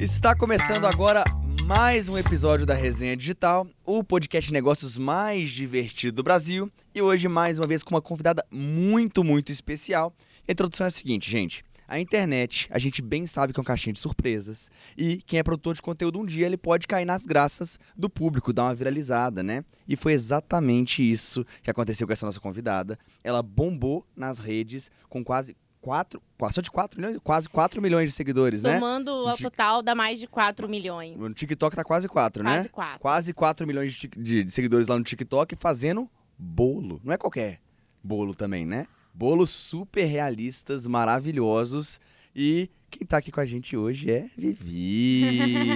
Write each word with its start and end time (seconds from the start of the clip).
Está 0.00 0.34
começando 0.34 0.86
agora 0.86 1.22
mais 1.66 2.08
um 2.08 2.18
episódio 2.18 2.66
da 2.66 2.74
Resenha 2.74 3.16
Digital, 3.16 3.64
o 3.86 4.02
podcast 4.02 4.48
de 4.48 4.52
negócios 4.52 4.98
mais 4.98 5.50
divertido 5.50 6.16
do 6.16 6.22
Brasil. 6.22 6.68
E 6.92 7.00
hoje, 7.00 7.28
mais 7.28 7.60
uma 7.60 7.66
vez, 7.66 7.84
com 7.84 7.94
uma 7.94 8.02
convidada 8.02 8.44
muito, 8.50 9.22
muito 9.22 9.52
especial. 9.52 10.12
A 10.48 10.52
introdução 10.52 10.84
é 10.86 10.88
a 10.88 10.90
seguinte, 10.90 11.30
gente. 11.30 11.64
A 11.86 12.00
internet, 12.00 12.66
a 12.70 12.78
gente 12.78 13.00
bem 13.00 13.24
sabe 13.24 13.52
que 13.52 13.60
é 13.60 13.62
um 13.62 13.64
caixinha 13.64 13.92
de 13.92 14.00
surpresas. 14.00 14.68
E 14.98 15.18
quem 15.26 15.38
é 15.38 15.42
produtor 15.44 15.74
de 15.74 15.82
conteúdo 15.82 16.18
um 16.18 16.26
dia, 16.26 16.46
ele 16.46 16.56
pode 16.56 16.88
cair 16.88 17.04
nas 17.04 17.24
graças 17.24 17.78
do 17.96 18.10
público, 18.10 18.52
dar 18.52 18.64
uma 18.64 18.74
viralizada, 18.74 19.44
né? 19.44 19.64
E 19.86 19.94
foi 19.94 20.12
exatamente 20.12 21.08
isso 21.08 21.46
que 21.62 21.70
aconteceu 21.70 22.06
com 22.06 22.12
essa 22.12 22.26
nossa 22.26 22.40
convidada. 22.40 22.98
Ela 23.22 23.42
bombou 23.42 24.04
nas 24.16 24.38
redes 24.38 24.90
com 25.08 25.22
quase 25.22 25.56
4, 25.84 26.22
só 26.50 26.62
de 26.62 26.70
4 26.70 26.98
milhões, 26.98 27.18
quase 27.22 27.46
4 27.46 27.82
milhões 27.82 28.08
de 28.08 28.14
seguidores, 28.14 28.62
né? 28.62 28.74
Somando 28.74 29.10
ao 29.10 29.36
total 29.36 29.82
dá 29.82 29.94
mais 29.94 30.18
de 30.18 30.26
4 30.26 30.66
milhões. 30.66 31.14
No 31.14 31.32
TikTok 31.34 31.76
tá 31.76 31.84
quase 31.84 32.08
4, 32.08 32.42
né? 32.42 32.54
Quase 32.54 32.68
4. 32.70 33.00
Quase 33.00 33.34
4 33.34 33.66
milhões 33.66 33.92
de, 33.92 34.08
de, 34.08 34.44
de 34.44 34.50
seguidores 34.50 34.88
lá 34.88 34.96
no 34.96 35.04
TikTok 35.04 35.54
fazendo 35.58 36.08
bolo. 36.38 37.02
Não 37.04 37.12
é 37.12 37.18
qualquer 37.18 37.60
bolo 38.02 38.34
também, 38.34 38.64
né? 38.64 38.86
Bolos 39.12 39.50
super 39.50 40.04
realistas, 40.06 40.86
maravilhosos. 40.86 42.00
E 42.36 42.68
quem 42.90 43.06
tá 43.06 43.18
aqui 43.18 43.30
com 43.30 43.40
a 43.40 43.44
gente 43.44 43.76
hoje 43.76 44.10
é 44.10 44.26
Vivi. 44.36 45.22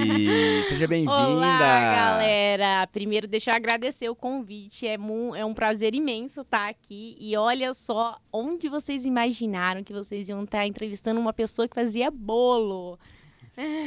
Seja 0.69 0.89
bem-vinda. 0.89 1.13
Olá, 1.13 1.59
galera. 1.59 2.85
Primeiro, 2.89 3.29
deixa 3.29 3.53
eu 3.53 3.55
agradecer 3.55 4.09
o 4.09 4.17
convite. 4.17 4.85
É, 4.85 4.95
é 5.37 5.45
um 5.45 5.55
prazer 5.55 5.95
imenso 5.95 6.41
estar 6.41 6.69
aqui. 6.69 7.17
E 7.21 7.37
olha 7.37 7.73
só 7.73 8.19
onde 8.33 8.69
vocês 8.69 9.07
imaginaram 9.07 9.85
que 9.85 9.93
vocês 9.93 10.29
iam 10.29 10.43
estar 10.43 10.67
entrevistando 10.67 11.21
uma 11.21 11.33
pessoa 11.33 11.69
que 11.69 11.77
fazia 11.77 12.11
bolo. 12.11 12.99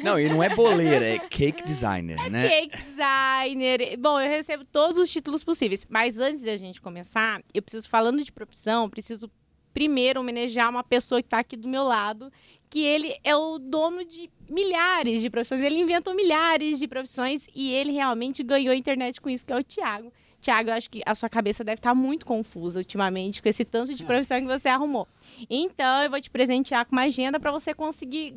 Não, 0.02 0.17
e 0.17 0.30
não 0.30 0.41
é 0.41 0.53
boleira, 0.55 1.05
é 1.05 1.19
cake 1.19 1.63
designer, 1.63 2.30
né? 2.30 2.47
Cake 2.47 2.78
designer. 2.78 3.97
Bom, 3.97 4.19
eu 4.19 4.30
recebo 4.30 4.63
todos 4.63 4.97
os 4.97 5.09
títulos 5.11 5.44
possíveis. 5.44 5.85
Mas 5.89 6.19
antes 6.19 6.41
da 6.41 6.56
gente 6.56 6.80
começar, 6.80 7.41
eu 7.53 7.61
preciso, 7.61 7.89
falando 7.89 8.23
de 8.23 8.31
profissão, 8.31 8.89
preciso 8.89 9.30
primeiro 9.73 10.19
homenagear 10.19 10.69
uma 10.69 10.83
pessoa 10.83 11.22
que 11.22 11.28
está 11.28 11.39
aqui 11.39 11.56
do 11.56 11.67
meu 11.67 11.83
lado, 11.83 12.31
que 12.72 12.80
ele 12.80 13.14
é 13.22 13.36
o 13.36 13.59
dono 13.59 14.05
de 14.05 14.30
milhares 14.50 15.22
de 15.22 15.30
profissões. 15.30 15.61
Ele 15.61 15.77
inventou 15.77 16.16
milhares 16.16 16.80
de 16.80 16.88
profissões 16.88 17.45
e 17.53 17.69
ele 17.73 17.91
realmente 17.91 18.41
ganhou 18.41 18.72
a 18.72 18.75
internet 18.75 19.19
com 19.19 19.30
isso, 19.30 19.45
que 19.45 19.52
é 19.52 19.58
o 19.58 19.63
Thiago. 19.63 20.11
Tiago, 20.39 20.69
eu 20.69 20.73
acho 20.73 20.89
que 20.89 21.02
a 21.05 21.13
sua 21.13 21.30
cabeça 21.30 21.66
deve 21.66 21.80
estar 21.80 21.94
muito 21.94 22.25
confusa 22.25 22.80
ultimamente 22.80 23.41
com 23.41 23.50
esse 23.50 23.66
tanto 23.66 23.94
de 23.94 24.03
profissão 24.05 24.39
que 24.39 24.47
você 24.47 24.69
arrumou. 24.69 25.05
Então, 25.50 26.02
eu 26.02 26.09
vou 26.09 26.19
te 26.19 26.30
presentear 26.30 26.86
com 26.86 26.94
uma 26.94 27.03
agenda 27.03 27.39
para 27.41 27.52
você 27.52 27.73
conseguir 27.73 28.33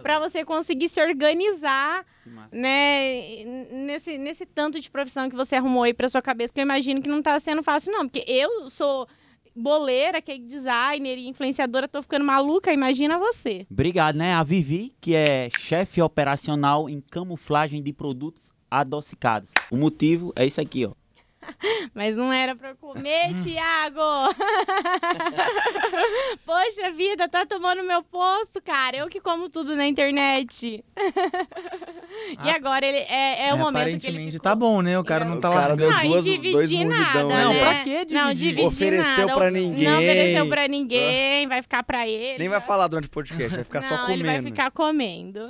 para 0.00 0.20
você 0.20 0.44
conseguir 0.44 0.88
se 0.88 1.02
organizar 1.02 2.06
né, 2.52 3.44
nesse, 3.70 4.16
nesse 4.16 4.46
tanto 4.46 4.80
de 4.80 4.88
profissão 4.88 5.28
que 5.28 5.36
você 5.36 5.56
arrumou 5.56 5.82
aí 5.82 5.92
pra 5.92 6.08
sua 6.08 6.22
cabeça, 6.22 6.54
que 6.54 6.60
eu 6.60 6.64
imagino 6.64 7.02
que 7.02 7.08
não 7.08 7.20
tá 7.20 7.38
sendo 7.40 7.62
fácil, 7.62 7.92
não. 7.92 8.08
Porque 8.08 8.24
eu 8.26 8.70
sou 8.70 9.06
boleira, 9.54 10.20
cake 10.20 10.44
designer 10.44 11.18
e 11.18 11.28
influenciadora, 11.28 11.86
tô 11.86 12.02
ficando 12.02 12.24
maluca, 12.24 12.72
imagina 12.72 13.18
você. 13.18 13.66
Obrigado, 13.70 14.16
né? 14.16 14.34
A 14.34 14.42
Vivi, 14.42 14.92
que 15.00 15.14
é 15.14 15.48
chefe 15.58 16.02
operacional 16.02 16.88
em 16.88 17.00
camuflagem 17.00 17.82
de 17.82 17.92
produtos 17.92 18.52
adocicados. 18.70 19.50
O 19.70 19.76
motivo 19.76 20.32
é 20.34 20.44
isso 20.44 20.60
aqui, 20.60 20.84
ó. 20.84 20.92
Mas 21.94 22.16
não 22.16 22.32
era 22.32 22.54
pra 22.54 22.70
eu 22.70 22.76
comer, 22.76 23.34
Tiago! 23.42 24.00
Poxa 26.44 26.90
vida, 26.92 27.28
tá 27.28 27.46
tomando 27.46 27.82
meu 27.82 28.02
posto, 28.02 28.60
cara. 28.62 28.96
Eu 28.96 29.08
que 29.08 29.20
como 29.20 29.48
tudo 29.48 29.74
na 29.76 29.86
internet. 29.86 30.84
e 30.96 32.48
Ah. 32.50 32.54
agora 32.56 32.86
ele 32.86 32.98
é, 32.98 33.48
é 33.48 33.54
o 33.54 33.56
É, 33.56 33.58
momento 33.58 33.74
que 34.00 34.06
ele 34.06 34.16
aparentemente 34.16 34.32
ficou... 34.32 34.42
tá 34.44 34.54
bom, 34.54 34.82
né? 34.82 34.98
O 34.98 35.04
cara 35.04 35.24
É. 35.24 35.28
não 35.28 35.36
O 35.36 35.40
tá 35.40 35.50
cara 35.50 35.68
lá. 35.68 35.74
deu 35.74 35.90
Não, 35.90 36.00
duas- 36.02 36.26
e 36.26 36.38
dois 36.38 36.68
dividir 36.68 36.86
mordidão, 36.86 37.04
nada, 37.04 37.24
né? 37.24 37.44
Não, 37.44 37.52
né? 37.54 37.60
pra 37.60 37.74
quê 37.82 37.90
Não, 38.10 38.34
dividir? 38.34 38.36
dividir 38.36 38.66
Ofereceu 38.66 39.26
nada. 39.26 39.38
pra 39.38 39.50
ninguém. 39.50 39.84
Não 39.88 39.98
ofereceu 39.98 40.48
pra 40.48 40.68
ninguém, 40.68 41.48
vai 41.48 41.62
ficar 41.62 41.82
pra 41.82 42.06
ele. 42.08 42.38
Nem 42.38 42.48
vai 42.48 42.60
falar 42.60 42.88
durante 42.88 43.06
o 43.06 43.10
podcast, 43.10 43.54
vai 43.54 43.64
ficar 43.64 43.80
não, 43.82 43.88
só 43.88 43.96
comendo. 43.98 44.12
ele 44.12 44.22
vai 44.24 44.42
ficar 44.42 44.70
comendo. 44.70 45.40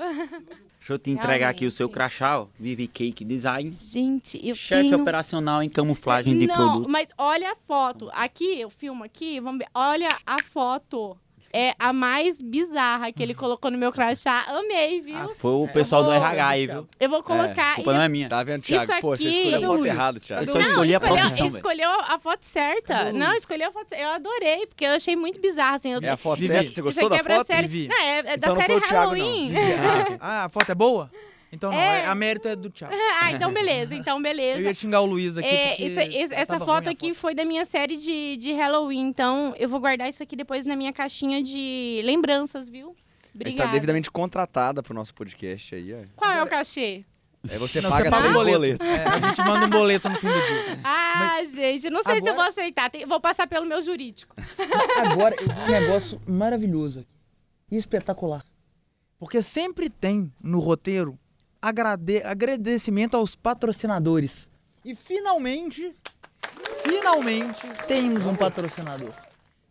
Deixa 0.85 0.93
eu 0.93 0.99
te 0.99 1.11
entregar 1.11 1.49
aqui 1.49 1.65
o 1.65 1.71
seu 1.71 1.87
Realmente. 1.87 1.95
crachá, 1.95 2.41
ó. 2.41 2.47
Vivi 2.61 2.87
Cake 2.87 3.25
Design. 3.25 3.71
Gente, 3.71 4.39
eu 4.47 4.55
Chefe 4.55 4.83
tenho... 4.83 5.01
operacional 5.01 5.63
em 5.63 5.71
camuflagem 5.71 6.39
de 6.39 6.47
não, 6.47 6.55
produtos. 6.55 6.93
mas 6.93 7.09
olha 7.17 7.53
a 7.53 7.57
foto. 7.57 8.11
Aqui, 8.13 8.61
eu 8.61 8.69
filmo 8.69 9.03
aqui, 9.03 9.41
vamos 9.41 9.61
ver. 9.61 9.69
Olha 9.75 10.09
a 10.27 10.37
foto. 10.43 11.17
É 11.57 11.73
a 11.79 11.93
mais 11.93 12.43
bizarra 12.43 13.13
que 13.13 13.23
ele 13.23 13.33
colocou 13.33 13.71
no 13.71 13.79
meu 13.79 13.93
crachá. 13.93 14.45
Amei, 14.49 15.01
viu? 15.01 15.17
Ah, 15.17 15.29
foi 15.39 15.53
o 15.53 15.69
pessoal 15.69 16.03
do 16.03 16.11
vou- 16.11 16.17
RH 16.17 16.49
aí, 16.49 16.67
viu? 16.67 16.89
eu 16.99 17.09
vou 17.09 17.23
colocar. 17.23 17.73
A 17.73 17.75
culpa 17.77 17.93
e 17.93 17.95
não 17.95 18.03
é 18.03 18.09
minha. 18.09 18.29
Tá 18.29 18.43
vendo, 18.43 18.63
Isso 18.65 18.85
Thiago? 18.87 19.01
Pô, 19.01 19.17
você 19.17 19.29
aqui- 19.29 19.39
escolheu 19.39 19.59
a 19.73 19.77
foto 19.77 19.87
errada, 19.87 20.19
Thiago. 20.21 20.43
Eu 20.43 20.47
só 20.47 20.53
não, 20.55 20.61
escolhi 20.61 20.95
a 20.95 20.99
escolheu, 20.99 21.17
profissão, 21.17 21.47
velho. 21.47 21.57
escolheu 21.57 21.91
a 21.91 22.19
foto 22.19 22.43
certa. 22.43 23.13
Não, 23.13 23.33
escolheu 23.35 23.69
a 23.69 23.73
foto 23.73 23.89
certa. 23.89 24.05
Eu 24.05 24.11
adorei, 24.11 24.67
porque 24.67 24.85
eu 24.85 24.91
achei 24.91 25.15
muito 25.15 25.41
bizarro, 25.41 25.77
assim. 25.77 25.93
Eu- 25.93 26.01
É 26.03 26.09
a 26.09 26.17
foto 26.17 26.45
certa? 26.45 26.71
Você 26.73 26.83
gostou 26.83 27.07
aqui 27.07 27.23
da 27.25 27.33
é 27.33 27.37
foto? 27.37 27.47
série... 27.47 27.87
Não, 27.89 28.01
é, 28.03 28.19
é 28.19 28.23
da 28.25 28.35
Então 28.35 28.49
não 28.49 28.57
série 28.57 28.73
foi 28.73 28.77
o 28.77 28.81
Thiago, 28.89 29.15
não. 29.17 29.25
Halloween. 29.25 29.53
Ah, 30.21 30.45
a 30.47 30.49
foto 30.49 30.73
é 30.73 30.75
boa? 30.75 31.09
Então 31.55 31.71
não, 31.71 31.79
É. 31.79 32.01
é- 32.03 32.07
a 32.07 32.15
mérito 32.15 32.49
é 32.49 32.57
do 32.57 32.69
Thiago. 32.71 32.95
ah, 33.23 33.33
então 33.33 33.53
beleza, 33.53 33.95
então 33.95 34.21
beleza. 34.21 34.61
Eu 34.63 34.67
ia 34.67 34.75
xingar 34.75 35.01
o 35.01 35.07
Luiz 35.07 35.39
aqui 35.39 35.47
É, 35.49 35.83
isso- 35.85 36.01
esse- 36.01 36.35
essa 36.35 36.55
tava 36.55 36.65
foto 36.67 36.91
aqui 36.91 37.15
foi 37.15 37.35
da 37.35 37.45
minha 37.45 37.65
série 37.65 37.97
de, 37.97 38.37
de 38.37 38.53
Halloween, 38.53 39.09
então 39.09 39.55
eu 39.59 39.69
vou 39.69 39.81
guardar 39.81 40.09
isso 40.09 40.23
aqui 40.23 40.35
depois 40.37 40.67
na 40.67 40.77
minha 40.77 40.93
caixinha 40.93 41.43
de 41.43 42.01
lembranças, 42.05 42.69
viu? 42.69 42.89
Gente 42.89 43.35
Obrigada. 43.37 43.69
tá 43.69 43.73
devidamente 43.73 44.11
contratada 44.11 44.83
pro 44.83 44.95
nosso 44.95 45.15
podcast 45.15 45.75
aí, 45.75 45.93
ó. 45.95 45.99
Qual 46.17 46.31
é 46.31 46.43
o 46.43 46.47
cachê? 46.47 47.05
Aí 47.51 47.59
você 47.59 47.81
Não, 47.83 47.91
paga 47.91 48.05
você 48.05 48.11
paga 48.11 48.23
três 48.23 48.35
o 48.35 48.39
boleto. 48.39 48.79
boletos. 48.79 48.87
É, 48.89 49.05
a 49.05 49.19
gente 49.29 49.39
manda 49.43 49.67
um 49.67 49.71
boleto 49.71 50.09
no 50.09 50.17
fim 50.17 50.29
do 50.29 50.33
dia. 50.33 50.79
Ah, 50.85 51.45
gente, 51.45 51.91
não 51.91 52.03
sei 52.03 52.15
se 52.15 52.21
eu 52.21 52.33
agora- 52.33 52.35
vou 52.37 52.45
aceitar. 52.45 52.89
Tem- 52.91 53.05
vou 53.07 53.21
passar 53.21 53.47
pelo 53.47 53.67
meu 53.67 53.83
jurídico. 53.83 54.35
Agora 55.05 55.35
eu 55.39 55.47
vi 55.47 55.53
um 55.61 55.67
negócio 55.67 56.21
maravilhoso 56.27 57.01
aqui. 57.01 57.09
E 57.71 57.77
espetacular. 57.77 58.45
Porque 59.19 59.43
sempre 59.43 59.91
tem 59.91 60.33
no 60.43 60.59
roteiro 60.59 61.19
agrade- 61.69 62.23
agradecimento 62.25 63.17
aos 63.17 63.35
patrocinadores. 63.35 64.51
E 64.85 64.95
finalmente, 64.95 65.95
finalmente, 66.87 67.63
temos 67.89 68.27
um 68.27 68.35
patrocinador. 68.37 69.13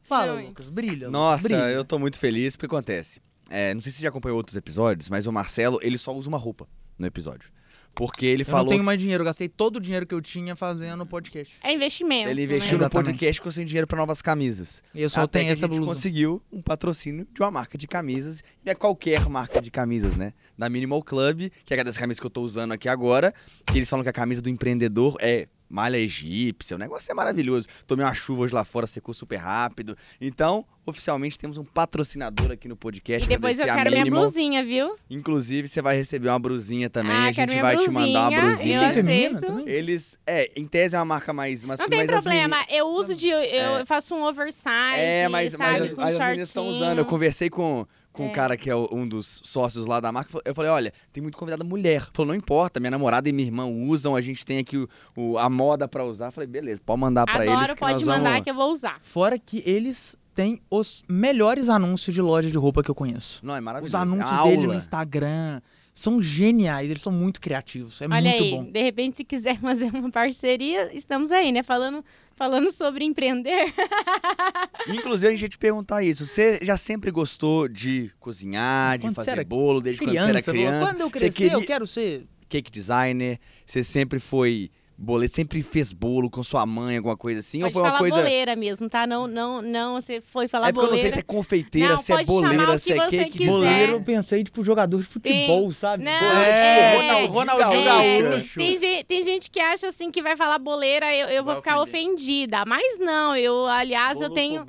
Fala. 0.03 0.41
Lucas, 0.41 0.69
brilha. 0.69 1.07
Lucas, 1.07 1.11
Nossa, 1.11 1.43
brilha. 1.43 1.69
eu 1.69 1.85
tô 1.85 1.97
muito 1.99 2.19
feliz. 2.19 2.55
O 2.55 2.59
que 2.59 2.65
acontece? 2.65 3.21
É, 3.49 3.73
não 3.73 3.81
sei 3.81 3.91
se 3.91 3.97
você 3.99 4.03
já 4.03 4.09
acompanhou 4.09 4.37
outros 4.37 4.57
episódios, 4.57 5.09
mas 5.09 5.27
o 5.27 5.31
Marcelo, 5.31 5.79
ele 5.81 5.97
só 5.97 6.13
usa 6.13 6.27
uma 6.27 6.37
roupa 6.37 6.67
no 6.97 7.05
episódio. 7.05 7.49
Porque 7.95 8.25
ele 8.25 8.41
Eu 8.41 8.45
falou 8.45 8.65
não 8.65 8.69
tenho 8.71 8.83
mais 8.83 8.99
dinheiro, 8.99 9.21
eu 9.21 9.25
gastei 9.25 9.47
todo 9.47 9.77
o 9.77 9.79
dinheiro 9.79 10.05
que 10.05 10.15
eu 10.15 10.21
tinha 10.21 10.55
fazendo 10.55 11.05
podcast. 11.05 11.57
É 11.63 11.73
investimento. 11.73 12.29
Ele 12.29 12.41
né? 12.41 12.45
investiu 12.45 12.77
no 12.77 12.83
Exatamente. 12.85 13.05
podcast 13.11 13.41
com 13.41 13.51
sem 13.51 13.65
dinheiro 13.65 13.85
pra 13.85 13.97
novas 13.97 14.21
camisas. 14.21 14.81
E 14.95 15.01
eu 15.01 15.09
só 15.09 15.21
Até 15.21 15.39
tenho 15.39 15.51
que 15.51 15.57
essa 15.57 15.65
a 15.65 15.69
gente 15.69 15.77
blusa. 15.77 15.93
conseguiu 15.93 16.41
um 16.51 16.61
patrocínio 16.61 17.27
de 17.31 17.41
uma 17.41 17.51
marca 17.51 17.77
de 17.77 17.87
camisas. 17.87 18.43
E 18.65 18.69
é 18.69 18.73
qualquer 18.75 19.29
marca 19.29 19.61
de 19.61 19.69
camisas, 19.69 20.15
né? 20.15 20.33
Da 20.57 20.69
Minimal 20.69 21.03
Club, 21.03 21.49
que 21.65 21.73
é 21.73 21.83
dessa 21.83 21.99
camisa 21.99 22.19
que 22.19 22.25
eu 22.25 22.31
tô 22.31 22.41
usando 22.41 22.71
aqui 22.71 22.89
agora. 22.89 23.33
Que 23.67 23.77
eles 23.77 23.89
falam 23.89 24.03
que 24.03 24.09
a 24.09 24.13
camisa 24.13 24.41
do 24.41 24.49
empreendedor 24.49 25.15
é 25.19 25.47
malha 25.69 25.97
egípcia. 25.97 26.75
O 26.75 26.79
negócio 26.79 27.11
é 27.11 27.13
maravilhoso. 27.15 27.67
Tomei 27.87 28.05
uma 28.05 28.13
chuva 28.13 28.41
hoje 28.43 28.53
lá 28.53 28.63
fora, 28.63 28.85
secou 28.87 29.13
super 29.13 29.37
rápido. 29.37 29.97
Então, 30.21 30.65
oficialmente, 30.85 31.37
temos 31.39 31.57
um 31.57 31.63
patrocinador 31.63 32.51
aqui 32.51 32.67
no 32.67 32.75
podcast. 32.75 33.25
E 33.25 33.29
depois 33.29 33.57
eu 33.59 33.65
quero 33.65 33.89
minha 33.91 34.05
blusinha, 34.05 34.63
viu? 34.63 34.95
Inclusive, 35.09 35.67
você 35.67 35.81
vai 35.81 35.95
receber 35.95 36.29
uma 36.29 36.39
brusinha 36.39 36.89
também. 36.89 37.11
ah, 37.11 37.27
a 37.27 37.33
quero 37.33 37.51
gente 37.51 37.61
minha 37.61 37.61
vai 37.63 37.75
blusinha. 37.75 37.99
te 38.01 38.07
mandar 38.13 38.29
uma 38.29 38.37
Eu 38.37 38.41
brusinha. 38.45 38.79
Tem 38.79 38.93
feminina 38.93 39.37
aceito. 39.37 39.47
também? 39.57 39.69
Eles, 39.73 40.17
é, 40.27 40.51
em 40.55 40.65
tese 40.67 40.95
é 40.95 40.99
uma 40.99 41.05
marca 41.05 41.33
mais 41.33 41.61
Não 41.63 41.69
masculina, 41.69 41.89
tem 41.97 42.07
mas 42.07 42.17
as 42.17 42.25
meni- 42.25 42.39
problema. 42.41 42.65
Eu 42.69 42.87
uso 42.87 43.15
de. 43.15 43.27
Eu 43.27 43.77
É. 43.77 43.85
faço 43.85 44.13
um 44.15 44.23
oversize. 44.23 44.65
É, 44.97 45.27
mas, 45.27 45.51
sabe, 45.53 45.63
mas, 45.63 45.81
as- 45.91 45.99
as 46.13 46.17
meninas 46.27 46.49
estão 46.49 46.67
usando. 46.67 46.97
Eu 46.99 47.05
conversei 47.05 47.49
com, 47.49 47.85
com 48.13 48.23
É. 48.23 48.27
um 48.27 48.31
cara 48.31 48.55
que 48.55 48.69
é 48.69 48.75
o- 48.75 48.87
um 48.91 49.05
dos 49.07 49.41
sócios 49.43 49.85
lá 49.87 49.99
da 49.99 50.11
marca. 50.11 50.39
Eu 50.45 50.55
falei: 50.55 50.71
olha, 50.71 50.93
tem 51.11 51.21
muito 51.21 51.37
convidada 51.37 51.63
mulher. 51.63 52.07
Falou: 52.13 52.27
não 52.27 52.35
importa, 52.35 52.79
minha 52.79 52.91
namorada 52.91 53.27
e 53.27 53.33
minha 53.33 53.47
irmã 53.47 53.65
usam, 53.65 54.15
a 54.15 54.21
gente 54.21 54.45
tem 54.45 54.59
aqui 54.59 54.77
o, 54.77 54.87
o- 55.17 55.37
a 55.37 55.49
moda 55.49 55.87
pra 55.87 56.05
usar. 56.05 56.27
Eu 56.27 56.31
falei: 56.31 56.47
beleza, 56.47 56.79
pode 56.85 57.01
mandar 57.01 57.25
pra 57.25 57.41
Adoro, 57.41 57.57
eles 57.59 57.73
que 57.73 57.79
pode 57.79 57.93
nós 58.05 58.17
mandar 58.17 58.29
vamos. 58.29 58.43
que 58.45 58.49
eu 58.51 58.55
vou 58.55 58.71
usar. 58.71 58.99
Fora 59.01 59.37
que 59.37 59.61
eles 59.65 60.15
têm 60.35 60.61
os 60.69 61.03
melhores 61.07 61.69
anúncios 61.69 62.13
de 62.15 62.21
loja 62.21 62.49
de 62.49 62.57
roupa 62.57 62.81
que 62.81 62.89
eu 62.89 62.95
conheço. 62.95 63.39
Não, 63.45 63.55
é 63.55 63.59
Os 63.59 63.63
maravilhoso. 63.63 63.97
anúncios 63.97 64.31
a 64.39 64.43
dele 64.43 64.67
no. 64.67 64.73
Instagram 64.73 65.61
são 65.93 66.21
geniais, 66.21 66.89
eles 66.89 67.03
são 67.03 67.13
muito 67.13 67.39
criativos. 67.39 68.01
É 68.01 68.05
Olha 68.05 68.21
muito 68.29 68.43
aí, 68.43 68.51
bom. 68.51 68.63
de 68.63 68.81
repente, 68.81 69.17
se 69.17 69.23
quiser 69.23 69.59
fazer 69.61 69.93
uma 69.93 70.09
parceria, 70.09 70.89
estamos 70.95 71.31
aí, 71.31 71.51
né? 71.51 71.61
Falando, 71.63 72.03
falando 72.35 72.71
sobre 72.71 73.05
empreender. 73.05 73.71
Inclusive, 74.89 75.27
a 75.27 75.31
gente 75.31 75.41
ia 75.43 75.49
te 75.49 75.57
perguntar 75.57 76.03
isso. 76.03 76.25
Você 76.25 76.59
já 76.61 76.77
sempre 76.77 77.11
gostou 77.11 77.67
de 77.67 78.11
cozinhar, 78.19 78.97
de 78.97 79.07
Quando 79.07 79.15
fazer 79.15 79.43
bolo, 79.45 79.81
desde 79.81 80.01
quando 80.01 80.09
Criança, 80.09 80.27
você 80.27 80.31
era 80.31 80.41
criança? 80.43 80.91
quando 80.91 81.01
eu 81.01 81.09
crescer, 81.09 81.31
queria- 81.37 81.53
eu 81.53 81.61
quero 81.65 81.85
ser. 81.87 82.25
cake 82.49 82.71
designer, 82.71 83.39
você 83.65 83.83
sempre 83.83 84.19
foi 84.19 84.69
boleiro, 84.97 85.33
sempre 85.33 85.61
fez 85.61 85.91
bolo 85.93 86.29
com 86.29 86.43
sua 86.43 86.65
mãe, 86.65 86.97
alguma 86.97 87.17
coisa 87.17 87.39
assim? 87.39 87.59
Pode 87.59 87.67
ou 87.69 87.71
foi 87.73 87.81
uma 87.81 87.87
falar 87.89 87.99
coisa. 87.99 88.15
boleira 88.17 88.55
mesmo, 88.55 88.89
tá? 88.89 89.05
Não, 89.07 89.27
não, 89.27 89.61
não, 89.61 89.99
você 89.99 90.21
foi 90.21 90.47
falar 90.47 90.69
É 90.69 90.71
porque 90.71 90.85
eu 90.87 90.91
não 90.91 90.97
sei 90.97 91.09
boleira. 91.09 91.15
se 91.15 91.19
é 91.19 91.23
confeiteira, 91.23 91.89
Não, 91.89 91.97
se 91.97 92.13
é 92.13 92.23
boleira, 92.23 92.75
o 92.75 92.79
se 92.79 92.93
que 92.93 92.99
é 92.99 93.09
cake. 93.09 93.37
quiser. 93.37 93.51
Boleiro, 93.51 93.93
eu 93.93 94.01
pensei, 94.01 94.43
tipo, 94.43 94.63
jogador 94.63 94.99
de 94.99 95.05
futebol, 95.07 95.71
sabe? 95.71 96.03
Não, 96.03 96.11
Boleiro, 96.19 96.41
é. 96.49 97.21
tipo, 97.21 97.33
Ronaldinho 97.33 97.79
É, 97.89 98.21
Gaúcho. 98.31 98.59
tem, 98.59 99.03
tem 99.05 99.23
gente 99.23 99.49
que 99.51 99.59
acha 99.59 99.87
assim 99.87 100.11
que 100.11 100.21
vai 100.21 100.35
falar 100.37 100.57
boleira, 100.59 101.13
eu, 101.15 101.27
eu 101.27 101.43
vou 101.43 101.53
Vai 101.53 101.61
ficar 101.61 101.79
ofender. 101.81 102.03
ofendida. 102.13 102.65
Mas 102.65 102.99
não, 102.99 103.35
eu, 103.35 103.65
aliás, 103.67 104.21
eu 104.21 104.29
tenho. 104.29 104.65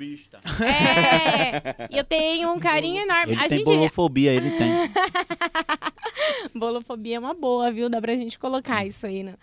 É, 0.61 1.87
eu 1.99 2.03
tenho 2.03 2.51
um 2.51 2.59
carinho 2.59 3.01
enorme. 3.03 3.33
Ele 3.33 3.41
a 3.41 3.47
tem 3.47 3.57
gente. 3.59 3.65
bolofobia, 3.65 4.31
ele 4.33 4.49
tem. 4.51 4.69
Bolofobia 6.53 7.17
é 7.17 7.19
uma 7.19 7.33
boa, 7.33 7.71
viu? 7.71 7.89
Dá 7.89 7.99
pra 8.01 8.15
gente 8.15 8.37
colocar 8.39 8.85
isso 8.85 9.05
aí, 9.05 9.23
né? 9.23 9.33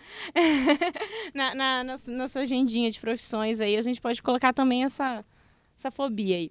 na, 1.35 1.55
na, 1.55 1.85
na, 1.85 1.97
na 2.07 2.29
sua 2.29 2.43
agendinha 2.43 2.91
de 2.91 3.01
profissões 3.01 3.61
aí, 3.61 3.77
a 3.77 3.83
gente 3.83 4.01
pode 4.01 4.23
colocar 4.23 4.53
também 4.53 4.85
essa, 4.85 5.25
essa 5.77 5.91
fobia 5.91 6.37
aí. 6.37 6.51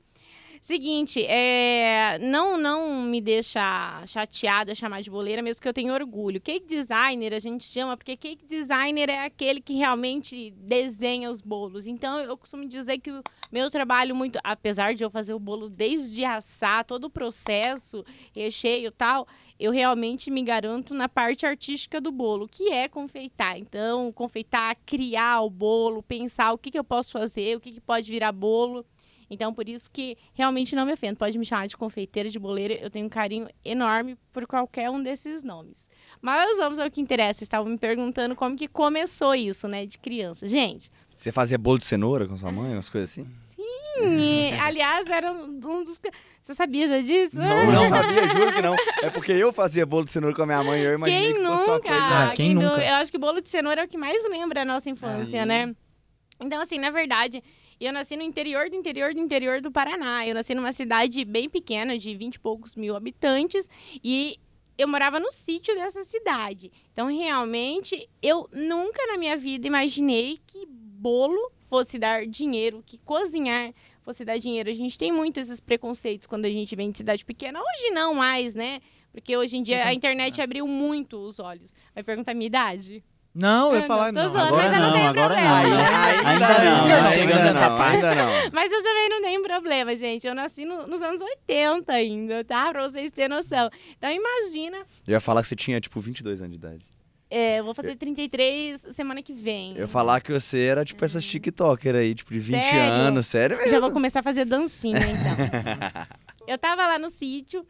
Seguinte, 0.62 1.26
é, 1.26 2.20
não, 2.20 2.56
não 2.56 3.02
me 3.02 3.20
deixa 3.20 4.04
chateada 4.06 4.76
chamar 4.76 5.02
de 5.02 5.10
boleira, 5.10 5.42
mesmo 5.42 5.60
que 5.60 5.68
eu 5.68 5.74
tenha 5.74 5.92
orgulho. 5.92 6.40
Cake 6.40 6.68
designer 6.68 7.34
a 7.34 7.40
gente 7.40 7.64
chama, 7.64 7.98
porque 7.98 8.16
cake 8.16 8.46
designer 8.46 9.10
é 9.10 9.26
aquele 9.26 9.60
que 9.60 9.74
realmente 9.74 10.52
desenha 10.52 11.32
os 11.32 11.42
bolos. 11.42 11.88
Então 11.88 12.20
eu 12.20 12.38
costumo 12.38 12.68
dizer 12.68 13.00
que 13.00 13.10
o 13.10 13.24
meu 13.52 13.72
trabalho 13.72 14.16
muito, 14.16 14.38
apesar 14.44 14.94
de 14.94 15.04
eu 15.04 15.10
fazer 15.10 15.34
o 15.34 15.40
bolo 15.40 15.68
desde 15.68 16.24
assar, 16.24 16.86
todo 16.86 17.06
o 17.06 17.10
processo, 17.10 18.06
recheio 18.36 18.90
e 18.90 18.92
tal, 18.92 19.28
eu 19.62 19.72
realmente 19.72 20.31
me 20.31 20.42
garanto 20.42 20.92
na 20.92 21.08
parte 21.08 21.46
artística 21.46 22.02
do 22.02 22.12
bolo, 22.12 22.48
que 22.48 22.72
é 22.72 22.90
confeitar. 22.90 23.60
Então, 23.60 24.12
confeitar, 24.12 24.75
criar 24.84 25.42
o 25.42 25.52
bolo, 25.52 26.02
pensar 26.02 26.52
o 26.52 26.58
que, 26.58 26.72
que 26.72 26.80
eu 26.80 26.84
posso 26.84 27.12
fazer, 27.12 27.56
o 27.56 27.60
que, 27.60 27.74
que 27.74 27.80
pode 27.80 28.10
virar 28.10 28.31
bolo. 28.31 28.84
Então, 29.30 29.54
por 29.54 29.69
isso 29.69 29.90
que 29.92 30.18
realmente 30.34 30.75
não 30.75 30.84
me 30.84 30.94
ofendo. 30.94 31.16
Pode 31.16 31.38
me 31.38 31.46
chamar 31.46 31.68
de 31.68 31.78
confeiteira, 31.78 32.28
de 32.28 32.40
boleira. 32.40 32.74
Eu 32.74 32.90
tenho 32.90 33.06
um 33.06 33.10
carinho 33.10 33.48
enorme 33.63 34.18
por 34.31 34.48
qualquer 34.48 34.90
um 34.90 35.02
desses 35.02 35.44
nomes. 35.44 35.88
Mas 36.19 36.58
vamos 36.58 36.80
ao 36.80 36.90
que 36.90 37.00
interessa. 37.00 37.44
Estavam 37.44 37.72
me 37.72 37.78
perguntando 37.78 38.36
como 38.36 38.58
que 38.58 38.68
começou 38.68 39.36
isso, 39.36 39.68
né, 39.68 39.86
de 39.86 40.00
criança. 40.00 40.48
Gente, 40.48 40.92
Você 41.16 41.31
fazia 41.31 41.58
bolo 41.60 41.78
de 41.78 41.86
cenoura 41.86 42.28
com 42.28 42.36
sua 42.36 42.52
mãe, 42.52 42.74
umas 42.74 42.90
coisas 42.90 43.12
assim? 43.12 43.28
E, 44.00 44.52
aliás, 44.62 45.08
era 45.10 45.32
um 45.32 45.60
dos... 45.84 46.00
Você 46.42 46.54
sabia 46.56 46.88
já 46.88 47.00
disso? 47.00 47.38
Não, 47.40 47.72
não 47.72 47.86
sabia, 47.90 48.28
juro 48.30 48.54
que 48.54 48.62
não. 48.62 48.76
É 49.04 49.10
porque 49.10 49.32
eu 49.32 49.52
fazia 49.54 49.86
bolo 49.86 50.06
de 50.06 50.12
cenoura 50.12 50.36
com 50.36 50.42
a 50.44 50.46
minha 50.46 50.64
mãe 50.64 50.82
e 50.82 50.84
eu 50.86 50.94
imaginei 50.94 51.34
Quem 51.34 51.34
que 51.36 51.48
fosse 51.48 51.64
uma 51.68 51.74
nunca? 51.76 51.90
coisa. 51.90 52.04
Ah, 52.30 52.34
quem 52.36 52.54
nu- 52.56 52.62
nunca? 52.62 52.82
Eu 52.84 52.96
acho 52.96 53.12
que 53.12 53.18
bolo 53.18 53.42
de 53.42 53.50
cenoura 53.50 53.82
é 53.82 53.86
o 53.86 53.88
que 53.88 53.98
mais 53.98 54.24
lembra 54.30 54.62
a 54.64 54.66
nossa 54.66 54.90
infância, 54.90 55.42
Sim. 55.44 55.48
né? 55.48 55.76
Então, 56.40 56.60
assim, 56.60 56.80
na 56.80 56.90
verdade, 56.90 57.44
eu 57.80 57.94
nasci 57.94 58.16
no 58.16 58.24
interior 58.24 58.70
do 58.70 58.76
interior 58.76 59.14
do 59.14 59.20
interior 59.20 59.62
do 59.62 59.72
Paraná. 59.72 60.26
Eu 60.26 60.34
nasci 60.34 60.56
numa 60.56 60.74
cidade 60.74 61.24
bem 61.24 61.48
pequena, 61.48 61.98
de 61.98 62.16
20 62.16 62.36
e 62.36 62.40
poucos 62.40 62.76
mil 62.76 62.96
habitantes, 62.96 63.70
e 64.04 64.40
eu 64.76 64.88
morava 64.88 65.20
no 65.20 65.32
sítio 65.32 65.76
dessa 65.76 66.02
cidade. 66.04 66.72
Então, 66.92 67.08
realmente, 67.08 68.10
eu 68.24 68.50
nunca 68.52 69.06
na 69.06 69.18
minha 69.18 69.38
vida 69.38 69.68
imaginei 69.68 70.40
que 70.48 70.66
bolo 70.68 71.52
fosse 71.72 71.98
dar 71.98 72.28
dinheiro, 72.28 72.84
que 72.86 72.98
cozinhar 72.98 73.74
fosse 74.04 74.26
dar 74.26 74.38
dinheiro. 74.38 74.70
A 74.70 74.74
gente 74.74 74.98
tem 74.98 75.10
muito 75.10 75.40
esses 75.40 75.62
preconceitos 75.62 76.28
quando 76.28 76.44
a 76.44 76.50
gente 76.50 76.76
vem 76.76 76.92
de 76.92 76.98
cidade 76.98 77.24
pequena. 77.24 77.60
Hoje 77.62 77.92
não 77.92 78.14
mais, 78.14 78.54
né? 78.56 78.82
Porque 79.14 79.38
hoje 79.38 79.56
em 79.56 79.64
dia 79.64 79.86
a 79.86 79.94
internet 79.94 80.42
abriu 80.42 80.68
muito 80.68 81.18
os 81.18 81.40
olhos. 81.40 81.74
Vai 81.96 82.04
perguntar 82.04 82.32
a 82.32 82.36
minha 82.36 82.48
idade? 82.48 83.02
Não, 83.34 83.72
eu 83.74 83.80
ia 83.80 83.84
falar. 83.84 84.12
não, 84.12 84.30
zoando, 84.30 84.48
agora 84.48 84.64
mas 84.64 84.74
eu 84.74 84.80
não 84.82 84.88
não, 84.90 84.94
tenho 84.98 85.08
agora 85.10 85.34
problema. 85.36 85.64
não. 85.64 85.78
Ainda, 85.80 86.30
Ainda 86.30 86.48
não, 86.66 86.84
ainda 86.84 87.02
não, 87.04 87.12
chegando 87.12 87.44
nessa 87.46 87.70
não, 87.70 87.78
parte. 87.78 87.96
Ainda 87.96 88.16
não. 88.16 88.30
Mas 88.52 88.72
eu 88.74 88.84
também 88.84 89.10
não 89.10 89.22
tenho 89.22 89.42
problema, 89.44 89.96
gente. 89.96 90.28
Eu 90.28 90.36
nasci 90.36 90.66
no- 90.66 90.86
nos 90.86 91.02
anos 91.02 91.22
80 91.22 91.94
ainda, 91.94 92.44
tá? 92.44 92.70
Pra 92.74 92.84
vocês 92.90 93.10
terem 93.12 93.30
noção. 93.30 93.70
Então 93.98 94.12
imagina, 94.12 94.80
Eu 95.08 95.14
ia 95.14 95.22
falar 95.22 95.42
que 95.44 95.48
você 95.48 95.56
tinha, 95.56 95.80
tipo, 95.80 95.98
22 96.02 96.42
anos 96.42 96.52
de 96.52 96.58
idade. 96.58 96.91
É, 97.33 97.60
eu 97.60 97.63
vou 97.63 97.74
fazer 97.74 97.95
33 97.95 98.88
semana 98.92 99.24
que 99.24 99.31
vem. 99.31 99.74
Eu 99.78 99.88
falar 99.88 100.19
que 100.19 100.33
você 100.33 100.63
era, 100.63 100.83
tipo, 100.83 101.04
essas 101.06 101.24
TikToker 101.24 101.95
aí, 101.95 102.13
tipo, 102.13 102.33
de 102.33 102.39
20 102.42 102.62
Sério? 102.62 102.92
anos. 102.92 103.25
Sério 103.25 103.57
mesmo? 103.57 103.72
Já 103.72 103.80
vou 103.80 103.89
começar 103.89 104.19
a 104.19 104.24
fazer 104.24 104.44
dancinha, 104.44 105.00
então. 105.00 106.06
eu 106.45 106.57
tava 106.57 106.86
lá 106.86 107.00
no 107.00 107.10
sítio 107.10 107.66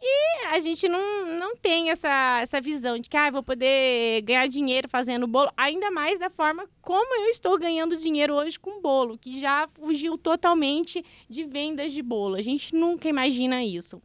e 0.00 0.46
a 0.46 0.58
gente 0.60 0.88
não, 0.88 1.38
não 1.38 1.54
tem 1.54 1.90
essa, 1.90 2.40
essa 2.40 2.58
visão 2.58 2.98
de 2.98 3.10
que 3.10 3.16
ah, 3.16 3.30
vou 3.30 3.42
poder 3.42 4.22
ganhar 4.22 4.48
dinheiro 4.48 4.88
fazendo 4.88 5.26
bolo, 5.26 5.52
ainda 5.58 5.90
mais 5.90 6.18
da 6.18 6.30
forma 6.30 6.66
como 6.80 7.14
eu 7.20 7.28
estou 7.28 7.58
ganhando 7.58 7.94
dinheiro 7.96 8.34
hoje 8.34 8.58
com 8.58 8.80
bolo, 8.80 9.18
que 9.18 9.38
já 9.38 9.68
fugiu 9.74 10.16
totalmente 10.16 11.04
de 11.28 11.44
vendas 11.44 11.92
de 11.92 12.02
bolo. 12.02 12.36
A 12.36 12.42
gente 12.42 12.74
nunca 12.74 13.08
imagina 13.08 13.62
isso. 13.62 14.00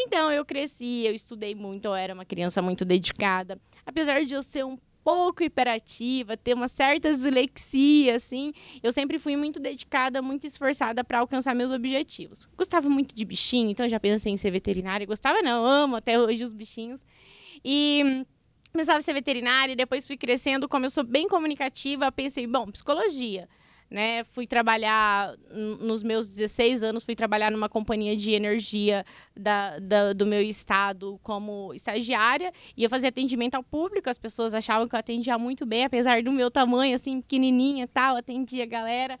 Então 0.00 0.30
eu 0.30 0.44
cresci, 0.44 1.04
eu 1.04 1.12
estudei 1.12 1.54
muito, 1.54 1.86
eu 1.86 1.94
era 1.94 2.14
uma 2.14 2.24
criança 2.24 2.62
muito 2.62 2.84
dedicada. 2.84 3.60
Apesar 3.84 4.24
de 4.24 4.32
eu 4.32 4.42
ser 4.42 4.64
um 4.64 4.78
pouco 5.02 5.42
hiperativa, 5.42 6.36
ter 6.36 6.54
uma 6.54 6.68
certa 6.68 7.10
dislexia, 7.10 8.14
assim, 8.14 8.52
eu 8.82 8.92
sempre 8.92 9.18
fui 9.18 9.36
muito 9.36 9.58
dedicada, 9.58 10.22
muito 10.22 10.46
esforçada 10.46 11.02
para 11.02 11.18
alcançar 11.18 11.54
meus 11.54 11.72
objetivos. 11.72 12.48
Gostava 12.56 12.88
muito 12.88 13.14
de 13.14 13.24
bichinho, 13.24 13.70
então 13.70 13.88
já 13.88 13.98
pensei 13.98 14.30
em 14.30 14.36
ser 14.36 14.50
veterinária. 14.50 15.06
Gostava 15.06 15.42
não, 15.42 15.66
amo 15.66 15.96
até 15.96 16.20
hoje 16.20 16.44
os 16.44 16.52
bichinhos. 16.52 17.04
E 17.64 18.24
pensava 18.72 18.98
em 18.98 19.02
ser 19.02 19.14
veterinária, 19.14 19.74
depois 19.74 20.06
fui 20.06 20.16
crescendo, 20.16 20.68
como 20.68 20.86
eu 20.86 20.90
sou 20.90 21.02
bem 21.02 21.26
comunicativa, 21.26 22.12
pensei, 22.12 22.46
bom, 22.46 22.70
psicologia. 22.70 23.48
Né, 23.90 24.22
fui 24.24 24.46
trabalhar 24.46 25.34
nos 25.80 26.02
meus 26.02 26.26
16 26.28 26.82
anos, 26.82 27.04
fui 27.04 27.14
trabalhar 27.16 27.50
numa 27.50 27.70
companhia 27.70 28.14
de 28.14 28.32
energia 28.32 29.02
da, 29.34 29.78
da- 29.78 30.12
do 30.12 30.26
meu 30.26 30.42
estado 30.42 31.18
como 31.22 31.72
estagiária 31.72 32.52
e 32.76 32.84
eu 32.84 32.90
fazia 32.90 33.08
atendimento 33.08 33.54
ao 33.54 33.62
público. 33.62 34.10
As 34.10 34.18
pessoas 34.18 34.52
achavam 34.52 34.86
que 34.86 34.94
eu 34.94 34.98
atendia 34.98 35.38
muito 35.38 35.64
bem, 35.64 35.84
apesar 35.86 36.22
do 36.22 36.30
meu 36.30 36.50
tamanho, 36.50 36.94
assim, 36.94 37.22
pequenininha 37.22 37.88
tal, 37.88 38.16
atendia 38.16 38.64
a 38.64 38.66
galera. 38.66 39.18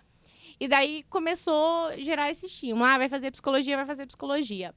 E 0.60 0.68
daí 0.68 1.02
começou 1.08 1.86
a 1.86 1.96
gerar 1.96 2.30
esse 2.30 2.44
estímulo. 2.44 2.84
Ah, 2.84 2.98
vai 2.98 3.08
fazer 3.08 3.30
psicologia, 3.30 3.74
vai 3.74 3.86
fazer 3.86 4.04
psicologia. 4.06 4.74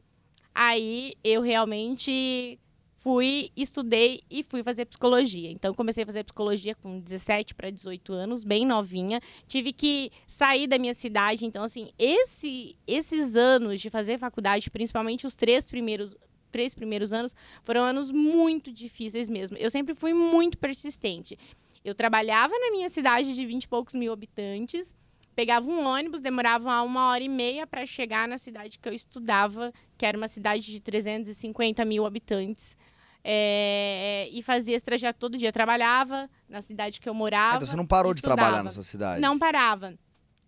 Aí 0.55 1.15
eu 1.21 1.41
realmente 1.41 2.57
fui, 3.01 3.51
estudei 3.57 4.21
e 4.30 4.44
fui 4.44 4.62
fazer 4.62 4.86
psicologia. 4.86 5.50
Então 5.50 5.74
comecei 5.74 6.03
a 6.03 6.06
fazer 6.06 6.24
psicologia 6.24 6.75
com 6.75 7.00
17 7.00 7.56
para 7.56 7.71
18 7.71 8.13
anos, 8.13 8.44
bem 8.44 8.65
novinha. 8.65 9.19
Tive 9.48 9.74
que 9.74 10.12
sair 10.27 10.68
da 10.68 10.77
minha 10.77 10.94
cidade, 10.94 11.45
então 11.45 11.63
assim, 11.63 11.89
esse 11.98 12.75
esses 12.86 13.36
anos 13.36 13.81
de 13.81 13.89
fazer 13.89 14.19
faculdade, 14.19 14.69
principalmente 14.69 15.25
os 15.25 15.36
três 15.36 15.68
primeiros 15.68 16.15
três 16.51 16.75
primeiros 16.75 17.12
anos, 17.13 17.33
foram 17.63 17.81
anos 17.81 18.12
muito 18.12 18.72
difíceis 18.72 19.29
mesmo. 19.29 19.58
Eu 19.58 19.70
sempre 19.70 19.96
fui 19.96 20.13
muito 20.13 20.58
persistente. 20.58 21.39
Eu 21.84 21.96
trabalhava 21.96 22.53
na 22.60 22.70
minha 22.72 22.89
cidade 22.89 23.34
de 23.34 23.46
20 23.46 23.63
e 23.63 23.67
poucos 23.67 23.96
mil 23.96 24.13
habitantes, 24.13 24.93
pegava 25.36 25.70
um 25.70 25.86
ônibus, 25.86 26.22
demorava 26.22 26.81
uma 26.84 27.10
hora 27.10 27.24
e 27.24 27.29
meia 27.29 27.65
para 27.65 27.86
chegar 27.86 28.27
na 28.27 28.38
cidade 28.38 28.77
que 28.77 28.88
eu 28.88 28.93
estudava, 28.93 29.74
que 29.98 30.05
era 30.05 30.17
uma 30.17 30.27
cidade 30.27 30.72
de 30.72 30.79
350 30.79 31.84
mil 31.86 32.05
habitantes. 32.05 32.77
É, 33.23 34.27
e 34.31 34.41
fazia 34.41 34.75
esse 34.75 34.85
trajeto 34.85 35.19
todo 35.19 35.37
dia. 35.37 35.51
Trabalhava 35.51 36.29
na 36.49 36.61
cidade 36.61 36.99
que 36.99 37.07
eu 37.07 37.13
morava. 37.13 37.57
então 37.57 37.67
você 37.67 37.75
não 37.75 37.85
parou 37.85 38.13
de 38.13 38.21
trabalhar 38.21 38.63
na 38.63 38.71
sua 38.71 38.83
cidade? 38.83 39.21
Não 39.21 39.37
parava. 39.37 39.93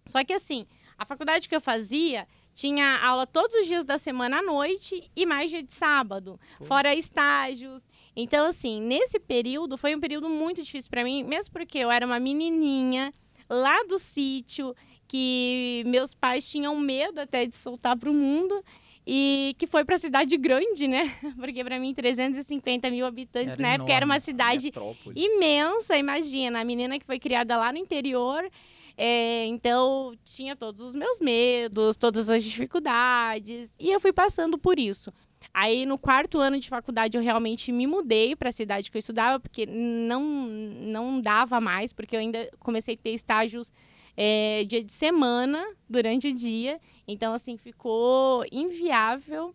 Só 0.06 0.24
que 0.24 0.34
assim, 0.34 0.66
a 0.98 1.06
faculdade 1.06 1.48
que 1.48 1.56
eu 1.56 1.62
fazia 1.62 2.28
tinha 2.54 3.00
aula 3.00 3.26
todos 3.26 3.56
os 3.56 3.68
dias 3.68 3.86
da 3.86 3.98
semana 3.98 4.40
à 4.40 4.44
noite 4.44 5.10
e 5.16 5.26
mais 5.26 5.50
dia 5.50 5.64
de 5.64 5.74
sábado, 5.74 6.40
fora 6.62 6.94
estágios. 6.94 7.84
Então, 8.16 8.46
assim, 8.46 8.80
nesse 8.80 9.20
período 9.20 9.78
foi 9.78 9.96
um 9.96 10.00
período 10.00 10.30
muito 10.30 10.62
difícil 10.62 10.90
para 10.90 11.04
mim, 11.04 11.24
mesmo 11.24 11.52
porque 11.52 11.80
eu 11.80 11.92
era 11.92 12.06
uma 12.06 12.20
menininha 12.20 13.12
lá 13.50 13.84
do 13.84 13.98
sítio 13.98 14.76
que 15.08 15.84
meus 15.88 16.14
pais 16.14 16.48
tinham 16.48 16.78
medo 16.80 17.20
até 17.20 17.46
de 17.46 17.56
soltar 17.56 17.98
para 17.98 18.10
o 18.10 18.14
mundo. 18.14 18.64
E 19.06 19.54
que 19.58 19.68
foi 19.68 19.84
para 19.84 19.98
cidade 19.98 20.38
grande, 20.38 20.88
né? 20.88 21.14
Porque 21.38 21.64
para 21.64 21.78
mim 21.80 21.94
350 21.94 22.90
mil 22.90 23.06
habitantes 23.06 23.60
Era 23.60 23.62
na 23.62 23.74
época 23.74 23.92
era 23.92 24.06
uma 24.06 24.20
cidade 24.20 24.66
Metrópole. 24.66 25.20
imensa, 25.20 25.98
imagina. 25.98 26.62
A 26.62 26.64
menina 26.64 26.98
que 26.98 27.06
foi 27.06 27.20
criada 27.20 27.58
lá 27.58 27.72
no 27.72 27.78
interior. 27.78 28.50
é, 28.98 29.46
então, 29.48 30.14
tinha 30.24 30.56
todos 30.56 30.80
os 30.80 30.96
meus 30.96 31.20
medos, 31.20 31.98
todas 31.98 32.30
as 32.30 32.44
dificuldades. 32.44 33.76
E 33.80 33.92
eu 33.92 34.00
fui 34.00 34.14
passando 34.14 34.58
por 34.58 34.80
isso. 34.80 35.12
Aí, 35.54 35.86
no 35.86 35.98
quarto 35.98 36.40
ano 36.40 36.60
de 36.60 36.70
faculdade, 36.70 37.18
eu 37.18 37.22
realmente 37.22 37.72
me 37.72 37.86
mudei 37.86 38.36
para 38.36 38.50
a 38.50 38.52
cidade 38.52 38.90
que 38.90 38.98
eu 38.98 39.00
estudava, 39.00 39.40
porque 39.40 39.66
não, 39.66 40.24
não 40.24 41.20
dava 41.20 41.60
mais, 41.60 41.92
porque 41.92 42.16
eu 42.16 42.20
ainda 42.20 42.50
comecei 42.60 42.96
a 42.96 42.98
ter 42.98 43.12
estágios 43.12 43.70
é, 44.16 44.64
dia 44.64 44.84
de 44.84 44.94
semana, 44.94 45.64
durante 45.90 46.28
o 46.28 46.34
dia. 46.34 46.80
Então, 47.08 47.34
assim, 47.34 47.58
ficou 47.58 48.46
inviável. 48.52 49.54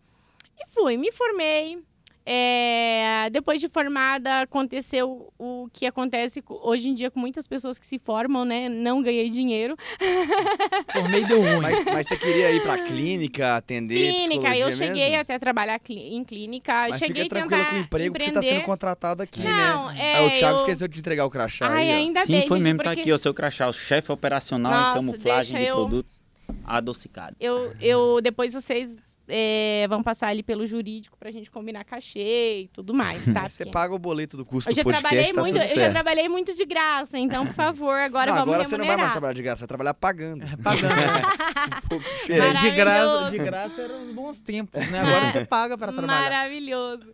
E 0.58 0.66
fui, 0.68 0.96
me 0.96 1.10
formei. 1.12 1.78
É, 2.30 3.30
depois 3.32 3.58
de 3.58 3.68
formada, 3.70 4.42
aconteceu 4.42 5.32
o 5.38 5.66
que 5.72 5.86
acontece 5.86 6.42
co- 6.42 6.60
hoje 6.62 6.90
em 6.90 6.94
dia 6.94 7.10
com 7.10 7.18
muitas 7.18 7.46
pessoas 7.46 7.78
que 7.78 7.86
se 7.86 7.98
formam, 7.98 8.44
né? 8.44 8.68
Não 8.68 9.00
ganhei 9.00 9.30
dinheiro. 9.30 9.74
Formei 10.92 11.24
deu 11.24 11.40
ruim. 11.40 11.62
Mas, 11.62 11.84
mas 11.86 12.06
você 12.06 12.18
queria 12.18 12.50
ir 12.52 12.62
pra 12.62 12.76
clínica, 12.84 13.56
atender 13.56 14.12
clínica, 14.12 14.56
eu 14.58 14.70
cheguei 14.72 15.06
mesmo? 15.08 15.20
até 15.22 15.34
a 15.36 15.38
trabalhar 15.38 15.80
em 15.88 16.22
clínica. 16.22 16.86
Mas 16.90 16.98
cheguei 16.98 17.22
fica 17.22 17.36
tranquila 17.36 17.64
com 17.64 17.76
o 17.76 17.78
emprego, 17.78 18.12
porque 18.12 18.24
você 18.24 18.30
tá 18.32 18.42
sendo 18.42 18.48
empreender. 18.48 18.66
contratado 18.66 19.22
aqui, 19.22 19.42
Não, 19.42 19.86
né? 19.92 19.96
é, 19.98 20.14
Aí 20.16 20.26
o 20.26 20.30
Thiago 20.38 20.56
eu- 20.58 20.60
esqueceu 20.60 20.86
de 20.86 20.98
entregar 20.98 21.24
o 21.24 21.30
crachá 21.30 21.66
Ai, 21.68 21.84
aí, 21.84 21.92
ainda 21.92 22.26
Sim, 22.26 22.40
bem, 22.40 22.46
foi 22.46 22.60
mesmo, 22.60 22.78
tá 22.82 22.90
porque 22.90 23.00
aqui, 23.00 23.12
o 23.12 23.16
seu 23.18 23.32
crachá, 23.32 23.68
o 23.68 23.72
chefe 23.72 24.12
operacional 24.12 24.70
Nossa, 24.72 24.90
em 24.90 24.94
camuflagem 24.94 25.58
de 25.60 25.64
eu- 25.66 25.76
produtos 25.76 26.17
adocicados. 26.76 27.36
Eu, 27.40 27.74
eu 27.80 28.20
depois 28.20 28.52
vocês 28.52 29.16
é, 29.28 29.86
vão 29.88 30.02
passar 30.02 30.28
ali 30.28 30.42
pelo 30.42 30.66
jurídico 30.66 31.16
pra 31.18 31.30
gente 31.30 31.50
combinar 31.50 31.84
cachê 31.84 32.62
e 32.62 32.68
tudo 32.68 32.94
mais, 32.94 33.24
tá? 33.32 33.46
Você 33.48 33.64
Porque 33.64 33.72
paga 33.72 33.94
o 33.94 33.98
boleto 33.98 34.36
do 34.36 34.44
custo 34.44 34.70
eu 34.70 34.74
já 34.74 34.82
do 34.82 34.84
podcast, 34.86 35.06
trabalhei 35.10 35.32
tá 35.32 35.40
muito, 35.40 35.52
tudo 35.54 35.62
eu 35.62 35.68
já 35.68 35.74
certo. 35.74 35.92
trabalhei 35.92 36.28
muito 36.28 36.54
de 36.54 36.64
graça, 36.64 37.18
então 37.18 37.46
por 37.46 37.54
favor, 37.54 37.94
agora 37.98 38.30
não, 38.30 38.38
vamos 38.38 38.54
agora 38.54 38.68
você 38.68 38.76
não 38.78 38.86
vai 38.86 38.96
mais 38.96 39.10
remunerar. 39.10 39.12
trabalhar 39.12 39.34
de 39.34 39.42
graça, 39.42 39.60
vai 39.60 39.68
trabalhar 39.68 39.94
pagando. 39.94 40.44
Pagando. 40.62 40.88
né? 40.96 41.22
Um 41.84 41.88
pouco 41.88 42.04
É, 42.06 42.14
diferente. 42.14 42.60
de 42.60 42.70
graça, 42.70 43.30
de 43.30 43.38
graça 43.38 43.82
eram 43.82 44.02
os 44.02 44.14
bons 44.14 44.40
tempos, 44.40 44.88
né? 44.90 45.00
Agora 45.00 45.32
você 45.32 45.44
paga 45.44 45.76
pra 45.76 45.92
trabalhar. 45.92 46.22
Maravilhoso. 46.22 47.12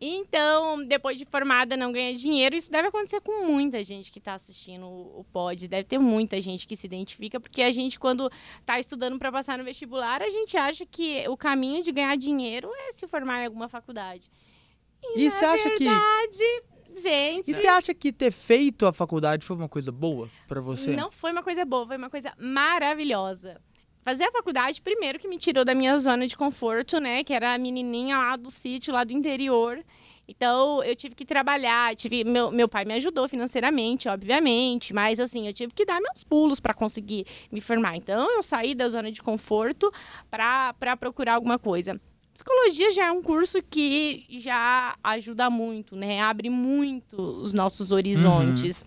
Então, 0.00 0.84
depois 0.84 1.18
de 1.18 1.24
formada, 1.24 1.76
não 1.76 1.90
ganha 1.90 2.14
dinheiro. 2.14 2.54
Isso 2.54 2.70
deve 2.70 2.88
acontecer 2.88 3.20
com 3.20 3.46
muita 3.46 3.82
gente 3.82 4.10
que 4.12 4.18
está 4.18 4.34
assistindo 4.34 4.86
o 4.86 5.24
pod. 5.32 5.66
Deve 5.66 5.84
ter 5.84 5.98
muita 5.98 6.40
gente 6.40 6.66
que 6.66 6.76
se 6.76 6.86
identifica, 6.86 7.40
porque 7.40 7.62
a 7.62 7.72
gente, 7.72 7.98
quando 7.98 8.30
está 8.60 8.78
estudando 8.78 9.18
para 9.18 9.32
passar 9.32 9.56
no 9.56 9.64
vestibular, 9.64 10.20
a 10.20 10.28
gente 10.28 10.56
acha 10.56 10.84
que 10.84 11.26
o 11.28 11.36
caminho 11.36 11.82
de 11.82 11.92
ganhar 11.92 12.16
dinheiro 12.16 12.70
é 12.88 12.92
se 12.92 13.06
formar 13.06 13.42
em 13.42 13.46
alguma 13.46 13.68
faculdade. 13.68 14.30
E 15.14 15.30
você 15.30 15.44
acha 15.44 15.70
que 15.70 15.84
Verdade, 15.84 16.62
gente. 16.96 17.50
E 17.50 17.54
você 17.54 17.66
acha 17.66 17.94
que 17.94 18.12
ter 18.12 18.30
feito 18.30 18.86
a 18.86 18.92
faculdade 18.92 19.46
foi 19.46 19.56
uma 19.56 19.68
coisa 19.68 19.92
boa 19.92 20.28
pra 20.46 20.60
você? 20.60 20.94
Não 20.94 21.10
foi 21.10 21.32
uma 21.32 21.42
coisa 21.42 21.64
boa, 21.64 21.86
foi 21.86 21.96
uma 21.96 22.10
coisa 22.10 22.32
maravilhosa. 22.38 23.60
Fazer 24.06 24.22
a 24.22 24.30
faculdade, 24.30 24.80
primeiro, 24.80 25.18
que 25.18 25.26
me 25.26 25.36
tirou 25.36 25.64
da 25.64 25.74
minha 25.74 25.98
zona 25.98 26.28
de 26.28 26.36
conforto, 26.36 27.00
né? 27.00 27.24
Que 27.24 27.34
era 27.34 27.54
a 27.54 27.58
menininha 27.58 28.16
lá 28.16 28.36
do 28.36 28.48
sítio, 28.48 28.94
lá 28.94 29.02
do 29.02 29.12
interior. 29.12 29.84
Então, 30.28 30.80
eu 30.84 30.94
tive 30.94 31.16
que 31.16 31.24
trabalhar, 31.24 31.92
tive 31.96 32.22
meu, 32.22 32.52
meu 32.52 32.68
pai 32.68 32.84
me 32.84 32.94
ajudou 32.94 33.28
financeiramente, 33.28 34.08
obviamente, 34.08 34.94
mas 34.94 35.18
assim, 35.18 35.48
eu 35.48 35.52
tive 35.52 35.74
que 35.74 35.84
dar 35.84 36.00
meus 36.00 36.22
pulos 36.22 36.60
para 36.60 36.72
conseguir 36.72 37.26
me 37.50 37.60
formar. 37.60 37.96
Então, 37.96 38.30
eu 38.36 38.44
saí 38.44 38.76
da 38.76 38.88
zona 38.88 39.10
de 39.10 39.20
conforto 39.20 39.92
para 40.30 40.96
procurar 40.96 41.34
alguma 41.34 41.58
coisa. 41.58 42.00
Psicologia 42.32 42.92
já 42.92 43.06
é 43.06 43.10
um 43.10 43.20
curso 43.24 43.60
que 43.60 44.24
já 44.28 44.94
ajuda 45.02 45.50
muito, 45.50 45.96
né? 45.96 46.20
Abre 46.20 46.48
muito 46.48 47.20
os 47.20 47.52
nossos 47.52 47.90
horizontes. 47.90 48.84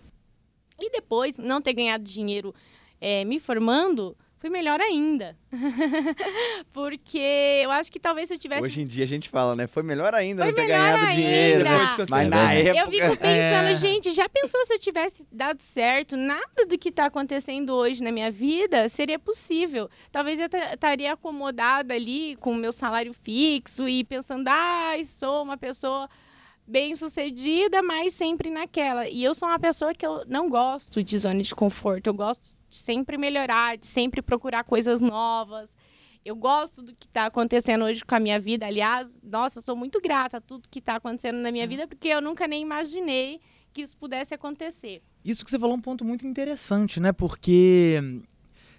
E 0.80 0.90
depois, 0.90 1.36
não 1.36 1.60
ter 1.60 1.74
ganhado 1.74 2.04
dinheiro 2.04 2.54
eh, 2.98 3.22
me 3.26 3.38
formando, 3.38 4.16
foi 4.40 4.50
melhor 4.50 4.80
ainda. 4.80 5.36
Porque 6.72 7.60
eu 7.62 7.70
acho 7.70 7.90
que 7.92 8.00
talvez 8.00 8.28
se 8.28 8.34
eu 8.34 8.38
tivesse 8.38 8.62
Hoje 8.62 8.80
em 8.82 8.86
dia 8.86 9.04
a 9.04 9.06
gente 9.06 9.28
fala, 9.28 9.54
né? 9.54 9.66
Foi 9.66 9.82
melhor 9.82 10.14
ainda 10.14 10.42
Foi 10.42 10.50
não 10.50 10.56
ter 10.56 10.62
melhor 10.62 10.78
ganhado 10.78 11.02
ainda. 11.04 11.14
dinheiro. 11.14 11.64
Mas 12.08 12.28
na 12.28 12.54
É 12.54 12.60
época. 12.66 12.78
Eu 12.78 12.86
fico 12.86 13.16
pensando, 13.20 13.68
É. 13.68 13.74
gente, 13.74 14.12
já 14.12 14.28
pensou 14.28 14.64
se 14.64 14.72
eu 14.74 14.78
tivesse 14.78 15.26
dado 15.30 15.60
certo? 15.60 16.16
Nada 16.16 16.66
do 16.66 16.78
que 16.78 16.88
está 16.88 17.06
acontecendo 17.06 17.74
hoje 17.74 18.02
na 18.02 18.10
minha 18.10 18.30
vida 18.30 18.88
seria 18.88 19.18
possível. 19.18 19.88
Talvez 20.10 20.40
eu 20.40 20.48
ta- 20.48 20.72
estaria 20.74 21.12
acomodada 21.12 21.94
ali 21.94 22.36
com 22.36 22.52
o 22.52 22.56
meu 22.56 22.72
salário 22.72 23.12
fixo 23.12 23.88
e 23.88 24.04
pensando, 24.04 24.48
ai, 24.48 25.04
sou 25.04 25.42
uma 25.42 25.56
pessoa 25.56 26.08
bem 26.70 26.94
sucedida, 26.94 27.82
mas 27.82 28.14
sempre 28.14 28.48
naquela. 28.48 29.08
E 29.08 29.24
eu 29.24 29.34
sou 29.34 29.48
uma 29.48 29.58
pessoa 29.58 29.92
que 29.92 30.06
eu 30.06 30.24
não 30.26 30.48
gosto 30.48 31.02
de 31.02 31.18
zona 31.18 31.42
de 31.42 31.54
conforto. 31.54 32.06
Eu 32.06 32.14
gosto 32.14 32.60
de 32.68 32.76
sempre 32.76 33.18
melhorar, 33.18 33.76
de 33.76 33.86
sempre 33.86 34.22
procurar 34.22 34.62
coisas 34.62 35.00
novas. 35.00 35.76
Eu 36.24 36.36
gosto 36.36 36.80
do 36.82 36.94
que 36.94 37.06
está 37.06 37.26
acontecendo 37.26 37.84
hoje 37.84 38.04
com 38.04 38.14
a 38.14 38.20
minha 38.20 38.38
vida. 38.38 38.66
Aliás, 38.66 39.18
nossa, 39.22 39.60
sou 39.60 39.74
muito 39.74 40.00
grata 40.00 40.36
a 40.36 40.40
tudo 40.40 40.68
que 40.70 40.78
está 40.78 40.96
acontecendo 40.96 41.38
na 41.38 41.50
minha 41.50 41.66
vida, 41.66 41.88
porque 41.88 42.08
eu 42.08 42.20
nunca 42.20 42.46
nem 42.46 42.62
imaginei 42.62 43.40
que 43.72 43.82
isso 43.82 43.96
pudesse 43.96 44.32
acontecer. 44.32 45.02
Isso 45.24 45.44
que 45.44 45.50
você 45.50 45.58
falou 45.58 45.74
é 45.74 45.78
um 45.78 45.82
ponto 45.82 46.04
muito 46.04 46.26
interessante, 46.26 47.00
né? 47.00 47.12
Porque 47.12 48.00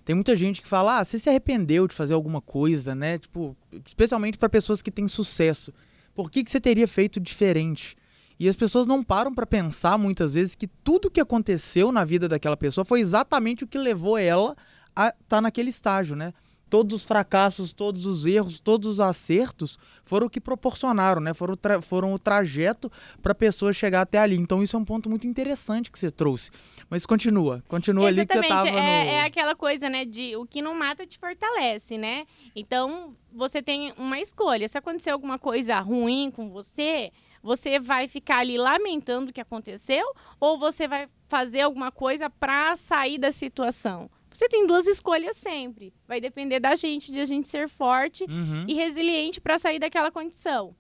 tem 0.05 0.15
muita 0.15 0.35
gente 0.35 0.61
que 0.61 0.67
fala, 0.67 0.99
ah, 0.99 1.03
você 1.03 1.19
se 1.19 1.29
arrependeu 1.29 1.87
de 1.87 1.93
fazer 1.93 2.13
alguma 2.13 2.41
coisa, 2.41 2.95
né? 2.95 3.17
Tipo, 3.17 3.55
especialmente 3.85 4.37
para 4.37 4.47
pessoas 4.47 4.81
que 4.81 4.91
têm 4.91 5.07
sucesso. 5.07 5.73
Por 6.13 6.29
que, 6.29 6.43
que 6.43 6.51
você 6.51 6.59
teria 6.59 6.87
feito 6.87 7.19
diferente? 7.19 7.95
E 8.39 8.49
as 8.49 8.55
pessoas 8.55 8.87
não 8.87 9.03
param 9.03 9.33
para 9.33 9.45
pensar 9.45 9.97
muitas 9.97 10.33
vezes 10.33 10.55
que 10.55 10.67
tudo 10.67 11.11
que 11.11 11.21
aconteceu 11.21 11.91
na 11.91 12.03
vida 12.03 12.27
daquela 12.27 12.57
pessoa 12.57 12.83
foi 12.83 12.99
exatamente 12.99 13.63
o 13.63 13.67
que 13.67 13.77
levou 13.77 14.17
ela 14.17 14.55
a 14.95 15.09
estar 15.09 15.17
tá 15.27 15.41
naquele 15.41 15.69
estágio, 15.69 16.15
né? 16.15 16.33
Todos 16.71 17.01
os 17.01 17.03
fracassos, 17.03 17.73
todos 17.73 18.05
os 18.05 18.25
erros, 18.25 18.57
todos 18.57 18.87
os 18.87 18.99
acertos 19.01 19.77
foram 20.05 20.27
o 20.27 20.29
que 20.29 20.39
proporcionaram, 20.39 21.19
né? 21.19 21.33
Foram, 21.33 21.57
foram 21.81 22.13
o 22.13 22.17
trajeto 22.17 22.89
para 23.21 23.33
a 23.33 23.35
pessoa 23.35 23.73
chegar 23.73 23.99
até 23.99 24.17
ali. 24.17 24.37
Então 24.37 24.63
isso 24.63 24.77
é 24.77 24.79
um 24.79 24.85
ponto 24.85 25.09
muito 25.09 25.27
interessante 25.27 25.91
que 25.91 25.99
você 25.99 26.09
trouxe. 26.09 26.49
Mas 26.89 27.05
continua, 27.05 27.61
continua 27.67 28.07
ali 28.07 28.25
que 28.25 28.33
você 28.33 28.45
Exatamente, 28.45 28.71
tava 28.71 28.71
no... 28.71 28.89
é, 28.89 29.15
é 29.15 29.23
aquela 29.25 29.53
coisa, 29.53 29.89
né, 29.89 30.05
de 30.05 30.33
o 30.37 30.45
que 30.45 30.61
não 30.61 30.73
mata 30.73 31.05
te 31.05 31.19
fortalece, 31.19 31.97
né? 31.97 32.25
Então, 32.55 33.17
você 33.33 33.61
tem 33.61 33.93
uma 33.97 34.21
escolha. 34.21 34.65
Se 34.69 34.77
acontecer 34.77 35.09
alguma 35.09 35.37
coisa 35.37 35.77
ruim 35.81 36.31
com 36.31 36.49
você, 36.49 37.11
você 37.43 37.79
vai 37.79 38.07
ficar 38.07 38.37
ali 38.37 38.57
lamentando 38.57 39.29
o 39.29 39.33
que 39.33 39.41
aconteceu 39.41 40.05
ou 40.39 40.57
você 40.57 40.87
vai 40.87 41.09
fazer 41.27 41.61
alguma 41.61 41.91
coisa 41.91 42.29
para 42.29 42.77
sair 42.77 43.17
da 43.17 43.33
situação? 43.33 44.09
Você 44.31 44.47
tem 44.47 44.65
duas 44.65 44.87
escolhas 44.87 45.35
sempre. 45.37 45.93
Vai 46.07 46.21
depender 46.21 46.59
da 46.59 46.73
gente, 46.75 47.11
de 47.11 47.19
a 47.19 47.25
gente 47.25 47.47
ser 47.47 47.67
forte 47.67 48.23
Uhum. 48.23 48.65
e 48.67 48.73
resiliente 48.73 49.41
para 49.41 49.57
sair 49.59 49.79
daquela 49.79 50.09
condição. 50.11 50.75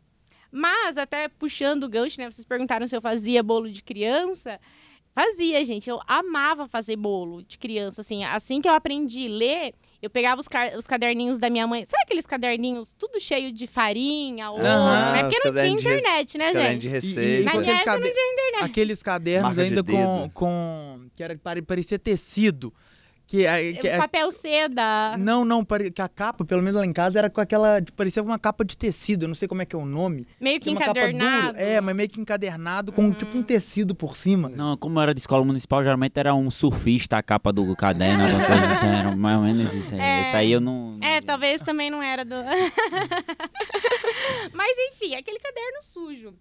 Mas, 0.51 0.97
até 0.97 1.27
puxando 1.27 1.83
o 1.83 1.89
gancho, 1.89 2.19
né? 2.19 2.29
Vocês 2.29 2.45
perguntaram 2.45 2.85
se 2.87 2.95
eu 2.95 3.01
fazia 3.01 3.41
bolo 3.41 3.69
de 3.71 3.81
criança. 3.81 4.59
Fazia, 5.13 5.63
gente. 5.65 5.89
Eu 5.89 5.99
amava 6.07 6.67
fazer 6.69 6.95
bolo 6.95 7.43
de 7.43 7.57
criança, 7.57 7.99
assim. 7.99 8.23
Assim 8.23 8.61
que 8.61 8.67
eu 8.69 8.73
aprendi 8.73 9.27
a 9.27 9.29
ler, 9.29 9.73
eu 10.01 10.09
pegava 10.09 10.39
os, 10.39 10.47
ca- 10.47 10.71
os 10.77 10.87
caderninhos 10.87 11.37
da 11.37 11.49
minha 11.49 11.67
mãe. 11.67 11.83
Sabe 11.85 12.03
aqueles 12.03 12.25
caderninhos 12.25 12.93
tudo 12.93 13.19
cheio 13.19 13.51
de 13.51 13.67
farinha, 13.67 14.49
ovo, 14.51 14.61
Aham, 14.65 15.11
né? 15.13 15.23
Porque 15.23 15.39
não 15.49 15.53
tinha 15.53 15.67
internet, 15.67 16.37
né, 16.37 16.53
gente? 16.53 16.79
de 16.81 16.87
E- 16.87 16.89
e- 16.89 16.93
receita. 16.93 17.43
Na 17.53 17.59
minha 17.59 17.73
época 17.73 17.97
não 17.99 18.01
tinha 18.11 18.33
internet. 18.33 18.63
Aqueles 18.63 19.03
cadernos 19.03 19.49
Marca 19.49 19.61
de 19.63 19.67
ainda 19.69 19.83
com, 19.83 20.29
com. 20.33 21.01
que 21.13 21.21
era, 21.23 21.37
pare- 21.37 21.61
parecia 21.61 21.99
tecido. 21.99 22.73
Que, 23.31 23.45
é- 23.45 23.71
que 23.71 23.87
é- 23.87 23.97
Papel 23.97 24.29
seda. 24.29 25.15
Não, 25.17 25.45
não, 25.45 25.63
que 25.63 26.01
a 26.01 26.09
capa, 26.09 26.43
pelo 26.43 26.61
menos 26.61 26.81
lá 26.81 26.85
em 26.85 26.91
casa, 26.91 27.17
era 27.17 27.29
com 27.29 27.39
aquela. 27.39 27.81
Parecia 27.95 28.21
uma 28.21 28.37
capa 28.37 28.65
de 28.65 28.77
tecido, 28.77 29.23
eu 29.23 29.29
não 29.29 29.35
sei 29.35 29.47
como 29.47 29.61
é 29.61 29.65
que 29.65 29.73
é 29.73 29.79
o 29.79 29.85
nome. 29.85 30.27
Meio 30.37 30.59
que 30.59 30.69
encadernado. 30.69 31.57
É, 31.57 31.79
mas 31.79 31.95
meio 31.95 32.09
que 32.09 32.19
encadernado 32.19 32.91
com 32.91 33.09
tipo 33.13 33.37
um 33.37 33.41
tecido 33.41 33.95
por 33.95 34.17
cima. 34.17 34.49
Não, 34.49 34.75
como 34.75 34.99
eu 34.99 35.03
era 35.03 35.13
de 35.13 35.21
escola 35.21 35.45
municipal, 35.45 35.81
geralmente 35.81 36.19
era 36.19 36.35
um 36.35 36.51
surfista 36.51 37.19
a 37.19 37.23
capa 37.23 37.53
do 37.53 37.73
caderno, 37.73 38.21
alguma 38.21 38.45
coisa 38.45 38.67
assim, 38.67 38.87
era 38.87 39.15
mais 39.15 39.37
ou 39.37 39.43
menos 39.45 39.73
isso 39.73 39.95
aí. 39.95 40.01
É. 40.01 40.21
Isso 40.23 40.35
aí 40.35 40.51
eu 40.51 40.59
não... 40.59 40.97
É, 41.01 41.21
talvez 41.21 41.61
também 41.61 41.89
não 41.89 42.03
era 42.03 42.25
do. 42.25 42.35
Mas 44.53 44.75
enfim, 44.91 45.15
aquele 45.15 45.39
caderno 45.39 45.81
sujo. 45.83 46.33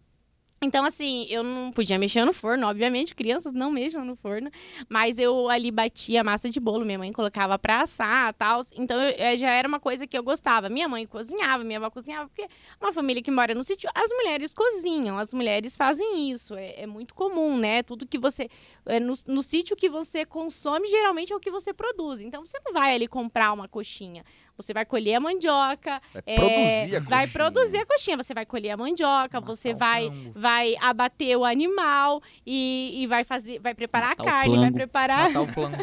Então, 0.62 0.84
assim, 0.84 1.26
eu 1.30 1.42
não 1.42 1.72
podia 1.72 1.98
mexer 1.98 2.22
no 2.22 2.34
forno, 2.34 2.66
obviamente, 2.66 3.14
crianças 3.14 3.50
não 3.50 3.70
mexam 3.72 4.04
no 4.04 4.14
forno, 4.14 4.50
mas 4.90 5.18
eu 5.18 5.48
ali 5.48 5.70
batia 5.70 6.22
massa 6.22 6.50
de 6.50 6.60
bolo, 6.60 6.84
minha 6.84 6.98
mãe 6.98 7.10
colocava 7.12 7.58
pra 7.58 7.80
assar 7.80 8.34
tal. 8.34 8.60
Então, 8.76 9.00
eu- 9.00 9.14
eh, 9.16 9.38
já 9.38 9.48
era 9.50 9.66
uma 9.66 9.80
coisa 9.80 10.06
que 10.06 10.18
eu 10.18 10.22
gostava. 10.22 10.68
Minha 10.68 10.86
mãe 10.86 11.06
cozinhava, 11.06 11.64
minha 11.64 11.78
avó 11.78 11.88
cozinhava, 11.88 12.28
porque 12.28 12.46
uma 12.78 12.92
família 12.92 13.22
que 13.22 13.30
mora 13.30 13.54
no 13.54 13.64
sítio, 13.64 13.88
as 13.94 14.10
mulheres 14.10 14.52
cozinham, 14.52 15.18
as 15.18 15.32
mulheres 15.32 15.78
fazem 15.78 16.30
isso. 16.30 16.54
É, 16.54 16.82
é 16.82 16.86
muito 16.86 17.14
comum, 17.14 17.56
né? 17.56 17.82
Tudo 17.82 18.06
que 18.06 18.18
você. 18.18 18.50
é, 18.84 19.00
no, 19.00 19.14
no 19.28 19.42
sítio 19.42 19.74
que 19.74 19.88
você 19.88 20.26
consome, 20.26 20.88
geralmente 20.88 21.32
é 21.32 21.36
o 21.36 21.40
que 21.40 21.50
você 21.50 21.72
produz. 21.72 22.20
Então, 22.20 22.44
você 22.44 22.58
não 22.66 22.74
vai 22.74 22.94
ali 22.94 23.08
comprar 23.08 23.50
uma 23.54 23.66
coxinha. 23.66 24.22
Você 24.60 24.72
vai 24.74 24.84
colher 24.84 25.14
a 25.14 25.20
mandioca, 25.20 26.00
Vai 26.12 26.22
é, 26.26 26.36
produzir 26.36 26.96
a 26.96 27.00
vai 27.00 27.26
coxinha. 27.26 27.28
produzir 27.28 27.76
a 27.78 27.86
coxinha. 27.86 28.16
Você 28.16 28.34
vai 28.34 28.46
colher 28.46 28.70
a 28.70 28.76
mandioca, 28.76 29.40
Matar 29.40 29.46
você 29.46 29.74
vai, 29.74 30.10
vai 30.34 30.74
abater 30.80 31.36
o 31.36 31.44
animal 31.44 32.22
e, 32.46 33.02
e 33.02 33.06
vai 33.06 33.24
fazer, 33.24 33.58
vai 33.58 33.74
preparar 33.74 34.10
Matar 34.10 34.22
a 34.22 34.26
carne, 34.26 34.56
vai 34.58 34.70
preparar, 34.72 35.28
Matar 35.30 35.40
o 35.42 35.46
flango. 35.52 35.76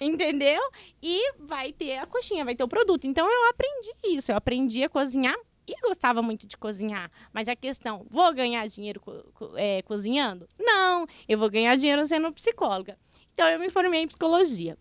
entendeu? 0.00 0.60
E 1.02 1.32
vai 1.38 1.72
ter 1.72 1.98
a 1.98 2.06
coxinha, 2.06 2.44
vai 2.44 2.54
ter 2.54 2.64
o 2.64 2.68
produto. 2.68 3.06
Então 3.06 3.30
eu 3.30 3.48
aprendi 3.50 3.90
isso, 4.04 4.30
eu 4.32 4.36
aprendi 4.36 4.82
a 4.84 4.88
cozinhar 4.88 5.36
e 5.66 5.74
gostava 5.82 6.22
muito 6.22 6.46
de 6.46 6.56
cozinhar. 6.56 7.10
Mas 7.32 7.48
a 7.48 7.56
questão, 7.56 8.06
vou 8.10 8.32
ganhar 8.32 8.66
dinheiro 8.68 9.00
co- 9.00 9.24
co- 9.34 9.52
é, 9.56 9.82
cozinhando? 9.82 10.48
Não, 10.58 11.06
eu 11.28 11.38
vou 11.38 11.50
ganhar 11.50 11.76
dinheiro 11.76 12.06
sendo 12.06 12.32
psicóloga. 12.32 12.96
Então 13.32 13.48
eu 13.48 13.58
me 13.58 13.68
formei 13.68 14.02
em 14.02 14.06
psicologia. 14.06 14.76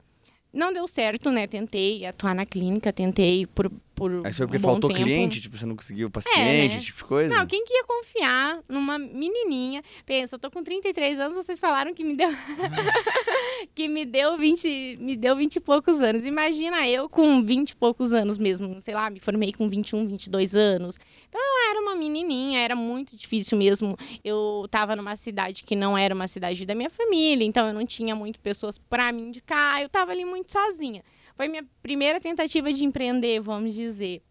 Não 0.55 0.71
deu 0.71 0.87
certo, 0.87 1.29
né? 1.29 1.45
Tentei 1.47 2.05
atuar 2.05 2.33
na 2.33 2.45
clínica, 2.45 2.93
tentei 2.93 3.45
por, 3.45 3.69
por 3.93 4.25
Aí 4.25 4.31
foi 4.31 4.47
porque 4.47 4.57
um 4.57 4.61
faltou 4.61 4.89
tempo. 4.89 5.03
cliente, 5.03 5.41
tipo, 5.41 5.57
você 5.57 5.65
não 5.65 5.75
conseguiu 5.75 6.09
paciente, 6.09 6.37
né? 6.37 6.65
esse 6.67 6.85
tipo 6.85 6.99
de 6.99 7.03
coisa? 7.03 7.35
Não, 7.35 7.45
quem 7.45 7.65
que 7.65 7.73
ia 7.73 7.83
confiar 7.83 8.59
numa 8.69 8.97
menininha? 8.97 9.83
Pensa, 10.05 10.35
eu 10.35 10.39
tô 10.39 10.49
com 10.49 10.63
33 10.63 11.19
anos, 11.19 11.35
vocês 11.35 11.59
falaram 11.59 11.93
que 11.93 12.05
me 12.05 12.15
deu 12.15 12.29
que 13.75 13.89
me 13.89 14.05
deu 14.05 14.37
20, 14.37 14.97
me 15.01 15.17
deu 15.17 15.35
20 15.35 15.57
e 15.57 15.59
poucos 15.59 16.01
anos. 16.01 16.25
Imagina 16.25 16.87
eu 16.87 17.09
com 17.09 17.43
20 17.43 17.71
e 17.71 17.75
poucos 17.75 18.13
anos 18.13 18.37
mesmo, 18.37 18.81
sei 18.81 18.93
lá, 18.93 19.09
me 19.09 19.19
formei 19.19 19.51
com 19.51 19.67
21, 19.67 20.07
22 20.07 20.55
anos. 20.55 20.97
Então 21.27 21.41
eu 21.41 21.54
era 21.69 21.79
uma 21.81 21.95
menininha, 21.95 22.59
era 22.59 22.75
muito 22.75 23.15
difícil 23.15 23.57
mesmo. 23.57 23.97
Eu 24.23 24.67
tava 24.69 24.95
numa 24.95 25.15
cidade 25.15 25.63
que 25.63 25.75
não 25.75 25.97
era 25.97 26.13
uma 26.13 26.27
cidade 26.27 26.65
da 26.65 26.75
minha 26.75 26.89
família, 26.89 27.45
então 27.45 27.67
eu 27.67 27.73
não 27.73 27.85
tinha 27.85 28.15
muito 28.15 28.39
pessoas 28.39 28.77
para 28.77 29.11
me 29.11 29.21
indicar, 29.21 29.81
eu 29.81 29.89
tava 29.89 30.11
ali 30.11 30.25
muito 30.25 30.51
sozinha. 30.51 31.03
Foi 31.35 31.47
minha 31.47 31.65
primeira 31.81 32.19
tentativa 32.19 32.71
de 32.71 32.85
empreender, 32.85 33.39
vamos 33.41 33.73
dizer. 33.73 34.21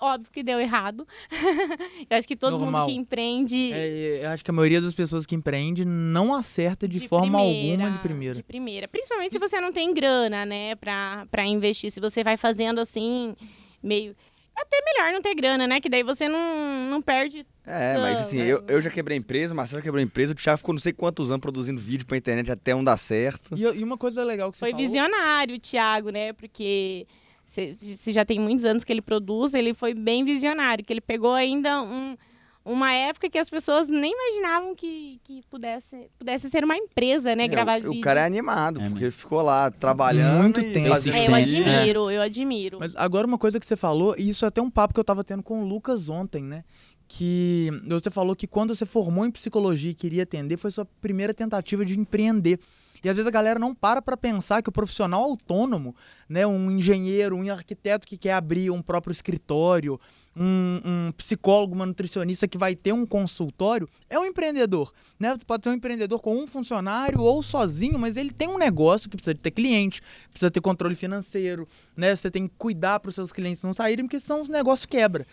Óbvio 0.00 0.30
que 0.32 0.42
deu 0.42 0.60
errado. 0.60 1.06
eu 2.10 2.16
acho 2.16 2.26
que 2.26 2.36
todo 2.36 2.58
Normal. 2.58 2.82
mundo 2.82 2.92
que 2.92 2.98
empreende 2.98 3.72
É, 3.72 4.24
eu 4.24 4.30
acho 4.30 4.44
que 4.44 4.50
a 4.50 4.54
maioria 4.54 4.80
das 4.80 4.92
pessoas 4.92 5.24
que 5.24 5.34
empreende 5.34 5.84
não 5.84 6.34
acerta 6.34 6.88
de, 6.88 7.06
forma 7.06 7.38
alguma 7.38 7.90
de 7.90 7.98
primeira. 8.00 8.34
De 8.34 8.42
primeira. 8.42 8.88
Principalmente 8.88 9.32
se 9.32 9.38
você 9.38 9.60
não 9.60 9.72
tem 9.72 9.94
grana, 9.94 10.44
né, 10.44 10.74
pra, 10.74 11.26
pra 11.30 11.46
investir. 11.46 11.90
Se 11.90 12.00
você 12.00 12.24
vai 12.24 12.36
fazendo 12.36 12.80
assim, 12.80 13.34
meio. 13.82 14.16
Até 14.56 14.76
melhor 14.84 15.12
não 15.12 15.20
ter 15.20 15.34
grana, 15.34 15.66
né? 15.66 15.80
Que 15.80 15.88
daí 15.88 16.02
você 16.02 16.28
não, 16.28 16.88
não 16.90 17.02
perde. 17.02 17.46
É, 17.66 17.96
mas 17.96 18.18
assim, 18.18 18.40
eu, 18.40 18.62
eu 18.68 18.80
já 18.80 18.90
quebrei 18.90 19.16
empresa, 19.16 19.54
o 19.54 19.56
Marcelo 19.56 19.80
já 19.80 19.84
quebrou 19.84 20.02
empresa, 20.02 20.32
o 20.32 20.34
Thiago 20.34 20.58
ficou 20.58 20.74
não 20.74 20.80
sei 20.80 20.92
quantos 20.92 21.30
anos 21.30 21.40
produzindo 21.40 21.80
vídeo 21.80 22.06
pra 22.06 22.16
internet 22.16 22.50
até 22.50 22.74
um 22.74 22.84
dar 22.84 22.96
certo. 22.98 23.56
E, 23.56 23.62
e 23.62 23.82
uma 23.82 23.96
coisa 23.96 24.22
legal 24.22 24.52
que 24.52 24.58
você 24.58 24.60
Foi 24.60 24.70
falou... 24.70 24.84
visionário 24.84 25.56
o 25.56 25.58
Thiago, 25.58 26.10
né? 26.10 26.32
Porque 26.34 27.06
se, 27.44 27.96
se 27.96 28.12
já 28.12 28.24
tem 28.24 28.38
muitos 28.38 28.64
anos 28.64 28.84
que 28.84 28.92
ele 28.92 29.02
produz, 29.02 29.54
ele 29.54 29.74
foi 29.74 29.94
bem 29.94 30.24
visionário. 30.24 30.84
Que 30.84 30.92
ele 30.92 31.00
pegou 31.00 31.34
ainda 31.34 31.82
um, 31.82 32.16
uma 32.64 32.92
época 32.92 33.28
que 33.28 33.36
as 33.36 33.50
pessoas 33.50 33.88
nem 33.88 34.12
imaginavam 34.12 34.74
que, 34.74 35.20
que 35.22 35.42
pudesse, 35.50 36.08
pudesse 36.18 36.48
ser 36.48 36.64
uma 36.64 36.76
empresa, 36.76 37.36
né? 37.36 37.44
É, 37.44 37.48
gravar 37.48 37.78
o, 37.80 37.82
vídeo. 37.82 37.98
o 37.98 38.00
cara 38.00 38.20
é 38.20 38.24
animado, 38.24 38.80
É 38.80 38.88
porque 38.88 39.10
ficou 39.10 39.42
lá 39.42 39.70
trabalhando 39.70 40.42
Muito 40.42 40.60
e 40.60 40.72
tempo. 40.72 40.86
É, 40.86 41.28
eu 41.28 41.34
admiro, 41.34 42.10
eu 42.10 42.22
admiro. 42.22 42.78
Mas 42.80 42.94
agora 42.96 43.26
uma 43.26 43.36
coisa 43.36 43.60
que 43.60 43.66
você 43.66 43.76
falou, 43.76 44.14
e 44.16 44.30
isso 44.30 44.46
é 44.46 44.48
até 44.48 44.62
um 44.62 44.70
papo 44.70 44.94
que 44.94 45.00
eu 45.00 45.04
tava 45.04 45.22
tendo 45.22 45.42
com 45.42 45.62
o 45.62 45.66
Lucas 45.66 46.08
ontem, 46.08 46.42
né? 46.42 46.64
Que 47.06 47.68
você 47.86 48.10
falou 48.10 48.34
que 48.34 48.46
quando 48.46 48.74
você 48.74 48.86
formou 48.86 49.26
em 49.26 49.30
psicologia 49.30 49.90
e 49.90 49.94
queria 49.94 50.22
atender, 50.22 50.56
foi 50.56 50.70
sua 50.70 50.86
primeira 51.02 51.34
tentativa 51.34 51.84
de 51.84 51.98
empreender. 51.98 52.58
E 53.04 53.08
às 53.08 53.16
vezes 53.16 53.28
a 53.28 53.30
galera 53.30 53.58
não 53.58 53.74
para 53.74 54.00
para 54.00 54.16
pensar 54.16 54.62
que 54.62 54.70
o 54.70 54.72
profissional 54.72 55.22
autônomo, 55.22 55.94
né, 56.26 56.46
um 56.46 56.70
engenheiro, 56.70 57.36
um 57.36 57.52
arquiteto 57.52 58.06
que 58.06 58.16
quer 58.16 58.32
abrir 58.32 58.70
um 58.70 58.80
próprio 58.80 59.12
escritório, 59.12 60.00
um, 60.34 60.80
um 60.84 61.12
psicólogo, 61.12 61.74
uma 61.74 61.84
nutricionista 61.84 62.48
que 62.48 62.56
vai 62.56 62.74
ter 62.74 62.92
um 62.92 63.04
consultório, 63.04 63.86
é 64.08 64.18
um 64.18 64.24
empreendedor. 64.24 64.90
Né? 65.20 65.30
Você 65.32 65.44
pode 65.44 65.64
ser 65.64 65.70
um 65.70 65.74
empreendedor 65.74 66.18
com 66.20 66.34
um 66.34 66.46
funcionário 66.46 67.20
ou 67.20 67.42
sozinho, 67.42 67.98
mas 67.98 68.16
ele 68.16 68.32
tem 68.32 68.48
um 68.48 68.58
negócio 68.58 69.10
que 69.10 69.16
precisa 69.16 69.34
de 69.34 69.40
ter 69.40 69.50
cliente, 69.50 70.00
precisa 70.30 70.50
ter 70.50 70.62
controle 70.62 70.94
financeiro, 70.94 71.68
né? 71.94 72.16
Você 72.16 72.30
tem 72.30 72.48
que 72.48 72.54
cuidar 72.56 73.00
para 73.00 73.10
os 73.10 73.14
seus 73.14 73.32
clientes 73.32 73.62
não 73.62 73.74
saírem, 73.74 74.06
porque 74.06 74.18
senão 74.18 74.42
o 74.42 74.48
negócio 74.48 74.88
quebra. 74.88 75.26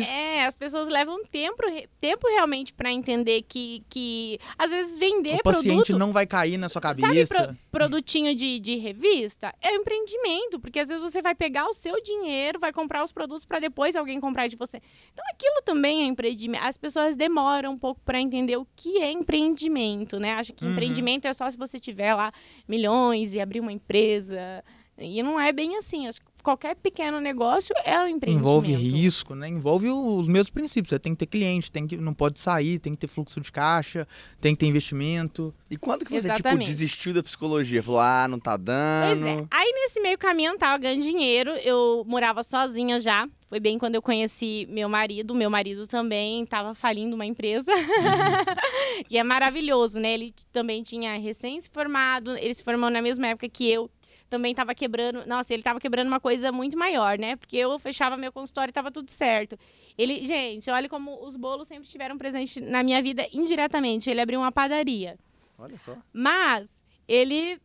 Isso- 0.00 0.12
É, 0.12 0.44
as 0.44 0.54
pessoas 0.56 0.88
levam 0.88 1.22
tempo, 1.24 1.62
tempo 2.00 2.26
realmente 2.28 2.72
pra 2.72 2.92
entender 2.92 3.42
que, 3.42 3.82
que 3.88 4.38
às 4.58 4.70
vezes 4.70 4.96
vender 4.98 5.36
o 5.36 5.42
paciente 5.42 5.86
produto, 5.86 5.98
não 5.98 6.12
vai 6.12 6.26
cair 6.26 6.56
na 6.58 6.68
sua 6.68 6.80
sabe 6.82 7.00
cabeça. 7.02 7.34
pro- 7.48 7.56
produtinho 7.70 8.34
de, 8.34 8.58
de 8.60 8.76
revista? 8.76 9.54
É 9.60 9.70
um 9.72 9.76
empreendimento, 9.76 10.58
porque 10.60 10.78
às 10.80 10.88
vezes 10.88 11.02
você 11.02 11.20
vai 11.22 11.34
pegar 11.34 11.66
o 11.68 11.74
seu 11.74 12.00
dinheiro, 12.02 12.58
vai 12.58 12.72
comprar 12.72 13.02
os 13.04 13.12
produtos 13.12 13.44
pra 13.44 13.58
depois 13.58 13.94
alguém 13.96 14.20
comprar 14.20 14.46
de 14.48 14.56
você. 14.56 14.80
Então 15.12 15.24
aquilo 15.32 15.62
também 15.64 16.02
é 16.02 16.06
empreendimento. 16.06 16.62
As 16.64 16.76
pessoas 16.76 17.16
demoram 17.16 17.72
um 17.72 17.78
pouco 17.78 18.00
pra 18.04 18.20
entender 18.20 18.56
o 18.56 18.66
que 18.76 18.98
é 18.98 19.10
empreendimento, 19.10 20.18
né? 20.18 20.32
Acha 20.34 20.52
que 20.52 20.64
Uhum. 20.64 20.72
empreendimento 20.72 21.26
é 21.26 21.32
só 21.32 21.50
se 21.50 21.56
você 21.56 21.78
tiver 21.78 22.14
lá 22.14 22.32
milhões 22.68 23.34
e 23.34 23.40
abrir 23.40 23.60
uma 23.60 23.72
empresa. 23.72 24.62
E 24.98 25.22
não 25.22 25.38
é 25.38 25.52
bem 25.52 25.76
assim. 25.76 26.06
Acho 26.06 26.20
que 26.20 26.26
qualquer 26.46 26.76
pequeno 26.76 27.20
negócio 27.20 27.74
é 27.84 27.98
um 27.98 28.06
empreendimento. 28.06 28.46
Envolve 28.46 28.72
risco, 28.72 29.34
né? 29.34 29.48
Envolve 29.48 29.90
os 29.90 30.28
mesmos 30.28 30.48
princípios. 30.48 30.90
Você 30.90 30.98
tem 31.00 31.12
que 31.12 31.18
ter 31.18 31.26
cliente, 31.26 31.72
tem 31.72 31.88
que, 31.88 31.96
não 31.96 32.14
pode 32.14 32.38
sair, 32.38 32.78
tem 32.78 32.92
que 32.92 32.98
ter 33.00 33.08
fluxo 33.08 33.40
de 33.40 33.50
caixa, 33.50 34.06
tem 34.40 34.54
que 34.54 34.60
ter 34.60 34.66
investimento. 34.66 35.52
E 35.68 35.76
quando 35.76 36.04
que 36.04 36.10
você, 36.12 36.28
tipo, 36.28 36.34
Exatamente. 36.34 36.68
desistiu 36.68 37.12
da 37.12 37.20
psicologia? 37.20 37.82
Falou, 37.82 38.00
ah, 38.00 38.28
não 38.28 38.38
tá 38.38 38.52
Pois 38.52 38.64
dando. 38.64 39.26
é. 39.26 39.46
Aí 39.50 39.72
nesse 39.72 40.00
meio 40.00 40.16
caminho 40.16 40.52
eu 40.52 40.58
tava 40.58 40.78
ganhando 40.78 41.02
dinheiro, 41.02 41.50
eu 41.50 42.04
morava 42.06 42.44
sozinha 42.44 43.00
já. 43.00 43.28
Foi 43.48 43.58
bem 43.58 43.76
quando 43.76 43.96
eu 43.96 44.02
conheci 44.02 44.68
meu 44.70 44.88
marido. 44.88 45.34
Meu 45.34 45.50
marido 45.50 45.84
também 45.88 46.46
tava 46.46 46.76
falindo 46.76 47.14
uma 47.14 47.26
empresa. 47.26 47.72
e 49.10 49.18
é 49.18 49.24
maravilhoso, 49.24 49.98
né? 49.98 50.14
Ele 50.14 50.32
também 50.52 50.84
tinha 50.84 51.18
recém 51.18 51.60
se 51.60 51.68
formado, 51.68 52.36
ele 52.36 52.54
se 52.54 52.62
formou 52.62 52.88
na 52.88 53.02
mesma 53.02 53.26
época 53.26 53.48
que 53.48 53.68
eu. 53.68 53.90
Também 54.28 54.54
tava 54.54 54.74
quebrando. 54.74 55.24
Nossa, 55.26 55.54
ele 55.54 55.62
tava 55.62 55.78
quebrando 55.78 56.08
uma 56.08 56.20
coisa 56.20 56.50
muito 56.50 56.76
maior, 56.76 57.18
né? 57.18 57.36
Porque 57.36 57.56
eu 57.56 57.78
fechava 57.78 58.16
meu 58.16 58.32
consultório 58.32 58.70
e 58.70 58.72
tava 58.72 58.90
tudo 58.90 59.10
certo. 59.10 59.58
Ele, 59.96 60.26
gente, 60.26 60.70
olha 60.70 60.88
como 60.88 61.24
os 61.24 61.36
bolos 61.36 61.68
sempre 61.68 61.84
estiveram 61.84 62.18
presentes 62.18 62.62
na 62.62 62.82
minha 62.82 63.02
vida 63.02 63.26
indiretamente. 63.32 64.10
Ele 64.10 64.20
abriu 64.20 64.40
uma 64.40 64.50
padaria. 64.50 65.16
Olha 65.58 65.78
só. 65.78 65.96
Mas 66.12 66.82
ele 67.06 67.60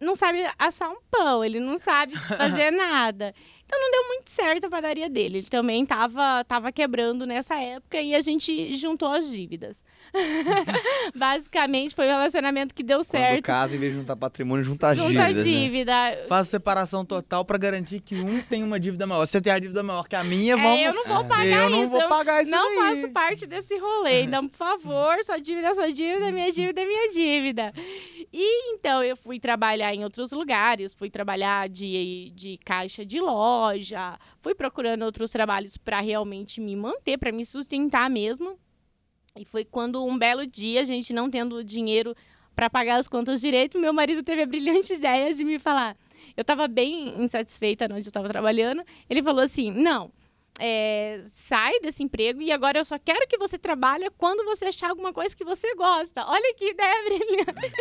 não 0.00 0.14
sabe 0.14 0.44
assar 0.58 0.90
um 0.90 0.98
pão, 1.10 1.44
ele 1.44 1.58
não 1.60 1.78
sabe 1.78 2.16
fazer 2.38 2.70
nada. 2.70 3.34
Então 3.74 3.80
não 3.80 3.90
deu 3.90 4.08
muito 4.08 4.30
certo 4.30 4.64
a 4.66 4.70
padaria 4.70 5.08
dele. 5.10 5.38
Ele 5.38 5.46
também 5.48 5.84
tava, 5.84 6.44
tava 6.44 6.70
quebrando 6.70 7.26
nessa 7.26 7.56
época 7.60 8.00
e 8.00 8.14
a 8.14 8.20
gente 8.20 8.74
juntou 8.76 9.08
as 9.10 9.28
dívidas. 9.28 9.82
Basicamente 11.14 11.94
foi 11.94 12.06
o 12.06 12.10
relacionamento 12.10 12.74
que 12.74 12.82
deu 12.82 12.98
Quando 12.98 13.04
certo. 13.06 13.42
casa, 13.44 13.74
em 13.76 13.78
vez 13.78 13.92
de 13.92 13.98
juntar 13.98 14.16
patrimônio, 14.16 14.64
juntar 14.64 14.94
Junta 14.94 15.08
dívidas, 15.08 15.26
a 15.26 15.32
né? 15.36 15.42
dívida. 15.42 16.24
Faz 16.28 16.48
separação 16.48 17.04
total 17.04 17.44
pra 17.44 17.58
garantir 17.58 18.00
que 18.00 18.14
um 18.14 18.40
tem 18.42 18.62
uma 18.62 18.78
dívida 18.78 19.06
maior. 19.06 19.26
Se 19.26 19.32
você 19.32 19.40
tem 19.40 19.52
a 19.52 19.58
dívida 19.58 19.82
maior 19.82 20.06
que 20.06 20.14
a 20.14 20.22
minha, 20.22 20.56
vamos. 20.56 20.78
É, 20.78 20.88
eu 20.88 20.94
não 20.94 21.04
vou 21.04 21.24
pagar 21.24 21.46
eu 21.46 21.70
não 21.70 21.82
isso. 21.82 21.90
vou 21.92 22.00
eu 22.02 22.08
pagar 22.08 22.42
isso 22.42 22.50
não 22.50 22.76
daí. 22.76 23.00
faço 23.00 23.12
parte 23.12 23.46
desse 23.46 23.76
rolê. 23.78 24.22
Então, 24.22 24.46
por 24.48 24.56
favor, 24.56 25.16
sua 25.24 25.38
dívida 25.38 25.68
é 25.68 25.74
sua 25.74 25.92
dívida, 25.92 26.30
minha 26.30 26.52
dívida 26.52 26.80
é 26.80 26.86
minha 26.86 27.10
dívida. 27.10 27.72
E 28.32 28.72
então 28.74 29.02
eu 29.02 29.16
fui 29.16 29.38
trabalhar 29.38 29.94
em 29.94 30.02
outros 30.04 30.32
lugares, 30.32 30.92
fui 30.94 31.08
trabalhar 31.08 31.68
de, 31.68 32.32
de 32.34 32.58
caixa 32.64 33.04
de 33.04 33.20
loja, 33.20 33.63
fui 34.40 34.54
procurando 34.54 35.02
outros 35.02 35.30
trabalhos 35.30 35.76
para 35.76 36.00
realmente 36.00 36.60
me 36.60 36.76
manter, 36.76 37.18
para 37.18 37.32
me 37.32 37.44
sustentar 37.44 38.08
mesmo. 38.10 38.58
E 39.36 39.44
foi 39.44 39.64
quando 39.64 40.04
um 40.04 40.16
belo 40.16 40.46
dia, 40.46 40.80
a 40.80 40.84
gente 40.84 41.12
não 41.12 41.28
tendo 41.28 41.64
dinheiro 41.64 42.14
para 42.54 42.70
pagar 42.70 42.96
as 42.96 43.08
contas 43.08 43.40
direito, 43.40 43.80
meu 43.80 43.92
marido 43.92 44.22
teve 44.22 44.42
a 44.42 44.46
brilhante 44.46 44.92
ideia 44.94 45.32
de 45.34 45.44
me 45.44 45.58
falar. 45.58 45.96
Eu 46.36 46.42
estava 46.42 46.68
bem 46.68 47.22
insatisfeita 47.22 47.84
onde 47.86 47.94
eu 47.94 48.00
estava 48.00 48.28
trabalhando. 48.28 48.82
Ele 49.10 49.22
falou 49.22 49.42
assim: 49.42 49.70
não, 49.70 50.10
é, 50.60 51.20
sai 51.26 51.80
desse 51.80 52.02
emprego 52.02 52.40
e 52.40 52.52
agora 52.52 52.78
eu 52.78 52.84
só 52.84 52.98
quero 52.98 53.26
que 53.26 53.36
você 53.36 53.58
trabalhe 53.58 54.08
quando 54.16 54.44
você 54.44 54.66
achar 54.66 54.90
alguma 54.90 55.12
coisa 55.12 55.34
que 55.36 55.44
você 55.44 55.74
gosta. 55.74 56.24
Olha 56.28 56.54
que 56.54 56.70
ideia 56.70 57.04
brilhante. 57.04 57.72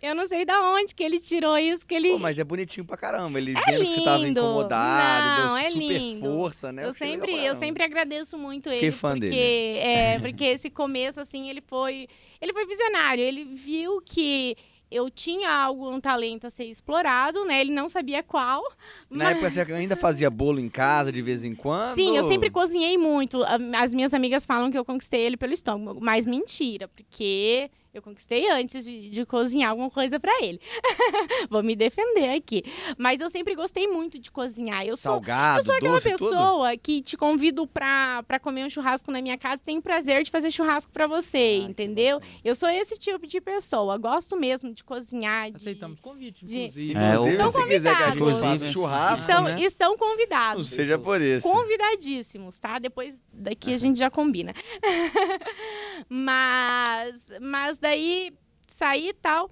eu 0.00 0.14
não 0.14 0.26
sei 0.26 0.44
da 0.44 0.60
onde 0.72 0.94
que 0.94 1.02
ele 1.02 1.20
tirou 1.20 1.56
isso, 1.58 1.86
que 1.86 1.94
ele... 1.94 2.10
Pô, 2.12 2.18
mas 2.18 2.38
é 2.38 2.44
bonitinho 2.44 2.86
pra 2.86 2.96
caramba. 2.96 3.38
Ele 3.38 3.52
É 3.56 3.72
vendo 3.72 3.84
que 3.84 3.90
você 3.90 4.02
tava 4.04 4.18
lindo. 4.24 4.40
incomodado, 4.40 5.40
Não, 5.40 5.48
deu 5.48 5.56
é 5.66 5.70
super 5.70 5.78
lindo. 5.98 6.20
força, 6.26 6.72
né? 6.72 6.82
eu 6.82 6.92
legal 6.92 6.98
sempre, 6.98 7.44
eu 7.44 7.54
sempre 7.54 7.82
agradeço 7.82 8.38
muito 8.38 8.70
Fiquei 8.70 8.88
ele, 8.88 8.92
fã 8.96 9.10
porque 9.12 9.28
dele. 9.28 9.78
é, 9.78 10.18
porque 10.18 10.44
esse 10.44 10.70
começo 10.70 11.20
assim, 11.20 11.50
ele 11.50 11.60
foi, 11.60 12.08
ele 12.40 12.52
foi 12.52 12.66
visionário, 12.66 13.22
ele 13.22 13.44
viu 13.44 14.00
que 14.00 14.56
eu 14.94 15.10
tinha 15.10 15.50
algo, 15.50 15.90
um 15.90 16.00
talento 16.00 16.46
a 16.46 16.50
ser 16.50 16.64
explorado, 16.64 17.44
né? 17.44 17.60
Ele 17.60 17.72
não 17.72 17.88
sabia 17.88 18.22
qual. 18.22 18.62
Na 19.10 19.24
mas- 19.24 19.32
época 19.36 19.50
você 19.50 19.72
ainda 19.72 19.96
fazia 19.96 20.30
bolo 20.30 20.60
em 20.60 20.68
casa 20.68 21.10
de 21.10 21.20
vez 21.22 21.44
em 21.44 21.54
quando? 21.54 21.94
Sim, 21.94 22.16
eu 22.16 22.24
sempre 22.24 22.50
cozinhei 22.50 22.96
muito. 22.96 23.42
As 23.76 23.92
minhas 23.92 24.14
amigas 24.14 24.46
falam 24.46 24.70
que 24.70 24.78
eu 24.78 24.84
conquistei 24.84 25.20
ele 25.22 25.36
pelo 25.36 25.52
estômago, 25.52 26.00
mas 26.02 26.24
mentira, 26.26 26.86
porque 26.88 27.70
eu 27.94 28.02
conquistei 28.02 28.50
antes 28.50 28.84
de, 28.84 29.08
de 29.08 29.24
cozinhar 29.24 29.70
alguma 29.70 29.88
coisa 29.88 30.18
pra 30.18 30.32
ele. 30.42 30.60
Vou 31.48 31.62
me 31.62 31.76
defender 31.76 32.34
aqui. 32.34 32.64
Mas 32.98 33.20
eu 33.20 33.30
sempre 33.30 33.54
gostei 33.54 33.86
muito 33.86 34.18
de 34.18 34.30
cozinhar. 34.32 34.84
Eu 34.84 34.96
sou, 34.96 35.12
Salgado, 35.12 35.60
eu 35.60 35.64
sou 35.64 35.74
aquela 35.76 35.94
doce, 35.94 36.12
tudo? 36.14 36.30
pessoa 36.30 36.76
que 36.76 37.00
te 37.00 37.16
convido 37.16 37.66
pra, 37.68 38.24
pra 38.24 38.40
comer 38.40 38.64
um 38.64 38.68
churrasco 38.68 39.10
na 39.12 39.22
minha 39.22 39.38
casa, 39.38 39.62
tenho 39.64 39.80
prazer 39.80 40.24
de 40.24 40.30
fazer 40.30 40.50
churrasco 40.50 40.90
pra 40.92 41.06
você, 41.06 41.60
Ah, 41.64 41.70
entendeu? 41.70 42.20
Eu 42.44 42.54
sou 42.56 42.68
esse 42.68 42.98
tipo 42.98 43.26
de 43.26 43.40
pessoa. 43.40 43.96
Gosto 43.96 44.36
mesmo 44.36 44.72
de 44.72 44.82
cozinhar. 44.82 45.50
De... 45.50 45.56
Aceitamos 45.56 46.00
convite, 46.00 46.44
de- 46.44 46.58
inclusive. 46.64 46.98
É, 46.98 47.12
Inclusive, 47.12 47.36
Estão 47.36 47.52
se 47.52 47.68
quiser 47.68 47.96
que 47.96 48.02
a 48.02 48.06
gente 48.10 48.18
convidados. 48.18 48.60
faça 48.60 48.72
churrasco, 48.72 49.20
Estão, 49.20 49.44
né? 49.44 49.60
estão 49.62 49.90
Não 49.90 49.98
convidados. 49.98 50.68
seja 50.68 50.98
por 50.98 51.22
isso. 51.22 51.48
Convidadíssimos, 51.48 52.58
tá? 52.58 52.78
Depois 52.80 53.22
daqui 53.32 53.72
a 53.72 53.76
gente 53.78 53.98
já 53.98 54.10
combina. 54.10 54.52
mas, 56.08 57.28
mas 57.40 57.78
daí 57.84 58.32
saí 58.66 59.10
e 59.10 59.14
tal. 59.14 59.50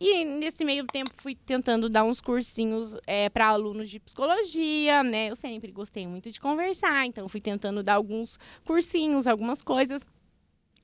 E 0.00 0.24
nesse 0.24 0.64
meio 0.64 0.84
tempo 0.84 1.10
fui 1.18 1.34
tentando 1.34 1.88
dar 1.88 2.02
uns 2.04 2.20
cursinhos 2.20 2.96
é, 3.06 3.28
para 3.28 3.46
alunos 3.48 3.88
de 3.88 4.00
psicologia, 4.00 5.02
né? 5.02 5.30
Eu 5.30 5.36
sempre 5.36 5.70
gostei 5.70 6.06
muito 6.06 6.30
de 6.30 6.40
conversar, 6.40 7.06
então 7.06 7.28
fui 7.28 7.40
tentando 7.40 7.82
dar 7.82 7.94
alguns 7.94 8.38
cursinhos, 8.64 9.26
algumas 9.26 9.62
coisas. 9.62 10.06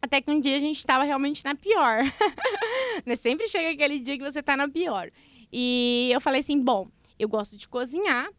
Até 0.00 0.20
que 0.20 0.30
um 0.30 0.40
dia 0.40 0.56
a 0.56 0.60
gente 0.60 0.78
estava 0.78 1.04
realmente 1.04 1.44
na 1.44 1.54
pior. 1.54 2.02
né? 3.04 3.16
Sempre 3.16 3.48
chega 3.48 3.70
aquele 3.70 3.98
dia 3.98 4.16
que 4.16 4.24
você 4.24 4.42
tá 4.42 4.56
na 4.56 4.68
pior. 4.68 5.10
E 5.52 6.08
eu 6.12 6.20
falei 6.20 6.40
assim: 6.40 6.58
bom, 6.58 6.88
eu 7.18 7.28
gosto 7.28 7.56
de 7.56 7.66
cozinhar. 7.66 8.30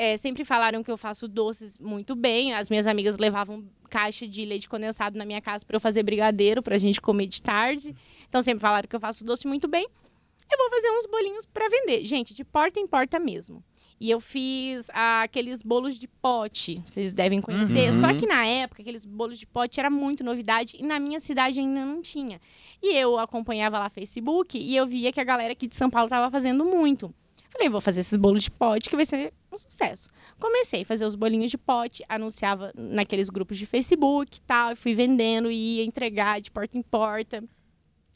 É, 0.00 0.16
sempre 0.16 0.44
falaram 0.44 0.80
que 0.80 0.90
eu 0.90 0.96
faço 0.96 1.26
doces 1.26 1.76
muito 1.76 2.14
bem. 2.14 2.54
As 2.54 2.70
minhas 2.70 2.86
amigas 2.86 3.18
levavam 3.18 3.64
caixa 3.90 4.28
de 4.28 4.44
leite 4.44 4.68
condensado 4.68 5.18
na 5.18 5.24
minha 5.24 5.40
casa 5.40 5.66
para 5.66 5.74
eu 5.74 5.80
fazer 5.80 6.04
brigadeiro 6.04 6.62
para 6.62 6.76
a 6.76 6.78
gente 6.78 7.00
comer 7.00 7.26
de 7.26 7.42
tarde. 7.42 7.96
Então 8.28 8.40
sempre 8.40 8.60
falaram 8.60 8.88
que 8.88 8.94
eu 8.94 9.00
faço 9.00 9.24
doce 9.24 9.48
muito 9.48 9.66
bem. 9.66 9.88
Eu 10.50 10.56
vou 10.56 10.70
fazer 10.70 10.88
uns 10.92 11.06
bolinhos 11.06 11.44
para 11.44 11.68
vender, 11.68 12.04
gente, 12.04 12.32
de 12.32 12.44
porta 12.44 12.78
em 12.78 12.86
porta 12.86 13.18
mesmo. 13.18 13.60
E 14.00 14.08
eu 14.08 14.20
fiz 14.20 14.88
ah, 14.90 15.22
aqueles 15.22 15.62
bolos 15.62 15.98
de 15.98 16.06
pote, 16.06 16.80
vocês 16.86 17.12
devem 17.12 17.40
conhecer. 17.40 17.88
Uhum. 17.88 18.00
Só 18.00 18.14
que 18.14 18.24
na 18.24 18.46
época, 18.46 18.80
aqueles 18.80 19.04
bolos 19.04 19.36
de 19.36 19.46
pote 19.46 19.80
era 19.80 19.90
muito 19.90 20.22
novidade 20.22 20.76
e 20.78 20.86
na 20.86 21.00
minha 21.00 21.18
cidade 21.18 21.58
ainda 21.58 21.84
não 21.84 22.00
tinha. 22.00 22.40
E 22.80 22.94
eu 22.96 23.18
acompanhava 23.18 23.80
lá 23.80 23.90
Facebook 23.90 24.56
e 24.56 24.76
eu 24.76 24.86
via 24.86 25.10
que 25.10 25.20
a 25.20 25.24
galera 25.24 25.52
aqui 25.52 25.66
de 25.66 25.74
São 25.74 25.90
Paulo 25.90 26.06
estava 26.06 26.30
fazendo 26.30 26.64
muito. 26.64 27.12
Falei, 27.50 27.68
vou 27.68 27.80
fazer 27.80 28.00
esses 28.00 28.16
bolos 28.16 28.42
de 28.42 28.50
pote 28.50 28.90
que 28.90 28.96
vai 28.96 29.04
ser 29.06 29.32
um 29.52 29.56
sucesso. 29.56 30.08
Comecei 30.38 30.82
a 30.82 30.84
fazer 30.86 31.04
os 31.04 31.14
bolinhos 31.14 31.50
de 31.50 31.56
pote, 31.58 32.04
anunciava 32.08 32.70
naqueles 32.76 33.30
grupos 33.30 33.56
de 33.58 33.64
Facebook 33.66 34.36
e 34.36 34.40
tal, 34.42 34.72
e 34.72 34.76
fui 34.76 34.94
vendendo 34.94 35.50
e 35.50 35.76
ia 35.78 35.84
entregar 35.84 36.40
de 36.40 36.50
porta 36.50 36.76
em 36.76 36.82
porta. 36.82 37.42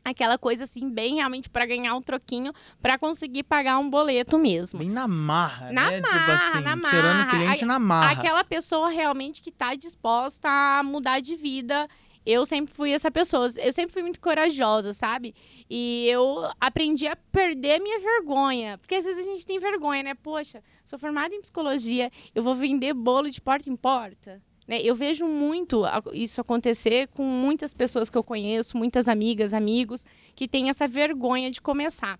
Aquela 0.05 0.37
coisa 0.37 0.65
assim, 0.65 0.91
bem 0.91 1.15
realmente 1.15 1.49
para 1.49 1.65
ganhar 1.65 1.95
um 1.95 2.03
troquinho, 2.03 2.53
para 2.81 2.99
conseguir 2.99 3.45
pagar 3.45 3.79
um 3.79 3.89
boleto 3.89 4.37
mesmo. 4.37 4.81
Bem 4.81 4.91
na 4.91 5.07
marra, 5.07 5.71
Na 5.73 5.91
né? 5.93 6.01
marra, 6.01 6.19
tipo 6.19 6.31
assim, 6.33 6.65
na 6.65 6.77
tirando 6.91 7.17
marra. 7.19 7.27
o 7.27 7.31
cliente 7.31 7.65
A- 7.65 7.67
na 7.69 7.79
marra. 7.79 8.11
Aquela 8.13 8.43
pessoa 8.45 8.89
realmente 8.91 9.41
que 9.41 9.53
tá 9.53 9.77
disposta 9.77 10.49
a 10.49 10.83
mudar 10.83 11.21
de 11.21 11.37
vida. 11.37 11.89
Eu 12.25 12.47
sempre 12.47 12.73
fui 12.73 12.93
essa 12.93 13.11
pessoa. 13.11 13.49
Eu 13.59 13.73
sempre 13.73 13.93
fui 13.93 14.03
muito 14.03 14.21
corajosa, 14.21 14.93
sabe? 14.93 15.35
E 15.69 16.07
eu 16.09 16.49
aprendi 16.61 17.07
a 17.07 17.17
perder 17.17 17.81
minha 17.81 17.99
vergonha. 17.99 18.79
Porque 18.79 18.95
às 18.95 19.05
vezes 19.05 19.27
a 19.27 19.29
gente 19.29 19.45
tem 19.45 19.59
vergonha, 19.59 20.03
né? 20.03 20.15
Poxa, 20.15 20.63
sou 20.85 20.99
formada 20.99 21.35
em 21.35 21.41
psicologia, 21.41 22.11
eu 22.35 22.43
vou 22.43 22.55
vender 22.55 22.95
bolo 22.95 23.31
de 23.31 23.41
porta 23.41 23.69
em 23.69 23.77
porta. 23.77 24.41
Né? 24.67 24.81
Eu 24.83 24.95
vejo 24.95 25.27
muito 25.27 25.83
isso 26.13 26.41
acontecer 26.41 27.09
com 27.09 27.25
muitas 27.25 27.75
pessoas 27.75 28.09
que 28.09 28.17
eu 28.17 28.23
conheço, 28.23 28.77
muitas 28.77 29.09
amigas, 29.09 29.53
amigos, 29.53 30.05
que 30.35 30.47
têm 30.47 30.69
essa 30.69 30.87
vergonha 30.87 31.51
de 31.51 31.61
começar. 31.61 32.19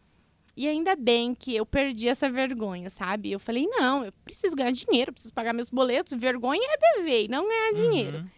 E 0.55 0.69
ainda 0.69 0.95
bem 0.95 1.35
que 1.35 1.55
eu 1.57 1.65
perdi 1.65 2.09
essa 2.09 2.29
vergonha, 2.29 2.91
sabe? 2.91 3.33
Eu 3.33 3.41
falei, 3.41 3.67
não, 3.69 4.05
eu 4.05 4.13
preciso 4.25 4.55
ganhar 4.55 4.73
dinheiro, 4.73 5.13
preciso 5.13 5.33
pagar 5.33 5.55
meus 5.55 5.71
boletos. 5.71 6.13
Vergonha 6.13 6.61
é 6.63 6.99
dever 6.99 7.29
não 7.29 7.49
ganhar 7.49 7.73
dinheiro. 7.73 8.31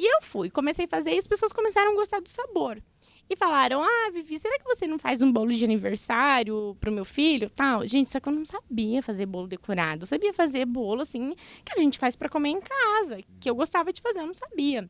E 0.00 0.16
eu 0.16 0.22
fui, 0.22 0.48
comecei 0.48 0.86
a 0.86 0.88
fazer 0.88 1.12
e 1.14 1.18
as 1.18 1.26
pessoas 1.26 1.52
começaram 1.52 1.92
a 1.92 1.94
gostar 1.94 2.20
do 2.20 2.28
sabor. 2.30 2.82
E 3.28 3.36
falaram, 3.36 3.84
ah, 3.84 4.10
Vivi, 4.10 4.38
será 4.38 4.58
que 4.58 4.64
você 4.64 4.86
não 4.86 4.98
faz 4.98 5.20
um 5.20 5.30
bolo 5.30 5.52
de 5.52 5.62
aniversário 5.62 6.74
pro 6.80 6.90
meu 6.90 7.04
filho? 7.04 7.50
Tal. 7.50 7.86
Gente, 7.86 8.08
só 8.08 8.18
que 8.18 8.26
eu 8.26 8.32
não 8.32 8.46
sabia 8.46 9.02
fazer 9.02 9.26
bolo 9.26 9.46
decorado. 9.46 10.04
Eu 10.04 10.06
sabia 10.06 10.32
fazer 10.32 10.64
bolo, 10.64 11.02
assim, 11.02 11.34
que 11.62 11.78
a 11.78 11.80
gente 11.80 11.98
faz 11.98 12.16
para 12.16 12.30
comer 12.30 12.48
em 12.48 12.60
casa. 12.60 13.20
Que 13.38 13.50
eu 13.50 13.54
gostava 13.54 13.92
de 13.92 14.00
fazer, 14.00 14.20
eu 14.20 14.26
não 14.26 14.34
sabia. 14.34 14.88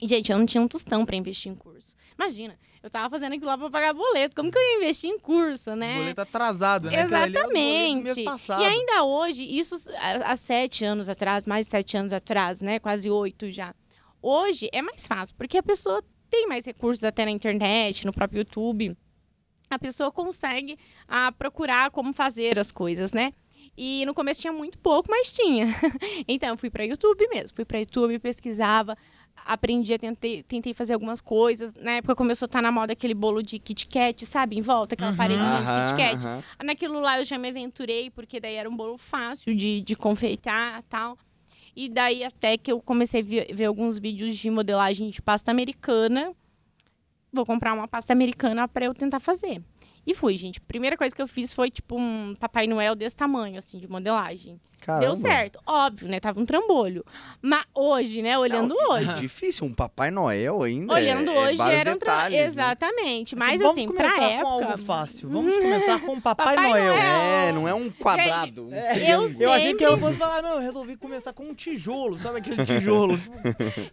E, 0.00 0.08
gente, 0.08 0.32
eu 0.32 0.36
não 0.36 0.44
tinha 0.44 0.60
um 0.60 0.66
tostão 0.66 1.06
para 1.06 1.14
investir 1.14 1.52
em 1.52 1.54
curso. 1.54 1.94
Imagina, 2.18 2.58
eu 2.82 2.90
tava 2.90 3.08
fazendo 3.08 3.34
aquilo 3.34 3.46
lá 3.46 3.56
pra 3.56 3.70
pagar 3.70 3.94
boleto. 3.94 4.34
Como 4.34 4.50
que 4.50 4.58
eu 4.58 4.62
ia 4.62 4.76
investir 4.78 5.08
em 5.08 5.18
curso, 5.18 5.76
né? 5.76 5.96
Boleto 5.98 6.20
atrasado, 6.20 6.90
né? 6.90 6.96
É 6.96 7.04
Exatamente. 7.04 8.24
passado. 8.24 8.62
E 8.62 8.66
ainda 8.66 9.04
hoje, 9.04 9.42
isso 9.42 9.76
há 9.96 10.32
há 10.32 10.36
sete 10.36 10.84
anos 10.84 11.08
atrás, 11.08 11.46
mais 11.46 11.66
de 11.66 11.70
sete 11.70 11.96
anos 11.96 12.12
atrás, 12.12 12.60
né? 12.60 12.80
Quase 12.80 13.08
oito 13.08 13.48
já. 13.50 13.72
Hoje 14.26 14.70
é 14.72 14.80
mais 14.80 15.06
fácil, 15.06 15.34
porque 15.36 15.58
a 15.58 15.62
pessoa 15.62 16.02
tem 16.30 16.46
mais 16.46 16.64
recursos 16.64 17.04
até 17.04 17.26
na 17.26 17.30
internet, 17.30 18.06
no 18.06 18.12
próprio 18.12 18.38
YouTube. 18.38 18.96
A 19.68 19.78
pessoa 19.78 20.10
consegue 20.10 20.78
ah, 21.06 21.30
procurar 21.32 21.90
como 21.90 22.10
fazer 22.14 22.58
as 22.58 22.72
coisas, 22.72 23.12
né? 23.12 23.34
E 23.76 24.06
no 24.06 24.14
começo 24.14 24.40
tinha 24.40 24.52
muito 24.52 24.78
pouco, 24.78 25.10
mas 25.10 25.30
tinha. 25.34 25.66
então 26.26 26.48
eu 26.48 26.56
fui 26.56 26.70
para 26.70 26.84
YouTube 26.86 27.28
mesmo, 27.28 27.54
fui 27.54 27.66
para 27.66 27.80
YouTube, 27.80 28.18
pesquisava, 28.18 28.96
aprendi, 29.44 29.98
tentei, 29.98 30.42
tentei 30.42 30.72
fazer 30.72 30.94
algumas 30.94 31.20
coisas. 31.20 31.74
Na 31.74 31.92
época 31.96 32.14
começou 32.16 32.46
a 32.46 32.48
estar 32.48 32.62
na 32.62 32.72
moda 32.72 32.94
aquele 32.94 33.12
bolo 33.14 33.42
de 33.42 33.58
Kit 33.58 33.86
Kat, 33.88 34.24
sabe? 34.24 34.56
Em 34.56 34.62
volta, 34.62 34.94
aquela 34.94 35.10
Uhum. 35.10 35.16
paredinha 35.18 35.44
de 35.60 35.68
Aham, 35.68 35.86
Kit 35.86 35.96
Kat. 36.02 36.26
aham. 36.26 36.42
Naquilo 36.64 36.98
lá 36.98 37.18
eu 37.18 37.24
já 37.26 37.36
me 37.36 37.48
aventurei, 37.50 38.10
porque 38.10 38.40
daí 38.40 38.54
era 38.54 38.70
um 38.70 38.76
bolo 38.76 38.96
fácil 38.96 39.54
de, 39.54 39.82
de 39.82 39.94
confeitar 39.94 40.80
e 40.80 40.82
tal. 40.84 41.18
E 41.76 41.88
daí 41.88 42.24
até 42.24 42.56
que 42.56 42.70
eu 42.70 42.80
comecei 42.80 43.20
a 43.20 43.54
ver, 43.54 43.64
alguns 43.64 43.98
vídeos 43.98 44.36
de 44.36 44.50
modelagem 44.50 45.10
de 45.10 45.20
pasta 45.20 45.50
americana. 45.50 46.32
Vou 47.32 47.44
comprar 47.44 47.74
uma 47.74 47.88
pasta 47.88 48.12
americana 48.12 48.68
para 48.68 48.84
eu 48.84 48.94
tentar 48.94 49.18
fazer. 49.18 49.60
E 50.06 50.14
fui, 50.14 50.36
gente. 50.36 50.60
Primeira 50.60 50.96
coisa 50.96 51.14
que 51.14 51.20
eu 51.20 51.26
fiz 51.26 51.52
foi, 51.52 51.68
tipo, 51.68 51.96
um 51.98 52.34
Papai 52.38 52.68
Noel 52.68 52.94
desse 52.94 53.16
tamanho, 53.16 53.58
assim, 53.58 53.78
de 53.78 53.88
modelagem. 53.88 54.60
Caramba. 54.84 55.06
Deu 55.06 55.16
certo. 55.16 55.58
Óbvio, 55.66 56.08
né? 56.08 56.20
Tava 56.20 56.38
um 56.38 56.44
trambolho. 56.44 57.02
Mas 57.40 57.64
hoje, 57.74 58.20
né? 58.20 58.38
Olhando 58.38 58.74
hoje. 58.90 59.08
É 59.10 59.14
difícil, 59.14 59.66
um 59.66 59.72
Papai 59.72 60.10
Noel 60.10 60.62
ainda. 60.62 60.92
Olhando 60.92 61.30
é, 61.30 61.34
é 61.34 61.38
hoje 61.40 61.62
era 61.62 61.94
um 61.94 61.98
tra... 61.98 62.12
detalhes, 62.14 62.36
né? 62.38 62.44
Exatamente. 62.44 63.34
Mas 63.34 63.60
Vamos 63.62 63.76
assim, 63.76 63.86
começar 63.86 64.08
pra 64.08 64.18
com 64.18 64.24
época. 64.24 64.48
algo 64.66 64.78
fácil. 64.78 65.28
Vamos 65.30 65.54
começar 65.56 66.00
com 66.00 66.12
o 66.12 66.20
Papai, 66.20 66.54
Papai 66.56 66.70
Noel. 66.70 66.84
Noel. 66.94 66.96
É, 67.02 67.52
não 67.52 67.66
é 67.66 67.72
um 67.74 67.90
quadrado. 67.90 68.66
um 68.66 68.74
eu. 68.74 69.40
Eu 69.40 69.52
achei 69.52 69.74
que 69.74 69.84
ela 69.84 69.96
fosse 69.96 70.18
falar, 70.18 70.42
não, 70.42 70.56
eu 70.56 70.60
resolvi 70.60 70.96
começar 70.96 71.32
com 71.32 71.44
um 71.44 71.54
tijolo, 71.54 72.18
sabe 72.18 72.38
aquele 72.40 72.62
tijolo? 72.66 73.18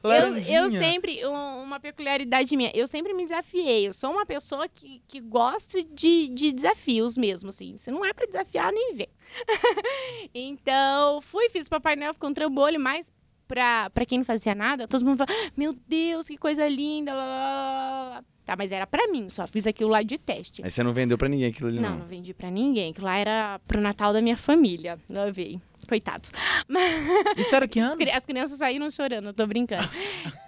Eu, 0.03 0.37
eu 0.37 0.69
sempre, 0.69 1.25
um- 1.25 1.63
uma 1.63 1.79
peculiaridade 1.79 2.55
minha, 2.57 2.71
eu 2.73 2.85
sempre 2.85 3.13
me 3.13 3.23
desafiei. 3.23 3.87
Eu 3.87 3.93
sou 3.93 4.11
uma 4.11 4.25
pessoa 4.25 4.67
que, 4.67 5.01
que 5.07 5.21
gosta 5.21 5.81
de, 5.83 6.27
de 6.27 6.51
desafios 6.51 7.15
mesmo, 7.15 7.47
assim. 7.49 7.77
Se 7.77 7.89
não 7.91 8.03
é 8.03 8.11
pra 8.11 8.25
desafiar, 8.25 8.71
nem 8.73 8.93
vem. 8.93 9.07
então, 10.33 10.80
fui, 11.21 11.49
fiz 11.49 11.67
o 11.67 11.69
Papai 11.69 11.95
Noel, 11.95 12.13
ficou 12.13 12.29
um 12.29 12.33
trambolho, 12.33 12.79
mas 12.79 13.11
pra, 13.47 13.89
pra 13.89 14.05
quem 14.05 14.19
não 14.19 14.25
fazia 14.25 14.55
nada, 14.55 14.87
todo 14.87 15.03
mundo 15.05 15.17
fala, 15.17 15.29
meu 15.57 15.73
Deus, 15.87 16.27
que 16.27 16.37
coisa 16.37 16.67
linda, 16.67 17.13
lá, 17.13 17.23
lá, 17.23 17.33
lá, 17.35 18.09
lá." 18.15 18.23
Tá, 18.43 18.55
mas 18.57 18.71
era 18.71 18.87
pra 18.87 19.07
mim, 19.07 19.29
só 19.29 19.45
fiz 19.45 19.67
aquilo 19.67 19.91
lá 19.91 20.01
de 20.01 20.17
teste. 20.17 20.63
Aí 20.63 20.71
você 20.71 20.81
não 20.81 20.93
vendeu 20.93 21.15
pra 21.17 21.29
ninguém 21.29 21.47
aquilo 21.49 21.69
ali, 21.69 21.79
Não, 21.79 21.91
não. 21.91 21.99
não 21.99 22.05
vendi 22.07 22.33
pra 22.33 22.49
ninguém. 22.49 22.91
Aquilo 22.91 23.05
lá 23.05 23.15
era 23.17 23.59
pro 23.67 23.79
Natal 23.79 24.11
da 24.11 24.19
minha 24.21 24.35
família. 24.35 24.97
Não 25.07 25.31
veio. 25.31 25.61
Coitados. 25.87 26.31
Isso 27.37 27.55
era 27.55 27.67
que 27.67 27.79
As, 27.79 27.93
ano? 27.93 28.11
as 28.11 28.25
crianças 28.25 28.57
saíram 28.57 28.89
chorando, 28.89 29.27
eu 29.27 29.33
tô 29.33 29.45
brincando. 29.45 29.87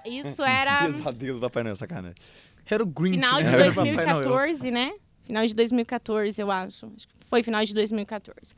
Isso 0.06 0.42
era 0.44 0.86
Pesadelo 0.86 1.36
do 1.40 1.42
Papai 1.42 1.64
Noel, 1.64 1.76
sacanagem. 1.76 2.16
Era 2.70 2.84
o 2.84 2.88
Grinch. 2.88 3.16
final 3.16 3.44
de 3.44 3.52
né? 3.52 3.58
Noel. 3.58 3.74
2014, 3.74 4.72
né? 4.72 4.94
Final 5.24 5.46
de 5.46 5.54
2014, 5.56 6.42
eu 6.42 6.52
acho. 6.52 6.88
Acho 6.96 7.08
que 7.08 7.14
foi 7.30 7.44
final 7.44 7.64
de 7.64 7.74
2014. 7.74 8.56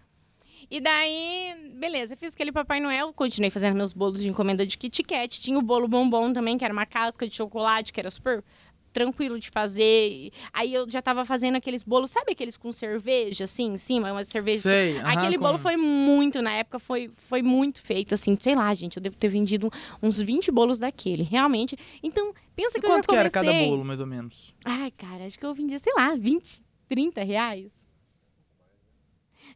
E 0.69 0.79
daí, 0.81 1.71
beleza, 1.75 2.15
fiz 2.15 2.33
aquele 2.33 2.51
Papai 2.51 2.79
Noel, 2.79 3.13
continuei 3.13 3.49
fazendo 3.49 3.75
meus 3.75 3.93
bolos 3.93 4.21
de 4.21 4.29
encomenda 4.29 4.65
de 4.65 4.77
Kit 4.77 5.03
Kat. 5.03 5.41
Tinha 5.41 5.57
o 5.57 5.61
bolo 5.61 5.87
bombom 5.87 6.33
também, 6.33 6.57
que 6.57 6.63
era 6.65 6.73
uma 6.73 6.85
casca 6.85 7.27
de 7.27 7.35
chocolate, 7.35 7.93
que 7.93 7.99
era 7.99 8.09
super 8.11 8.43
tranquilo 8.91 9.37
de 9.37 9.49
fazer. 9.49 10.31
Aí 10.53 10.73
eu 10.73 10.89
já 10.89 11.01
tava 11.01 11.25
fazendo 11.25 11.55
aqueles 11.57 11.83
bolos, 11.83 12.11
sabe 12.11 12.31
aqueles 12.31 12.55
com 12.55 12.71
cerveja, 12.71 13.43
assim, 13.43 13.73
em 13.73 13.77
cima? 13.77 14.09
Uma 14.11 14.23
cerveja 14.23 14.61
Sei, 14.61 14.97
aham, 14.97 15.11
Aquele 15.11 15.37
bolo 15.37 15.53
com- 15.57 15.63
foi 15.63 15.75
muito, 15.75 16.41
na 16.41 16.53
época, 16.53 16.79
foi, 16.79 17.11
foi 17.17 17.41
muito 17.41 17.81
feito, 17.81 18.13
assim, 18.15 18.37
sei 18.39 18.55
lá, 18.55 18.73
gente, 18.73 18.95
eu 18.95 19.03
devo 19.03 19.17
ter 19.17 19.27
vendido 19.27 19.69
uns 20.01 20.19
20 20.21 20.49
bolos 20.49 20.79
daquele, 20.79 21.23
realmente. 21.23 21.77
Então, 22.01 22.33
pensa 22.55 22.77
E 22.77 22.81
que 22.81 22.87
eu 22.87 22.89
já 22.89 22.95
quanto 22.95 23.07
que 23.09 23.15
era 23.15 23.29
comecei... 23.29 23.53
cada 23.53 23.67
bolo, 23.67 23.83
mais 23.83 23.99
ou 23.99 24.07
menos? 24.07 24.55
Ai, 24.63 24.89
cara, 24.91 25.25
acho 25.25 25.37
que 25.37 25.45
eu 25.45 25.53
vendia, 25.53 25.77
sei 25.77 25.93
lá, 25.93 26.15
20, 26.15 26.61
30 26.87 27.21
reais. 27.21 27.84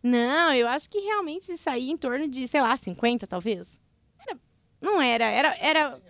Não, 0.02 0.54
eu 0.54 0.68
acho 0.68 0.90
que 0.90 0.98
realmente 1.00 1.56
saía 1.58 1.92
em 1.92 1.98
torno 1.98 2.28
de, 2.28 2.48
sei 2.48 2.62
lá, 2.62 2.76
50, 2.78 3.28
talvez. 3.28 3.80
Era- 4.28 4.40
não 4.82 5.02
era, 5.02 5.26
era, 5.26 5.56
era... 5.58 6.02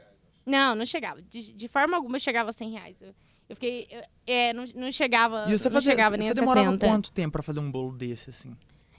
Não, 0.45 0.75
não 0.75 0.85
chegava. 0.85 1.21
De, 1.21 1.53
de 1.53 1.67
forma 1.67 1.95
alguma 1.97 2.17
eu 2.17 2.19
chegava 2.19 2.49
a 2.49 2.53
100 2.53 2.69
reais. 2.71 3.01
Eu, 3.01 3.13
eu 3.49 3.55
fiquei... 3.55 3.87
eu- 3.89 4.03
é, 4.27 4.53
não, 4.53 4.63
não 4.75 4.91
chegava, 4.91 5.45
E 5.47 5.57
você, 5.57 5.65
não 5.69 5.73
fazia, 5.73 5.91
chegava 5.91 6.17
nem 6.17 6.27
você 6.27 6.33
demorava 6.35 6.71
70. 6.71 6.87
quanto 6.87 7.11
tempo 7.11 7.31
pra 7.33 7.43
fazer 7.43 7.59
um 7.59 7.71
bolo 7.71 7.93
desse, 7.97 8.29
assim? 8.29 8.55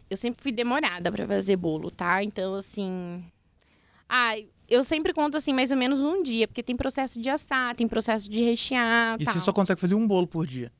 Eu 0.08 0.16
sempre 0.16 0.42
fui 0.42 0.50
demorada 0.50 1.10
pra 1.12 1.24
fazer 1.26 1.54
bolo, 1.56 1.88
tá? 1.90 2.22
Então, 2.24 2.54
assim. 2.56 3.24
Ai, 4.08 4.48
eu 4.68 4.82
sempre 4.82 5.12
conto 5.12 5.36
assim, 5.36 5.52
mais 5.52 5.70
ou 5.70 5.76
menos 5.76 6.00
um 6.00 6.20
dia, 6.20 6.48
porque 6.48 6.64
tem 6.64 6.76
processo 6.76 7.20
de 7.20 7.30
assar, 7.30 7.76
tem 7.76 7.86
processo 7.86 8.28
de 8.28 8.42
rechear. 8.42 9.16
E 9.20 9.24
tal. 9.24 9.34
você 9.34 9.38
só 9.40 9.52
consegue 9.52 9.80
fazer 9.80 9.94
um 9.94 10.04
bolo 10.06 10.26
por 10.26 10.44
dia? 10.48 10.72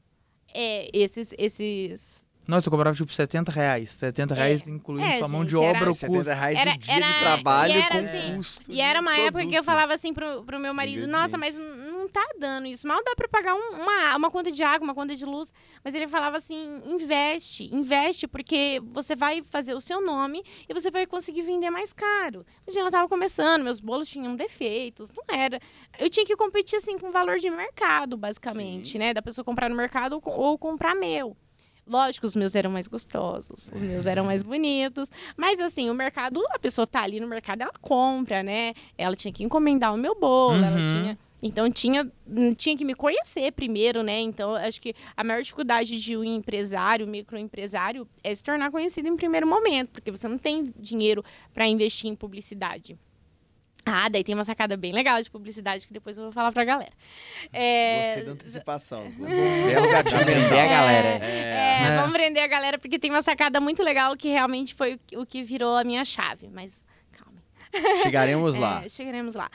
É, 0.52 0.90
esses. 0.92 1.32
esses... 1.38 2.24
Nossa, 2.50 2.68
eu 2.68 2.70
cobrava 2.70 2.96
tipo 2.96 3.12
70 3.12 3.50
reais. 3.52 3.90
70 3.90 4.34
reais 4.34 4.66
incluindo 4.68 5.06
É, 5.06 5.16
sua 5.18 5.28
mão 5.28 5.44
de 5.44 5.52
gente, 5.52 5.62
era- 5.64 5.78
obra, 5.78 5.90
o 5.90 5.94
70 5.94 6.18
custo. 6.18 6.32
reais 6.34 6.58
Era- 6.58 6.74
o 6.74 6.78
dia 6.78 6.94
era- 6.94 7.06
de 7.12 7.18
trabalho 7.20 7.72
e 7.72 7.76
era 7.80 7.88
com 7.88 7.98
assim, 7.98 8.36
custo. 8.36 8.72
E 8.72 8.80
era 8.80 9.00
uma 9.00 9.14
de 9.14 9.20
época 9.20 9.38
que 9.40 9.46
eu 9.46 9.50
produto. 9.50 9.64
falava 9.66 9.94
assim 9.94 10.12
pro, 10.12 10.42
pro 10.44 10.58
meu 10.58 10.74
marido, 10.74 11.06
nossa, 11.06 11.38
mas 11.38 11.56
não 11.56 12.08
tá 12.08 12.26
dando 12.38 12.66
isso. 12.66 12.86
Mal 12.88 13.00
dá 13.04 13.14
pra 13.14 13.28
pagar 13.28 13.54
um- 13.54 13.82
uma, 13.82 14.16
uma 14.16 14.30
conta 14.30 14.50
de 14.50 14.62
água, 14.62 14.84
uma 14.84 14.94
conta 14.94 15.14
de 15.14 15.24
luz. 15.24 15.52
Mas 15.84 15.94
ele 15.94 16.08
falava 16.08 16.36
assim: 16.38 16.82
investe, 16.86 17.72
investe, 17.74 18.26
porque 18.26 18.82
você 18.92 19.14
vai 19.14 19.42
fazer 19.42 19.74
o 19.74 19.80
seu 19.80 20.04
nome 20.04 20.42
e 20.68 20.74
você 20.74 20.90
vai 20.90 21.06
conseguir 21.06 21.42
vender 21.42 21.70
mais 21.70 21.92
caro. 21.92 22.44
Imagina, 22.66 22.86
eu 22.86 22.90
tava 22.90 23.08
começando, 23.08 23.62
meus 23.62 23.78
bolos 23.80 24.08
tinham 24.08 24.34
defeitos, 24.34 25.10
não 25.12 25.24
era. 25.36 25.60
Eu 25.98 26.10
tinha 26.10 26.26
que 26.26 26.34
competir 26.36 26.76
assim 26.76 26.98
com 26.98 27.08
o 27.08 27.12
valor 27.12 27.38
de 27.38 27.48
mercado, 27.48 28.16
basicamente, 28.16 28.98
né? 28.98 29.14
Da 29.14 29.22
pessoa 29.22 29.44
comprar 29.44 29.68
no 29.68 29.76
mercado 29.76 30.20
ou, 30.24 30.32
ou 30.32 30.58
comprar 30.58 30.94
meu. 30.96 31.36
Lógico, 31.90 32.24
os 32.24 32.37
meus 32.37 32.55
eram 32.55 32.70
mais 32.70 32.87
gostosos, 32.87 33.68
os 33.74 33.83
meus 33.83 34.07
eram 34.07 34.24
mais 34.24 34.44
bonitos. 34.44 35.11
Mas 35.37 35.59
assim, 35.59 35.90
o 35.90 35.94
mercado, 35.94 36.40
a 36.50 36.59
pessoa 36.59 36.87
tá 36.87 37.03
ali 37.03 37.18
no 37.18 37.26
mercado, 37.26 37.62
ela 37.62 37.72
compra, 37.81 38.44
né? 38.44 38.74
Ela 38.96 39.16
tinha 39.16 39.33
que 39.33 39.42
encomendar 39.42 39.92
o 39.92 39.96
meu 39.96 40.14
bolo, 40.18 40.62
ela 40.62 40.76
Uhum. 40.76 40.85
tinha. 40.85 41.18
Então 41.42 41.68
tinha, 41.68 42.09
tinha 42.57 42.76
que 42.76 42.85
me 42.85 42.94
conhecer 42.94 43.50
primeiro, 43.50 44.05
né? 44.05 44.20
Então, 44.20 44.55
acho 44.55 44.81
que 44.81 44.94
a 45.16 45.24
maior 45.24 45.42
dificuldade 45.42 45.98
de 45.98 46.16
um 46.16 46.22
empresário, 46.22 47.07
um 47.07 47.11
microempresário, 47.11 48.07
é 48.22 48.33
se 48.33 48.44
tornar 48.44 48.70
conhecido 48.70 49.09
em 49.09 49.16
primeiro 49.16 49.46
momento, 49.48 49.88
porque 49.90 50.12
você 50.12 50.29
não 50.29 50.38
tem 50.38 50.72
dinheiro 50.79 51.24
para 51.53 51.66
investir 51.66 52.09
em 52.09 52.14
publicidade. 52.14 52.96
Ah, 53.86 54.08
daí 54.08 54.22
tem 54.22 54.34
uma 54.34 54.44
sacada 54.44 54.76
bem 54.76 54.92
legal 54.92 55.20
de 55.22 55.30
publicidade 55.30 55.86
que 55.86 55.92
depois 55.92 56.16
eu 56.18 56.24
vou 56.24 56.32
falar 56.32 56.52
pra 56.52 56.64
galera. 56.64 56.92
É, 57.52 58.06
Gostei 58.06 58.24
da 58.24 58.32
antecipação. 58.32 59.02
Gatinho 59.92 60.24
Vender 60.26 60.58
a 60.58 60.66
galera. 60.66 61.24
É, 61.24 61.82
É. 61.88 61.96
vamos 61.96 62.12
prender 62.12 62.42
a 62.42 62.46
galera, 62.46 62.78
porque 62.78 62.98
tem 62.98 63.10
uma 63.10 63.22
sacada 63.22 63.60
muito 63.60 63.82
legal 63.82 64.16
que 64.16 64.28
realmente 64.28 64.74
foi 64.74 65.00
o 65.16 65.24
que- 65.24 65.42
virou 65.42 65.76
a 65.76 65.84
minha 65.84 66.04
chave. 66.04 66.48
Mas. 66.52 66.84
Chegaremos 68.02 68.54
lá. 68.59 68.83
É, 68.85 68.88
chegaremos 68.88 69.35
lá. 69.35 69.50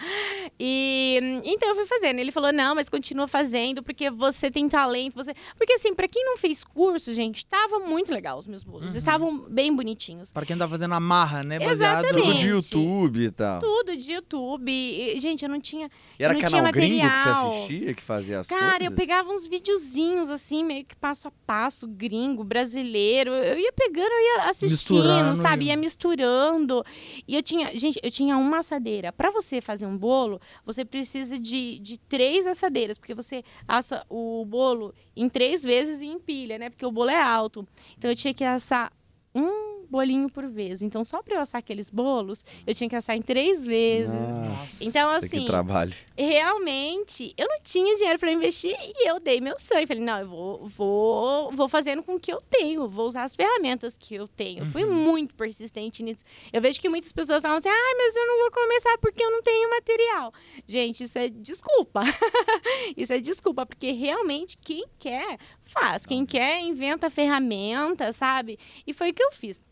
E 0.60 1.20
então 1.44 1.70
eu 1.70 1.76
fui 1.76 1.86
fazendo. 1.86 2.20
Ele 2.20 2.32
falou: 2.32 2.52
não, 2.54 2.76
mas 2.76 2.90
continua 2.90 3.28
fazendo, 3.28 3.84
porque 3.84 4.10
você 4.10 4.50
tem 4.50 4.68
talento. 4.70 5.16
Você... 5.16 5.34
Porque, 5.58 5.74
assim, 5.74 5.94
pra 5.94 6.08
quem 6.08 6.24
não 6.26 6.38
fez 6.38 6.64
curso, 6.64 7.14
gente, 7.14 7.46
tava 7.46 7.80
muito 7.80 8.12
legal 8.12 8.38
os 8.38 8.48
meus 8.48 8.64
bolos. 8.64 8.92
Uhum. 8.92 8.98
Estavam 8.98 9.38
bem 9.50 9.74
bonitinhos. 9.76 10.32
Para 10.32 10.46
quem 10.46 10.58
tá 10.58 10.68
fazendo 10.68 10.94
a 10.94 11.00
marra, 11.00 11.42
né? 11.46 11.60
Baseado 11.60 12.06
Exatamente. 12.06 12.28
Tudo 12.28 12.40
de 12.40 12.48
YouTube 12.50 13.24
e 13.26 13.32
tal. 13.32 13.60
Tudo 13.60 13.96
de 13.98 14.12
YouTube. 14.12 14.72
E, 14.72 15.20
gente, 15.20 15.44
eu 15.44 15.50
não 15.50 15.60
tinha. 15.60 15.90
E 16.20 16.24
era 16.24 16.34
canal 16.36 16.50
tinha 16.62 16.72
gringo 16.72 17.10
que 17.10 17.20
você 17.20 17.30
assistia, 17.30 17.94
que 17.94 18.02
fazia 18.02 18.40
as 18.40 18.48
Cara, 18.48 18.78
coisas? 18.78 18.86
eu 18.86 18.92
pegava 18.92 19.30
uns 19.30 19.46
videozinhos 19.48 20.30
assim, 20.30 20.64
meio 20.64 20.86
que 20.86 20.96
passo 20.96 21.28
a 21.28 21.32
passo, 21.46 21.88
gringo, 21.88 22.44
brasileiro. 22.44 23.32
Eu 23.32 23.58
ia 23.60 23.72
pegando, 23.74 24.08
eu 24.12 24.22
ia 24.22 24.50
assistindo, 24.50 24.72
Misturando, 24.98 25.36
sabe? 25.36 25.66
ia- 25.66 25.76
Ia 25.76 25.78
misturando. 25.78 26.84
E 27.28 27.36
eu 27.36 27.42
tinha, 27.44 27.76
gente, 27.78 28.00
eu 28.06 28.12
tinha 28.12 28.38
uma 28.38 28.60
assadeira. 28.60 29.12
Pra 29.12 29.32
você 29.32 29.60
fazer 29.60 29.88
um 29.88 29.98
bolo, 29.98 30.40
você 30.64 30.86
precisa 30.86 31.40
de, 31.40 31.80
de 31.80 31.98
três 31.98 32.46
assadeiras, 32.46 33.00
porque 33.00 33.16
você 33.16 33.44
assa 33.68 34.06
o 34.08 34.46
bolo 34.46 34.94
em 35.16 35.28
três 35.28 35.64
vezes 35.64 36.02
e 36.02 36.06
empilha, 36.06 36.60
né? 36.60 36.70
Porque 36.70 36.86
o 36.86 36.92
bolo 36.92 37.10
é 37.10 37.20
alto. 37.20 37.68
Então 37.98 38.12
eu 38.12 38.16
tinha 38.16 38.32
que 38.32 38.44
assar 38.44 38.94
um 39.34 39.75
bolinho 39.90 40.30
por 40.30 40.48
vez. 40.48 40.82
Então, 40.82 41.04
só 41.06 41.22
pra 41.22 41.36
eu 41.36 41.42
assar 41.42 41.60
aqueles 41.60 41.90
bolos, 41.90 42.44
eu 42.66 42.74
tinha 42.74 42.90
que 42.90 42.96
assar 42.96 43.16
em 43.16 43.22
três 43.22 43.66
vezes. 43.66 44.14
Nossa, 44.38 44.84
Então, 44.84 45.20
que 45.20 45.26
assim, 45.26 45.46
trabalho. 45.46 45.94
realmente, 46.18 47.34
eu 47.38 47.48
não 47.48 47.60
tinha 47.64 47.96
dinheiro 47.96 48.20
para 48.20 48.32
investir 48.32 48.76
e 48.80 49.10
eu 49.10 49.20
dei 49.20 49.40
meu 49.42 49.58
sangue. 49.60 49.88
Falei, 49.88 50.04
não, 50.04 50.20
eu 50.20 50.28
vou, 50.28 50.68
vou, 50.68 51.52
vou 51.52 51.68
fazendo 51.70 52.04
com 52.04 52.16
o 52.16 52.20
que 52.20 52.32
eu 52.32 52.42
tenho, 52.50 52.88
vou 52.88 53.08
usar 53.08 53.24
as 53.24 53.36
ferramentas 53.36 53.98
que 53.98 54.16
eu 54.16 54.28
tenho. 54.28 54.64
Eu 54.64 54.68
Fui 54.68 54.86
muito 54.86 55.34
persistente 55.36 56.04
nisso. 56.04 56.24
Eu 56.52 56.62
vejo 56.62 56.80
que 56.80 56.90
muitas 56.90 57.12
pessoas 57.12 57.42
falam 57.42 57.58
assim, 57.58 57.70
ai, 57.70 57.94
mas 57.98 58.16
eu 58.16 58.26
não 58.28 58.40
vou 58.40 58.52
começar 58.52 58.98
porque 59.00 59.24
eu 59.24 59.32
não 59.32 59.42
tenho 59.42 59.70
material. 59.70 60.34
Gente, 60.68 61.04
isso 61.04 61.18
é 61.18 61.30
desculpa. 61.30 62.02
isso 62.96 63.14
é 63.14 63.20
desculpa, 63.20 63.66
porque 63.66 63.92
realmente 63.92 64.58
quem 64.58 64.86
quer, 65.00 65.38
faz. 65.62 66.06
Quem 66.06 66.26
quer, 66.26 66.62
inventa 66.62 67.10
ferramenta, 67.10 68.12
sabe? 68.14 68.58
E 68.86 68.94
foi 68.94 69.12
o 69.12 69.14
que 69.14 69.24
eu 69.24 69.32
fiz. 69.32 69.66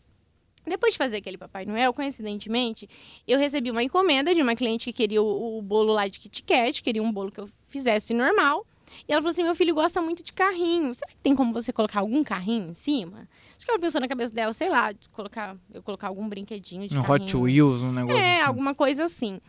Depois 0.66 0.92
de 0.94 0.98
fazer 0.98 1.18
aquele 1.18 1.36
Papai 1.36 1.64
Noel, 1.66 1.92
coincidentemente, 1.92 2.88
eu 3.26 3.38
recebi 3.38 3.70
uma 3.70 3.82
encomenda 3.82 4.34
de 4.34 4.40
uma 4.42 4.54
cliente 4.56 4.86
que 4.86 4.92
queria 4.92 5.22
o, 5.22 5.58
o 5.58 5.62
bolo 5.62 5.92
lá 5.92 6.08
de 6.08 6.18
Kit 6.20 6.42
Kat, 6.42 6.82
queria 6.82 7.02
um 7.02 7.12
bolo 7.12 7.30
que 7.30 7.40
eu 7.40 7.48
fizesse 7.68 8.14
normal. 8.14 8.66
E 9.08 9.12
ela 9.12 9.20
falou 9.20 9.30
assim: 9.30 9.42
meu 9.42 9.54
filho 9.54 9.74
gosta 9.74 10.00
muito 10.00 10.22
de 10.22 10.32
carrinho. 10.32 10.94
Será 10.94 11.10
que 11.10 11.16
tem 11.16 11.34
como 11.34 11.52
você 11.52 11.72
colocar 11.72 12.00
algum 12.00 12.22
carrinho 12.22 12.70
em 12.70 12.74
cima? 12.74 13.28
Acho 13.56 13.64
que 13.64 13.70
ela 13.70 13.80
pensou 13.80 14.00
na 14.00 14.06
cabeça 14.08 14.32
dela, 14.32 14.52
sei 14.52 14.68
lá, 14.68 14.92
colocar, 15.12 15.56
eu 15.72 15.82
colocar 15.82 16.08
algum 16.08 16.28
brinquedinho 16.28 16.86
de 16.86 16.96
Um 16.96 17.02
carrinho. 17.02 17.24
Hot 17.24 17.36
Wheels, 17.36 17.82
um 17.82 17.92
negócio 17.92 18.18
É, 18.20 18.36
assim. 18.36 18.44
alguma 18.44 18.74
coisa 18.74 19.04
assim. 19.04 19.40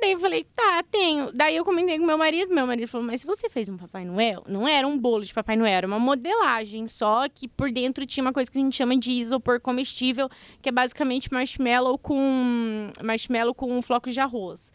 Daí 0.00 0.12
eu 0.12 0.18
falei, 0.18 0.44
tá, 0.44 0.82
tenho. 0.90 1.32
Daí 1.32 1.56
eu 1.56 1.64
comentei 1.64 1.98
com 1.98 2.04
meu 2.04 2.18
marido, 2.18 2.54
meu 2.54 2.66
marido 2.66 2.88
falou, 2.88 3.06
mas 3.06 3.20
se 3.20 3.26
você 3.26 3.48
fez 3.48 3.68
um 3.68 3.76
Papai 3.76 4.04
Noel, 4.04 4.42
não 4.46 4.66
era 4.68 4.86
um 4.86 4.98
bolo 4.98 5.24
de 5.24 5.32
Papai 5.32 5.56
Noel, 5.56 5.72
era 5.72 5.86
uma 5.86 5.98
modelagem, 5.98 6.86
só 6.88 7.28
que 7.28 7.48
por 7.48 7.70
dentro 7.70 8.04
tinha 8.04 8.22
uma 8.22 8.32
coisa 8.32 8.50
que 8.50 8.58
a 8.58 8.60
gente 8.60 8.76
chama 8.76 8.96
de 8.98 9.12
isopor 9.12 9.60
comestível, 9.60 10.28
que 10.60 10.68
é 10.68 10.72
basicamente 10.72 11.32
marshmallow 11.32 11.96
com 11.98 12.90
marshmallow 13.02 13.54
com 13.54 13.80
flocos 13.80 14.12
de 14.12 14.20
arroz. 14.20 14.70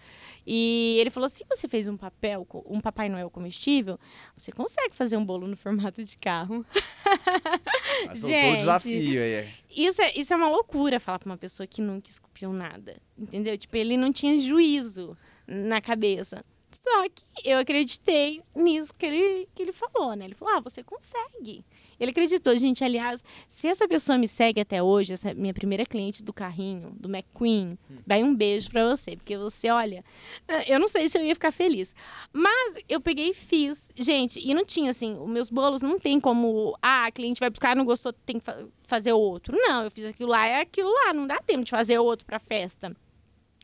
E 0.51 0.97
ele 0.99 1.11
falou, 1.11 1.29
se 1.29 1.45
você 1.47 1.67
fez 1.67 1.87
um 1.87 1.95
papel, 1.95 2.47
um 2.65 2.81
Papai 2.81 3.07
Noel 3.07 3.29
comestível, 3.29 3.99
você 4.35 4.51
consegue 4.51 4.95
fazer 4.95 5.15
um 5.15 5.23
bolo 5.23 5.47
no 5.47 5.55
formato 5.55 6.03
de 6.03 6.17
carro. 6.17 6.65
Mas 8.07 8.21
soltou 8.21 8.37
o 8.37 8.41
gente, 8.41 8.57
desafio 8.57 9.21
aí. 9.21 9.47
Isso 9.85 10.01
é, 10.01 10.11
isso 10.13 10.33
é 10.33 10.35
uma 10.35 10.49
loucura 10.49 10.99
falar 10.99 11.19
pra 11.19 11.29
uma 11.29 11.37
pessoa 11.37 11.65
que 11.65 11.81
nunca 11.81 12.09
esculpiu 12.09 12.51
nada. 12.51 13.01
Entendeu? 13.17 13.57
Tipo, 13.57 13.77
ele 13.77 13.95
não 13.95 14.11
tinha 14.11 14.37
juízo 14.37 15.17
na 15.47 15.79
cabeça. 15.79 16.43
Só 16.71 17.09
que 17.09 17.23
eu 17.43 17.57
acreditei 17.57 18.41
nisso 18.55 18.93
que 18.93 19.05
ele, 19.05 19.49
que 19.55 19.61
ele 19.63 19.71
falou, 19.71 20.15
né? 20.15 20.25
Ele 20.25 20.35
falou: 20.35 20.55
ah, 20.55 20.59
você 20.59 20.83
consegue. 20.83 21.65
Ele 21.99 22.11
acreditou. 22.11 22.55
Gente, 22.55 22.83
aliás, 22.83 23.23
se 23.47 23.67
essa 23.67 23.87
pessoa 23.87 24.17
me 24.17 24.27
segue 24.27 24.61
até 24.61 24.81
hoje, 24.81 25.13
essa 25.13 25.33
minha 25.33 25.53
primeira 25.53 25.85
cliente 25.85 26.23
do 26.23 26.31
carrinho, 26.31 26.91
do 26.91 27.09
McQueen, 27.09 27.77
vai 28.05 28.23
um 28.23 28.35
beijo 28.35 28.69
pra 28.69 28.87
você. 28.87 29.15
Porque 29.17 29.35
você, 29.37 29.69
olha, 29.69 30.03
eu 30.67 30.79
não 30.79 30.87
sei 30.87 31.09
se 31.09 31.17
eu 31.17 31.23
ia 31.23 31.33
ficar 31.33 31.51
feliz. 31.51 31.93
Mas 32.31 32.75
eu 32.87 33.01
peguei 33.01 33.29
e 33.29 33.33
fiz. 33.33 33.91
Gente, 33.95 34.39
e 34.39 34.53
não 34.53 34.63
tinha 34.63 34.91
assim, 34.91 35.17
os 35.19 35.27
meus 35.29 35.49
bolos 35.49 35.81
não 35.81 35.97
tem 35.97 36.19
como. 36.19 36.77
Ah, 36.81 37.05
a 37.07 37.11
cliente 37.11 37.39
vai 37.39 37.49
buscar, 37.49 37.75
não 37.75 37.83
gostou, 37.85 38.13
tem 38.13 38.37
que 38.39 38.45
fa- 38.45 38.63
fazer 38.83 39.11
outro. 39.13 39.57
Não, 39.57 39.83
eu 39.83 39.91
fiz 39.91 40.05
aquilo 40.05 40.29
lá, 40.29 40.45
é 40.45 40.61
aquilo 40.61 40.91
lá. 40.91 41.13
Não 41.13 41.25
dá 41.25 41.39
tempo 41.39 41.63
de 41.63 41.71
fazer 41.71 41.97
outro 41.99 42.25
pra 42.25 42.39
festa. 42.39 42.95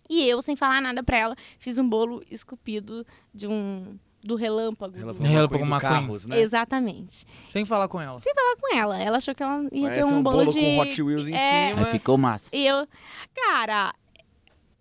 E 0.09 0.27
eu, 0.27 0.41
sem 0.41 0.55
falar 0.55 0.81
nada 0.81 1.01
pra 1.03 1.17
ela, 1.17 1.35
fiz 1.59 1.77
um 1.77 1.87
bolo 1.87 2.23
esculpido 2.29 3.05
de 3.33 3.47
um. 3.47 3.97
do 4.23 4.35
relâmpago. 4.35 4.93
do- 4.93 4.97
Relâmpago 4.99 5.23
Relâmpago 5.27 5.63
McQueen 5.63 5.79
do. 5.79 5.81
Carros, 5.81 6.25
né? 6.25 6.39
Exatamente. 6.39 7.25
Sem 7.47 7.63
falar 7.65 7.87
com 7.87 8.01
ela. 8.01 8.17
Falar 8.19 8.55
com 8.59 8.75
ela. 8.77 8.97
Ela 8.99 9.17
achou 9.17 9.35
que 9.35 9.43
ela 9.43 9.63
ia 9.71 9.87
Parece 9.89 10.07
ter 10.09 10.13
um, 10.15 10.17
um 10.17 10.23
bolo, 10.23 10.37
bolo 10.39 10.51
de. 10.51 10.59
com 10.59 10.79
Hot 10.79 11.01
Wheels 11.03 11.27
em 11.27 11.35
É, 11.35 11.69
cima. 11.69 11.85
Aí 11.85 11.91
ficou 11.91 12.17
massa. 12.17 12.49
E 12.51 12.65
eu, 12.65 12.87
cara, 13.35 13.93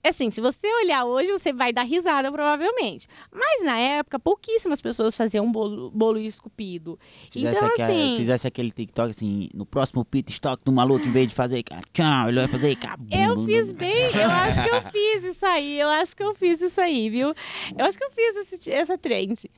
assim, 0.09 0.31
se 0.31 0.41
você 0.41 0.67
olhar 0.83 1.05
hoje, 1.05 1.31
você 1.31 1.53
vai 1.53 1.73
dar 1.73 1.83
risada, 1.83 2.31
provavelmente. 2.31 3.07
Mas 3.33 3.65
na 3.65 3.79
época, 3.79 4.19
pouquíssimas 4.19 4.81
pessoas 4.81 5.17
faziam 5.17 5.51
bolo, 5.51 5.91
bolo 5.91 6.19
esculpido. 6.19 6.99
Fizesse, 7.31 7.57
então, 7.57 7.69
aque- 7.69 7.83
assim, 7.83 8.15
fizesse 8.19 8.47
aquele 8.47 8.71
TikTok 8.71 9.11
assim, 9.11 9.49
no 9.55 9.65
próximo 9.65 10.05
pit 10.05 10.31
stock 10.33 10.63
do 10.65 10.73
maluco, 10.73 11.05
em 11.07 11.13
vez 11.13 11.29
de 11.29 11.35
fazer 11.35 11.63
cara, 11.63 11.83
tchau, 11.93 12.29
ele 12.29 12.39
vai 12.41 12.49
fazer 12.49 12.77
cara. 12.77 13.01
eu 13.11 13.45
fiz 13.47 13.73
bem, 13.73 14.15
eu 14.15 14.31
acho 14.31 14.63
que 14.63 14.71
eu 14.75 14.83
fiz 14.93 15.25
isso 15.25 15.47
aí, 15.47 15.81
eu 15.81 15.89
acho 15.89 16.17
que 16.17 16.23
eu 16.23 16.35
fiz 16.35 16.61
isso 16.61 16.81
aí, 16.81 17.09
viu? 17.11 17.35
Eu 17.77 17.85
acho 17.85 17.97
que 17.99 18.05
eu 18.05 18.11
fiz 18.11 18.37
esse- 18.37 18.71
essa 18.71 18.99
trend. 18.99 19.51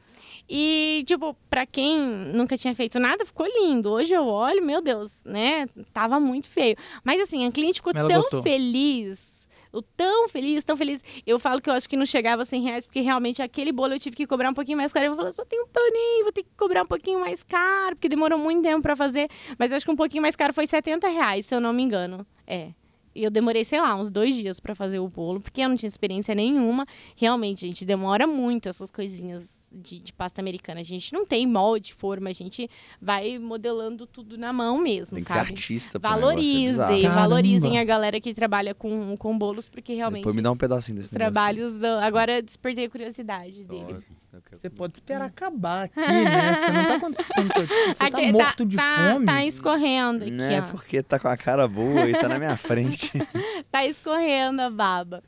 E, 0.48 1.02
tipo, 1.06 1.36
pra 1.50 1.66
quem 1.66 1.98
nunca 2.32 2.56
tinha 2.56 2.72
feito 2.74 3.00
nada, 3.00 3.26
ficou 3.26 3.46
lindo. 3.46 3.90
Hoje 3.90 4.14
eu 4.14 4.24
olho, 4.26 4.64
meu 4.64 4.80
Deus, 4.80 5.24
né? 5.24 5.66
Tava 5.92 6.20
muito 6.20 6.46
feio. 6.46 6.76
Mas, 7.02 7.20
assim, 7.20 7.44
a 7.44 7.50
cliente 7.50 7.80
ficou 7.80 7.92
Ela 7.94 8.08
tão 8.08 8.20
gostou. 8.20 8.42
feliz. 8.44 9.45
O 9.78 9.82
Tão 9.82 10.28
feliz, 10.28 10.64
tão 10.64 10.76
feliz. 10.76 11.02
Eu 11.26 11.38
falo 11.38 11.60
que 11.60 11.70
eu 11.70 11.74
acho 11.74 11.88
que 11.88 11.96
não 11.96 12.06
chegava 12.06 12.42
a 12.42 12.44
100 12.44 12.62
reais, 12.62 12.86
porque 12.86 13.00
realmente 13.00 13.40
aquele 13.42 13.72
bolo 13.72 13.94
eu 13.94 13.98
tive 13.98 14.16
que 14.16 14.26
cobrar 14.26 14.50
um 14.50 14.54
pouquinho 14.54 14.78
mais 14.78 14.92
caro. 14.92 15.06
Eu 15.06 15.10
vou 15.10 15.18
falar, 15.18 15.32
só 15.32 15.44
tenho 15.44 15.64
um 15.64 15.68
paninho, 15.68 16.24
vou 16.24 16.32
ter 16.32 16.42
que 16.42 16.50
cobrar 16.56 16.82
um 16.82 16.86
pouquinho 16.86 17.20
mais 17.20 17.42
caro, 17.42 17.96
porque 17.96 18.08
demorou 18.08 18.38
muito 18.38 18.62
tempo 18.62 18.82
pra 18.82 18.96
fazer. 18.96 19.28
Mas 19.58 19.70
eu 19.70 19.76
acho 19.76 19.86
que 19.86 19.92
um 19.92 19.96
pouquinho 19.96 20.22
mais 20.22 20.36
caro 20.36 20.52
foi 20.52 20.66
70 20.66 21.08
reais, 21.08 21.46
se 21.46 21.54
eu 21.54 21.60
não 21.60 21.72
me 21.72 21.82
engano. 21.82 22.26
É. 22.46 22.70
E 23.16 23.24
eu 23.24 23.30
demorei, 23.30 23.64
sei 23.64 23.80
lá, 23.80 23.94
uns 23.96 24.10
dois 24.10 24.34
dias 24.34 24.60
pra 24.60 24.74
fazer 24.74 24.98
o 24.98 25.08
bolo, 25.08 25.40
porque 25.40 25.60
eu 25.62 25.68
não 25.68 25.76
tinha 25.76 25.88
experiência 25.88 26.34
nenhuma. 26.34 26.86
Realmente, 27.16 27.66
gente, 27.66 27.84
demora 27.84 28.26
muito 28.26 28.68
essas 28.68 28.90
coisinhas 28.90 29.70
de, 29.74 29.98
de 30.00 30.12
pasta 30.12 30.40
americana. 30.40 30.80
A 30.80 30.84
gente 30.84 31.12
não 31.12 31.24
tem 31.24 31.46
molde, 31.46 31.94
forma, 31.94 32.28
a 32.28 32.32
gente 32.32 32.68
vai 33.00 33.38
modelando 33.38 34.06
tudo 34.06 34.36
na 34.36 34.52
mão 34.52 34.78
mesmo, 34.78 35.16
Tem 35.16 35.24
que 35.24 35.32
ser 35.32 35.38
sabe? 35.38 35.50
artista 35.52 35.98
pro 35.98 36.10
negócio, 36.10 36.30
é 36.30 36.42
Valorizem, 36.42 37.08
valorizem 37.10 37.78
a 37.78 37.84
galera 37.84 38.20
que 38.20 38.34
trabalha 38.34 38.74
com, 38.74 39.16
com 39.16 39.36
bolos, 39.38 39.68
porque 39.68 39.94
realmente 39.94 40.20
Depois 40.22 40.36
me 40.36 40.42
dá 40.42 40.50
um 40.52 40.56
pedacinho 40.56 40.98
desse 40.98 41.12
negócio. 41.14 41.32
trabalhos. 41.32 41.78
do- 41.78 41.86
Agora 41.86 42.36
eu 42.38 42.42
despertei 42.42 42.84
a 42.84 42.90
curiosidade 42.90 43.64
dele. 43.64 43.96
Ó, 43.98 44.15
Você 44.52 44.70
pode 44.70 44.94
esperar 44.94 45.26
acabar 45.26 45.84
aqui, 45.84 45.98
né? 46.00 46.54
Você 46.54 46.70
não 46.72 46.84
tá 46.86 47.00
contando 47.00 47.26
você 47.54 47.94
tá 47.94 48.06
Aqui, 48.06 48.32
morto 48.32 48.64
de 48.66 48.76
tá, 48.76 49.12
fome. 49.12 49.26
Tá 49.26 49.44
escorrendo 49.44 50.22
aqui, 50.24 50.30
Não 50.32 50.44
é 50.44 50.60
ó. 50.60 50.62
porque 50.62 51.02
tá 51.02 51.18
com 51.18 51.28
a 51.28 51.36
cara 51.36 51.66
boa 51.68 52.08
e 52.08 52.12
tá 52.12 52.28
na 52.28 52.38
minha 52.38 52.56
frente. 52.56 53.12
Tá 53.70 53.84
escorrendo 53.84 54.62
a 54.62 54.70
baba. 54.70 55.22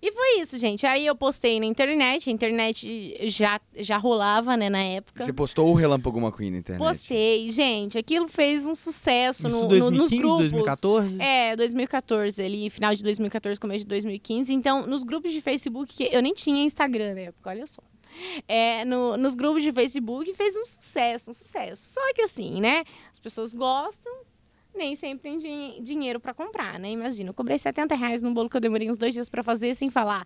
E 0.00 0.12
foi 0.12 0.40
isso, 0.40 0.56
gente. 0.58 0.86
Aí 0.86 1.06
eu 1.06 1.14
postei 1.14 1.58
na 1.60 1.66
internet, 1.66 2.28
a 2.28 2.32
internet 2.32 3.16
já, 3.28 3.60
já 3.76 3.96
rolava, 3.98 4.56
né, 4.56 4.68
na 4.68 4.82
época. 4.82 5.24
Você 5.24 5.32
postou 5.32 5.70
o 5.70 5.74
Relâmpago 5.74 6.18
McQueen 6.18 6.50
na 6.52 6.58
internet? 6.58 6.86
Postei, 6.86 7.50
gente. 7.50 7.98
Aquilo 7.98 8.28
fez 8.28 8.66
um 8.66 8.74
sucesso 8.74 9.48
Isso 9.48 9.56
no, 9.56 9.62
no- 9.62 9.68
2015, 9.68 9.98
nos 10.00 10.18
grupos. 10.18 10.38
2014? 10.50 11.22
É, 11.22 11.56
2014, 11.56 12.42
ali, 12.42 12.70
final 12.70 12.94
de 12.94 13.02
2014, 13.02 13.58
começo 13.60 13.80
de 13.80 13.88
2015. 13.88 14.52
Então, 14.54 14.86
nos 14.86 15.02
grupos 15.02 15.32
de 15.32 15.40
Facebook, 15.40 15.94
que 15.94 16.14
eu 16.14 16.22
nem 16.22 16.32
tinha 16.34 16.62
Instagram 16.64 17.14
na 17.14 17.20
época, 17.22 17.50
olha 17.50 17.66
só. 17.66 17.82
É, 18.48 18.84
no- 18.84 19.16
nos 19.16 19.34
grupos 19.34 19.62
de 19.62 19.72
Facebook 19.72 20.32
fez 20.34 20.54
um 20.56 20.66
sucesso, 20.66 21.30
um 21.30 21.34
sucesso. 21.34 21.94
Só 21.94 22.14
que 22.14 22.22
assim, 22.22 22.60
né? 22.60 22.84
As 23.12 23.18
pessoas 23.18 23.52
gostam, 23.54 24.12
nem 24.74 24.94
sempre 24.96 25.30
tem 25.30 25.38
din- 25.38 25.82
dinheiro 25.82 26.20
para 26.20 26.32
comprar, 26.34 26.78
né? 26.78 26.90
Imagina, 26.90 27.30
eu 27.30 27.34
cobrei 27.34 27.58
70 27.58 27.94
reais 27.94 28.22
num 28.22 28.32
bolo 28.32 28.48
que 28.48 28.56
eu 28.56 28.60
demorei 28.60 28.90
uns 28.90 28.98
dois 28.98 29.12
dias 29.14 29.28
para 29.28 29.42
fazer, 29.42 29.74
sem 29.74 29.90
falar 29.90 30.24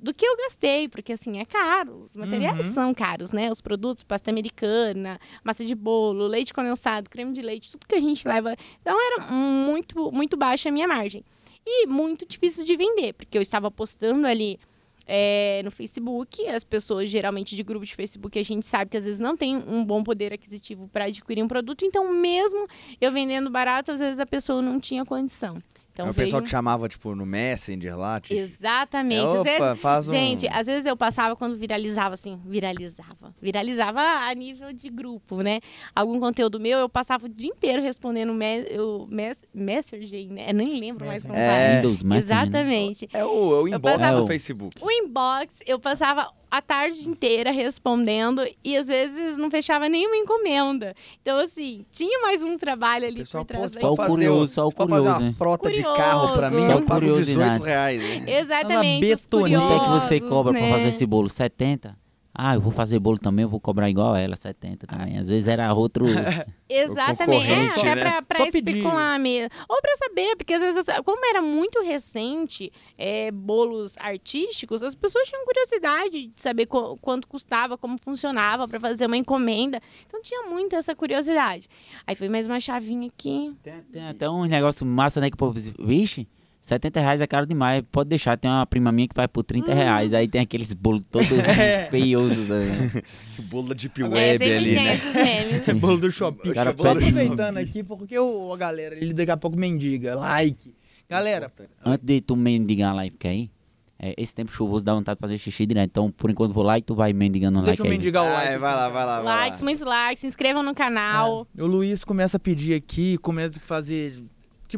do 0.00 0.12
que 0.12 0.26
eu 0.26 0.36
gastei, 0.36 0.86
porque 0.86 1.14
assim, 1.14 1.38
é 1.38 1.46
caro. 1.46 2.00
Os 2.02 2.14
materiais 2.14 2.66
Uhum. 2.66 2.72
são 2.74 2.94
caros, 2.94 3.32
né? 3.32 3.50
Os 3.50 3.62
produtos, 3.62 4.02
pasta 4.04 4.30
americana, 4.30 5.18
massa 5.42 5.64
de 5.64 5.74
bolo, 5.74 6.26
leite 6.26 6.52
condensado, 6.52 7.08
creme 7.08 7.32
de 7.32 7.40
leite, 7.40 7.70
tudo 7.72 7.86
que 7.86 7.94
a 7.94 8.00
gente 8.00 8.26
leva. 8.28 8.54
Então 8.82 8.94
era 9.00 9.30
muito, 9.32 10.12
muito 10.12 10.36
baixa 10.36 10.68
a 10.68 10.72
minha 10.72 10.86
margem. 10.86 11.24
E 11.66 11.86
muito 11.86 12.26
difícil 12.26 12.66
de 12.66 12.76
vender, 12.76 13.14
porque 13.14 13.38
eu 13.38 13.40
estava 13.40 13.70
postando 13.70 14.26
ali 14.26 14.58
é, 15.06 15.62
no 15.64 15.70
Facebook. 15.70 16.46
As 16.48 16.64
pessoas, 16.64 17.10
geralmente 17.10 17.56
de 17.56 17.62
grupo 17.62 17.84
de 17.84 17.94
Facebook, 17.94 18.38
a 18.38 18.42
gente 18.42 18.66
sabe 18.66 18.90
que 18.90 18.96
às 18.96 19.04
vezes 19.04 19.20
não 19.20 19.36
tem 19.36 19.56
um 19.56 19.84
bom 19.84 20.02
poder 20.02 20.32
aquisitivo 20.32 20.88
para 20.88 21.04
adquirir 21.04 21.42
um 21.42 21.48
produto. 21.48 21.84
Então, 21.84 22.12
mesmo 22.12 22.66
eu 23.00 23.12
vendendo 23.12 23.50
barato, 23.50 23.92
às 23.92 24.00
vezes 24.00 24.18
a 24.18 24.26
pessoa 24.26 24.62
não 24.62 24.80
tinha 24.80 25.04
condição. 25.04 25.62
Então, 25.94 26.06
Aí 26.06 26.10
o 26.10 26.12
veio... 26.12 26.26
pessoal 26.26 26.42
te 26.42 26.50
chamava, 26.50 26.88
tipo, 26.88 27.14
no 27.14 27.24
Messenger 27.24 27.96
lá. 27.96 28.18
Te... 28.20 28.34
Exatamente. 28.34 29.22
É, 29.32 29.38
Às 29.38 29.42
vezes- 29.44 29.60
opa, 29.60 29.74
faz 29.76 30.08
um... 30.08 30.10
Gente, 30.10 30.48
às 30.48 30.66
vezes 30.66 30.86
eu 30.86 30.96
passava 30.96 31.36
quando 31.36 31.56
viralizava, 31.56 32.14
assim, 32.14 32.40
viralizava. 32.44 33.32
Viralizava 33.40 34.00
a 34.00 34.34
nível 34.34 34.72
de 34.72 34.90
grupo, 34.90 35.40
né? 35.40 35.60
Algum 35.94 36.18
conteúdo 36.18 36.58
meu, 36.58 36.80
eu 36.80 36.88
passava 36.88 37.26
o 37.26 37.28
dia 37.28 37.48
inteiro 37.48 37.80
respondendo 37.80 38.34
me 38.34 38.64
o 38.76 39.06
mes 39.06 39.40
Messenger, 39.54 40.28
né? 40.32 40.50
Eu 40.50 40.54
nem 40.54 40.80
lembro 40.80 41.06
mais 41.06 41.22
como 41.22 41.34
É. 41.36 41.48
fala. 41.48 41.76
Windows 41.76 42.02
Messenger, 42.02 42.36
né? 42.36 42.42
Exatamente. 42.42 43.08
É 43.12 43.24
o, 43.24 43.28
é 43.54 43.60
o 43.62 43.68
inbox 43.68 44.00
passava- 44.00 44.20
do 44.20 44.26
Facebook. 44.26 44.76
O 44.84 44.90
inbox, 44.90 45.60
eu 45.64 45.78
passava 45.78 46.28
a 46.56 46.62
tarde 46.62 47.08
inteira 47.08 47.50
respondendo 47.50 48.46
e 48.62 48.76
às 48.76 48.86
vezes 48.86 49.36
não 49.36 49.50
fechava 49.50 49.88
nenhuma 49.88 50.16
encomenda. 50.16 50.94
Então, 51.20 51.36
assim, 51.38 51.84
tinha 51.90 52.20
mais 52.20 52.44
um 52.44 52.56
trabalho 52.56 53.06
ali 53.06 53.16
Pessoal, 53.18 53.44
por 53.44 53.48
trás 53.56 53.74
pô, 53.74 53.80
Só 53.80 53.92
o 53.92 53.96
fazer 53.96 54.08
curioso, 54.08 54.54
só 54.54 54.66
o 54.68 54.70
for 54.70 54.88
fazer 54.88 55.02
curioso, 55.02 55.08
uma 55.18 55.20
né? 55.20 55.34
frota 55.36 55.68
de 55.72 55.82
Curioso. 55.82 55.96
carro 55.96 56.32
pra 56.36 56.50
mim, 56.50 56.64
Só 56.64 56.70
eu 56.72 56.82
pago 56.82 57.00
curiosidade. 57.00 57.50
18 57.58 57.62
reais. 57.64 58.02
né? 58.20 58.38
Exatamente. 58.38 59.06
betoneira. 59.08 59.60
Quanto 59.62 59.74
é 59.74 59.84
que 59.84 59.90
você 60.00 60.20
cobra 60.20 60.52
né? 60.52 60.60
pra 60.60 60.78
fazer 60.78 60.88
esse 60.90 61.04
bolo? 61.04 61.28
70? 61.28 61.96
Ah, 62.36 62.54
eu 62.56 62.60
vou 62.60 62.72
fazer 62.72 62.98
bolo 62.98 63.16
também, 63.16 63.44
eu 63.44 63.48
vou 63.48 63.60
cobrar 63.60 63.88
igual 63.88 64.16
ela, 64.16 64.34
70 64.34 64.88
também. 64.88 65.18
Às 65.18 65.28
vezes 65.28 65.46
era 65.46 65.72
outro. 65.72 66.04
Exatamente. 66.68 67.46
É, 67.50 67.66
até 67.68 67.94
né? 67.94 68.00
pra, 68.00 68.22
pra 68.22 68.38
Só 68.38 68.50
pedir. 68.50 68.76
especular 68.78 69.18
mesmo. 69.20 69.50
Ou 69.68 69.80
pra 69.80 69.94
saber, 69.96 70.34
porque 70.36 70.54
às 70.54 70.60
vezes, 70.60 70.84
como 71.04 71.24
era 71.24 71.40
muito 71.40 71.80
recente, 71.82 72.72
é, 72.98 73.30
bolos 73.30 73.96
artísticos, 73.98 74.82
as 74.82 74.94
pessoas 74.94 75.28
tinham 75.28 75.44
curiosidade 75.44 76.26
de 76.26 76.32
saber 76.42 76.66
qu- 76.66 76.96
quanto 77.00 77.28
custava, 77.28 77.78
como 77.78 77.96
funcionava 77.98 78.66
pra 78.66 78.80
fazer 78.80 79.06
uma 79.06 79.16
encomenda. 79.16 79.80
Então 80.06 80.20
tinha 80.20 80.42
muito 80.48 80.74
essa 80.74 80.94
curiosidade. 80.94 81.68
Aí 82.06 82.16
foi 82.16 82.28
mais 82.28 82.46
uma 82.46 82.58
chavinha 82.58 83.06
aqui. 83.08 83.54
Tem, 83.62 83.80
tem 83.92 84.08
até 84.08 84.28
um 84.28 84.44
negócio 84.44 84.84
massa, 84.84 85.20
né? 85.20 85.30
Que 85.30 85.34
o 85.34 85.38
povo 85.38 85.54
diz, 85.54 85.72
vixe, 85.78 86.26
70 86.64 86.98
reais 86.98 87.20
é 87.20 87.26
caro 87.26 87.46
demais. 87.46 87.82
Pode 87.92 88.08
deixar, 88.08 88.38
tem 88.38 88.50
uma 88.50 88.64
prima 88.64 88.90
minha 88.90 89.06
que 89.06 89.14
vai 89.14 89.28
por 89.28 89.42
30 89.44 89.74
reais. 89.74 90.14
Aí 90.14 90.26
tem 90.26 90.40
aqueles 90.40 90.72
bolos 90.72 91.04
todos 91.10 91.28
feiosos. 91.90 92.48
Né? 92.48 93.02
Bolo 93.50 93.68
da 93.68 93.74
Deep 93.74 94.00
é, 94.00 94.04
Web 94.06 94.38
sempre 94.38 94.56
ali, 94.56 94.74
né? 94.74 94.94
esses. 94.94 95.74
Bolo 95.76 95.98
do 95.98 96.10
shopping. 96.10 96.54
Cara, 96.54 96.70
aproveitando 96.70 97.58
aqui, 97.58 97.82
porque 97.82 98.18
o, 98.18 98.50
a 98.52 98.56
galera, 98.56 98.94
ele 98.96 99.12
daqui 99.12 99.30
a 99.30 99.36
pouco 99.36 99.58
mendiga. 99.58 100.14
Like. 100.16 100.74
Galera, 101.06 101.52
Antes 101.84 102.06
de 102.06 102.20
tu 102.22 102.34
mendigar 102.34 102.94
like 102.94 103.28
aí, 103.28 103.50
é, 103.98 104.14
esse 104.16 104.34
tempo 104.34 104.50
chuvoso 104.50 104.82
dá 104.82 104.94
vontade 104.94 105.16
de 105.18 105.20
fazer 105.20 105.36
xixi 105.36 105.66
direto. 105.66 105.90
Então, 105.90 106.10
por 106.10 106.30
enquanto, 106.30 106.54
vou 106.54 106.64
lá 106.64 106.78
e 106.78 106.82
tu 106.82 106.94
vai 106.94 107.12
mendigando 107.12 107.58
um 107.58 107.62
deixa 107.62 107.82
like 107.82 107.86
eu 107.86 107.92
aí. 107.92 107.98
mendigar 107.98 108.24
o 108.24 108.26
Ah, 108.26 108.32
like. 108.32 108.48
é, 108.48 108.58
vai 108.58 108.74
lá, 108.74 108.88
vai 108.88 109.04
lá. 109.04 109.14
vai 109.16 109.24
lá. 109.24 109.34
likes, 109.40 109.60
muitos 109.60 109.82
likes, 109.82 110.20
se 110.22 110.26
inscrevam 110.26 110.62
no 110.62 110.74
canal. 110.74 111.46
É. 111.56 111.62
O 111.62 111.66
Luiz 111.66 112.04
começa 112.04 112.38
a 112.38 112.40
pedir 112.40 112.72
aqui, 112.74 113.18
começa 113.18 113.58
a 113.58 113.62
fazer 113.62 114.14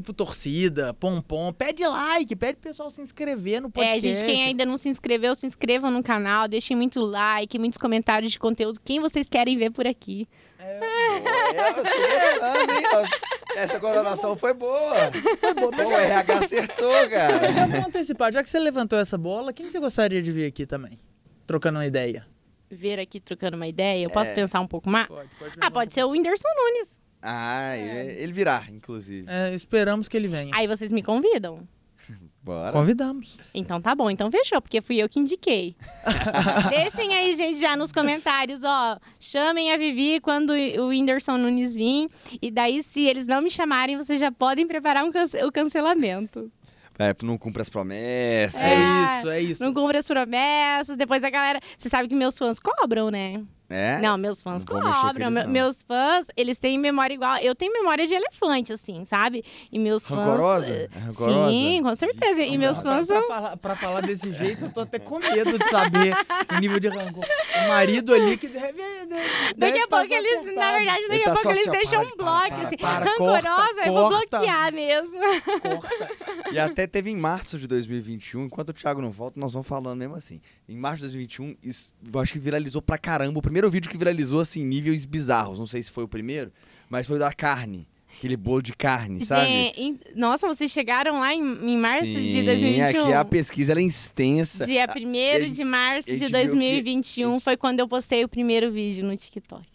tipo 0.01 0.13
torcida, 0.13 0.93
pompom. 0.95 1.53
Pede 1.53 1.87
like, 1.87 2.37
pede 2.37 2.59
pro 2.59 2.69
pessoal 2.71 2.91
se 2.91 3.01
inscrever 3.01 3.61
no 3.63 3.69
É, 3.69 3.71
podcast. 3.71 4.01
gente, 4.03 4.25
quem 4.25 4.45
ainda 4.45 4.67
não 4.67 4.77
se 4.77 4.89
inscreveu, 4.89 5.35
se 5.35 5.47
inscrevam 5.47 5.91
no 5.91 6.03
canal, 6.03 6.47
deixem 6.47 6.77
muito 6.77 7.01
like, 7.01 7.59
muitos 7.59 7.79
comentários 7.79 8.31
de 8.33 8.39
conteúdo, 8.39 8.79
quem 8.85 9.01
vocês 9.01 9.29
querem 9.29 9.57
ver 9.57 9.71
por 9.71 9.87
aqui. 9.87 10.29
É, 10.59 10.79
eu 10.79 11.75
tô 11.75 11.83
gostando, 11.83 12.73
hein? 12.73 12.83
Nossa, 12.93 13.21
Essa 13.57 13.81
coronação 13.81 14.37
foi 14.37 14.53
boa. 14.53 15.11
Foi 15.39 15.55
bom, 15.55 15.71
Pô, 15.71 15.83
o 15.89 15.93
RH 15.93 16.39
acertou, 16.39 17.09
cara. 17.09 17.53
Já 17.53 17.67
vou 17.67 17.81
antecipar, 17.81 18.33
já 18.33 18.43
que 18.43 18.51
você 18.51 18.59
levantou 18.59 18.99
essa 18.99 19.17
bola, 19.17 19.53
quem 19.53 19.67
que 19.67 19.73
você 19.73 19.81
gostaria 19.81 20.23
de 20.23 20.31
ver 20.31 20.47
aqui 20.47 20.67
também? 20.67 20.99
Trocando 21.47 21.79
uma 21.79 21.87
ideia. 21.87 22.27
Ver 22.71 22.99
aqui 22.99 23.21
trocando 23.21 23.57
uma 23.57 23.67
ideia, 23.69 24.03
eu 24.05 24.11
posso 24.11 24.33
É. 24.33 24.35
pensar 24.35 24.61
um 24.61 24.67
pouco 24.67 24.91
mais? 24.91 25.07
Pode, 25.09 25.29
pode. 25.39 25.55
Ah, 25.61 25.71
pode 25.71 25.95
ser 25.95 26.05
o 26.05 26.11
Whindersson 26.11 26.49
Nunes. 26.57 27.01
Ah, 27.23 27.77
ele, 27.77 28.23
ele 28.23 28.33
virá, 28.33 28.65
inclusive. 28.71 29.27
É, 29.29 29.55
esperamos 29.55 30.07
que 30.09 30.17
ele 30.17 30.29
venha. 30.29 30.55
Aí 30.55 30.67
vocês 30.67 30.93
me 30.93 31.03
convidam. 31.03 31.67
Bora. 32.43 32.71
Convidamos. 32.71 33.39
Então 33.53 33.81
tá 33.81 33.93
bom, 33.95 34.09
então 34.09 34.31
fechou, 34.31 34.63
porque 34.63 34.81
fui 34.81 34.97
eu 35.03 35.09
que 35.09 35.19
indiquei. 35.19 35.75
Deixem 36.71 37.13
aí, 37.13 37.35
gente, 37.35 37.59
já 37.59 37.77
nos 37.77 37.91
comentários, 37.91 38.63
ó. 38.63 38.99
Chamem 39.19 39.73
a 39.73 39.77
Vivi 39.77 40.21
quando 40.21 40.51
o 40.53 40.89
Whindersson 40.89 41.37
Nunes 41.37 41.75
vir. 41.75 42.09
E 42.41 42.51
daí, 42.51 42.83
se 42.85 43.01
eles 43.05 43.27
não 43.27 43.43
me 43.43 43.51
chamarem, 43.51 43.97
vocês 43.97 44.21
já 44.21 44.31
podem 44.31 44.67
preparar 44.67 45.03
um 45.05 45.11
cance- 45.11 45.43
o 45.45 45.51
cancelamento. 45.51 46.51
É, 46.99 47.15
não 47.25 47.37
cumpre 47.37 47.61
as 47.61 47.69
promessas. 47.69 48.63
É, 48.63 48.75
É. 48.75 49.19
isso, 49.19 49.31
é 49.31 49.41
isso. 49.41 49.65
Não 49.65 49.75
cumpre 49.75 49.99
as 49.99 50.07
promessas, 50.07 50.97
depois 50.97 51.25
a 51.25 51.31
galera. 51.31 51.61
Você 51.77 51.89
sabe 51.89 52.09
que 52.09 52.15
meus 52.15 52.39
fãs 52.39 52.59
cobram, 52.61 53.11
né? 53.11 53.43
É? 53.69 53.99
Não, 54.01 54.17
meus 54.17 54.43
fãs 54.43 54.65
Não 54.65 54.81
cobram. 54.81 55.29
eles, 55.31 55.47
meus 55.49 55.83
fãs, 55.83 56.27
eles 56.37 56.59
têm 56.59 56.79
memória 56.79 57.15
igual. 57.15 57.37
Eu 57.39 57.55
tenho 57.55 57.73
memória 57.73 58.07
de 58.07 58.15
elefante, 58.15 58.73
assim, 58.73 59.05
sabe? 59.05 59.45
E 59.73 59.79
meus 59.79 60.07
fãs. 60.07 60.19
Rancorosa? 60.21 60.73
eh, 60.73 60.89
É 60.95 60.99
rancorosa? 61.01 61.51
Sim, 61.51 61.81
com 61.83 61.95
certeza. 61.95 62.43
E 62.45 62.57
meus 62.59 62.81
Pra- 62.81 62.93
fãs 62.93 63.07
pra, 63.09 63.21
são. 63.21 63.29
falar, 63.29 63.57
pra 63.57 63.77
falar 63.77 64.01
desse 64.03 64.31
jeito, 64.35 64.67
eu 64.67 64.73
tô 64.73 64.81
até 64.83 64.99
com 65.01 65.19
medo 65.19 65.59
de 65.59 65.65
saber 65.69 66.15
o 66.55 66.61
nível 66.61 66.79
de 66.79 66.89
rancor. 66.89 67.25
O 67.65 67.69
marido 67.69 68.15
ali 68.15 68.37
que 68.37 68.47
deve. 68.49 68.73
deve 69.07 69.55
Daqui 69.57 69.79
a 69.79 69.89
tá 69.89 69.97
pouco 69.97 70.09
só 70.09 70.15
eles, 70.15 70.55
na 70.57 70.73
verdade, 70.73 71.09
daqui 71.09 71.23
a 71.23 71.25
tá 71.25 71.33
pouco 71.35 71.51
eles 71.51 71.61
assim, 71.61 71.69
ó, 71.69 71.73
deixam 71.73 71.99
para, 72.05 72.13
um 72.13 72.17
bloco, 72.17 72.49
para, 72.49 72.63
assim. 72.69 72.77
para, 72.77 73.05
rancorosa, 73.05 73.81
eu 73.87 73.93
vou 73.93 74.09
corta. 74.11 74.39
bloquear 74.39 74.73
mesmo. 74.73 75.21
Corta. 75.61 76.09
E 76.53 76.59
até 76.59 76.87
teve 76.87 77.11
em 77.11 77.17
março 77.17 77.59
de 77.59 77.67
2021, 77.67 78.45
enquanto 78.45 78.69
o 78.69 78.73
Thiago 78.73 79.01
não 79.03 79.11
volta, 79.11 79.41
nós 79.41 79.53
vamos 79.53 79.67
falando 79.67 79.99
mesmo 79.99 80.15
assim. 80.15 80.41
Em 80.69 80.77
março 80.77 80.99
de 80.99 81.03
2021, 81.03 81.57
isso, 81.63 81.93
eu 82.13 82.21
acho 82.21 82.33
que 82.33 82.39
viralizou 82.39 82.81
pra 82.83 82.99
caramba. 82.99 83.39
O 83.39 83.43
primeiro 83.43 83.56
vídeo 83.71 83.91
que 83.91 83.97
viralizou, 83.99 84.41
assim, 84.41 84.65
níveis 84.65 85.05
bizarros. 85.05 85.59
Não 85.59 85.67
sei 85.67 85.83
se 85.83 85.91
foi 85.91 86.05
o 86.05 86.09
primeiro, 86.09 86.53
mas 86.89 87.07
foi 87.07 87.19
da 87.19 87.33
carne. 87.33 87.87
Aquele 88.19 88.37
bolo 88.37 88.63
de 88.63 88.73
carne, 88.75 89.23
sabe? 89.27 89.47
Gente, 89.51 90.01
nossa, 90.15 90.47
vocês 90.49 90.71
chegaram 90.73 91.21
lá 91.21 91.35
em, 91.35 91.41
em 91.41 91.77
março 91.79 92.07
de 92.07 92.33
Sim, 92.33 92.45
2021? 92.47 93.03
aqui 93.03 93.13
a 93.13 93.25
pesquisa 93.27 93.75
é 93.79 93.83
extensa. 93.83 94.65
Dia 94.65 94.87
1 94.89 95.15
ele- 95.15 95.51
de 95.51 95.63
março 95.65 96.09
de 96.11 96.17
viu 96.17 96.27
que- 96.27 96.33
2021 96.33 97.39
foi 97.41 97.59
quando 97.59 97.81
eu 97.81 97.87
postei 97.89 98.25
o 98.25 98.29
primeiro 98.29 98.71
vídeo 98.73 99.05
no 99.05 99.15
TikTok. 99.15 99.67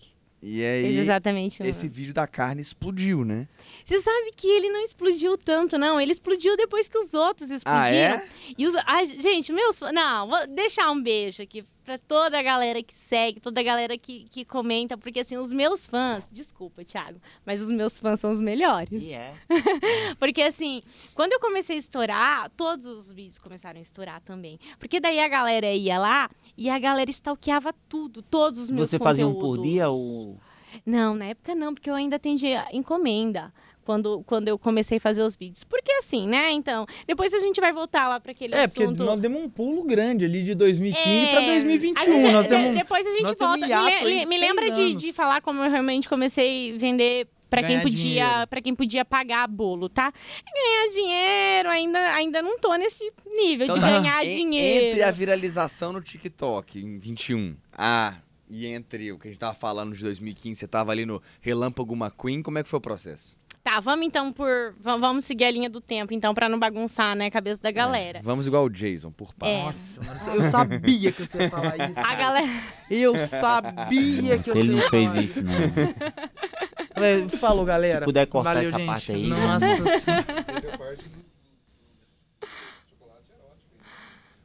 E 0.42 0.56
Fez 0.58 0.86
aí, 0.86 0.98
exatamente 0.98 1.62
um 1.62 1.66
esse 1.68 1.88
vídeo 1.88 2.16
da 2.16 2.26
carne 2.26 2.62
explodiu, 2.64 3.24
né? 3.24 3.48
Você 3.86 4.02
sabe 4.02 4.32
que 4.36 4.48
ele 4.48 4.70
não 4.70 4.84
explodiu 4.84 5.38
tanto, 5.38 5.78
não. 5.78 6.02
Ele 6.02 6.12
explodiu 6.12 6.58
depois 6.58 6.90
que 6.90 6.98
os 6.98 7.14
outros 7.14 7.52
explodiram. 7.52 7.84
Ah, 7.84 7.92
é? 7.92 8.28
E 8.58 8.66
os... 8.66 8.74
Ai, 8.88 9.06
gente, 9.06 9.54
meus. 9.54 9.80
Não, 9.94 10.28
vou 10.28 10.48
deixar 10.48 10.90
um 10.90 11.00
beijo 11.00 11.44
aqui 11.44 11.64
pra 11.84 11.98
toda 11.98 12.40
a 12.40 12.42
galera 12.42 12.82
que 12.82 12.94
segue, 12.94 13.40
toda 13.40 13.60
a 13.60 13.64
galera 13.64 13.98
que, 13.98 14.26
que 14.30 14.46
comenta, 14.46 14.98
porque 14.98 15.20
assim, 15.20 15.38
os 15.38 15.52
meus 15.52 15.86
fãs... 15.88 16.30
Desculpa, 16.32 16.84
Thiago, 16.84 17.20
mas 17.46 17.62
os 17.62 17.70
meus 17.70 18.00
fãs 18.00 18.20
são 18.20 18.32
os 18.32 18.40
melhores. 18.40 19.06
É. 19.06 19.34
Porque 20.20 20.42
assim, 20.42 20.82
quando 21.14 21.34
eu 21.34 21.40
comecei 21.40 21.76
a 21.76 21.80
estourar, 21.80 22.50
todos 22.52 22.86
os 22.86 23.12
vídeos 23.12 23.40
começaram 23.40 23.80
a 23.80 23.82
estourar 23.82 24.22
também. 24.22 24.60
Porque 24.80 25.00
daí 25.00 25.20
a 25.20 25.28
galera 25.28 25.72
ia 25.74 25.98
lá 25.98 26.30
e 26.58 26.70
a 26.70 26.78
galera 26.80 27.10
stalkeava 27.10 27.74
tudo, 27.90 28.22
todos 28.22 28.60
os 28.62 28.70
meus 28.70 28.90
Você 28.90 28.98
fazia 28.98 29.28
um 29.28 29.34
conteúdos. 29.34 29.58
por 29.58 29.64
dia 29.64 29.90
ou. 29.90 30.38
Não, 30.86 31.16
na 31.16 31.26
época 31.26 31.54
não, 31.54 31.74
porque 31.74 31.90
eu 31.90 31.96
ainda 31.96 32.16
atendia 32.16 32.66
encomenda. 32.72 33.54
Quando, 33.84 34.24
quando 34.26 34.48
eu 34.48 34.60
comecei 34.60 34.98
a 34.98 35.02
fazer 35.02 35.24
os 35.24 35.36
vídeos. 35.36 35.64
Porque 35.64 35.92
assim, 35.94 36.28
né? 36.28 36.52
Então, 36.52 36.86
depois 37.08 37.34
a 37.34 37.40
gente 37.40 37.60
vai 37.60 37.74
voltar 37.74 38.08
lá 38.08 38.20
para 38.20 38.32
aquele 38.32 38.54
É, 38.56 38.68
porque 38.68 38.84
assunto. 38.84 39.04
nós 39.04 39.20
demos 39.20 39.42
um 39.42 39.50
pulo 39.50 39.84
grande 39.84 40.24
ali 40.26 40.44
de 40.44 40.54
2015 40.56 41.10
É, 41.10 41.32
pra 41.32 41.42
2021. 41.42 42.02
a 42.02 42.06
gente- 42.22 42.32
nós 42.32 42.44
de- 42.44 42.50
temos 42.50 42.74
depois 42.76 43.06
a 43.06 43.12
gente 43.12 43.24
volta. 43.38 43.46
um 43.46 44.06
Me, 44.06 44.26
me 44.26 44.38
lembra 44.38 44.72
de, 44.72 44.94
de 44.96 45.12
falar 45.14 45.42
como 45.42 45.64
eu 45.64 45.70
realmente 45.72 46.08
comecei 46.08 46.76
a 46.76 46.78
vender 46.78 47.28
para 47.50 47.64
quem 47.64 47.82
podia, 47.82 48.48
para 48.48 48.62
quem 48.62 48.74
podia 48.74 49.04
pagar 49.04 49.46
bolo, 49.48 49.90
tá? 49.90 50.14
Ganhar 50.54 50.90
dinheiro, 50.94 51.70
ainda 51.70 52.00
ainda 52.14 52.42
não 52.42 52.58
tô 52.60 52.74
nesse 52.76 53.12
nível 53.26 53.66
Então 53.66 53.76
de 53.78 53.82
tá. 53.82 54.00
ganhar 54.00 54.24
dinheiro. 54.24 54.86
Entre 54.88 55.04
a 55.04 55.12
viralização 55.12 55.92
no 55.92 56.02
TikTok 56.02 56.80
em 56.80 56.98
21, 56.98 57.56
ah, 57.74 58.16
e 58.50 58.66
entre 58.68 59.12
o 59.12 59.18
que 59.20 59.28
a 59.28 59.32
gente 59.32 59.40
tava 59.40 59.54
falando 59.54 59.94
de 59.96 60.02
2015, 60.04 60.60
você 60.60 60.68
tava 60.68 60.92
ali 60.92 61.06
no 61.06 61.22
Relâmpago 61.42 61.94
McQueen, 61.96 62.42
como 62.42 62.58
é 62.58 62.64
que 62.64 62.70
foi 62.70 62.78
o 62.78 62.82
processo? 62.82 63.38
Tá, 63.64 63.80
vamos 63.80 64.08
então 64.08 64.34
por 64.34 64.74
va- 64.82 64.98
vamos 64.98 65.24
seguir 65.24 65.46
a 65.46 65.52
linha 65.52 65.70
do 65.70 65.80
tempo, 65.80 66.14
então 66.16 66.34
para 66.34 66.50
não 66.50 66.58
bagunçar, 66.58 67.16
né, 67.16 67.28
a 67.28 67.32
cabeça 67.32 67.62
da 67.62 67.70
galera. 67.72 68.18
É, 68.18 68.22
vamos 68.24 68.48
igual 68.48 68.66
o 68.66 68.70
Jason, 68.70 69.12
por 69.12 69.34
partes. 69.36 70.00
É. 70.00 70.04
Nossa, 70.04 70.26
mano, 70.26 70.36
eu 70.44 70.50
sabia 70.52 71.12
que 71.12 71.28
você 71.28 71.38
ia 71.44 71.50
falar 71.50 71.76
isso. 71.90 72.00
A 72.00 72.16
galera 72.16 72.62
Eu 72.90 73.18
sabia 73.20 74.38
que 74.40 74.44
Se 74.46 74.50
eu 74.50 74.56
ele 74.58 74.76
não 74.76 74.90
fez 74.90 75.14
isso, 75.16 75.44
não. 75.44 75.54
É, 75.54 77.28
Falou, 77.38 77.64
galera. 77.64 78.00
Se 78.00 78.06
puder 78.06 78.26
cortar 78.26 78.56
Valeu, 78.56 78.68
essa 78.70 78.78
gente. 78.80 78.88
parte 78.88 79.12
aí, 79.12 79.28
Nossa 79.28 79.68
né? 79.68 80.00
senhora. 80.00 80.26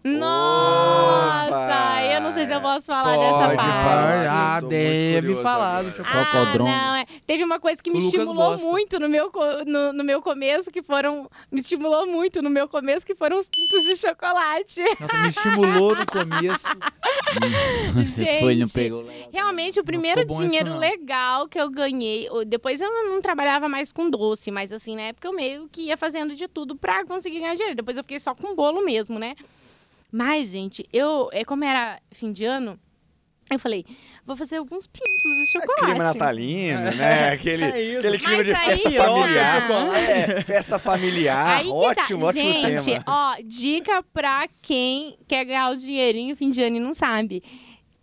Nossa, 0.04 1.66
sei 2.36 2.46
se 2.46 2.54
eu 2.54 2.60
posso 2.60 2.86
falar 2.86 3.14
Pode 3.16 3.18
dessa 3.18 3.56
falar. 3.56 3.56
parte. 3.56 4.26
Ah, 4.30 4.60
deve 4.60 5.34
falar 5.36 5.82
do 5.82 5.96
chocolate. 5.96 6.18
Ah, 6.18 6.24
Cocodrome. 6.44 6.70
não, 6.70 6.94
é. 6.96 7.06
Teve 7.26 7.44
uma 7.44 7.58
coisa 7.58 7.82
que 7.82 7.90
me 7.90 7.96
Lucas 7.98 8.14
estimulou 8.14 8.50
gosta. 8.52 8.66
muito 8.66 9.00
no 9.00 9.08
meu, 9.08 9.30
no, 9.66 9.92
no 9.92 10.04
meu 10.04 10.22
começo, 10.22 10.70
que 10.70 10.82
foram. 10.82 11.28
Me 11.50 11.60
estimulou 11.60 12.06
muito 12.06 12.40
no 12.42 12.50
meu 12.50 12.68
começo, 12.68 13.04
que 13.06 13.14
foram 13.14 13.38
os 13.38 13.48
pintos 13.48 13.84
de 13.84 13.96
chocolate. 13.96 14.80
Nossa, 15.00 15.16
me 15.18 15.28
estimulou 15.28 15.96
no 15.96 16.06
começo. 16.06 16.64
Você 17.94 18.40
foi 18.40 18.54
e 18.54 18.56
não 18.58 18.66
Gente, 18.66 18.72
pegou. 18.74 19.06
Realmente, 19.32 19.80
o 19.80 19.84
primeiro 19.84 20.20
isso, 20.28 20.38
dinheiro 20.42 20.70
não. 20.70 20.78
legal 20.78 21.48
que 21.48 21.58
eu 21.58 21.70
ganhei. 21.70 22.28
Depois 22.46 22.80
eu 22.80 22.90
não, 22.90 23.14
não 23.14 23.20
trabalhava 23.22 23.68
mais 23.68 23.92
com 23.92 24.08
doce, 24.08 24.50
mas 24.50 24.72
assim, 24.72 24.96
na 24.96 25.02
época 25.02 25.28
eu 25.28 25.32
meio 25.32 25.68
que 25.70 25.82
ia 25.82 25.96
fazendo 25.96 26.34
de 26.34 26.48
tudo 26.48 26.76
pra 26.76 27.04
conseguir 27.04 27.40
ganhar 27.40 27.54
dinheiro. 27.54 27.74
Depois 27.74 27.96
eu 27.96 28.02
fiquei 28.04 28.20
só 28.20 28.34
com 28.34 28.54
bolo 28.54 28.84
mesmo, 28.84 29.18
né? 29.18 29.34
Mas, 30.16 30.50
gente, 30.50 30.82
eu, 30.92 31.28
é 31.30 31.44
como 31.44 31.62
era 31.62 32.00
fim 32.10 32.32
de 32.32 32.42
ano, 32.44 32.80
eu 33.50 33.58
falei, 33.58 33.84
vou 34.24 34.34
fazer 34.34 34.56
alguns 34.56 34.86
pintos 34.86 35.36
de 35.36 35.46
chocolate. 35.46 35.84
Clima 35.84 36.04
natalino, 36.04 36.80
né? 36.80 37.28
Aquele, 37.32 37.64
É 37.64 37.98
aquele 37.98 38.18
clima 38.18 38.42
de 38.44 38.52
Mas 38.52 38.60
aí- 38.62 38.70
festa 38.78 38.90
Piroca, 38.90 39.10
familiar. 39.20 39.60
chocolate. 39.62 40.10
É, 40.10 40.40
festa 40.42 40.78
familiar. 40.78 41.58
Aí 41.58 41.64
que 41.64 41.70
ótimo, 41.70 42.20
tá. 42.20 42.26
ótimo 42.28 42.52
Gente, 42.52 42.84
tema. 42.84 43.04
ó, 43.06 43.36
dica 43.44 44.02
pra 44.12 44.48
quem 44.62 45.18
quer 45.28 45.44
ganhar 45.44 45.70
o 45.70 45.76
dinheirinho 45.76 46.34
fim 46.34 46.48
de 46.48 46.62
ano 46.62 46.76
e 46.76 46.80
não 46.80 46.94
sabe. 46.94 47.42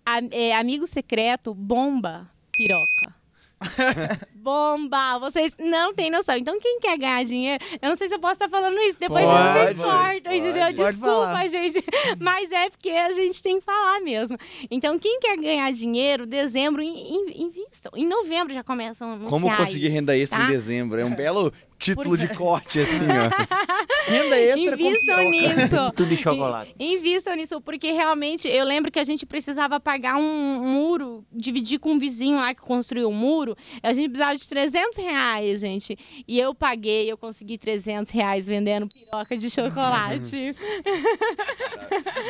A- 0.06 0.20
é, 0.32 0.54
amigo 0.56 0.86
secreto, 0.86 1.52
bomba, 1.54 2.30
piroca. 2.56 3.16
bomba! 4.34 5.18
Vocês 5.20 5.56
não 5.60 5.94
têm 5.94 6.10
noção. 6.12 6.36
Então, 6.36 6.60
quem 6.60 6.80
quer 6.80 6.98
ganhar 6.98 7.24
dinheiro, 7.24 7.64
eu 7.82 7.90
não 7.90 7.96
sei 7.96 8.08
se 8.08 8.14
eu 8.16 8.20
posso 8.20 8.34
estar 8.34 8.50
falando 8.50 8.78
isso. 8.82 9.00
Depois 9.00 9.24
Pode, 9.26 9.60
vocês 9.60 9.78
cortam, 9.78 10.34
entendeu? 10.34 10.64
pode. 10.64 10.78
Desculpa, 10.78 11.08
falar. 11.08 11.48
gente. 11.48 11.84
Mas 12.20 12.52
é 12.52 12.70
porque 12.70 12.90
a 12.90 13.12
gente 13.12 13.42
tem 13.42 13.60
que 13.60 13.66
falar 13.66 14.02
mesmo. 14.02 14.38
Então, 14.70 14.98
quem 15.00 15.20
quer 15.20 15.38
ganhar 15.38 15.72
dinheiro, 15.72 16.26
dezembro, 16.26 16.82
in- 16.82 17.16
in- 17.16 17.44
invistam. 17.46 17.92
Em 17.96 18.06
novembro 18.08 18.54
já 18.54 18.64
começam 18.64 19.10
a 19.10 19.14
anunciar. 19.14 19.30
Como 19.30 19.56
conseguir 19.58 19.90
renda 19.90 20.18
extra 20.18 20.40
tá? 20.40 20.46
em 20.46 20.48
dezembro? 20.48 21.00
É 21.00 21.06
um 21.06 21.14
belo 21.16 21.52
título 21.84 22.18
de 22.18 22.28
corte, 22.30 22.80
assim, 22.80 23.06
ó. 23.06 23.30
Renda 24.10 24.40
extra 24.40 24.78
com 24.78 24.84
Invistam 24.84 25.18
piroca. 25.18 25.30
nisso. 25.30 25.76
Tudo 25.96 26.10
de 26.10 26.18
chocolate. 26.18 26.74
Invistam 26.80 27.36
nisso, 27.36 27.62
porque 27.62 27.92
realmente 27.92 28.48
eu 28.48 28.64
lembro 28.66 28.92
que 28.92 29.00
a 29.00 29.04
gente 29.04 29.26
precisava 29.26 29.80
pagar 29.80 30.16
um 30.16 30.60
muro, 30.60 31.26
dividir 31.32 31.80
com 31.80 31.94
um 31.94 32.00
vizinho 32.00 32.38
lá 32.38 32.54
que 32.54 32.62
construiu 32.62 33.10
um 33.10 33.14
muro. 33.14 33.56
A 33.82 33.94
gente 33.94 34.10
precisava 34.10 34.36
de 34.36 34.48
300 34.48 34.98
reais, 34.98 35.62
gente. 35.62 35.98
E 36.28 36.40
eu 36.40 36.56
paguei, 36.56 37.12
eu 37.12 37.18
consegui 37.18 37.58
300 37.58 38.12
reais 38.12 38.48
vendendo 38.48 38.88
piroca 39.14 39.38
de 39.38 39.50
chocolate. 39.50 40.56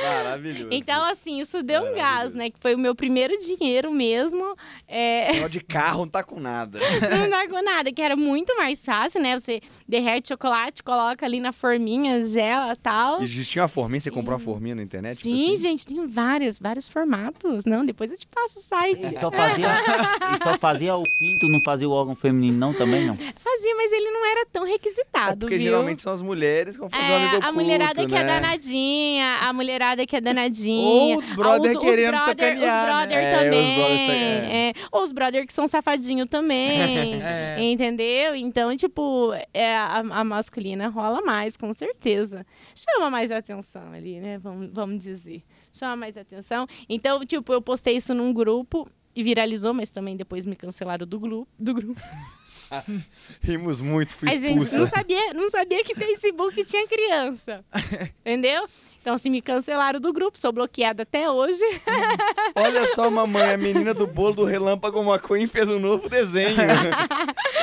Maravilhoso. 0.03 0.67
então, 0.71 1.03
assim, 1.05 1.39
isso 1.39 1.63
deu 1.63 1.81
um 1.81 1.95
gás, 1.95 2.33
né? 2.33 2.49
Que 2.49 2.59
foi 2.59 2.75
o 2.75 2.77
meu 2.77 2.93
primeiro 2.93 3.37
dinheiro 3.39 3.91
mesmo. 3.91 4.55
É, 4.87 5.47
de 5.47 5.61
carro 5.61 5.99
não 5.99 6.09
tá 6.09 6.23
com 6.23 6.39
nada. 6.39 6.79
não 7.09 7.29
dá 7.29 7.47
com 7.47 7.61
nada, 7.63 7.91
que 7.91 8.01
era 8.01 8.15
muito 8.15 8.55
mais 8.57 8.83
fácil, 8.83 9.21
né? 9.21 9.37
Você 9.37 9.61
derrete 9.87 10.29
chocolate, 10.29 10.83
coloca 10.83 11.25
ali 11.25 11.39
na 11.39 11.51
forminha, 11.51 12.21
gela 12.25 12.73
e 12.73 12.77
tal. 12.77 13.21
Existia 13.21 13.61
uma 13.61 13.67
forminha, 13.67 13.99
você 14.01 14.11
comprou 14.11 14.37
uma 14.37 14.43
forminha 14.43 14.75
na 14.75 14.83
internet? 14.83 15.17
tipo 15.17 15.35
Sim, 15.35 15.53
assim? 15.53 15.57
gente, 15.57 15.85
tem 15.85 16.05
vários, 16.05 16.59
vários 16.59 16.87
formatos. 16.87 17.65
Não, 17.65 17.85
depois 17.85 18.11
eu 18.11 18.17
te 18.17 18.27
passo 18.27 18.59
o 18.59 18.61
site. 18.61 19.13
E 19.13 19.19
só 19.19 19.31
fazia, 19.31 19.67
e 20.35 20.43
só 20.43 20.57
fazia 20.57 20.95
o 20.95 21.03
pinto, 21.17 21.47
não 21.47 21.61
fazia 21.61 21.87
o 21.87 21.91
órgão 21.91 22.15
feminino, 22.15 22.57
não, 22.57 22.73
também 22.73 23.05
não? 23.07 23.15
Fazia, 23.15 23.75
mas 23.75 23.91
ele 23.91 24.11
não 24.11 24.25
era 24.25 24.45
tão 24.51 24.65
É 24.65 24.71
requisitado, 24.71 25.39
porque 25.39 25.57
viu? 25.57 25.65
geralmente 25.65 26.01
são 26.01 26.13
as 26.13 26.21
mulheres 26.21 26.72
fazer 26.73 26.95
um 26.95 26.99
É, 26.99 27.15
amigo 27.15 27.35
a 27.35 27.37
oculto, 27.39 27.53
mulherada 27.53 28.05
que 28.05 28.15
é 28.15 28.23
né? 28.23 28.25
danadinha, 28.25 29.37
a 29.41 29.53
mulherada 29.53 30.05
que 30.05 30.15
é 30.15 30.21
danadinha. 30.21 31.15
Ou 31.15 31.17
os 31.19 31.33
brother 31.35 31.71
os, 31.71 31.77
querendo 31.77 32.15
os 32.15 32.23
brother, 32.25 32.57
sacanear, 32.57 32.79
Os 32.83 32.85
brother 32.89 33.17
né? 33.17 33.23
É, 33.23 33.33
os 33.35 33.39
também. 33.43 33.75
brother 33.75 34.09
é. 34.09 34.69
é. 34.69 34.73
Ou 34.91 35.01
os 35.03 35.11
brother 35.11 35.45
que 35.47 35.53
são 35.53 35.67
safadinho 35.67 36.25
também. 36.25 37.21
É. 37.23 37.57
Entendeu? 37.59 38.35
Então, 38.35 38.75
tipo, 38.75 39.31
é, 39.53 39.75
a, 39.75 39.99
a 39.99 40.23
masculina 40.23 40.87
rola 40.89 41.21
mais, 41.21 41.55
com 41.55 41.71
certeza. 41.73 42.45
Chama 42.75 43.09
mais 43.09 43.31
atenção 43.31 43.93
ali, 43.93 44.19
né? 44.19 44.37
Vamos, 44.39 44.69
vamos 44.71 45.03
dizer. 45.03 45.43
Chama 45.71 45.95
mais 45.95 46.17
atenção. 46.17 46.67
Então, 46.89 47.25
tipo, 47.25 47.53
eu 47.53 47.61
postei 47.61 47.95
isso 47.97 48.13
num 48.13 48.33
grupo 48.33 48.87
e 49.15 49.23
viralizou, 49.23 49.73
mas 49.73 49.89
também 49.89 50.15
depois 50.15 50.45
me 50.45 50.55
cancelaram 50.55 51.05
do 51.05 51.19
grupo. 51.19 51.47
Do 51.57 51.73
grupo. 51.73 52.01
Rimos 53.41 53.81
muito, 53.81 54.15
fui 54.15 54.29
Mas, 54.29 54.41
gente, 54.41 54.55
não 54.55 54.63
expulsa. 54.63 54.95
sabia, 54.95 55.33
não 55.33 55.49
sabia 55.49 55.83
que 55.83 55.95
Facebook 55.95 56.63
tinha 56.63 56.87
criança. 56.87 57.63
Entendeu? 58.21 58.67
Então, 59.01 59.17
se 59.17 59.29
me 59.29 59.41
cancelaram 59.41 59.99
do 59.99 60.13
grupo, 60.13 60.39
sou 60.39 60.53
bloqueada 60.53 61.03
até 61.03 61.29
hoje. 61.29 61.61
Olha 62.55 62.85
só, 62.95 63.11
mamãe, 63.11 63.51
a 63.51 63.57
menina 63.57 63.93
do 63.93 64.07
bolo 64.07 64.33
do 64.33 64.45
Relâmpago 64.45 65.03
McQueen 65.03 65.45
fez 65.45 65.69
um 65.69 65.77
novo 65.77 66.07
desenho. 66.07 66.55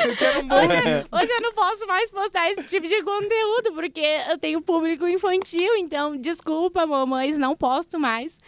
Eu 0.05 0.17
quero 0.17 0.41
um 0.41 0.47
bolo. 0.49 0.61
Hoje 0.61 1.33
eu 1.33 1.41
não 1.41 1.55
posso 1.55 1.87
mais 1.87 2.11
postar 2.11 2.51
esse 2.51 2.65
tipo 2.65 2.87
de 2.87 3.03
conteúdo, 3.03 3.73
porque 3.73 4.05
eu 4.29 4.37
tenho 4.37 4.61
público 4.61 5.09
infantil, 5.09 5.77
então 5.79 6.15
desculpa, 6.15 6.85
mamães, 6.85 7.39
não 7.39 7.57
posto 7.57 7.99
mais. 7.99 8.39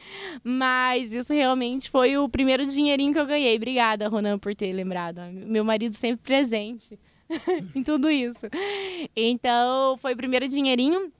Mas 0.44 1.14
isso 1.14 1.32
realmente 1.32 1.88
foi 1.88 2.18
o 2.18 2.28
primeiro 2.28 2.66
dinheirinho 2.66 3.14
que 3.14 3.18
eu 3.18 3.26
ganhei. 3.26 3.56
Obrigada, 3.56 4.06
Ronan, 4.06 4.38
por 4.38 4.54
ter 4.54 4.70
lembrado. 4.70 5.22
Meu 5.32 5.64
marido 5.64 5.94
sempre 5.94 6.22
presente 6.22 6.51
em 7.74 7.82
tudo 7.82 8.10
isso. 8.10 8.46
Então, 9.14 9.96
foi 9.98 10.14
o 10.14 10.16
primeiro 10.16 10.48
dinheirinho. 10.48 11.12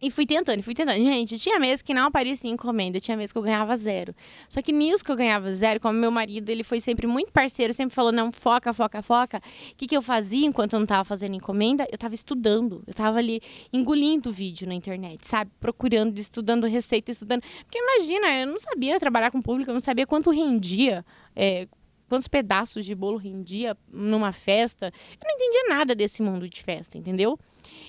E 0.00 0.10
fui 0.10 0.26
tentando, 0.26 0.62
fui 0.62 0.74
tentando. 0.74 0.98
Gente, 0.98 1.38
tinha 1.38 1.58
mês 1.58 1.80
que 1.80 1.94
não 1.94 2.06
aparecia 2.06 2.50
encomenda, 2.50 3.00
tinha 3.00 3.16
mês 3.16 3.32
que 3.32 3.38
eu 3.38 3.42
ganhava 3.42 3.74
zero. 3.76 4.14
Só 4.48 4.60
que 4.60 4.72
nisso 4.72 5.02
que 5.02 5.10
eu 5.10 5.16
ganhava 5.16 5.54
zero, 5.54 5.80
como 5.80 5.98
meu 5.98 6.10
marido, 6.10 6.50
ele 6.50 6.62
foi 6.62 6.80
sempre 6.80 7.06
muito 7.06 7.32
parceiro, 7.32 7.72
sempre 7.72 7.94
falou, 7.94 8.12
não, 8.12 8.30
foca, 8.30 8.72
foca, 8.74 9.00
foca. 9.00 9.38
O 9.38 9.74
que, 9.74 9.86
que 9.86 9.96
eu 9.96 10.02
fazia 10.02 10.46
enquanto 10.46 10.74
eu 10.74 10.80
não 10.80 10.86
tava 10.86 11.04
fazendo 11.04 11.34
encomenda? 11.34 11.88
Eu 11.90 11.96
tava 11.96 12.14
estudando. 12.14 12.82
Eu 12.86 12.92
tava 12.92 13.18
ali 13.18 13.40
engolindo 13.72 14.30
vídeo 14.30 14.68
na 14.68 14.74
internet, 14.74 15.26
sabe? 15.26 15.50
Procurando, 15.58 16.18
estudando 16.18 16.66
receita, 16.66 17.10
estudando. 17.10 17.42
Porque 17.64 17.78
imagina, 17.78 18.26
eu 18.40 18.46
não 18.48 18.60
sabia 18.60 19.00
trabalhar 19.00 19.30
com 19.30 19.40
público, 19.40 19.70
eu 19.70 19.74
não 19.74 19.80
sabia 19.80 20.06
quanto 20.06 20.30
rendia. 20.30 21.04
é, 21.34 21.66
Quantos 22.08 22.28
pedaços 22.28 22.84
de 22.84 22.94
bolo 22.94 23.18
rendia 23.18 23.76
numa 23.92 24.32
festa? 24.32 24.92
Eu 25.20 25.26
não 25.26 25.34
entendia 25.34 25.68
nada 25.68 25.94
desse 25.94 26.22
mundo 26.22 26.48
de 26.48 26.62
festa, 26.62 26.96
entendeu? 26.96 27.38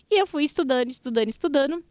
E 0.09 0.19
eu 0.19 0.25
fui 0.25 0.43
estudando, 0.43 0.89
estudando, 0.89 1.29
estudando. 1.29 1.83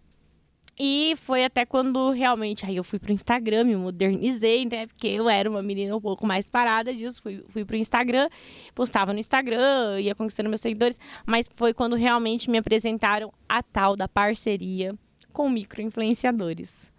E 0.78 1.14
foi 1.16 1.42
até 1.42 1.64
quando 1.64 2.10
realmente 2.10 2.66
aí 2.66 2.76
eu 2.76 2.84
fui 2.84 2.98
pro 2.98 3.10
Instagram, 3.10 3.64
me 3.64 3.76
modernizei, 3.76 4.66
né? 4.66 4.86
Porque 4.86 5.06
eu 5.06 5.26
era 5.26 5.48
uma 5.48 5.62
menina 5.62 5.96
um 5.96 6.00
pouco 6.00 6.26
mais 6.26 6.50
parada 6.50 6.92
disso. 6.92 7.22
Fui, 7.22 7.42
fui 7.48 7.64
pro 7.64 7.76
Instagram, 7.76 8.28
postava 8.74 9.14
no 9.14 9.18
Instagram, 9.18 9.98
ia 10.00 10.14
conquistando 10.14 10.50
meus 10.50 10.60
seguidores. 10.60 11.00
Mas 11.24 11.48
foi 11.56 11.72
quando 11.72 11.96
realmente 11.96 12.50
me 12.50 12.58
apresentaram 12.58 13.32
a 13.48 13.62
tal 13.62 13.96
da 13.96 14.06
parceria 14.06 14.94
com 15.32 15.48
micro-influenciadores. 15.48 16.92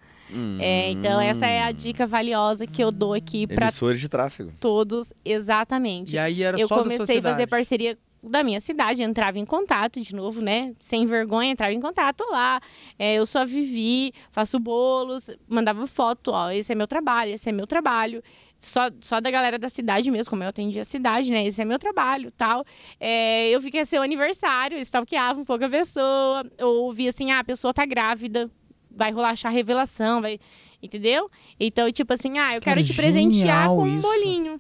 É, 0.60 0.92
então, 0.92 1.20
essa 1.22 1.46
é 1.46 1.64
a 1.64 1.72
dica 1.72 2.06
valiosa 2.06 2.68
que 2.68 2.84
eu 2.84 2.92
dou 2.92 3.14
aqui 3.14 3.48
para 3.48 3.68
Emissores 3.68 4.00
de 4.00 4.10
tráfego. 4.10 4.52
todos, 4.60 5.14
exatamente 5.24 6.16
E 6.16 6.20
aí 6.20 6.44
era 6.44 6.60
eu 6.60 6.68
só 6.68 6.84
comecei 6.84 7.20
a 7.20 7.22
fazer 7.22 7.48
parceria 7.48 7.98
da 8.22 8.44
minha 8.44 8.60
cidade, 8.60 9.02
entrava 9.04 9.38
em 9.40 9.46
contato 9.46 10.02
de 10.02 10.16
novo, 10.16 10.42
né? 10.42 10.74
Sem 10.80 11.06
vergonha, 11.06 11.52
entrava 11.52 11.74
em 11.74 11.80
contato 11.80 12.24
lá. 12.30 12.60
É, 12.98 13.16
eu 13.16 13.26
sou 13.26 13.42
a 13.42 13.46
Vivi, 13.46 14.12
faço 14.32 14.60
bolos, 14.60 15.30
mandava 15.48 15.86
foto, 15.88 16.32
ó, 16.32 16.52
esse 16.52 16.72
é 16.72 16.76
meu 16.76 16.88
trabalho, 16.88 17.32
esse 17.32 17.48
é 17.50 17.52
meu 17.52 17.68
trabalho. 17.68 18.22
só, 18.60 18.90
só 19.00 19.22
da 19.22 19.30
galera 19.30 19.58
da 19.60 19.70
cidade 19.70 20.10
mesmo, 20.10 20.30
como 20.30 20.44
eu 20.44 20.50
atendi 20.50 20.80
a 20.80 20.86
cidade, 20.86 21.32
né? 21.32 21.46
Esse 21.46 21.62
é 21.62 21.66
meu 21.66 21.80
trabalho 21.80 22.32
tal. 22.32 22.66
É, 23.00 23.50
eu 23.50 23.62
vi 23.62 23.72
que 23.72 23.78
ia 23.78 23.86
ser 23.86 24.00
o 24.00 24.02
aniversário, 24.02 24.78
stalkeava 24.80 25.40
um 25.40 25.46
pouco 25.46 25.64
a 25.64 25.70
pessoa, 25.70 26.44
ou 26.60 26.92
vi 26.92 27.08
assim, 27.08 27.32
ah, 27.32 27.40
a 27.40 27.44
pessoa 27.44 27.74
tá 27.74 27.86
grávida, 27.86 28.50
vai 28.98 29.12
rolar 29.12 29.36
chá 29.36 29.50
revelação, 29.50 30.22
vai. 30.22 30.40
Entendeu? 30.82 31.30
Então, 31.60 31.92
tipo 31.92 32.14
assim, 32.14 32.38
ah, 32.38 32.56
eu 32.56 32.62
Cara, 32.62 32.76
quero 32.78 32.84
te 32.88 32.94
presentear 32.94 33.68
com 33.68 33.84
um 33.84 33.96
isso. 33.98 34.02
bolinho. 34.02 34.60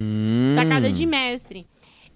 Hum. 0.00 0.52
Sacada 0.54 0.90
de 0.92 1.06
mestre. 1.06 1.66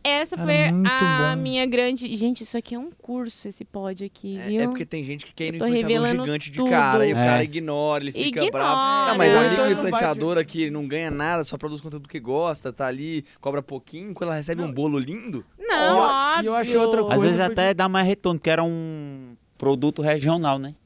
Essa 0.04 0.36
Cara, 0.36 0.46
foi 0.46 0.56
a 0.62 1.34
bom. 1.34 1.42
minha 1.42 1.66
grande. 1.66 2.14
Gente, 2.14 2.42
isso 2.44 2.56
aqui 2.56 2.76
é 2.76 2.78
um 2.78 2.90
curso, 2.92 3.48
esse 3.48 3.64
pod 3.64 4.04
aqui, 4.04 4.38
viu? 4.46 4.60
É, 4.60 4.64
é 4.64 4.68
porque 4.68 4.86
tem 4.86 5.02
gente 5.02 5.26
que 5.26 5.34
quer 5.34 5.46
ir 5.46 5.50
no 5.52 5.56
influenciador 5.66 6.06
gigante 6.06 6.50
de 6.52 6.58
tudo. 6.58 6.70
cara, 6.70 7.04
e 7.04 7.12
o 7.12 7.16
É. 7.16 7.26
cara 7.26 7.42
ignora, 7.42 8.04
ele 8.04 8.12
fica 8.12 8.28
Ignora. 8.44 8.50
bravo. 8.52 9.10
Não, 9.10 9.18
mas 9.18 9.30
Ou 9.32 9.36
a 9.36 9.40
amiga 9.40 9.52
então 9.54 9.66
ele 9.66 9.74
não 9.74 9.82
influenciadora 9.88 10.44
que 10.44 10.70
não 10.70 10.86
ganha 10.86 11.10
nada, 11.10 11.42
só 11.42 11.58
produz 11.58 11.80
conteúdo 11.80 12.08
que 12.08 12.20
gosta, 12.20 12.72
tá 12.72 12.86
ali, 12.86 13.24
cobra 13.40 13.60
pouquinho, 13.60 14.14
quando 14.14 14.28
ela 14.28 14.36
recebe 14.36 14.62
um 14.62 14.70
bolo 14.70 14.96
lindo. 14.96 15.44
Não, 15.58 15.96
Nossa, 15.96 16.42
e 16.44 16.46
eu 16.46 16.54
achei 16.54 16.76
outra 16.76 17.00
óbvio. 17.02 17.12
Às 17.14 17.20
coisa 17.22 17.26
vezes 17.26 17.40
até 17.40 17.74
dá 17.74 17.88
mais 17.88 18.06
retorno, 18.06 18.38
que 18.38 18.48
era 18.48 18.62
um 18.62 19.34
produto 19.58 20.02
regional, 20.02 20.56
né? 20.60 20.76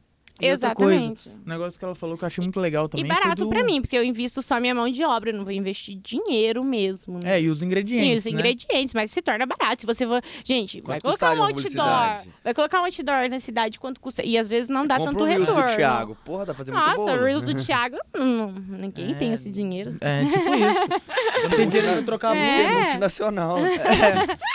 E 0.40 0.50
outra 0.52 0.74
coisa, 0.74 0.96
Exatamente. 0.96 1.28
Um 1.28 1.48
negócio 1.48 1.78
que 1.78 1.84
ela 1.84 1.94
falou 1.94 2.16
que 2.18 2.24
eu 2.24 2.26
achei 2.26 2.42
muito 2.42 2.58
legal 2.60 2.88
também 2.88 3.04
E 3.04 3.08
barato 3.08 3.44
do... 3.44 3.50
pra 3.50 3.62
mim, 3.62 3.80
porque 3.80 3.96
eu 3.96 4.02
invisto 4.04 4.40
só 4.42 4.58
minha 4.60 4.74
mão 4.74 4.88
de 4.88 5.04
obra, 5.04 5.30
eu 5.30 5.34
não 5.36 5.44
vou 5.44 5.52
investir 5.52 5.96
dinheiro 6.02 6.62
mesmo. 6.64 7.18
né? 7.22 7.36
É, 7.36 7.42
e 7.42 7.48
os 7.48 7.62
ingredientes, 7.62 8.08
E 8.08 8.16
os 8.16 8.24
né? 8.24 8.30
ingredientes, 8.38 8.94
mas 8.94 9.10
se 9.10 9.20
torna 9.22 9.46
barato. 9.46 9.82
Se 9.82 9.86
você 9.86 10.06
for. 10.06 10.22
Gente, 10.44 10.80
vai 10.80 11.00
colocar 11.00 11.32
um 11.32 11.36
uma 11.36 11.46
outdoor. 11.48 12.24
Vai 12.44 12.54
colocar 12.54 12.80
um 12.80 12.84
outdoor 12.84 13.28
na 13.30 13.38
cidade, 13.38 13.78
quanto 13.78 14.00
custa? 14.00 14.24
E 14.24 14.36
às 14.38 14.46
vezes 14.48 14.68
não 14.68 14.86
dá 14.86 14.98
tanto 14.98 15.22
o 15.22 15.24
Reels 15.26 15.48
retorno. 15.48 15.68
do 15.68 15.76
Thiago. 15.76 16.16
Porra, 16.24 16.46
dá 16.46 16.54
pra 16.54 16.54
fazer 16.54 16.72
muito 16.72 16.84
Nossa, 16.86 17.04
bolo. 17.10 17.22
o 17.22 17.24
Reels 17.24 17.42
do 17.42 17.54
Thiago, 17.54 17.96
hum, 18.16 18.54
ninguém 18.68 19.12
É. 19.12 19.14
tem 19.14 19.32
esse 19.32 19.50
dinheiro. 19.50 19.90
É, 20.00 20.24
tipo 20.24 20.54
isso. 20.54 20.80
Não 21.50 21.50
tenho 21.56 21.70
dinheiro 21.70 21.92
pra 21.94 22.02
trocar 22.02 22.32
a 22.32 22.36
É. 22.36 22.46
Você 22.46 22.62
é 22.62 22.78
multinacional. 22.80 23.58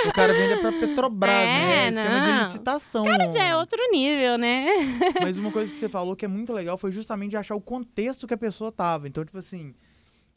O 0.05 0.11
cara 0.13 0.33
vende 0.33 0.61
pra 0.61 0.71
Petrobras, 0.71 1.33
É, 1.33 1.45
né? 1.45 1.89
Esquema 1.89 2.19
não. 2.27 2.37
de 2.39 2.43
licitação. 2.45 3.05
Cara, 3.05 3.27
já 3.29 3.43
é 3.43 3.55
outro 3.55 3.79
nível, 3.91 4.37
né? 4.37 4.65
Mas 5.21 5.37
uma 5.37 5.51
coisa 5.51 5.71
que 5.75 5.79
você 5.81 5.89
falou 5.89 6.15
que 6.15 6.25
é 6.25 6.27
muito 6.27 6.53
legal 6.53 6.77
foi 6.77 6.91
justamente 6.91 7.35
achar 7.35 7.55
o 7.55 7.61
contexto 7.61 8.25
que 8.25 8.33
a 8.33 8.37
pessoa 8.37 8.71
tava. 8.71 9.07
Então, 9.07 9.23
tipo 9.23 9.37
assim, 9.37 9.75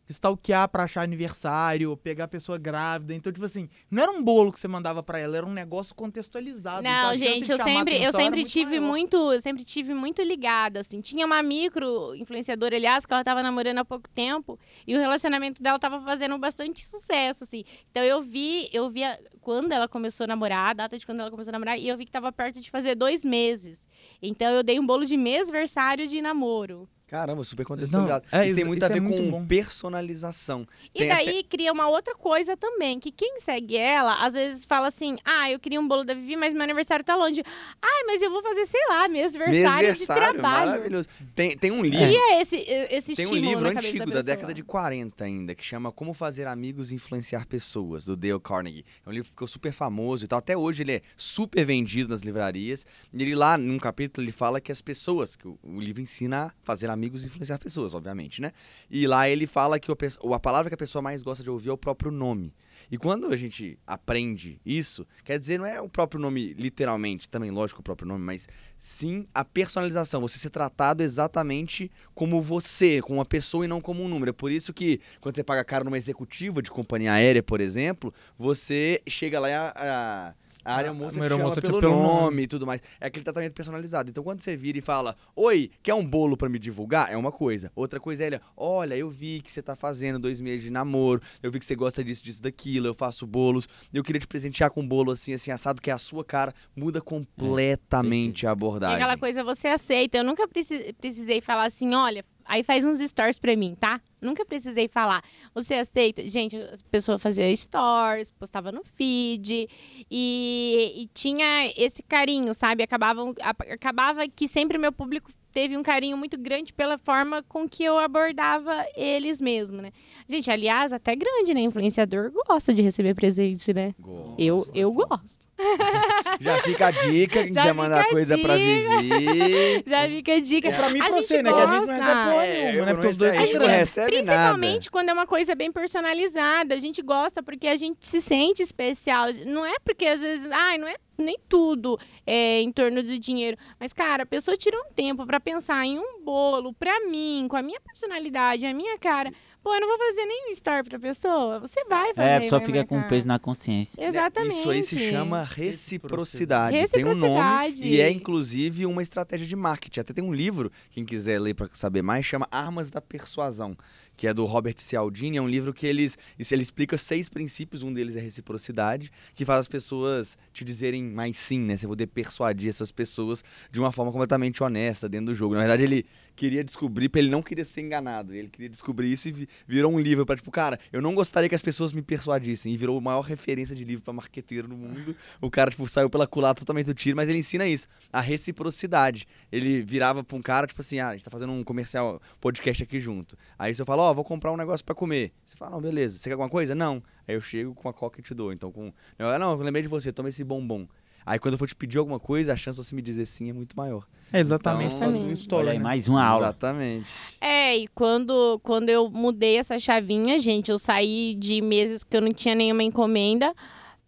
stalkear 0.09 0.69
pra 0.69 0.85
achar 0.85 1.03
aniversário, 1.03 1.97
pegar 1.97 2.25
a 2.25 2.29
pessoa 2.29 2.57
grávida. 2.59 3.15
Então, 3.15 3.33
tipo 3.33 3.45
assim, 3.45 3.69
não 3.91 4.03
era 4.03 4.13
um 4.13 4.23
bolo 4.23 4.51
que 4.53 4.59
você 4.59 4.67
mandava 4.69 5.03
pra 5.03 5.19
ela, 5.19 5.37
era 5.37 5.47
um 5.47 5.53
negócio 5.53 5.95
contextualizado. 5.95 6.81
Então, 6.81 6.93
Não, 6.93 7.11
chance 7.11 7.19
gente, 7.19 7.51
eu 7.51 7.59
sempre, 7.59 8.03
eu 8.03 8.13
sempre 8.13 8.41
muito 8.41 8.51
tive 8.51 8.81
maior. 8.81 8.89
muito, 8.93 9.17
eu 9.33 9.41
sempre 9.41 9.65
tive 9.65 9.95
muito 9.95 10.23
ligada, 10.23 10.81
assim. 10.81 11.01
Tinha 11.01 11.27
uma 11.27 11.43
micro 11.43 12.15
influenciadora, 12.15 12.77
aliás, 12.77 13.05
que 13.05 13.13
ela 13.13 13.23
tava 13.25 13.43
namorando 13.43 13.79
há 13.79 13.85
pouco 13.85 14.09
tempo 14.09 14.59
e 14.87 14.95
o 14.97 14.99
relacionamento 14.99 15.63
dela 15.63 15.79
tava 15.79 16.01
fazendo 16.01 16.37
bastante 16.39 16.85
sucesso, 16.87 17.45
assim. 17.45 17.65
Então 17.91 18.03
eu 18.03 18.23
vi, 18.23 18.69
eu 18.73 18.89
vi 18.91 19.05
a- 19.05 19.19
quando 19.41 19.73
ela 19.73 19.89
começou 19.89 20.25
a 20.25 20.27
namorar, 20.27 20.71
a 20.71 20.73
data 20.73 20.99
de 20.99 21.05
quando 21.07 21.21
ela 21.21 21.31
começou 21.31 21.51
a 21.51 21.53
namorar, 21.53 21.79
e 21.79 21.89
eu 21.89 21.97
vi 21.97 22.05
que 22.05 22.11
tava 22.13 22.31
perto 22.33 22.61
de 22.61 22.71
fazer 22.71 22.95
dois 22.95 23.25
meses. 23.25 23.87
Então 24.23 24.51
eu 24.51 24.63
dei 24.63 24.79
um 24.81 24.87
bolo 24.87 25.05
de 25.05 25.17
mêsversário 25.17 26.07
de 26.09 26.21
namoro. 26.21 26.89
Caramba, 27.09 27.43
super 27.43 27.65
contextualizado. 27.65 28.27
Não, 28.31 28.39
é, 28.39 28.47
isso 28.47 28.55
tem 28.55 28.65
muito 28.65 28.83
isso 28.83 28.87
a 28.87 28.91
é 28.91 28.93
ver 28.95 29.01
muito 29.01 29.23
com 29.23 29.31
bom. 29.31 29.47
personalização. 29.47 30.67
E 30.95 30.99
Tem 30.99 31.09
daí 31.09 31.43
cria 31.43 31.73
uma 31.73 31.89
outra 31.89 32.15
coisa 32.15 32.55
também, 32.55 33.01
que 33.01 33.11
quem 33.11 33.39
segue 33.41 33.77
ela, 33.79 34.25
às 34.25 34.35
vezes 34.35 34.67
fala 34.67 34.89
assim, 34.89 35.17
ah, 35.25 35.51
eu 35.51 35.59
queria 35.59 35.81
um 35.81 35.89
bolo 35.89 36.05
da 36.05 36.13
Vivi, 36.13 36.37
mas 36.37 36.53
meu 36.53 36.63
aniversário 36.63 37.03
tá 37.03 37.17
longe. 37.17 37.43
Ai, 37.81 38.05
mas 38.07 38.21
eu 38.21 38.31
vou 38.31 38.43
fazer, 38.43 38.67
sei 38.67 38.81
lá, 38.91 39.09
mêsversário, 39.09 39.55
de 39.55 40.01
Mêsversário, 40.01 40.33
trabalho. 40.35 40.71
maravilhoso. 40.71 41.09
Tem, 41.35 41.57
tem 41.57 41.71
um 41.71 41.83
livro. 41.83 41.99
Cria 41.99 42.43
esse, 42.43 42.57
esse 42.91 43.15
Tem 43.15 43.27
um 43.27 43.35
livro 43.35 43.67
antigo 43.67 44.01
da, 44.01 44.05
pessoa. 44.05 44.23
década 44.23 44.53
de 44.53 44.63
40 44.63 45.25
ainda, 45.25 45.55
que 45.55 45.65
chama 45.65 45.91
Como 45.91 46.13
Fazer 46.13 46.47
Amigos 46.47 46.93
e 46.93 46.97
Influenciar 46.97 47.47
Pessoas, 47.47 48.05
do 48.05 48.17
Dale 48.17 48.39
Carnegie. 48.39 48.85
É 49.07 49.09
um 49.09 49.13
livro 49.13 49.25
que 49.25 49.31
ficou 49.31 49.49
super 49.49 49.73
famoso 49.73 50.27
e 50.27 50.29
tal. 50.29 50.41
Até 50.41 50.55
hoje 50.57 50.83
ele 50.83 50.93
é 50.93 51.03
super 51.17 51.65
vendido 51.65 52.11
nas 52.11 52.21
livrarias. 52.21 52.85
E 53.15 53.23
ele 53.23 53.35
lá, 53.35 53.57
num 53.57 53.79
capítulo, 53.79 54.25
ele 54.27 54.33
fala 54.33 54.61
que 54.61 54.71
as 54.71 54.83
pessoas, 54.83 55.35
que 55.35 55.49
o, 55.49 55.59
o 55.63 55.81
livro 55.81 56.03
ensina 56.03 56.47
a 56.47 56.53
fazer 56.63 56.91
amigos 56.91 56.98
e 57.07 57.27
influenciar 57.27 57.59
pessoas, 57.59 57.95
obviamente, 57.95 58.41
né? 58.41 58.53
E 58.91 59.07
lá 59.07 59.29
ele 59.29 59.47
fala 59.47 59.79
que 59.79 59.91
a 59.91 60.41
palavra 60.41 60.71
que 60.71 60.75
a 60.75 60.79
pessoa 60.79 61.03
mais 61.03 61.23
gosta 61.23 61.43
de 61.43 61.51
ouvir 61.51 61.71
é 61.71 61.73
o 61.73 61.79
próprio 61.79 62.11
nome. 62.11 62.53
E 62.91 62.97
quando 62.97 63.27
a 63.27 63.37
gente 63.37 63.79
aprende 63.87 64.61
isso, 64.65 65.07
quer 65.25 65.39
dizer, 65.39 65.59
não 65.59 65.67
é 65.67 65.81
o 65.81 65.89
próprio 65.89 66.21
nome 66.21 66.55
literalmente, 66.55 67.29
também 67.29 67.51
lógico 67.51 67.81
o 67.81 67.85
próprio 67.85 68.09
nome, 68.09 68.25
mas 68.25 68.49
sim 68.79 69.27
a 69.35 69.45
personalização, 69.45 70.21
você 70.21 70.39
ser 70.39 70.51
tratado 70.51 71.03
exatamente 71.03 71.91
como 72.15 72.41
você, 72.41 73.03
como 73.03 73.19
uma 73.19 73.27
pessoa 73.27 73.65
e 73.65 73.69
não 73.69 73.81
como 73.81 74.03
um 74.03 74.09
número. 74.09 74.31
É 74.31 74.33
por 74.33 74.51
isso 74.51 74.73
que 74.73 75.01
quando 75.21 75.35
você 75.35 75.45
paga 75.45 75.65
caro 75.65 75.85
numa 75.85 75.99
executiva 75.99 76.63
de 76.63 76.71
companhia 76.71 77.13
aérea, 77.13 77.43
por 77.43 77.61
exemplo, 77.61 78.13
você 78.39 79.03
chega 79.09 79.39
lá 79.39 79.51
e 79.51 79.55
a, 79.55 79.73
a, 79.77 80.35
a 80.69 80.75
área 80.77 80.91
A- 80.91 80.95
moça 80.95 81.09
a 81.09 81.11
te 81.11 81.15
chama 81.15 81.25
aeromoça 81.25 81.61
te 81.61 81.67
pelo, 81.67 81.81
pelo 81.81 81.93
nome, 81.95 82.21
nome. 82.23 82.43
e 82.43 82.47
tudo 82.47 82.67
mais. 82.67 82.81
É 83.01 83.07
aquele 83.07 83.25
tratamento 83.25 83.53
personalizado. 83.55 84.11
Então 84.11 84.23
quando 84.23 84.41
você 84.41 84.57
vira 84.57 84.79
e 84.79 84.81
fala, 84.81 85.17
oi, 85.35 85.71
quer 85.83 85.95
um 85.95 86.05
bolo 86.05 86.37
pra 86.37 86.49
me 86.49 86.59
divulgar? 86.59 87.11
É 87.13 87.17
uma 87.17 87.33
coisa. 87.33 87.71
Outra 87.75 87.99
coisa 88.01 88.25
é 88.25 88.27
ele, 88.29 88.41
olha, 88.57 88.95
eu 88.97 89.09
vi 89.11 89.41
que 89.41 89.51
você 89.51 89.63
tá 89.63 89.75
fazendo 89.75 90.19
dois 90.19 90.41
meses 90.41 90.63
de 90.63 90.71
namoro, 90.71 91.21
eu 91.43 91.51
vi 91.51 91.59
que 91.59 91.65
você 91.65 91.75
gosta 91.75 92.03
disso, 92.05 92.23
disso, 92.25 92.43
daquilo, 92.43 92.87
eu 92.87 92.95
faço 92.95 93.27
bolos, 93.27 93.69
eu 93.93 94.03
queria 94.03 94.21
te 94.21 94.27
presentear 94.27 94.71
com 94.71 94.81
um 94.81 94.87
bolo 94.89 95.13
assim, 95.13 95.33
assim, 95.33 95.51
assado, 95.51 95.81
que 95.81 95.91
é 95.91 95.93
a 95.95 95.99
sua 95.99 96.25
cara, 96.25 96.55
muda 96.77 97.01
completamente 97.01 98.47
a 98.47 98.51
E 98.51 98.53
abordagem. 98.53 98.97
aquela 98.97 99.17
coisa 99.17 99.43
você 99.45 99.69
aceita. 99.69 100.19
Eu 100.19 100.25
nunca 100.25 100.47
preci- 100.47 100.95
precisei 101.01 101.41
falar 101.41 101.65
assim, 101.67 101.95
olha, 101.95 102.25
aí 102.45 102.63
faz 102.63 102.85
uns 102.85 102.99
stories 103.01 103.39
pra 103.39 103.57
mim, 103.57 103.75
tá? 103.79 104.01
Nunca 104.21 104.45
precisei 104.45 104.89
falar. 104.89 105.23
Você 105.55 105.75
aceita? 105.75 106.27
Gente, 106.27 106.57
a 106.57 106.73
pessoa 106.91 107.19
fazia 107.19 107.55
stories, 107.57 108.31
postava 108.31 108.73
no 108.73 108.83
feed 108.85 109.69
e, 110.11 110.93
e 111.03 111.09
tinha 111.15 111.73
esse 111.77 112.03
carinho, 112.03 112.53
sabe? 112.55 112.83
Acabava, 112.83 113.23
acabava 113.71 114.27
que 114.29 114.49
sempre 114.49 114.79
meu 114.79 114.93
público 114.93 115.31
teve 115.53 115.77
um 115.77 115.83
carinho 115.83 116.17
muito 116.17 116.39
grande 116.39 116.73
pela 116.73 116.99
forma 116.99 117.43
com 117.43 117.69
que 117.69 117.83
eu 117.83 117.99
abordava 117.99 118.85
eles 118.95 119.41
mesmo, 119.41 119.81
né? 119.83 119.91
Gente, 120.29 120.51
aliás, 120.51 120.93
até 120.93 121.17
grande, 121.17 121.55
né? 121.55 121.61
Influenciador 121.63 122.31
gosta 122.47 122.73
de 122.73 122.83
receber 122.83 123.15
presente, 123.15 123.73
né? 123.73 123.95
Gosto. 123.99 124.35
Eu, 124.39 124.67
eu 124.75 124.93
gosto. 124.93 125.49
Já 126.41 126.63
fica 126.63 126.87
a 126.89 126.91
dica, 126.93 127.43
quem 127.43 127.53
Já 127.53 127.61
quiser 127.63 127.73
mandar 127.75 128.05
coisa 128.09 128.39
pra 128.39 128.57
dica. 128.57 129.01
Vivi. 129.01 129.85
Já 129.89 130.07
fica 130.09 130.33
a 130.35 130.41
dica. 130.41 130.71
Pra 130.73 130.91
mim 130.91 130.99
e 130.99 131.03
pra 131.03 131.11
você, 131.11 131.43
né? 131.43 131.53
Que 131.53 131.59
a 131.59 131.61
gente 131.63 131.71
não 131.71 131.79
gosta. 131.81 131.93
recebe 131.95 132.31
porra 132.31 132.45
É, 132.47 132.55
nenhuma, 132.55 132.73
eu 132.79 132.85
né? 132.87 132.93
não 132.93 132.95
Porque 132.95 133.09
os 133.11 133.19
dois 133.19 133.33
a 133.33 133.41
gente 133.47 133.59
não 133.59 133.67
recebe 133.67 134.08
Principalmente 134.11 134.85
nada. 134.85 134.91
quando 134.91 135.09
é 135.09 135.13
uma 135.13 135.27
coisa 135.27 135.55
bem 135.55 135.71
personalizada. 135.71 136.75
A 136.75 136.79
gente 136.79 137.03
gosta 137.03 137.43
porque 137.43 137.67
a 137.67 137.77
gente 137.77 138.07
se 138.07 138.21
sente 138.21 138.63
especial. 138.63 139.27
Não 139.47 139.65
é 139.65 139.79
porque 139.85 140.07
às 140.07 140.21
vezes, 140.21 140.51
ai, 140.51 140.79
não 140.79 140.89
é 140.89 140.97
nem 141.17 141.39
tudo 141.49 141.99
é, 142.27 142.61
em 142.61 142.71
torno 142.71 143.03
do 143.03 143.19
dinheiro. 143.19 143.57
Mas, 143.79 143.93
cara, 143.93 144.23
a 144.23 144.27
pessoa 144.27 144.57
tira 144.57 144.77
um 144.79 144.93
tempo 144.93 145.27
pra 145.27 145.41
pensar 145.41 145.85
em 145.85 145.99
um 145.99 146.23
bolo 146.23 146.73
pra 146.73 147.01
mim, 147.09 147.47
com 147.49 147.57
a 147.57 147.63
minha 147.63 147.81
personalidade, 147.81 148.67
a 148.67 148.73
minha 148.73 148.99
cara. 148.99 149.33
Pô, 149.69 149.75
eu 149.75 149.81
não 149.83 149.89
vou 149.89 149.99
fazer 149.99 150.25
nenhum 150.25 150.51
story 150.53 150.83
pra 150.83 150.99
pessoa. 150.99 151.61
Você 151.61 151.85
vai 151.85 152.15
fazer. 152.15 152.27
É, 152.27 152.37
a 152.37 152.41
pessoa 152.41 152.61
fica 152.63 152.87
com 152.87 152.95
marcar. 152.95 153.11
peso 153.11 153.29
na 153.29 153.39
consciência. 153.39 154.03
Exatamente. 154.03 154.55
Isso 154.55 154.71
aí 154.71 154.83
se 154.83 154.99
chama 154.99 155.43
reciprocidade. 155.43 156.89
Tem 156.89 157.05
um 157.05 157.09
nome 157.09 157.21
Reciprocidade. 157.21 157.87
e 157.87 158.01
é 158.01 158.11
inclusive 158.11 158.87
uma 158.87 159.03
estratégia 159.03 159.47
de 159.47 159.55
marketing. 159.55 160.01
Até 160.01 160.15
tem 160.15 160.25
um 160.25 160.33
livro, 160.33 160.73
quem 160.89 161.05
quiser 161.05 161.39
ler 161.39 161.53
para 161.53 161.69
saber 161.75 162.01
mais, 162.01 162.25
chama 162.25 162.49
Armas 162.51 162.89
da 162.89 163.03
Persuasão, 163.03 163.77
que 164.19 164.27
é 164.27 164.35
do 164.35 164.45
Robert 164.45 164.75
Cialdini. 164.77 165.39
É 165.39 165.41
um 165.41 165.49
livro 165.49 165.73
que 165.73 165.87
eles, 165.87 166.19
ele 166.51 166.63
explica 166.63 166.99
seis 166.99 167.29
princípios, 167.29 167.83
um 167.85 167.93
deles 167.93 168.17
é 168.17 168.21
reciprocidade, 168.21 169.11
que 169.35 169.45
faz 169.45 169.61
as 169.61 169.69
pessoas 169.69 170.37
te 170.53 170.65
dizerem 170.65 171.05
mais 171.05 171.39
sim, 171.39 171.61
né? 171.61 171.77
Você 171.77 171.87
poder 171.87 172.09
persuadir 172.09 172.69
essas 172.69 172.91
pessoas 172.91 173.45
de 173.71 173.79
uma 173.79 173.93
forma 173.93 174.11
completamente 174.11 174.63
honesta 174.63 175.09
dentro 175.09 175.27
do 175.27 175.35
jogo. 175.35 175.55
Na 175.55 175.61
verdade, 175.61 175.85
ele 175.85 176.05
queria 176.35 176.63
descobrir, 176.63 177.11
ele 177.15 177.31
não 177.31 177.43
queria 177.43 177.65
ser 177.65 177.81
enganado. 177.81 178.35
Ele 178.35 178.49
queria 178.49 178.69
descobrir 178.69 179.11
isso 179.11 179.29
e 179.29 179.33
vi- 179.33 179.49
virou 179.67 179.93
um 179.93 179.99
livro 179.99 180.25
para 180.27 180.37
tipo, 180.37 180.51
cara, 180.51 180.79
eu 180.93 181.01
não 181.01 181.15
gostaria 181.15 181.49
que 181.49 181.55
as 181.55 181.63
pessoas 181.63 181.93
me 181.93 182.03
persuadissem. 182.03 182.73
E 182.73 182.77
virou 182.77 182.99
a 182.99 183.01
maior 183.01 183.23
referência 183.23 183.75
de 183.75 183.85
livro 183.85 184.05
para 184.05 184.13
marqueteiro 184.13 184.69
no 184.69 184.77
mundo. 184.77 185.17
O 185.41 185.51
cara, 185.51 185.71
tipo, 185.71 185.89
saiu 185.89 186.11
pela 186.11 186.27
culatra 186.27 186.61
totalmente 186.61 186.87
do 186.87 186.95
tiro, 186.95 187.17
mas 187.17 187.29
ele 187.29 187.39
ensina 187.39 187.67
isso, 187.67 187.87
a 188.13 188.21
reciprocidade. 188.21 189.27
Ele 189.51 189.81
virava 189.83 190.23
pra 190.25 190.37
um 190.37 190.43
cara, 190.43 190.67
tipo 190.67 190.81
assim, 190.81 190.99
ah, 190.99 191.09
a 191.09 191.13
gente 191.13 191.25
tá 191.25 191.31
fazendo 191.31 191.53
um 191.53 191.63
comercial, 191.65 192.21
podcast 192.41 192.83
aqui 192.83 193.01
junto. 193.01 193.37
Aí 193.59 193.75
você 193.75 193.85
fala, 193.85 194.03
ó, 194.05 194.08
vou 194.15 194.25
comprar 194.25 194.53
um 194.53 194.57
negócio 194.57 194.85
para 194.85 194.95
comer. 194.95 195.33
Você 195.45 195.57
fala, 195.57 195.73
não, 195.73 195.81
beleza. 195.81 196.19
Você 196.19 196.29
quer 196.29 196.35
alguma 196.35 196.49
coisa? 196.51 196.75
Não. 196.75 197.03
Aí 197.27 197.35
eu 197.35 197.41
chego 197.41 197.75
com 197.75 197.89
a 197.89 197.93
coca 197.93 198.21
e 198.21 198.23
te 198.23 198.35
dou. 198.35 198.53
Então, 198.53 198.71
com. 198.73 198.93
Eu, 199.19 199.39
não, 199.39 199.53
eu 199.53 199.59
lembrei 199.59 199.83
de 199.83 199.89
você, 199.89 200.13
toma 200.13 200.29
esse 200.29 200.43
bombom. 200.45 200.87
Aí 201.25 201.39
quando 201.39 201.55
eu 201.55 201.59
for 201.59 201.69
te 201.69 201.77
pedir 201.77 201.99
alguma 201.99 202.19
coisa, 202.19 202.55
a 202.55 202.57
chance 202.57 202.81
de 202.81 202.87
você 202.87 202.95
me 202.95 203.03
dizer 203.03 203.27
sim 203.27 203.51
é 203.51 203.53
muito 203.53 203.77
maior. 203.77 204.07
É 204.33 204.41
exatamente 204.41 204.95
Então, 204.95 205.59
Olha 205.59 205.73
aí, 205.73 205.79
né? 205.79 205.85
mais 205.85 206.09
uma 206.09 206.25
aula. 206.25 206.47
Exatamente. 206.47 207.11
É, 207.39 207.77
e 207.77 207.87
quando, 207.89 208.59
quando 208.63 208.89
eu 208.89 209.11
mudei 209.11 209.57
essa 209.59 209.79
chavinha, 209.79 210.39
gente, 210.39 210.71
eu 210.71 210.79
saí 210.79 211.35
de 211.35 211.61
meses 211.61 212.03
que 212.03 212.17
eu 212.17 212.23
não 212.23 212.33
tinha 212.33 212.55
nenhuma 212.55 212.83
encomenda 212.83 213.55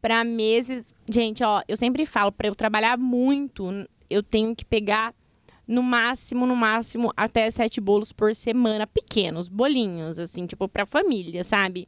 pra 0.01 0.25
meses. 0.25 0.95
Gente, 1.11 1.45
ó, 1.45 1.63
eu 1.69 1.77
sempre 1.77 2.07
falo, 2.07 2.33
pra 2.33 2.49
eu 2.49 2.55
trabalhar 2.55 2.97
muito, 2.97 3.69
eu 4.09 4.23
tenho 4.23 4.57
que 4.57 4.65
pegar 4.65 5.15
no 5.71 5.83
máximo, 5.83 6.47
no 6.47 6.57
máximo, 6.57 7.13
até 7.17 7.51
sete 7.51 7.81
bolos 7.81 8.13
por 8.13 8.35
semana, 8.35 8.87
pequenos, 8.87 9.49
bolinhos, 9.49 10.19
assim, 10.19 10.47
tipo, 10.47 10.67
pra 10.69 10.85
família, 10.85 11.45
sabe? 11.45 11.87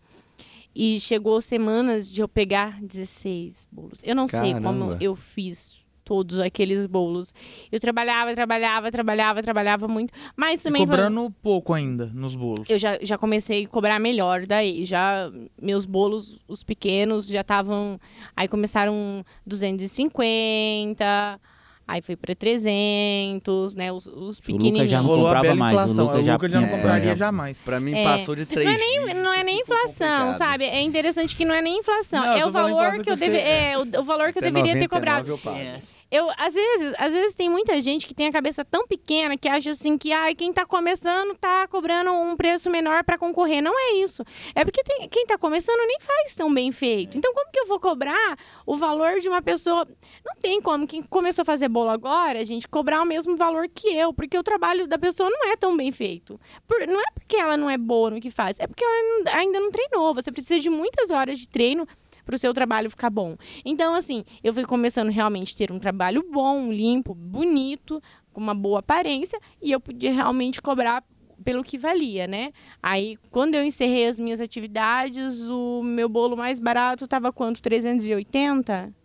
E 0.74 1.00
chegou 1.00 1.40
semanas 1.40 2.10
de 2.10 2.20
eu 2.22 2.28
pegar 2.28 2.80
16 2.80 3.66
bolos. 3.70 4.00
Eu 4.04 4.14
não 4.14 4.26
sei 4.28 4.54
como 4.54 4.62
Caramba. 4.86 4.98
eu 5.00 5.14
fiz 5.16 5.82
todos 6.04 6.38
aqueles 6.38 6.86
bolos. 6.86 7.32
Eu 7.70 7.78
trabalhava, 7.78 8.34
trabalhava, 8.34 8.90
trabalhava, 8.90 9.42
trabalhava 9.42 9.86
muito, 9.86 10.12
mas 10.36 10.60
E 10.60 10.64
também 10.64 10.86
foi- 10.86 10.96
cobrando 10.96 11.30
pouco 11.42 11.72
ainda 11.74 12.06
nos 12.06 12.34
bolos. 12.34 12.68
eu 12.70 12.78
já, 12.78 12.98
já 13.02 13.16
comecei 13.18 13.64
a 13.64 13.68
cobrar 13.68 13.98
melhor 14.00 14.46
daí. 14.46 14.84
Já 14.86 15.30
meus 15.60 15.84
bolos, 15.84 16.40
os 16.48 16.62
pequenos, 16.62 17.26
já 17.28 17.42
estavam. 17.42 18.00
Aí 18.36 18.48
começaram 18.48 19.24
250, 19.46 21.40
aí 21.86 22.00
foi 22.02 22.16
para 22.16 22.34
300, 22.34 23.74
né? 23.74 23.92
Os, 23.92 24.06
os 24.06 24.12
O 24.12 24.16
Lucas 24.20 24.38
pequenininhos. 24.40 24.90
já 24.90 25.00
não 25.00 25.06
Rolou 25.08 25.26
a 25.28 25.34
comprava 25.36 25.54
mais, 25.54 25.76
o 25.76 25.80
inflação. 25.82 26.04
Lucas 26.06 26.20
O 26.20 26.24
já- 26.24 26.32
Lucas 26.34 26.50
já 26.52 26.60
não 26.60 26.68
É, 26.68 26.70
compraria 26.70 27.08
já- 27.10 27.14
jamais. 27.14 27.62
Pra 27.62 27.80
mim 27.80 27.94
É. 27.94 28.04
passou 28.04 28.34
de 28.34 28.46
três 28.46 28.66
Não 28.66 28.74
é 28.74 28.78
nem, 28.78 29.14
não 29.22 29.32
é 29.32 29.44
nem 29.44 29.60
inflação, 29.60 30.26
complicado. 30.26 30.38
sabe? 30.38 30.64
É 30.64 30.80
interessante 30.82 31.36
que 31.36 31.44
não 31.44 31.54
é 31.54 31.62
nem 31.62 31.78
inflação. 31.78 32.20
Não, 32.24 32.32
é 32.36 32.46
o 32.46 32.50
valor 32.52 32.70
inflação 32.72 33.02
que 33.02 33.10
eu 33.10 33.14
que 33.14 33.18
você- 33.20 33.30
deve, 33.30 33.38
é 33.38 33.78
o, 33.78 34.00
o 34.00 34.04
valor 34.04 34.32
que 34.32 34.38
eu 34.38 34.42
deveria 34.42 34.72
ter 34.74 34.88
99 34.88 34.88
cobrado. 34.88 35.28
eu 35.30 35.38
pago. 35.38 35.56
É. 35.58 35.80
Eu, 36.12 36.28
às 36.36 36.52
vezes, 36.52 36.92
às 36.98 37.12
vezes 37.14 37.34
tem 37.34 37.48
muita 37.48 37.80
gente 37.80 38.06
que 38.06 38.12
tem 38.12 38.26
a 38.26 38.32
cabeça 38.32 38.62
tão 38.62 38.86
pequena 38.86 39.34
que 39.38 39.48
acha 39.48 39.70
assim 39.70 39.96
que 39.96 40.12
ah, 40.12 40.34
quem 40.34 40.52
tá 40.52 40.66
começando 40.66 41.34
tá 41.38 41.66
cobrando 41.66 42.12
um 42.12 42.36
preço 42.36 42.68
menor 42.68 43.02
para 43.02 43.16
concorrer. 43.16 43.62
Não 43.62 43.72
é 43.78 43.94
isso. 43.94 44.22
É 44.54 44.62
porque 44.62 44.82
tem- 44.84 45.08
quem 45.08 45.24
tá 45.24 45.38
começando 45.38 45.78
nem 45.86 45.98
faz 46.00 46.34
tão 46.36 46.52
bem 46.52 46.70
feito. 46.70 47.16
Então, 47.16 47.32
como 47.32 47.50
que 47.50 47.58
eu 47.58 47.66
vou 47.66 47.80
cobrar 47.80 48.36
o 48.66 48.76
valor 48.76 49.20
de 49.20 49.28
uma 49.28 49.40
pessoa? 49.40 49.88
Não 50.22 50.34
tem 50.36 50.60
como. 50.60 50.86
Quem 50.86 51.02
começou 51.02 51.42
a 51.42 51.46
fazer 51.46 51.68
bolo 51.68 51.88
agora, 51.88 52.44
gente, 52.44 52.68
cobrar 52.68 53.00
o 53.00 53.06
mesmo 53.06 53.34
valor 53.34 53.66
que 53.74 53.88
eu, 53.88 54.12
porque 54.12 54.36
o 54.36 54.42
trabalho 54.42 54.86
da 54.86 54.98
pessoa 54.98 55.30
não 55.30 55.50
é 55.50 55.56
tão 55.56 55.74
bem 55.74 55.90
feito. 55.90 56.38
Por- 56.68 56.86
não 56.86 57.00
é 57.00 57.10
porque 57.14 57.36
ela 57.36 57.56
não 57.56 57.70
é 57.70 57.78
boa 57.78 58.10
no 58.10 58.20
que 58.20 58.30
faz, 58.30 58.60
é 58.60 58.66
porque 58.66 58.84
ela 58.84 59.30
ainda 59.38 59.58
não 59.58 59.70
treinou. 59.70 60.12
Você 60.12 60.30
precisa 60.30 60.60
de 60.60 60.68
muitas 60.68 61.10
horas 61.10 61.38
de 61.38 61.48
treino 61.48 61.88
para 62.24 62.34
o 62.34 62.38
seu 62.38 62.52
trabalho 62.52 62.90
ficar 62.90 63.10
bom. 63.10 63.36
Então, 63.64 63.94
assim, 63.94 64.24
eu 64.42 64.52
fui 64.52 64.64
começando 64.64 65.10
realmente 65.10 65.54
a 65.54 65.58
ter 65.58 65.72
um 65.72 65.78
trabalho 65.78 66.24
bom, 66.30 66.72
limpo, 66.72 67.14
bonito, 67.14 68.02
com 68.32 68.40
uma 68.40 68.54
boa 68.54 68.78
aparência, 68.78 69.38
e 69.60 69.70
eu 69.70 69.80
podia 69.80 70.12
realmente 70.12 70.60
cobrar 70.62 71.04
pelo 71.44 71.64
que 71.64 71.76
valia, 71.76 72.26
né? 72.26 72.52
Aí, 72.82 73.18
quando 73.30 73.54
eu 73.54 73.64
encerrei 73.64 74.06
as 74.06 74.18
minhas 74.18 74.40
atividades, 74.40 75.48
o 75.48 75.82
meu 75.82 76.08
bolo 76.08 76.36
mais 76.36 76.60
barato 76.60 77.04
estava 77.04 77.32
quanto? 77.32 77.60
380? 77.60 79.01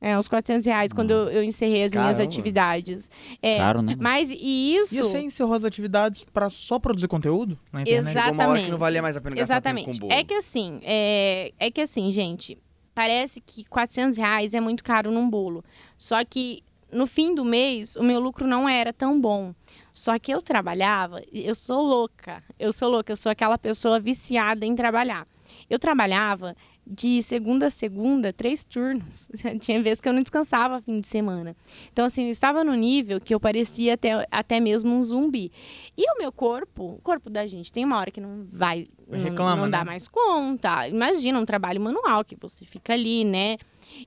É, 0.00 0.16
uns 0.18 0.28
400 0.28 0.66
reais, 0.66 0.92
quando 0.92 1.10
eu, 1.10 1.28
eu 1.30 1.42
encerrei 1.42 1.84
as 1.84 1.92
minhas 1.92 2.16
Caramba. 2.16 2.24
atividades. 2.24 3.10
É, 3.40 3.56
Caro, 3.56 3.82
né? 3.82 3.96
Mas, 3.98 4.30
e 4.30 4.76
isso... 4.76 4.94
E 4.94 4.98
você 4.98 5.20
encerrou 5.20 5.54
as 5.54 5.64
atividades 5.64 6.24
pra 6.24 6.50
só 6.50 6.78
produzir 6.78 7.08
conteúdo 7.08 7.58
na 7.72 7.82
internet? 7.82 8.10
Exato. 8.10 8.26
Chegou 8.26 8.34
uma 8.34 8.48
hora 8.48 8.60
que 8.60 8.62
não 8.62 8.76
Exatamente. 8.76 8.80
valia 8.80 9.02
mais 9.02 9.16
a 9.16 9.20
pena 9.20 9.36
gastar 9.36 9.60
tempo 9.60 9.84
com 9.84 9.90
Exatamente. 9.90 10.00
bolo. 10.00 10.12
É 10.12 10.22
que 10.22 10.34
assim, 10.34 10.80
é, 10.82 11.52
é 11.58 11.70
que 11.70 11.80
assim, 11.80 12.12
gente, 12.12 12.58
parece 12.94 13.40
que 13.40 13.64
400 13.64 14.18
reais 14.18 14.52
é 14.52 14.60
muito 14.60 14.84
caro 14.84 15.10
num 15.10 15.28
bolo. 15.28 15.64
Só 15.96 16.22
que 16.24 16.62
no 16.92 17.06
fim 17.06 17.34
do 17.34 17.44
mês, 17.44 17.96
o 17.96 18.02
meu 18.02 18.20
lucro 18.20 18.46
não 18.46 18.68
era 18.68 18.92
tão 18.92 19.20
bom. 19.20 19.54
Só 19.92 20.18
que 20.18 20.32
eu 20.32 20.40
trabalhava, 20.40 21.22
eu 21.32 21.54
sou 21.54 21.82
louca. 21.82 22.42
Eu 22.58 22.72
sou 22.72 22.90
louca, 22.90 23.12
eu 23.12 23.16
sou 23.16 23.30
aquela 23.32 23.58
pessoa 23.58 23.98
viciada 23.98 24.64
em 24.64 24.74
trabalhar. 24.74 25.26
Eu 25.68 25.78
trabalhava 25.78 26.54
de 26.86 27.20
segunda 27.20 27.66
a 27.66 27.70
segunda, 27.70 28.32
três 28.32 28.64
turnos. 28.64 29.28
Tinha 29.60 29.82
vezes 29.82 30.00
que 30.00 30.08
eu 30.08 30.12
não 30.12 30.22
descansava 30.22 30.80
fim 30.80 31.00
de 31.00 31.08
semana. 31.08 31.56
Então, 31.92 32.04
assim, 32.04 32.24
eu 32.26 32.30
estava 32.30 32.62
no 32.62 32.74
nível 32.74 33.20
que 33.20 33.34
eu 33.34 33.40
parecia 33.40 33.94
até, 33.94 34.26
até 34.30 34.60
mesmo 34.60 34.94
um 34.94 35.02
zumbi. 35.02 35.50
E 35.96 36.08
o 36.12 36.18
meu 36.18 36.30
corpo, 36.30 36.94
o 36.94 37.00
corpo 37.02 37.28
da 37.28 37.46
gente, 37.46 37.72
tem 37.72 37.84
uma 37.84 37.98
hora 37.98 38.12
que 38.12 38.20
não 38.20 38.46
vai. 38.52 38.86
Não, 39.08 39.18
Reclama, 39.18 39.62
não 39.62 39.70
dá 39.70 39.78
né? 39.78 39.84
mais 39.84 40.06
conta. 40.06 40.88
Imagina 40.88 41.40
um 41.40 41.44
trabalho 41.44 41.80
manual 41.80 42.24
que 42.24 42.36
você 42.40 42.64
fica 42.64 42.92
ali, 42.92 43.24
né? 43.24 43.56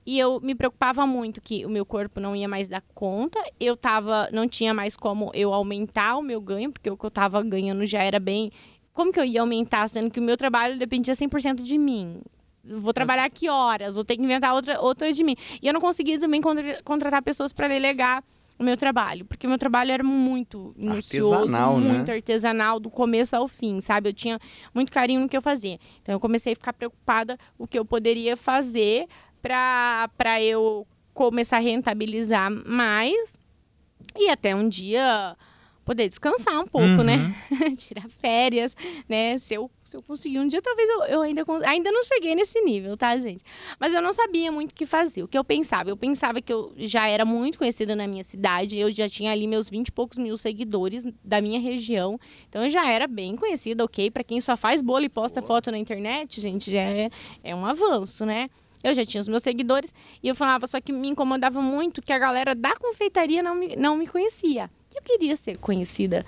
E 0.06 0.18
eu 0.18 0.40
me 0.40 0.54
preocupava 0.54 1.06
muito 1.06 1.40
que 1.40 1.66
o 1.66 1.68
meu 1.68 1.84
corpo 1.84 2.18
não 2.18 2.34
ia 2.34 2.48
mais 2.48 2.68
dar 2.68 2.82
conta. 2.94 3.38
Eu 3.58 3.76
tava, 3.76 4.30
não 4.32 4.48
tinha 4.48 4.72
mais 4.72 4.96
como 4.96 5.30
eu 5.34 5.52
aumentar 5.52 6.16
o 6.16 6.22
meu 6.22 6.40
ganho, 6.40 6.72
porque 6.72 6.90
o 6.90 6.96
que 6.96 7.04
eu 7.04 7.10
tava 7.10 7.42
ganhando 7.42 7.84
já 7.84 8.02
era 8.02 8.18
bem. 8.18 8.50
Como 8.92 9.12
que 9.12 9.20
eu 9.20 9.24
ia 9.24 9.42
aumentar, 9.42 9.88
sendo 9.88 10.10
que 10.10 10.18
o 10.18 10.22
meu 10.22 10.36
trabalho 10.36 10.78
dependia 10.78 11.14
100% 11.14 11.62
de 11.62 11.78
mim? 11.78 12.20
Vou 12.64 12.92
trabalhar 12.92 13.28
que 13.30 13.48
horas? 13.48 13.94
Vou 13.94 14.04
ter 14.04 14.16
que 14.16 14.22
inventar 14.22 14.54
outra, 14.54 14.80
outra 14.80 15.12
de 15.12 15.24
mim. 15.24 15.34
E 15.62 15.66
eu 15.66 15.72
não 15.72 15.80
conseguia 15.80 16.18
também 16.18 16.40
contra- 16.40 16.82
contratar 16.82 17.22
pessoas 17.22 17.52
para 17.52 17.68
delegar 17.68 18.22
o 18.58 18.62
meu 18.62 18.76
trabalho, 18.76 19.24
porque 19.24 19.46
o 19.46 19.48
meu 19.50 19.58
trabalho 19.58 19.90
era 19.90 20.04
muito 20.04 20.74
minucioso, 20.76 21.34
Artesanal, 21.34 21.80
né? 21.80 21.88
muito 21.94 22.10
artesanal, 22.12 22.78
do 22.78 22.90
começo 22.90 23.34
ao 23.34 23.48
fim, 23.48 23.80
sabe? 23.80 24.10
Eu 24.10 24.12
tinha 24.12 24.38
muito 24.74 24.92
carinho 24.92 25.20
no 25.22 25.28
que 25.30 25.36
eu 25.36 25.40
fazia. 25.40 25.78
Então 26.02 26.12
eu 26.14 26.20
comecei 26.20 26.52
a 26.52 26.56
ficar 26.56 26.74
preocupada 26.74 27.38
o 27.58 27.66
que 27.66 27.78
eu 27.78 27.84
poderia 27.86 28.36
fazer 28.36 29.06
para 29.40 30.42
eu 30.42 30.86
começar 31.14 31.56
a 31.56 31.60
rentabilizar 31.60 32.50
mais 32.66 33.38
e 34.16 34.28
até 34.28 34.54
um 34.54 34.68
dia 34.68 35.34
poder 35.84 36.08
descansar 36.08 36.60
um 36.60 36.66
pouco, 36.66 36.86
Uhum. 36.86 37.02
né? 37.04 37.34
Tirar 37.78 38.08
férias, 38.08 38.76
né? 39.08 39.38
Se 39.38 39.54
eu, 39.54 39.70
se 39.90 39.96
eu 39.96 40.02
conseguir 40.02 40.38
um 40.38 40.46
dia, 40.46 40.62
talvez 40.62 40.88
eu, 40.88 41.02
eu 41.04 41.20
ainda, 41.20 41.42
ainda 41.64 41.90
não 41.90 42.04
cheguei 42.04 42.32
nesse 42.36 42.60
nível, 42.60 42.96
tá, 42.96 43.16
gente? 43.16 43.42
Mas 43.78 43.92
eu 43.92 44.00
não 44.00 44.12
sabia 44.12 44.52
muito 44.52 44.70
o 44.70 44.74
que 44.74 44.86
fazer. 44.86 45.24
O 45.24 45.28
que 45.28 45.36
eu 45.36 45.42
pensava? 45.42 45.90
Eu 45.90 45.96
pensava 45.96 46.40
que 46.40 46.52
eu 46.52 46.72
já 46.76 47.08
era 47.08 47.24
muito 47.24 47.58
conhecida 47.58 47.96
na 47.96 48.06
minha 48.06 48.22
cidade, 48.22 48.78
eu 48.78 48.88
já 48.92 49.08
tinha 49.08 49.32
ali 49.32 49.48
meus 49.48 49.68
20 49.68 49.88
e 49.88 49.92
poucos 49.92 50.16
mil 50.16 50.38
seguidores 50.38 51.08
da 51.24 51.40
minha 51.40 51.58
região. 51.58 52.20
Então 52.48 52.62
eu 52.62 52.70
já 52.70 52.88
era 52.88 53.08
bem 53.08 53.34
conhecida, 53.34 53.84
ok? 53.84 54.12
Pra 54.12 54.22
quem 54.22 54.40
só 54.40 54.56
faz 54.56 54.80
bolo 54.80 55.04
e 55.04 55.08
posta 55.08 55.42
foto 55.42 55.72
na 55.72 55.78
internet, 55.78 56.40
gente, 56.40 56.70
já 56.70 56.82
é, 56.82 57.10
é 57.42 57.52
um 57.52 57.66
avanço, 57.66 58.24
né? 58.24 58.48
Eu 58.84 58.94
já 58.94 59.04
tinha 59.04 59.20
os 59.20 59.26
meus 59.26 59.42
seguidores 59.42 59.92
e 60.22 60.28
eu 60.28 60.36
falava, 60.36 60.68
só 60.68 60.80
que 60.80 60.92
me 60.92 61.08
incomodava 61.08 61.60
muito 61.60 62.00
que 62.00 62.12
a 62.12 62.18
galera 62.18 62.54
da 62.54 62.76
confeitaria 62.76 63.42
não 63.42 63.56
me, 63.56 63.74
não 63.74 63.96
me 63.96 64.06
conhecia. 64.06 64.70
Eu 64.94 65.02
queria 65.02 65.36
ser 65.36 65.58
conhecida 65.58 66.24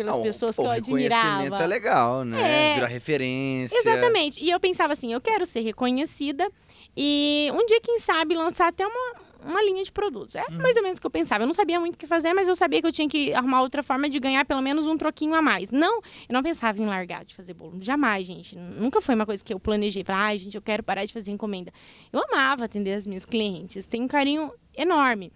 pelas 0.00 0.16
Não, 0.16 0.22
pessoas 0.22 0.56
que 0.56 0.62
eu 0.62 0.64
o 0.64 0.70
reconhecimento 0.70 1.26
admirava. 1.26 1.62
é 1.62 1.66
legal, 1.66 2.24
né? 2.24 2.70
É. 2.70 2.74
Virar 2.76 2.86
referência. 2.86 3.76
Exatamente. 3.76 4.42
E 4.42 4.50
eu 4.50 4.58
pensava 4.58 4.94
assim, 4.94 5.12
eu 5.12 5.20
quero 5.20 5.44
ser 5.44 5.60
reconhecida 5.60 6.50
e 6.96 7.50
um 7.52 7.66
dia, 7.66 7.80
quem 7.82 7.98
sabe, 7.98 8.34
lançar 8.34 8.68
até 8.68 8.86
uma, 8.86 9.14
uma 9.44 9.62
linha 9.62 9.84
de 9.84 9.92
produtos. 9.92 10.34
É 10.36 10.48
mais 10.50 10.74
ou 10.76 10.82
menos 10.82 10.96
o 10.96 11.00
que 11.02 11.06
eu 11.06 11.10
pensava. 11.10 11.44
Eu 11.44 11.46
não 11.46 11.52
sabia 11.52 11.78
muito 11.78 11.96
o 11.96 11.98
que 11.98 12.06
fazer, 12.06 12.32
mas 12.32 12.48
eu 12.48 12.56
sabia 12.56 12.80
que 12.80 12.86
eu 12.86 12.92
tinha 12.92 13.08
que 13.08 13.34
arrumar 13.34 13.60
outra 13.60 13.82
forma 13.82 14.08
de 14.08 14.18
ganhar 14.18 14.44
pelo 14.46 14.62
menos 14.62 14.86
um 14.86 14.96
troquinho 14.96 15.34
a 15.34 15.42
mais. 15.42 15.70
Não, 15.70 15.98
eu 15.98 16.32
não 16.32 16.42
pensava 16.42 16.80
em 16.80 16.86
largar 16.86 17.24
de 17.24 17.34
fazer 17.34 17.52
bolo. 17.52 17.76
Jamais, 17.80 18.26
gente. 18.26 18.56
Nunca 18.56 19.02
foi 19.02 19.14
uma 19.14 19.26
coisa 19.26 19.44
que 19.44 19.52
eu 19.52 19.60
planejei. 19.60 20.02
Falar, 20.02 20.24
ai, 20.24 20.38
gente, 20.38 20.54
eu 20.54 20.62
quero 20.62 20.82
parar 20.82 21.04
de 21.04 21.12
fazer 21.12 21.30
encomenda. 21.30 21.70
Eu 22.10 22.22
amava 22.30 22.64
atender 22.64 22.94
as 22.94 23.06
minhas 23.06 23.26
clientes. 23.26 23.84
Tenho 23.84 24.04
um 24.04 24.08
carinho 24.08 24.50
enorme. 24.74 25.30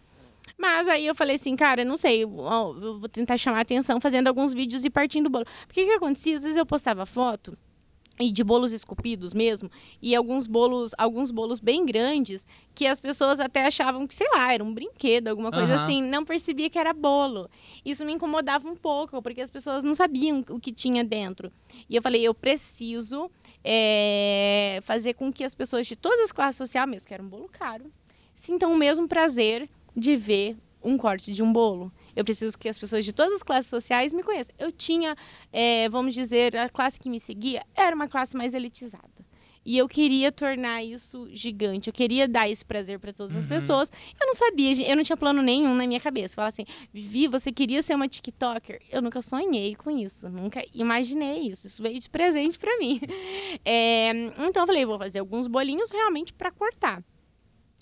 Mas 0.57 0.89
aí 0.89 1.07
eu 1.07 1.15
falei 1.15 1.37
assim, 1.37 1.57
cara, 1.57 1.85
não 1.85 1.97
sei, 1.97 2.25
eu 2.25 2.31
eu 2.81 2.99
vou 2.99 3.09
tentar 3.09 3.37
chamar 3.37 3.59
a 3.59 3.63
atenção 3.63 4.01
fazendo 4.01 4.29
alguns 4.29 4.53
vídeos 4.53 4.85
e 4.85 4.91
partindo 4.91 5.25
do 5.25 5.31
bolo. 5.31 5.47
Porque 5.67 5.83
o 5.83 5.87
que 5.87 5.93
acontecia? 5.93 6.37
Às 6.37 6.43
vezes 6.43 6.57
eu 6.57 6.67
postava 6.67 7.05
foto 7.05 7.57
e 8.21 8.31
de 8.31 8.45
bolos 8.45 8.73
esculpidos 8.73 9.35
mesmo, 9.35 9.71
e 10.01 10.15
alguns 10.15 10.47
bolos, 10.47 10.93
alguns 10.97 11.31
bolos 11.31 11.59
bem 11.59 11.85
grandes, 11.85 12.47
que 12.75 12.87
as 12.87 13.01
pessoas 13.01 13.41
até 13.41 13.67
achavam 13.67 14.07
que, 14.07 14.15
sei 14.15 14.29
lá, 14.31 14.53
era 14.53 14.63
um 14.63 14.73
brinquedo, 14.73 15.29
alguma 15.29 15.51
coisa 15.51 15.75
Aham. 15.75 15.83
assim, 15.83 16.03
não 16.03 16.25
percebia 16.25 16.71
que 16.71 16.79
era 16.79 16.93
bolo. 16.93 17.51
Isso 17.85 18.05
me 18.05 18.13
incomodava 18.13 18.69
um 18.69 18.77
pouco, 18.77 19.21
porque 19.21 19.41
as 19.41 19.51
pessoas 19.51 19.83
não 19.83 19.95
sabiam 19.95 20.45
o 20.49 20.61
que 20.61 20.73
tinha 20.73 21.03
dentro. 21.03 21.53
E 21.89 21.97
eu 21.97 22.03
falei, 22.03 22.23
eu 22.23 22.33
preciso 22.33 23.31
é, 23.65 24.81
fazer 24.85 25.15
com 25.15 25.33
que 25.33 25.43
as 25.43 25.55
pessoas 25.55 25.87
de 25.87 25.97
todas 25.97 26.21
as 26.21 26.33
classes 26.33 26.57
sociais, 26.57 26.89
mesmo 26.89 27.09
que 27.09 27.15
era 27.15 27.23
um 27.23 27.29
bolo 27.29 27.49
caro, 27.49 27.91
sintam 28.35 28.73
o 28.73 28.77
mesmo 28.77 29.09
prazer 29.09 29.69
de 29.97 30.17
ver 30.17 30.57
um 30.83 30.99
corte 30.99 31.33
de 31.33 31.43
um 31.43 31.53
bolo. 31.53 31.91
Eu 32.15 32.25
preciso 32.25 32.59
que 32.59 32.69
as 32.69 32.79
pessoas 32.79 33.05
de 33.05 33.13
todas 33.13 33.35
as 33.35 33.43
classes 33.43 33.71
sociais 33.71 34.13
me 34.13 34.23
conheçam. 34.23 34.55
Eu 34.59 34.71
tinha, 34.71 35.17
é, 35.53 35.89
vamos 35.89 36.15
dizer, 36.15 36.55
a 36.57 36.69
classe 36.69 37.01
que 37.01 37.09
me 37.09 37.19
seguia 37.19 37.65
era 37.75 37.97
uma 37.97 38.07
classe 38.07 38.37
mais 38.37 38.55
elitizada. 38.55 39.25
E 39.67 39.79
eu 39.79 39.89
queria 39.89 40.31
tornar 40.31 40.85
isso 40.85 41.27
gigante. 41.33 41.89
Eu 41.89 41.95
queria 41.95 42.29
dar 42.29 42.49
esse 42.49 42.63
prazer 42.63 42.99
para 42.99 43.15
todas 43.15 43.35
as 43.35 43.47
pessoas. 43.47 43.91
Eu 44.21 44.27
não 44.27 44.35
sabia, 44.35 44.91
eu 44.91 44.95
não 44.95 45.03
tinha 45.03 45.17
plano 45.17 45.41
nenhum 45.41 45.75
na 45.75 45.87
minha 45.87 46.01
cabeça. 46.01 46.35
Falar 46.35 46.49
assim, 46.49 46.67
Vivi, 46.93 47.29
você 47.29 47.51
queria 47.51 47.81
ser 47.81 47.95
uma 47.95 48.07
TikToker? 48.07 48.83
Eu 48.91 49.01
nunca 49.01 49.23
sonhei 49.23 49.75
com 49.75 49.91
isso, 49.91 50.29
nunca 50.29 50.63
imaginei 50.75 51.49
isso. 51.49 51.67
Isso 51.67 51.83
veio 51.83 51.99
de 51.99 52.11
presente 52.11 52.59
para 52.59 52.77
mim. 52.79 53.01
É, 53.65 54.11
então 54.47 54.65
eu 54.65 54.67
falei, 54.67 54.85
vou 54.85 54.99
fazer 54.99 55.21
alguns 55.21 55.47
bolinhos 55.47 55.91
realmente 55.91 56.35
para 56.35 56.51
cortar. 56.51 57.03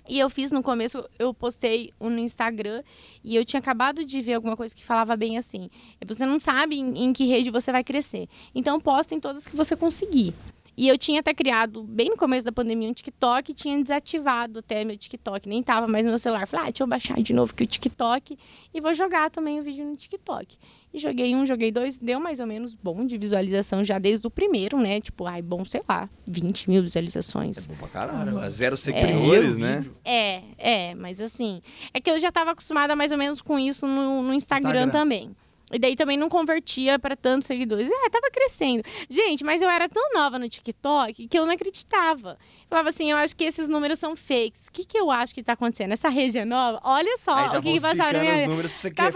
E 0.08 0.18
eu 0.18 0.28
fiz 0.28 0.50
no 0.50 0.62
começo, 0.62 1.04
eu 1.18 1.32
postei 1.32 1.92
um 2.00 2.10
no 2.10 2.18
Instagram 2.18 2.82
e 3.22 3.36
eu 3.36 3.44
tinha 3.44 3.60
acabado 3.60 4.04
de 4.04 4.20
ver 4.20 4.34
alguma 4.34 4.56
coisa 4.56 4.74
que 4.74 4.84
falava 4.84 5.16
bem 5.16 5.38
assim. 5.38 5.70
Você 6.06 6.26
não 6.26 6.40
sabe 6.40 6.76
em, 6.76 7.04
em 7.04 7.12
que 7.12 7.24
rede 7.26 7.50
você 7.50 7.70
vai 7.70 7.84
crescer. 7.84 8.28
Então 8.54 8.80
posta 8.80 9.14
em 9.14 9.20
todas 9.20 9.46
que 9.46 9.56
você 9.56 9.76
conseguir. 9.76 10.34
E 10.76 10.88
eu 10.88 10.96
tinha 10.96 11.20
até 11.20 11.34
criado, 11.34 11.82
bem 11.82 12.08
no 12.08 12.16
começo 12.16 12.46
da 12.46 12.52
pandemia, 12.52 12.88
um 12.88 12.92
TikTok 12.92 13.52
e 13.52 13.54
tinha 13.54 13.80
desativado 13.82 14.60
até 14.60 14.84
meu 14.84 14.96
TikTok. 14.96 15.48
Nem 15.48 15.62
tava 15.62 15.86
mais 15.86 16.04
no 16.04 16.12
meu 16.12 16.18
celular. 16.18 16.46
Falei, 16.46 16.66
ah, 16.66 16.70
deixa 16.70 16.82
eu 16.82 16.86
baixar 16.86 17.20
de 17.20 17.32
novo 17.32 17.52
aqui 17.52 17.64
o 17.64 17.66
TikTok 17.66 18.38
e 18.72 18.80
vou 18.80 18.94
jogar 18.94 19.30
também 19.30 19.60
o 19.60 19.62
vídeo 19.62 19.84
no 19.84 19.96
TikTok. 19.96 20.56
E 20.94 20.98
joguei 20.98 21.34
um, 21.34 21.44
joguei 21.46 21.72
dois, 21.72 21.98
deu 21.98 22.20
mais 22.20 22.38
ou 22.38 22.46
menos 22.46 22.74
bom 22.74 23.04
de 23.06 23.16
visualização 23.16 23.82
já 23.82 23.98
desde 23.98 24.26
o 24.26 24.30
primeiro, 24.30 24.78
né? 24.78 25.00
Tipo, 25.00 25.26
ai, 25.26 25.40
bom, 25.40 25.64
sei 25.64 25.82
lá, 25.88 26.08
20 26.26 26.68
mil 26.68 26.82
visualizações. 26.82 27.66
Bom 27.66 27.74
pra 27.76 27.88
caramba. 27.88 28.48
Zero 28.50 28.76
seguidores, 28.76 29.56
né? 29.56 29.86
É, 30.04 30.42
é, 30.58 30.94
mas 30.94 31.20
assim. 31.20 31.62
É 31.94 32.00
que 32.00 32.10
eu 32.10 32.18
já 32.18 32.30
tava 32.30 32.50
acostumada 32.50 32.94
mais 32.94 33.10
ou 33.10 33.18
menos 33.18 33.40
com 33.40 33.58
isso 33.58 33.86
no, 33.86 34.22
no 34.22 34.34
Instagram, 34.34 34.68
Instagram. 34.70 34.90
também. 34.90 35.30
E 35.72 35.78
daí 35.78 35.96
também 35.96 36.16
não 36.16 36.28
convertia 36.28 36.98
para 36.98 37.16
tantos 37.16 37.46
seguidores. 37.46 37.90
É, 37.90 38.10
tava 38.10 38.30
crescendo. 38.30 38.82
Gente, 39.08 39.42
mas 39.42 39.62
eu 39.62 39.70
era 39.70 39.88
tão 39.88 40.12
nova 40.12 40.38
no 40.38 40.48
TikTok 40.48 41.28
que 41.28 41.38
eu 41.38 41.46
não 41.46 41.54
acreditava. 41.54 42.38
Falava 42.68 42.88
assim, 42.90 43.10
eu 43.10 43.16
acho 43.16 43.34
que 43.34 43.44
esses 43.44 43.68
números 43.68 43.98
são 43.98 44.14
fakes. 44.14 44.66
O 44.68 44.72
que, 44.72 44.84
que 44.84 44.98
eu 44.98 45.10
acho 45.10 45.34
que 45.34 45.42
tá 45.42 45.52
acontecendo? 45.54 45.92
Essa 45.92 46.08
rede 46.08 46.38
é 46.38 46.44
nova? 46.44 46.80
Olha 46.84 47.12
Aí 47.12 47.18
só 47.18 47.48
tá 47.48 47.58
o 47.58 47.62
que, 47.62 47.74
que 47.74 47.80
passaram 47.80 48.18
na 48.18 48.24
minha 48.24 48.36
vida. 48.36 48.48
números 48.48 48.72
pra 48.72 48.80
você 48.80 48.90
Tá 48.90 49.06
ficar 49.06 49.12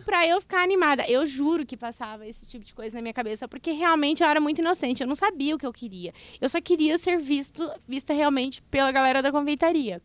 pra 0.00 0.26
eu 0.26 0.40
ficar 0.40 0.62
animada. 0.62 1.04
Eu 1.08 1.26
juro 1.26 1.66
que 1.66 1.76
passava 1.76 2.26
esse 2.26 2.46
tipo 2.46 2.64
de 2.64 2.72
coisa 2.74 2.96
na 2.96 3.02
minha 3.02 3.14
cabeça, 3.14 3.48
porque 3.48 3.72
realmente 3.72 4.22
eu 4.22 4.28
era 4.28 4.40
muito 4.40 4.60
inocente. 4.60 5.02
Eu 5.02 5.06
não 5.06 5.14
sabia 5.14 5.54
o 5.54 5.58
que 5.58 5.66
eu 5.66 5.72
queria. 5.72 6.12
Eu 6.40 6.48
só 6.48 6.60
queria 6.60 6.96
ser 6.98 7.18
visto, 7.18 7.68
vista 7.86 8.12
realmente 8.12 8.62
pela 8.62 8.90
galera 8.92 9.22
da 9.22 9.32
confeitaria. 9.32 10.00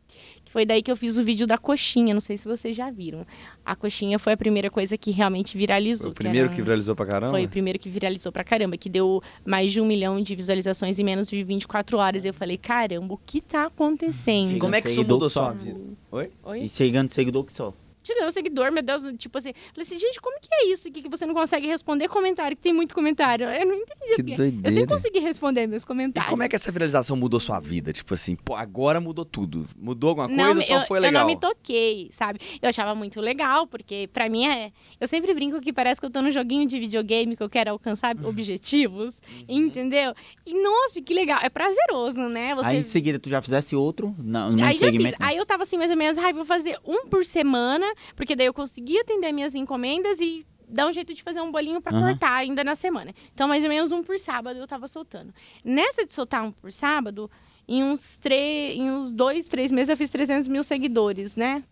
Que 0.52 0.54
foi 0.54 0.66
daí 0.66 0.82
que 0.84 0.91
eu 0.91 0.97
fiz 0.97 1.16
o 1.16 1.24
vídeo 1.24 1.47
da 1.47 1.58
coxinha. 1.58 2.14
Não 2.14 2.20
sei 2.20 2.38
se 2.38 2.45
vocês 2.45 2.76
já 2.76 2.91
viram. 2.91 3.26
A 3.66 3.74
coxinha 3.74 4.20
foi 4.20 4.34
a 4.34 4.38
primeira 4.38 4.70
coisa 4.70 4.97
que 4.97 5.10
realmente 5.10 5.58
viralizou. 5.58 6.08
Foi 6.08 6.12
o 6.12 6.14
primeiro 6.14 6.47
era 6.47 6.54
que 6.56 6.62
um- 6.62 6.66
viralizou 6.66 6.93
pra 6.93 7.06
caramba? 7.06 7.32
Foi 7.32 7.45
o 7.45 7.47
primeiro 7.49 7.80
que 7.80 7.88
viralizou 7.88 8.34
pra 8.34 8.43
caramba, 8.43 8.76
que 8.76 8.89
deu 8.89 9.24
mais 9.45 9.72
de 9.72 9.80
um 9.80 9.86
milhão 9.86 10.22
de 10.22 10.36
visualizações 10.36 10.99
em 10.99 11.06
menos 11.06 11.30
de 11.30 11.41
24 11.41 11.97
horas. 11.97 12.26
Eu 12.26 12.34
falei, 12.34 12.58
caramba, 12.58 13.14
o 13.14 13.18
que 13.26 13.39
tá 13.39 13.68
acontecendo? 13.68 14.58
Como 14.60 14.76
é 14.76 14.82
que 14.82 14.89
isso 14.89 15.02
mudou 15.04 15.30
só. 15.30 15.45
sua 15.45 15.54
vida? 15.54 15.80
Oi? 16.12 16.30
Oi? 16.43 16.64
E 16.64 16.68
chegando 16.70 17.10
seguidor 17.12 17.45
que 17.45 17.54
só. 17.54 17.74
Chegando 18.04 18.28
um 18.28 18.32
seguidor, 18.32 18.72
meu 18.72 18.82
Deus, 18.82 19.04
tipo 19.18 19.38
assim, 19.38 19.54
falei 19.74 19.82
assim, 19.86 19.97
gente, 19.99 20.20
como 20.20 20.39
que 20.39 20.47
é 20.52 20.66
isso 20.68 20.88
aqui 20.88 21.02
que 21.02 21.10
você 21.10 21.26
não 21.26 21.34
consegue 21.34 21.68
responder 21.68 22.08
comentário, 22.08 22.58
que 22.58 22.64
tem 22.64 22.74
muito 22.74 22.95
comentário? 22.95 23.47
Eu 23.47 23.66
não 23.66 23.76
entendi. 23.76 23.99
Que 24.08 24.16
porque 24.16 24.32
Eu 24.32 24.36
doideira. 24.38 24.72
sempre 24.72 24.88
consegui 24.93 25.20
responder 25.20 25.68
meus 25.68 25.84
E 25.84 25.88
comentários. 25.88 26.30
como 26.30 26.41
é 26.43 26.49
que 26.49 26.56
essa 26.56 26.72
viralização 26.72 27.16
mudou 27.16 27.39
sua 27.39 27.60
vida? 27.60 27.93
Tipo 27.93 28.14
assim, 28.14 28.36
pô, 28.36 28.56
agora 28.56 28.99
mudou 28.99 29.24
tudo. 29.26 29.68
Mudou 29.78 30.10
alguma 30.10 30.28
coisa 30.28 30.43
não, 30.43 30.56
ou 30.56 30.62
só 30.62 30.74
eu, 30.82 30.82
foi 30.88 30.97
eu 30.97 31.02
legal? 31.04 31.22
não 31.22 31.28
me 31.28 31.39
toquei, 31.39 32.10
sabe? 32.12 32.39
Eu 32.62 32.70
achava 32.70 32.95
muito 32.95 33.22
legal, 33.22 33.68
porque 33.68 34.10
pra 34.12 34.28
mim 34.30 34.47
é. 34.47 34.72
Eu 34.99 35.08
sempre 35.08 35.34
brinco 35.34 35.60
que 35.62 35.72
parece 35.72 35.99
que 35.99 36.06
eu 36.06 36.10
tô 36.12 36.22
num 36.22 36.32
joguinho 36.32 36.66
de 36.68 36.80
videogame 36.80 37.36
que 37.36 37.43
eu 37.43 37.49
quero 37.49 37.72
alcançar 37.72 38.16
Uhum. 38.16 38.28
objetivos, 38.30 39.22
entendeu? 39.47 40.14
E 40.45 40.54
nossa, 40.62 41.02
que 41.02 41.14
legal. 41.14 41.39
É 41.43 41.49
prazeroso, 41.49 42.22
né? 42.30 42.56
Você 42.56 42.68
Aí 42.70 42.78
em 42.80 42.84
seguida 42.84 43.20
tu 43.20 43.30
já 43.30 43.41
fizesse 43.41 43.76
outro, 43.76 44.16
não, 44.18 44.52
no 44.52 44.64
Aí 44.64 44.70
mesmo 44.70 44.72
já 44.72 44.72
fiz. 44.72 44.80
segmento. 44.91 45.20
né? 45.20 45.28
Aí 45.28 45.38
eu 45.38 45.45
tava 45.45 45.64
assim, 45.64 45.78
mais 45.78 45.91
ou 45.91 45.97
menos, 45.97 46.18
ai, 46.18 46.34
vou 46.34 46.45
fazer 46.45 46.78
um 46.86 47.06
por 47.08 47.24
semana, 47.26 47.86
porque 48.16 48.36
daí 48.36 48.46
eu 48.48 48.54
conseguia 48.54 49.02
atender 49.02 49.32
minhas 49.32 49.56
encomendas 49.56 50.20
e 50.20 50.46
dar 50.68 50.88
um 50.88 50.94
jeito 50.94 51.14
de 51.14 51.22
fazer 51.22 51.42
um 51.42 51.52
bolinho 51.52 51.82
pra 51.82 51.92
Aham. 51.96 52.08
cortar 52.12 52.36
ainda 52.38 52.64
na 52.64 52.76
semana. 52.76 53.14
Então, 53.34 53.48
mais 53.48 53.64
ou 53.64 53.70
menos 53.70 53.92
um 53.92 54.02
por 54.04 54.18
sábado 54.20 54.58
eu 54.60 54.68
tava 54.68 54.88
soltando. 54.88 55.34
Nessa 55.66 56.06
de 56.06 56.14
soltar 56.14 56.44
um 56.44 56.52
por 56.52 56.72
sábado, 56.72 57.30
em 57.68 57.84
uns, 57.84 58.20
três, 58.20 58.78
em 58.78 58.89
uns 58.89 59.14
dois, 59.14 59.48
três 59.48 59.72
meses 59.72 59.89
eu 59.89 59.98
fiz 59.98 60.10
300 60.10 60.48
mil 60.48 60.64
seguidores, 60.64 61.36
né? 61.36 61.64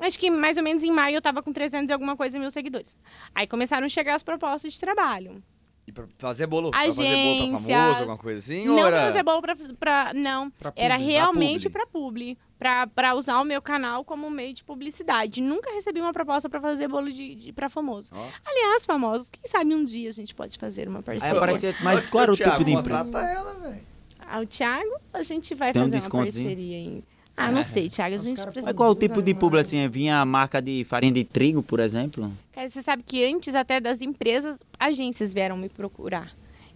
Acho 0.00 0.18
que 0.18 0.30
mais 0.30 0.56
ou 0.56 0.62
menos 0.64 0.82
em 0.82 0.90
maio 0.90 1.16
eu 1.16 1.22
tava 1.22 1.42
com 1.42 1.52
300 1.52 1.90
e 1.90 1.92
alguma 1.92 2.16
coisa 2.16 2.38
mil 2.38 2.50
seguidores. 2.50 2.96
Aí 3.34 3.46
começaram 3.46 3.84
a 3.86 3.88
chegar 3.88 4.14
as 4.14 4.22
propostas 4.22 4.72
de 4.72 4.80
trabalho. 4.80 5.42
E 5.86 5.92
pra 5.92 6.06
fazer 6.18 6.46
bolo? 6.46 6.70
Pra 6.70 6.80
fazer 6.86 7.02
bolo 7.02 7.36
pra 7.36 7.44
Agências. 7.58 7.70
famoso, 7.72 7.98
alguma 8.00 8.18
coisa 8.18 8.38
assim? 8.38 8.64
não 8.64 8.74
ou 8.74 8.80
pra 8.80 8.88
era... 8.96 9.06
fazer 9.06 9.22
bolo 9.22 9.40
pra, 9.42 9.56
pra- 9.78 10.12
Não, 10.14 10.50
Pra 10.50 10.72
era 10.76 10.94
publi. 10.96 11.10
realmente 11.12 11.68
publi. 11.68 11.70
pra 11.72 11.86
publi. 11.86 12.38
Pra, 12.60 12.86
pra 12.86 13.14
usar 13.14 13.40
o 13.40 13.44
meu 13.44 13.62
canal 13.62 14.04
como 14.04 14.28
meio 14.28 14.52
de 14.52 14.62
publicidade. 14.62 15.40
Nunca 15.40 15.72
recebi 15.72 15.98
uma 15.98 16.12
proposta 16.12 16.46
pra 16.46 16.60
fazer 16.60 16.88
bolo 16.88 17.10
de, 17.10 17.34
de, 17.34 17.52
pra 17.54 17.70
famoso. 17.70 18.12
Ó. 18.14 18.28
Aliás, 18.44 18.84
famosos, 18.84 19.30
quem 19.30 19.40
sabe 19.50 19.74
um 19.74 19.82
dia 19.82 20.10
a 20.10 20.12
gente 20.12 20.34
pode 20.34 20.58
fazer 20.58 20.86
uma 20.86 20.98
Aí 20.98 21.04
parceria. 21.04 21.36
aparecia, 21.38 21.74
mas 21.82 22.04
qual 22.04 22.24
era 22.24 22.32
o 22.32 22.36
tipo 22.36 22.62
de 22.62 22.72
empresa? 22.72 23.02
Contrata 23.02 23.26
ela, 23.30 23.54
velho. 23.54 23.80
Ah, 24.18 24.40
o 24.40 24.46
Thiago, 24.46 25.00
a 25.10 25.22
gente 25.22 25.54
vai 25.54 25.72
Tem 25.72 25.80
um 25.80 25.86
fazer 25.86 26.06
uma 26.06 26.22
parceria 26.24 26.76
aí. 26.76 27.02
Ah, 27.34 27.50
não 27.50 27.62
sei, 27.62 27.88
Thiago, 27.88 28.14
a 28.14 28.18
gente 28.18 28.42
precisa... 28.42 28.66
Mas 28.66 28.76
qual 28.76 28.90
o 28.90 28.94
tipo 28.94 29.22
de 29.22 29.32
publi 29.32 29.60
assim? 29.60 29.88
Vinha 29.88 30.18
a 30.18 30.26
marca 30.26 30.60
de 30.60 30.84
farinha 30.84 31.14
de 31.14 31.24
trigo, 31.24 31.62
por 31.62 31.80
exemplo? 31.80 32.30
Cara, 32.52 32.68
você 32.68 32.82
sabe 32.82 33.02
que 33.02 33.24
antes 33.24 33.54
até 33.54 33.80
das 33.80 34.02
empresas, 34.02 34.60
agências 34.78 35.32
vieram 35.32 35.56
me 35.56 35.70
procurar. 35.70 36.30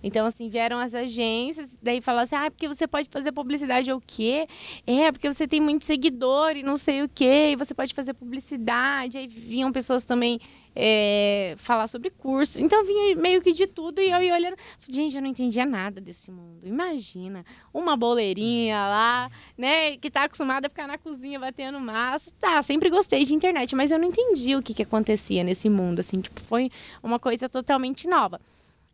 Então, 0.05 0.27
assim, 0.27 0.51
vieram 0.51 0.79
as 0.79 0.95
agências, 0.95 1.79
daí 1.83 2.03
falaram 2.03 2.25
assim, 2.25 2.37
ah, 2.37 2.51
porque 2.51 2.69
você 2.69 2.87
pode 2.87 3.09
fazer 3.11 3.33
publicidade 3.33 3.91
ou 3.91 3.97
o 3.97 4.03
quê? 4.07 4.47
É, 4.87 5.11
porque 5.11 5.33
você 5.33 5.49
tem 5.49 5.63
muito 5.63 5.83
seguidor 5.83 6.55
e 6.55 6.63
não 6.63 6.77
sei 6.77 7.03
o 7.03 7.09
quê, 7.09 7.53
e 7.53 7.57
você 7.57 7.73
pode 7.73 7.95
fazer 7.95 8.13
publicidade. 8.13 9.17
Aí 9.17 9.27
vinham 9.27 9.73
pessoas 9.73 10.05
também 10.05 10.39
é, 10.77 11.55
falar 11.57 11.89
sobre 11.89 12.11
curso. 12.11 12.61
Então, 12.61 12.85
vinha 12.85 13.17
meio 13.17 13.41
que 13.41 13.51
de 13.51 13.67
tudo 13.67 13.99
e 13.99 14.11
eu 14.11 14.23
ia 14.23 14.35
olhando. 14.35 14.57
Gente, 14.91 15.17
eu 15.17 15.23
não 15.23 15.29
entendia 15.29 15.65
nada 15.65 16.03
desse 16.03 16.31
mundo. 16.31 16.61
Imagina, 16.67 17.43
uma 17.73 17.97
boleirinha 17.97 18.77
lá, 18.77 19.31
né, 19.57 19.97
que 19.97 20.11
tá 20.11 20.25
acostumada 20.25 20.67
a 20.67 20.71
ficar 20.71 20.87
na 20.87 20.99
cozinha 20.99 21.41
batendo 21.41 21.81
massa. 21.81 22.31
Tá, 22.39 22.61
sempre 22.63 22.91
gostei 22.91 23.25
de 23.25 23.35
internet, 23.35 23.75
mas 23.75 23.91
eu 23.91 23.99
não 23.99 24.09
entendi 24.09 24.55
o 24.55 24.63
que, 24.63 24.75
que 24.75 24.83
acontecia 24.83 25.43
nesse 25.43 25.71
mundo, 25.71 26.01
assim, 26.01 26.21
tipo, 26.21 26.43
foi 26.43 26.71
uma 27.03 27.19
coisa 27.19 27.49
totalmente 27.49 28.07
nova. 28.07 28.39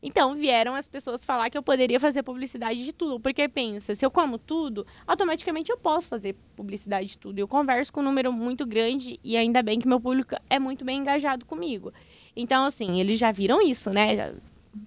Então, 0.03 0.35
vieram 0.35 0.75
as 0.75 0.89
pessoas 0.89 1.25
falar 1.25 1.51
que 1.51 1.59
eu 1.59 1.63
poderia 1.63 2.01
fazer 2.01 2.23
publicidade 2.23 2.85
de 2.85 2.93
tudo. 2.93 3.21
Porque 3.21 3.49
pensa, 3.49 3.95
se 3.95 4.05
eu 4.05 4.11
como 4.11 4.39
tudo, 4.39 4.87
automaticamente 5.07 5.71
eu 5.71 5.77
posso 5.77 6.09
fazer 6.09 6.35
publicidade 6.57 7.09
de 7.09 7.19
tudo. 7.19 7.39
Eu 7.39 7.47
converso 7.47 7.93
com 7.93 8.01
um 8.01 8.05
número 8.05 8.33
muito 8.33 8.65
grande 8.67 9.21
e 9.23 9.37
ainda 9.37 9.63
bem 9.63 9.79
que 9.79 9.87
meu 9.87 10.01
público 10.01 10.35
é 10.49 10.59
muito 10.59 10.85
bem 10.85 10.99
engajado 10.99 11.45
comigo. 11.45 11.93
Então, 12.35 12.65
assim, 12.65 12.99
eles 12.99 13.19
já 13.19 13.31
viram 13.31 13.61
isso, 13.61 13.91
né? 13.91 14.35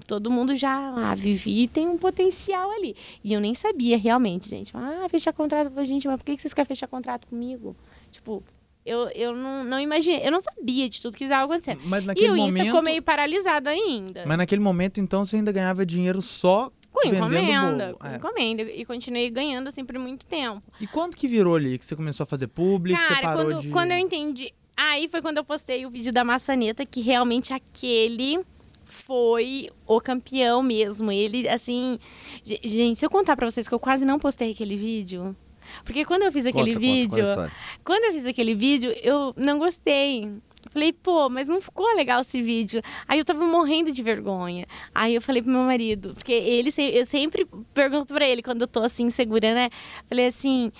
Todo 0.07 0.31
mundo 0.31 0.55
já, 0.55 0.71
ah, 0.71 1.13
Vivi 1.13 1.67
tem 1.67 1.87
um 1.87 1.97
potencial 1.97 2.71
ali. 2.71 2.95
E 3.23 3.33
eu 3.33 3.39
nem 3.39 3.53
sabia 3.53 3.97
realmente, 3.97 4.49
gente. 4.49 4.75
Ah, 4.75 5.07
fechar 5.09 5.33
contrato. 5.33 5.67
Eu 5.67 5.71
falei, 5.71 5.85
gente, 5.85 6.07
mas 6.07 6.17
por 6.17 6.25
que 6.25 6.37
vocês 6.37 6.53
querem 6.53 6.67
fechar 6.67 6.87
contrato 6.87 7.27
comigo? 7.27 7.75
Tipo, 8.11 8.41
eu, 8.85 9.09
eu 9.09 9.35
não, 9.35 9.63
não 9.63 9.79
imaginei, 9.79 10.25
eu 10.25 10.31
não 10.31 10.39
sabia 10.39 10.89
de 10.89 11.01
tudo 11.01 11.15
que 11.17 11.23
estava 11.23 11.45
acontecendo. 11.45 11.81
Mas 11.85 12.03
E 12.03 12.07
naquele 12.07 12.31
o 12.31 12.35
Insta 12.37 12.45
momento. 12.51 12.65
ficou 12.65 12.81
meio 12.81 13.01
paralisado 13.01 13.69
ainda. 13.69 14.23
Mas 14.25 14.37
naquele 14.37 14.61
momento, 14.61 14.99
então, 14.99 15.23
você 15.25 15.35
ainda 15.37 15.51
ganhava 15.51 15.85
dinheiro 15.85 16.21
só 16.21 16.71
Com 16.91 17.01
vendendo 17.09 17.25
encomenda, 17.35 17.93
com 17.99 18.07
É. 18.07 18.15
encomenda. 18.17 18.61
E 18.63 18.85
continuei 18.85 19.29
ganhando 19.29 19.67
assim 19.67 19.83
por 19.85 19.97
muito 19.97 20.25
tempo. 20.25 20.61
E 20.81 20.85
quando 20.87 21.15
que 21.15 21.27
virou 21.27 21.55
ali? 21.55 21.77
Que 21.77 21.85
você 21.85 21.95
começou 21.95 22.23
a 22.23 22.27
fazer 22.27 22.47
público, 22.47 23.01
você 23.01 23.07
Cara, 23.07 23.21
parou 23.21 23.45
quando, 23.45 23.61
de... 23.61 23.69
quando 23.69 23.91
eu 23.91 23.97
entendi. 23.97 24.53
Aí 24.75 25.07
foi 25.07 25.21
quando 25.21 25.37
eu 25.37 25.43
postei 25.43 25.85
o 25.85 25.89
vídeo 25.89 26.11
da 26.11 26.23
maçaneta, 26.23 26.85
que 26.85 26.99
realmente 27.01 27.53
aquele 27.53 28.39
foi 28.83 29.69
o 29.87 29.99
campeão 30.01 30.61
mesmo. 30.61 31.11
Ele, 31.11 31.47
assim. 31.47 31.97
ge- 32.43 32.59
Gente, 32.63 32.99
se 32.99 33.05
eu 33.05 33.09
contar 33.09 33.35
pra 33.35 33.49
vocês 33.49 33.67
que 33.67 33.73
eu 33.73 33.79
quase 33.79 34.05
não 34.05 34.19
postei 34.19 34.51
aquele 34.51 34.75
vídeo. 34.75 35.35
Porque 35.83 36.05
quando 36.05 36.23
eu 36.23 36.31
fiz 36.31 36.45
aquele 36.45 36.73
Conta, 36.73 36.79
vídeo. 36.79 37.25
conta. 37.25 37.51
Quando 37.83 38.03
eu 38.05 38.13
fiz 38.13 38.25
aquele 38.25 38.55
vídeo, 38.55 38.93
eu 39.01 39.33
não 39.37 39.57
gostei. 39.59 40.29
Falei, 40.71 40.93
pô, 40.93 41.29
mas 41.29 41.47
não 41.47 41.61
ficou 41.61 41.85
legal 41.95 42.21
esse 42.21 42.41
vídeo. 42.41 42.81
Aí 43.07 43.19
eu 43.19 43.25
tava 43.25 43.45
morrendo 43.45 43.91
de 43.91 44.01
vergonha. 44.01 44.65
Aí 44.95 45.13
eu 45.13 45.21
falei 45.21 45.41
pro 45.41 45.51
meu 45.51 45.61
marido, 45.61 46.13
porque 46.13 46.31
ele 46.31 46.69
eu 46.93 47.05
sempre 47.05 47.45
pergunto 47.73 48.13
pra 48.13 48.27
ele 48.27 48.41
quando 48.41 48.61
eu 48.61 48.67
tô 48.67 48.79
assim, 48.79 49.09
segura, 49.09 49.53
né? 49.53 49.69
Falei 50.07 50.27
assim, 50.27 50.71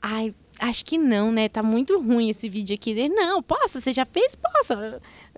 ai, 0.00 0.32
acho 0.58 0.84
que 0.84 0.96
não, 0.98 1.32
né? 1.32 1.48
Tá 1.48 1.62
muito 1.62 2.00
ruim 2.00 2.30
esse 2.30 2.48
vídeo 2.48 2.74
aqui. 2.74 2.90
Ele, 2.90 3.08
não, 3.08 3.42
posso? 3.42 3.80
Você 3.80 3.92
já 3.92 4.04
fez? 4.04 4.34
Posso. 4.34 4.74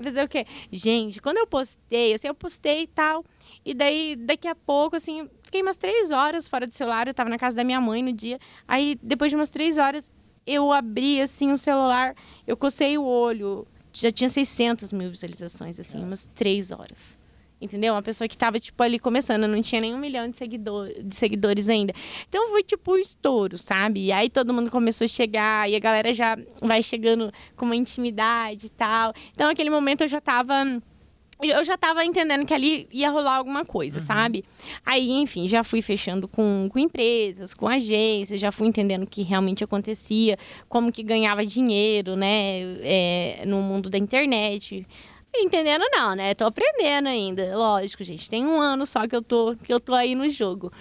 Fazer 0.01 0.25
o 0.25 0.29
quê? 0.29 0.47
Gente, 0.71 1.21
quando 1.21 1.39
eu 1.39 1.47
postei, 1.47 2.15
assim, 2.15 2.29
eu 2.29 2.35
postei 2.35 2.83
e 2.83 2.87
tal. 2.87 3.25
E 3.65 3.75
daí, 3.75 4.17
daqui 4.17 4.49
a 4.49 4.55
pouco, 4.55 4.97
assim, 4.97 5.29
fiquei 5.51 5.63
umas 5.63 5.77
três 5.77 6.13
horas 6.13 6.47
fora 6.47 6.65
do 6.67 6.75
celular. 6.75 7.09
Eu 7.09 7.15
tava 7.15 7.29
na 7.29 7.37
casa 7.37 7.57
da 7.57 7.65
minha 7.65 7.81
mãe 7.81 8.03
no 8.03 8.13
dia. 8.13 8.39
Aí, 8.69 8.97
depois 9.03 9.33
de 9.33 9.37
umas 9.37 9.51
três 9.51 9.77
horas, 9.77 10.11
eu 10.47 10.73
abri, 10.73 11.21
assim, 11.21 11.53
o 11.53 11.59
celular. 11.59 12.15
Eu 12.47 12.57
cocei 12.57 12.97
o 12.97 13.05
olho. 13.05 13.67
Já 13.93 14.13
tinha 14.13 14.31
600 14.31 14.93
mil 14.93 15.11
visualizações, 15.11 15.81
assim, 15.81 15.99
umas 15.99 16.31
três 16.35 16.71
horas. 16.71 17.19
Entendeu? 17.61 17.93
Uma 17.93 18.01
pessoa 18.01 18.27
que 18.27 18.39
tava, 18.39 18.59
tipo, 18.61 18.81
ali 18.83 18.99
começando, 18.99 19.47
não 19.47 19.61
tinha 19.61 19.81
nem 19.81 19.93
um 19.93 19.99
milhão 19.99 20.31
de, 20.31 20.37
seguidor, 20.37 20.89
de 21.03 21.15
seguidores 21.15 21.69
ainda. 21.69 21.93
Então 22.27 22.49
foi 22.49 22.63
tipo 22.63 22.93
um 22.93 22.97
estouro, 22.97 23.59
sabe? 23.59 24.07
E 24.07 24.13
aí 24.13 24.31
todo 24.31 24.55
mundo 24.55 24.71
começou 24.71 25.05
a 25.05 25.09
chegar, 25.09 25.69
e 25.69 25.77
a 25.77 25.79
galera 25.79 26.15
já 26.15 26.39
vai 26.63 26.83
chegando 26.83 27.31
com 27.57 27.67
uma 27.67 27.77
intimidade 27.77 28.67
e 28.67 28.71
tal. 28.71 29.13
Então 29.35 29.49
naquele 29.49 29.69
momento 29.69 30.03
eu 30.03 30.09
já 30.09 30.21
tava. 30.21 30.81
Eu 31.43 31.65
já 31.65 31.77
tava 31.77 32.05
entendendo 32.05 32.47
que 32.47 32.55
ali 32.55 32.89
ia 32.93 33.11
rolar 33.11 33.37
alguma 33.37 33.65
coisa, 33.65 34.01
sabe? 34.01 34.45
Aí, 34.85 35.11
enfim, 35.11 35.49
já 35.49 35.65
fui 35.65 35.83
fechando 35.83 36.29
com, 36.29 36.69
com 36.71 36.79
empresas, 36.79 37.55
com 37.55 37.67
agências, 37.67 38.41
já 38.41 38.53
fui 38.53 38.67
entendendo 38.67 39.05
o 39.05 39.07
que 39.07 39.23
realmente 39.23 39.65
acontecia, 39.65 40.39
como 40.69 40.93
que 40.93 41.03
ganhava 41.03 41.45
dinheiro, 41.45 42.17
né? 42.17 42.61
é, 42.83 43.43
no 43.47 43.63
mundo 43.63 43.89
da 43.89 43.99
internet 43.99 44.87
Entendendo 45.35 45.85
não, 45.93 46.15
né? 46.17 46.35
Tô 46.35 46.45
aprendendo 46.45 47.09
ainda. 47.09 47.57
Lógico, 47.57 48.03
gente. 48.03 48.29
Tem 48.29 48.45
um 48.45 48.61
ano 48.61 48.85
só 48.85 49.07
que 49.07 49.15
eu 49.15 49.23
tô, 49.23 49.55
que 49.65 49.73
eu 49.73 49.79
tô 49.79 49.95
aí 49.95 50.15
no 50.17 50.29
jogo. 50.29 50.73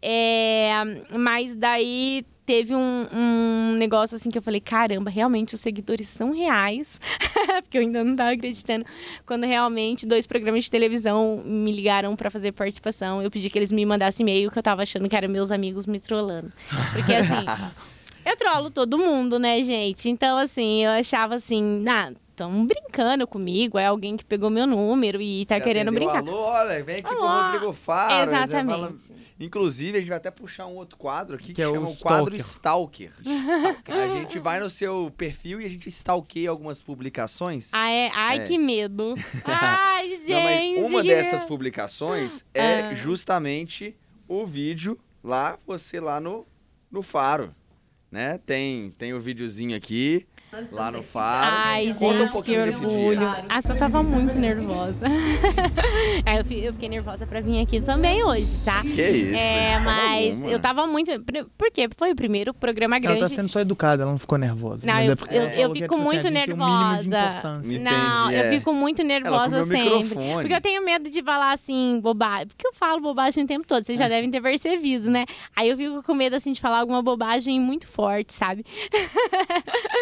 É, 0.00 0.72
mas 1.14 1.54
daí 1.54 2.24
teve 2.52 2.74
um, 2.74 3.06
um 3.10 3.76
negócio 3.78 4.14
assim 4.14 4.30
que 4.30 4.36
eu 4.36 4.42
falei, 4.42 4.60
caramba, 4.60 5.08
realmente 5.08 5.54
os 5.54 5.60
seguidores 5.62 6.06
são 6.10 6.32
reais. 6.32 7.00
Porque 7.64 7.78
eu 7.78 7.80
ainda 7.80 8.04
não 8.04 8.14
tava 8.14 8.32
acreditando. 8.32 8.84
Quando 9.24 9.46
realmente 9.46 10.06
dois 10.06 10.26
programas 10.26 10.64
de 10.64 10.70
televisão 10.70 11.42
me 11.46 11.72
ligaram 11.72 12.14
para 12.14 12.30
fazer 12.30 12.52
participação, 12.52 13.22
eu 13.22 13.30
pedi 13.30 13.48
que 13.48 13.58
eles 13.58 13.72
me 13.72 13.86
mandassem 13.86 14.22
e-mail 14.22 14.50
que 14.50 14.58
eu 14.58 14.62
tava 14.62 14.82
achando 14.82 15.08
que 15.08 15.16
eram 15.16 15.30
meus 15.30 15.50
amigos 15.50 15.86
me 15.86 15.98
trollando. 15.98 16.52
Porque 16.92 17.14
assim. 17.14 17.32
Eu 18.24 18.36
trolo 18.36 18.70
todo 18.70 18.96
mundo, 18.96 19.36
né, 19.36 19.60
gente? 19.64 20.08
Então, 20.08 20.38
assim, 20.38 20.84
eu 20.84 20.92
achava 20.92 21.34
assim, 21.34 21.84
ah, 21.88 22.12
estão 22.42 22.66
brincando 22.66 23.26
comigo, 23.26 23.78
é 23.78 23.86
alguém 23.86 24.16
que 24.16 24.24
pegou 24.24 24.50
meu 24.50 24.66
número 24.66 25.20
e 25.20 25.46
tá 25.46 25.56
Você 25.56 25.60
querendo 25.62 25.88
atendeu, 25.88 26.08
brincar. 26.10 26.28
Alô, 26.28 26.40
olha, 26.42 26.82
vem 26.84 26.96
aqui 26.96 27.08
pro 27.08 27.22
Alô. 27.24 27.42
Rodrigo 27.52 27.72
Faro. 27.72 28.14
Você 28.14 28.22
Exatamente. 28.34 28.70
fala- 28.70 28.92
Inclusive, 29.40 29.96
a 29.98 30.00
gente 30.00 30.08
vai 30.08 30.18
até 30.18 30.30
puxar 30.30 30.66
um 30.66 30.76
outro 30.76 30.96
quadro 30.96 31.34
aqui 31.36 31.46
que, 31.48 31.54
Que 31.54 31.62
é 31.62 31.68
o 31.68 31.74
chama 31.74 31.88
o 31.88 31.96
quadro 31.96 32.36
Stalker. 32.36 33.12
Stalker. 33.22 33.94
a 33.94 34.08
gente 34.08 34.38
vai 34.38 34.60
no 34.60 34.70
seu 34.70 35.12
perfil 35.16 35.60
e 35.60 35.64
a 35.64 35.68
gente 35.68 35.88
stalkeia 35.88 36.50
algumas 36.50 36.82
publicações. 36.82 37.70
Ah, 37.72 37.90
é? 37.90 38.10
Ai, 38.14 38.38
É. 38.38 38.44
que 38.44 38.58
medo. 38.58 39.14
Ai, 39.44 40.08
gente. 40.16 40.30
Não, 40.30 40.42
mas 40.42 40.90
uma 40.90 41.02
dessas 41.02 41.44
publicações 41.44 42.46
é 42.54 42.80
Ah. 42.90 42.94
justamente 42.94 43.96
o 44.28 44.46
vídeo 44.46 44.98
lá, 45.24 45.58
você 45.66 45.98
lá 46.00 46.20
no, 46.20 46.46
no 46.90 47.02
Faro. 47.02 47.54
Né? 48.10 48.38
Tem, 48.44 48.90
tem 48.98 49.14
o 49.14 49.20
videozinho 49.20 49.74
aqui, 49.76 50.26
lá 50.72 50.90
no 50.90 51.02
Faro. 51.02 51.50
Ai, 51.50 51.86
Conta 51.86 51.98
gente, 51.98 52.22
um 52.22 52.26
que 52.26 52.32
pouquinho 52.32 52.64
desse 52.66 52.84
orgulho. 52.84 53.34
Ah, 53.48 53.62
só 53.62 53.74
tava 53.74 54.02
muito 54.02 54.36
nervosa. 54.36 55.06
Aí 56.26 56.38
eu, 56.38 56.44
fi- 56.44 56.64
eu 56.64 56.72
fiquei 56.74 56.88
nervosa 56.90 57.26
pra 57.26 57.40
vir 57.40 57.60
aqui 57.62 57.80
também 57.80 58.22
hoje, 58.22 58.62
tá? 58.64 58.82
Que 58.82 59.02
isso? 59.02 59.36
É, 59.38 59.78
mas 59.80 60.34
alguma. 60.34 60.50
eu 60.52 60.60
tava 60.60 60.86
muito. 60.86 61.10
Por 61.56 61.70
quê? 61.72 61.88
Foi 61.96 62.12
o 62.12 62.16
primeiro 62.16 62.52
programa 62.52 62.96
Ela 62.96 63.06
tá 63.14 63.14
grande. 63.20 63.34
sendo 63.34 63.48
só 63.48 63.60
educada, 63.60 64.02
ela 64.02 64.10
não 64.12 64.18
ficou 64.18 64.36
nervosa. 64.36 64.86
Não, 64.86 65.00
eu- 65.00 65.00
é 65.00 65.36
eu- 65.36 65.42
ela 65.42 65.50
eu 65.52 65.56
falou 65.60 65.72
que, 65.74 65.80
fico 65.82 65.94
assim, 65.94 66.02
muito 66.04 66.20
a 66.28 66.30
gente 66.30 66.44
tem 66.44 66.54
um 66.54 66.56
nervosa. 66.58 67.06
importância. 67.06 67.68
Entendi, 67.74 67.78
Não, 67.84 68.30
eu 68.30 68.42
é. 68.44 68.50
fico 68.50 68.72
muito 68.74 69.02
nervosa 69.02 69.62
sempre. 69.62 69.82
microfone. 69.84 70.34
Porque 70.34 70.54
eu 70.54 70.60
tenho 70.60 70.84
medo 70.84 71.08
de 71.10 71.22
falar 71.22 71.52
assim, 71.52 71.98
bobagem. 72.02 72.48
Porque 72.48 72.66
eu 72.66 72.72
falo 72.74 73.00
bobagem 73.00 73.44
o 73.44 73.46
tempo 73.46 73.66
todo, 73.66 73.82
vocês 73.84 73.98
já 73.98 74.08
devem 74.08 74.30
ter 74.30 74.40
percebido, 74.42 75.10
né? 75.10 75.24
Aí 75.56 75.68
eu 75.70 75.76
fico 75.76 76.02
com 76.02 76.14
medo, 76.14 76.36
assim, 76.36 76.52
de 76.52 76.60
falar 76.60 76.80
alguma 76.80 77.02
bobagem 77.02 77.58
muito 77.60 77.86
forte, 77.88 78.32
sabe? 78.34 78.64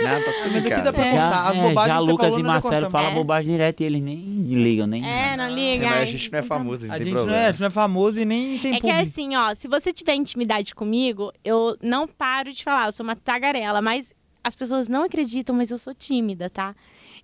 Não, 0.02 0.10
tá 0.24 0.32
tudo 0.32 0.39
Mas 0.52 0.66
aqui 0.66 0.82
dá 0.82 0.92
pra 0.92 1.04
contar. 1.10 1.42
As 1.50 1.56
é, 1.56 1.60
bobagens 1.60 1.74
já 1.74 1.98
que 1.98 2.04
você 2.04 2.10
Lucas 2.12 2.26
falou, 2.26 2.38
e 2.38 2.42
Marcelo 2.42 2.90
falam 2.90 3.10
É. 3.10 3.14
bobagem 3.14 3.50
direto 3.52 3.80
e 3.80 3.84
eles 3.84 4.02
nem 4.02 4.16
ligam, 4.18 4.86
nem. 4.86 5.04
É, 5.08 5.36
não 5.36 5.44
É, 5.44 5.50
liga. 5.50 5.86
mas 5.90 6.02
a 6.02 6.04
gente 6.06 6.32
não 6.32 6.38
é 6.38 6.42
famoso, 6.42 6.86
não 6.86 6.94
A 6.94 6.98
gente 6.98 7.06
não 7.08 7.14
problema. 7.14 7.38
é, 7.38 7.46
a 7.46 7.50
gente 7.50 7.60
não 7.60 7.66
é 7.66 7.70
famoso 7.70 8.20
e 8.20 8.24
nem 8.24 8.58
tem 8.58 8.70
É 8.72 8.74
que 8.76 8.80
público. 8.82 9.00
assim, 9.02 9.36
ó, 9.36 9.54
se 9.54 9.68
você 9.68 9.92
tiver 9.92 10.14
intimidade 10.14 10.74
comigo, 10.74 11.32
eu 11.44 11.76
não 11.82 12.06
paro 12.06 12.52
de 12.52 12.62
falar, 12.64 12.86
eu 12.86 12.92
sou 12.92 13.04
uma 13.04 13.16
tagarela, 13.16 13.80
mas 13.82 14.12
as 14.42 14.54
pessoas 14.54 14.88
não 14.88 15.02
acreditam, 15.02 15.54
mas 15.54 15.70
eu 15.70 15.78
sou 15.78 15.94
tímida, 15.94 16.48
tá? 16.48 16.74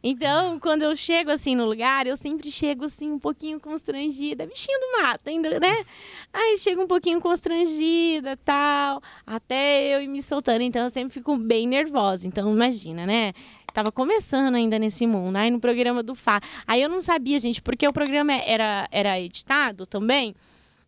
Então, 0.03 0.59
quando 0.61 0.83
eu 0.83 0.95
chego 0.97 1.31
assim 1.31 1.55
no 1.55 1.65
lugar, 1.65 2.07
eu 2.07 2.17
sempre 2.17 2.51
chego 2.51 2.85
assim 2.85 3.11
um 3.11 3.19
pouquinho 3.19 3.59
constrangida, 3.59 4.47
bichinho 4.47 4.79
do 4.81 5.03
mato 5.03 5.29
ainda, 5.29 5.59
né? 5.59 5.85
Aí 6.33 6.57
chego 6.59 6.83
um 6.83 6.87
pouquinho 6.87 7.21
constrangida, 7.21 8.37
tal, 8.39 9.03
até 9.27 9.95
eu 9.95 10.03
ir 10.03 10.09
me 10.09 10.23
soltando, 10.23 10.63
então 10.63 10.83
eu 10.83 10.91
sempre 10.91 11.15
fico 11.15 11.37
bem 11.37 11.67
nervosa. 11.67 12.27
Então, 12.27 12.53
imagina, 12.53 13.07
né? 13.07 13.33
Tava 13.73 13.93
começando 13.93 14.55
ainda 14.55 14.79
nesse 14.79 15.07
mundo, 15.07 15.37
aí 15.37 15.51
no 15.51 15.61
programa 15.61 16.03
do 16.03 16.15
Fá. 16.15 16.41
Aí 16.67 16.81
eu 16.81 16.89
não 16.89 17.03
sabia, 17.03 17.39
gente, 17.39 17.61
porque 17.61 17.87
o 17.87 17.93
programa 17.93 18.33
era, 18.33 18.89
era 18.91 19.21
editado 19.21 19.85
também. 19.85 20.35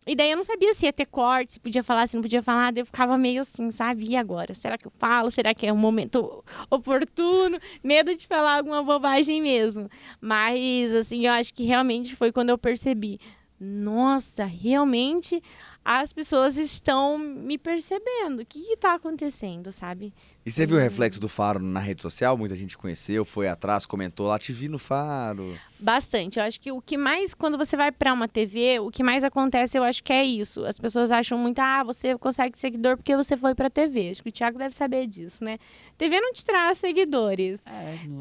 E 0.09 0.15
daí 0.15 0.31
eu 0.31 0.37
não 0.37 0.43
sabia 0.43 0.73
se 0.73 0.87
ia 0.87 0.91
ter 0.91 1.05
corte, 1.05 1.53
se 1.53 1.59
podia 1.59 1.83
falar, 1.83 2.07
se 2.07 2.15
não 2.15 2.23
podia 2.23 2.41
falar. 2.41 2.73
Daí 2.73 2.81
eu 2.81 2.85
ficava 2.87 3.15
meio 3.15 3.41
assim, 3.41 3.69
sabe? 3.69 4.07
E 4.07 4.15
agora? 4.15 4.55
Será 4.55 4.75
que 4.75 4.87
eu 4.87 4.91
falo? 4.97 5.29
Será 5.29 5.53
que 5.53 5.67
é 5.67 5.71
um 5.71 5.77
momento 5.77 6.43
oportuno? 6.67 7.59
Medo 7.83 8.15
de 8.15 8.25
falar 8.25 8.57
alguma 8.57 8.81
bobagem 8.81 9.39
mesmo. 9.39 9.87
Mas, 10.19 10.91
assim, 10.95 11.27
eu 11.27 11.33
acho 11.33 11.53
que 11.53 11.63
realmente 11.63 12.15
foi 12.15 12.31
quando 12.31 12.49
eu 12.49 12.57
percebi. 12.57 13.19
Nossa, 13.59 14.45
realmente 14.45 15.43
as 15.85 16.11
pessoas 16.11 16.57
estão 16.57 17.17
me 17.19 17.59
percebendo. 17.59 18.41
O 18.41 18.45
que 18.45 18.59
está 18.73 18.95
acontecendo, 18.95 19.71
sabe? 19.71 20.11
E 20.45 20.51
você 20.51 20.65
viu 20.65 20.77
o 20.77 20.79
reflexo 20.79 21.19
do 21.19 21.27
Faro 21.27 21.59
na 21.59 21.79
rede 21.79 22.01
social? 22.01 22.35
Muita 22.37 22.55
gente 22.55 22.77
conheceu, 22.77 23.23
foi 23.23 23.47
atrás, 23.47 23.85
comentou 23.85 24.27
lá, 24.27 24.39
te 24.39 24.51
vi 24.51 24.67
no 24.67 24.79
Faro. 24.79 25.55
Bastante. 25.79 26.39
Eu 26.39 26.45
acho 26.45 26.59
que 26.59 26.71
o 26.71 26.81
que 26.81 26.97
mais, 26.97 27.33
quando 27.33 27.57
você 27.57 27.77
vai 27.77 27.91
pra 27.91 28.13
uma 28.13 28.27
TV, 28.27 28.79
o 28.79 28.89
que 28.89 29.03
mais 29.03 29.23
acontece, 29.23 29.77
eu 29.77 29.83
acho 29.83 30.03
que 30.03 30.11
é 30.11 30.23
isso. 30.25 30.65
As 30.65 30.79
pessoas 30.79 31.11
acham 31.11 31.37
muito, 31.37 31.59
ah, 31.59 31.83
você 31.83 32.17
consegue 32.17 32.57
seguidor 32.57 32.97
porque 32.97 33.15
você 33.15 33.37
foi 33.37 33.53
pra 33.53 33.69
TV. 33.69 34.09
Acho 34.11 34.23
que 34.23 34.29
o 34.29 34.31
Thiago 34.31 34.57
deve 34.57 34.73
saber 34.73 35.07
disso, 35.07 35.43
né? 35.43 35.57
TV 35.97 36.19
não 36.19 36.33
te 36.33 36.43
traz 36.43 36.77
seguidores. 36.79 37.61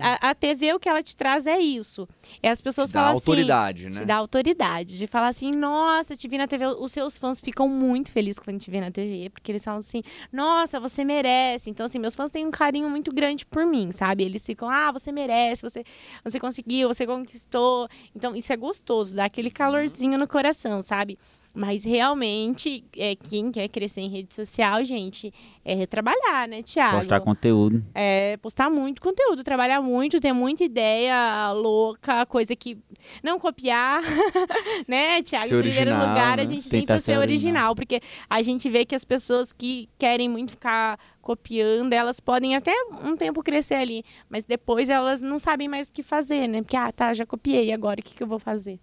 A, 0.00 0.30
a 0.30 0.34
TV, 0.34 0.74
o 0.74 0.78
que 0.80 0.88
ela 0.88 1.02
te 1.02 1.16
traz 1.16 1.46
é 1.46 1.58
isso. 1.58 2.06
É 2.42 2.50
as 2.50 2.60
pessoas 2.60 2.90
Te 2.90 2.94
dá 2.94 3.00
falam 3.00 3.14
autoridade, 3.14 3.86
assim. 3.86 3.94
né? 3.94 4.00
Te 4.02 4.06
dá 4.06 4.16
autoridade. 4.16 4.98
De 4.98 5.06
falar 5.06 5.28
assim, 5.28 5.50
nossa, 5.52 6.14
te 6.16 6.28
vi 6.28 6.36
na 6.36 6.46
TV. 6.46 6.66
Os 6.66 6.92
seus 6.92 7.16
fãs 7.16 7.40
ficam 7.40 7.68
muito 7.68 8.12
felizes 8.12 8.38
quando 8.38 8.60
te 8.60 8.70
vê 8.70 8.80
na 8.80 8.90
TV, 8.90 9.30
porque 9.30 9.50
eles 9.50 9.64
falam 9.64 9.80
assim, 9.80 10.02
nossa, 10.32 10.78
você 10.78 11.04
merece. 11.04 11.70
Então, 11.70 11.86
assim, 11.86 11.98
meus 11.98 12.14
fãs 12.18 12.32
têm 12.32 12.44
um 12.44 12.50
carinho 12.50 12.90
muito 12.90 13.14
grande 13.14 13.46
por 13.46 13.64
mim, 13.64 13.92
sabe? 13.92 14.24
Eles 14.24 14.44
ficam, 14.44 14.68
ah, 14.68 14.90
você 14.90 15.12
merece, 15.12 15.62
você, 15.62 15.84
você 16.24 16.40
conseguiu, 16.40 16.88
você 16.88 17.06
conquistou. 17.06 17.88
Então, 18.14 18.34
isso 18.34 18.52
é 18.52 18.56
gostoso, 18.56 19.14
dá 19.14 19.26
aquele 19.26 19.50
calorzinho 19.50 20.18
no 20.18 20.26
coração, 20.26 20.82
sabe? 20.82 21.16
Mas 21.54 21.82
realmente, 21.82 22.84
é, 22.96 23.16
quem 23.16 23.50
quer 23.50 23.68
crescer 23.68 24.02
em 24.02 24.08
rede 24.08 24.34
social, 24.34 24.84
gente, 24.84 25.32
é 25.64 25.86
trabalhar, 25.86 26.46
né, 26.46 26.62
Thiago? 26.62 26.98
Postar 26.98 27.20
conteúdo. 27.20 27.84
É, 27.94 28.36
postar 28.36 28.70
muito 28.70 29.00
conteúdo, 29.00 29.42
trabalhar 29.42 29.80
muito, 29.80 30.20
ter 30.20 30.32
muita 30.32 30.62
ideia 30.62 31.52
louca, 31.52 32.26
coisa 32.26 32.54
que. 32.54 32.78
Não 33.22 33.38
copiar, 33.38 34.02
né, 34.86 35.22
Tiago? 35.22 35.46
Em 35.46 35.48
primeiro 35.48 35.90
original, 35.90 36.08
lugar, 36.08 36.36
né? 36.36 36.42
a 36.42 36.46
gente 36.46 36.68
Tentar 36.68 36.94
tenta 36.94 36.98
ser 36.98 37.12
ser 37.12 37.18
original, 37.18 37.70
original. 37.70 37.74
porque 37.74 38.00
a 38.28 38.42
gente 38.42 38.68
vê 38.68 38.84
que 38.84 38.94
as 38.94 39.04
pessoas 39.04 39.52
que 39.52 39.88
querem 39.98 40.28
muito 40.28 40.50
ficar 40.50 40.98
copiando, 41.20 41.92
elas 41.92 42.20
podem 42.20 42.56
até 42.56 42.72
um 43.04 43.16
tempo 43.16 43.42
crescer 43.42 43.74
ali, 43.74 44.04
mas 44.28 44.44
depois 44.44 44.88
elas 44.88 45.20
não 45.20 45.38
sabem 45.38 45.68
mais 45.68 45.88
o 45.88 45.92
que 45.92 46.02
fazer, 46.02 46.46
né? 46.46 46.62
Porque, 46.62 46.76
ah, 46.76 46.92
tá, 46.92 47.12
já 47.14 47.26
copiei, 47.26 47.72
agora 47.72 48.00
o 48.00 48.02
que, 48.02 48.14
que 48.14 48.22
eu 48.22 48.26
vou 48.26 48.38
fazer? 48.38 48.78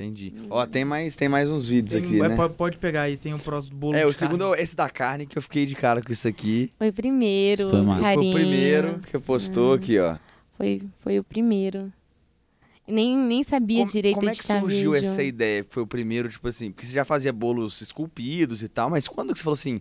Entendi. 0.00 0.32
Ó, 0.48 0.64
tem 0.66 0.82
mais, 0.84 1.14
tem 1.14 1.28
mais 1.28 1.50
uns 1.50 1.68
vídeos 1.68 1.92
Tem- 1.92 2.02
aqui, 2.04 2.22
é, 2.22 2.28
né? 2.28 2.48
pode, 2.56 2.78
pegar 2.78 3.02
aí, 3.02 3.16
tem 3.18 3.34
o 3.34 3.38
próximo 3.38 3.76
bolo 3.76 3.94
É, 3.96 4.00
de 4.00 4.06
o 4.06 4.12
segundo 4.14 4.40
carne. 4.46 4.56
é 4.56 4.62
esse 4.62 4.74
da 4.74 4.88
carne, 4.88 5.26
que 5.26 5.36
eu 5.36 5.42
fiquei 5.42 5.66
de 5.66 5.74
cara 5.74 6.00
com 6.00 6.10
isso 6.10 6.26
aqui. 6.26 6.70
Foi 6.78 6.88
o 6.88 6.92
primeiro, 6.92 7.68
Foi. 7.68 7.84
Foi 7.84 8.16
o 8.30 8.32
primeiro 8.32 8.98
que 9.00 9.18
postou 9.18 9.74
aqui, 9.74 9.98
ó. 9.98 10.16
Foi, 10.56 10.82
foi 11.00 11.18
o 11.18 11.24
primeiro. 11.24 11.92
Nem, 12.88 13.16
nem 13.16 13.42
sabia 13.42 13.80
Como, 13.80 13.92
direito 13.92 14.16
como 14.16 14.30
é 14.30 14.32
que 14.34 14.42
surgiu 14.42 14.92
vídeo. 14.92 15.06
essa 15.06 15.22
ideia? 15.22 15.64
Foi 15.68 15.82
o 15.82 15.86
primeiro, 15.86 16.28
tipo 16.28 16.48
assim, 16.48 16.72
porque 16.72 16.86
você 16.86 16.92
já 16.92 17.04
fazia 17.04 17.32
bolos 17.32 17.80
esculpidos 17.80 18.62
e 18.62 18.68
tal, 18.68 18.90
mas 18.90 19.06
quando 19.06 19.32
que 19.32 19.38
você 19.38 19.44
falou 19.44 19.54
assim, 19.54 19.80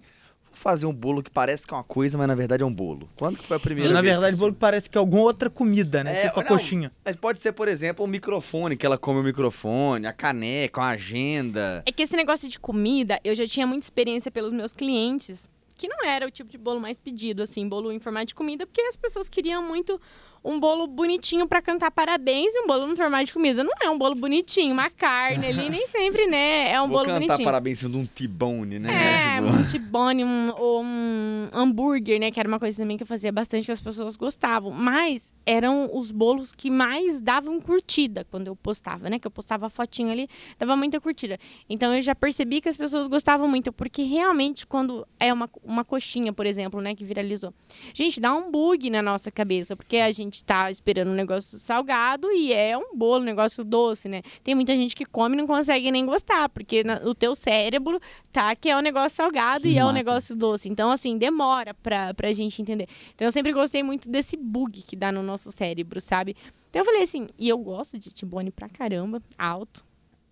vou 0.50 0.58
fazer 0.58 0.86
um 0.86 0.93
bolo 0.93 1.24
que 1.24 1.30
parece 1.30 1.66
que 1.66 1.74
é 1.74 1.78
uma 1.78 1.84
coisa, 1.84 2.18
mas 2.18 2.28
na 2.28 2.36
verdade 2.36 2.64
é 2.64 2.66
um 2.66 2.74
bolo? 2.74 3.10
Quando 3.18 3.38
que 3.38 3.45
foi 3.45 3.58
a 3.58 3.60
primeira 3.60 3.93
Na 3.93 4.02
vez 4.02 4.14
verdade, 4.14 4.36
bolo 4.36 4.54
que 4.54 4.60
parece 4.60 4.89
que 4.89 4.97
é 4.97 5.00
alguma 5.00 5.24
outra 5.24 5.50
comida, 5.50 6.04
né? 6.04 6.20
É, 6.24 6.28
tipo 6.28 6.39
a 6.39 6.43
não, 6.43 6.47
coxinha. 6.50 6.91
Mas 7.04 7.16
pode 7.16 7.39
ser, 7.39 7.52
por 7.54 7.68
exemplo, 7.68 8.04
o 8.04 8.08
microfone, 8.08 8.76
que 8.76 8.86
ela 8.86 8.97
come 8.97 9.20
o 9.20 9.24
microfone, 9.24 10.06
a 10.08 10.14
caneca, 10.14 10.82
a 10.82 10.89
agenda. 10.89 11.84
É 11.86 11.91
que 11.91 12.04
esse 12.04 12.16
negócio 12.16 12.50
de 12.50 12.60
comida, 12.60 13.20
eu 13.24 13.36
já 13.36 13.47
tinha 13.47 13.66
muita 13.66 13.86
experiência 13.86 14.32
pelos 14.32 14.52
meus 14.52 14.74
clientes, 14.74 15.50
que 15.78 15.88
não 15.88 16.04
era 16.04 16.28
o 16.28 16.32
tipo 16.32 16.52
de 16.52 16.58
bolo 16.58 16.80
mais 16.80 17.00
pedido, 17.00 17.41
assim, 17.41 17.68
bolo 17.68 17.91
em 17.91 18.00
formato 18.00 18.28
de 18.28 18.36
comida, 18.36 18.68
porque 18.68 18.82
as 18.82 18.97
pessoas 18.97 19.30
queriam 19.30 19.64
muito 19.64 20.00
um 20.43 20.59
bolo 20.59 20.87
bonitinho 20.87 21.47
pra 21.47 21.61
cantar 21.61 21.91
parabéns 21.91 22.53
e 22.53 22.61
um 22.61 22.67
bolo 22.67 22.87
no 22.87 22.95
formato 22.95 23.25
de 23.25 23.33
comida. 23.33 23.63
Não 23.63 23.71
é 23.81 23.89
um 23.89 23.97
bolo 23.97 24.15
bonitinho, 24.15 24.73
uma 24.73 24.89
carne 24.89 25.45
ali, 25.47 25.69
nem 25.69 25.87
sempre, 25.87 26.27
né? 26.27 26.71
É 26.71 26.81
um 26.81 26.87
Vou 26.87 26.97
bolo 26.97 27.05
cantar 27.07 27.19
bonitinho. 27.19 27.45
parabéns 27.45 27.79
sendo 27.79 27.97
um 27.97 28.05
T-bone, 28.05 28.79
né? 28.79 28.89
É, 28.91 29.39
Tipo, 29.41 29.47
um 29.57 29.63
tibone, 29.67 30.23
um, 30.23 30.53
ou 30.57 30.83
um 30.83 31.49
hambúrguer, 31.53 32.19
né? 32.19 32.31
Que 32.31 32.39
era 32.39 32.47
uma 32.47 32.59
coisa 32.59 32.77
também 32.81 32.97
que 32.97 33.03
eu 33.03 33.07
fazia 33.07 33.31
bastante 33.31 33.65
que 33.65 33.71
as 33.71 33.81
pessoas 33.81 34.15
gostavam. 34.15 34.71
Mas 34.71 35.33
eram 35.45 35.89
os 35.93 36.11
bolos 36.11 36.53
que 36.53 36.69
mais 36.69 37.21
davam 37.21 37.59
curtida 37.59 38.25
quando 38.29 38.47
eu 38.47 38.55
postava, 38.55 39.09
né? 39.09 39.19
Que 39.19 39.27
eu 39.27 39.31
postava 39.31 39.67
a 39.67 39.69
fotinho 39.69 40.11
ali, 40.11 40.27
dava 40.57 40.75
muita 40.75 40.99
curtida. 40.99 41.37
Então 41.69 41.93
eu 41.93 42.01
já 42.01 42.15
percebi 42.15 42.61
que 42.61 42.69
as 42.69 42.77
pessoas 42.77 43.07
gostavam 43.07 43.47
muito, 43.47 43.71
porque 43.71 44.03
realmente 44.03 44.65
quando 44.65 45.07
é 45.19 45.31
uma, 45.33 45.49
uma 45.63 45.83
coxinha, 45.85 46.31
por 46.33 46.45
exemplo, 46.45 46.81
né? 46.81 46.95
Que 46.95 47.03
viralizou. 47.03 47.53
Gente, 47.93 48.19
dá 48.19 48.33
um 48.33 48.51
bug 48.51 48.89
na 48.89 49.01
nossa 49.01 49.31
cabeça, 49.31 49.75
porque 49.75 49.97
a 49.97 50.11
gente 50.11 50.28
gente 50.30 50.43
tá 50.43 50.69
esperando 50.71 51.09
um 51.09 51.13
negócio 51.15 51.57
salgado 51.57 52.32
e 52.32 52.53
é 52.53 52.77
um 52.77 52.95
bolo, 52.95 53.21
um 53.21 53.25
negócio 53.25 53.63
doce, 53.63 54.07
né? 54.07 54.21
Tem 54.43 54.53
muita 54.55 54.75
gente 54.75 54.95
que 54.95 55.05
come 55.05 55.36
e 55.36 55.38
não 55.38 55.47
consegue 55.47 55.89
nem 55.91 56.05
gostar, 56.05 56.47
porque 56.49 56.84
na- 56.84 57.01
o 57.03 57.13
teu 57.15 57.34
cérebro 57.36 57.99
tá 58.32 58.55
que 58.55 58.69
é 58.69 58.77
um 58.77 58.82
negócio 58.82 59.15
salgado 59.17 59.63
Que 59.63 59.69
e 59.69 59.77
é 59.77 59.84
um 59.84 59.88
massa. 59.88 59.93
negócio 59.97 60.36
doce. 60.36 60.69
Então, 60.69 60.91
assim, 60.91 61.17
demora 61.17 61.73
pra, 61.73 62.13
pra 62.13 62.32
gente 62.34 62.61
entender. 62.61 62.88
Então, 63.15 63.27
eu 63.27 63.32
sempre 63.32 63.51
gostei 63.53 63.84
muito 63.84 64.09
desse 64.09 64.38
bug 64.38 64.82
que 64.84 64.95
dá 64.95 65.11
no 65.11 65.21
nosso 65.23 65.51
cérebro, 65.51 65.99
sabe? 66.01 66.36
Então, 66.69 66.82
eu 66.82 66.86
falei 66.86 67.01
assim, 67.03 67.27
e 67.38 67.49
eu 67.49 67.57
gosto 67.57 67.97
de 67.97 68.09
tibone 68.11 68.51
pra 68.51 68.69
caramba, 68.69 69.21
alto, 69.38 69.84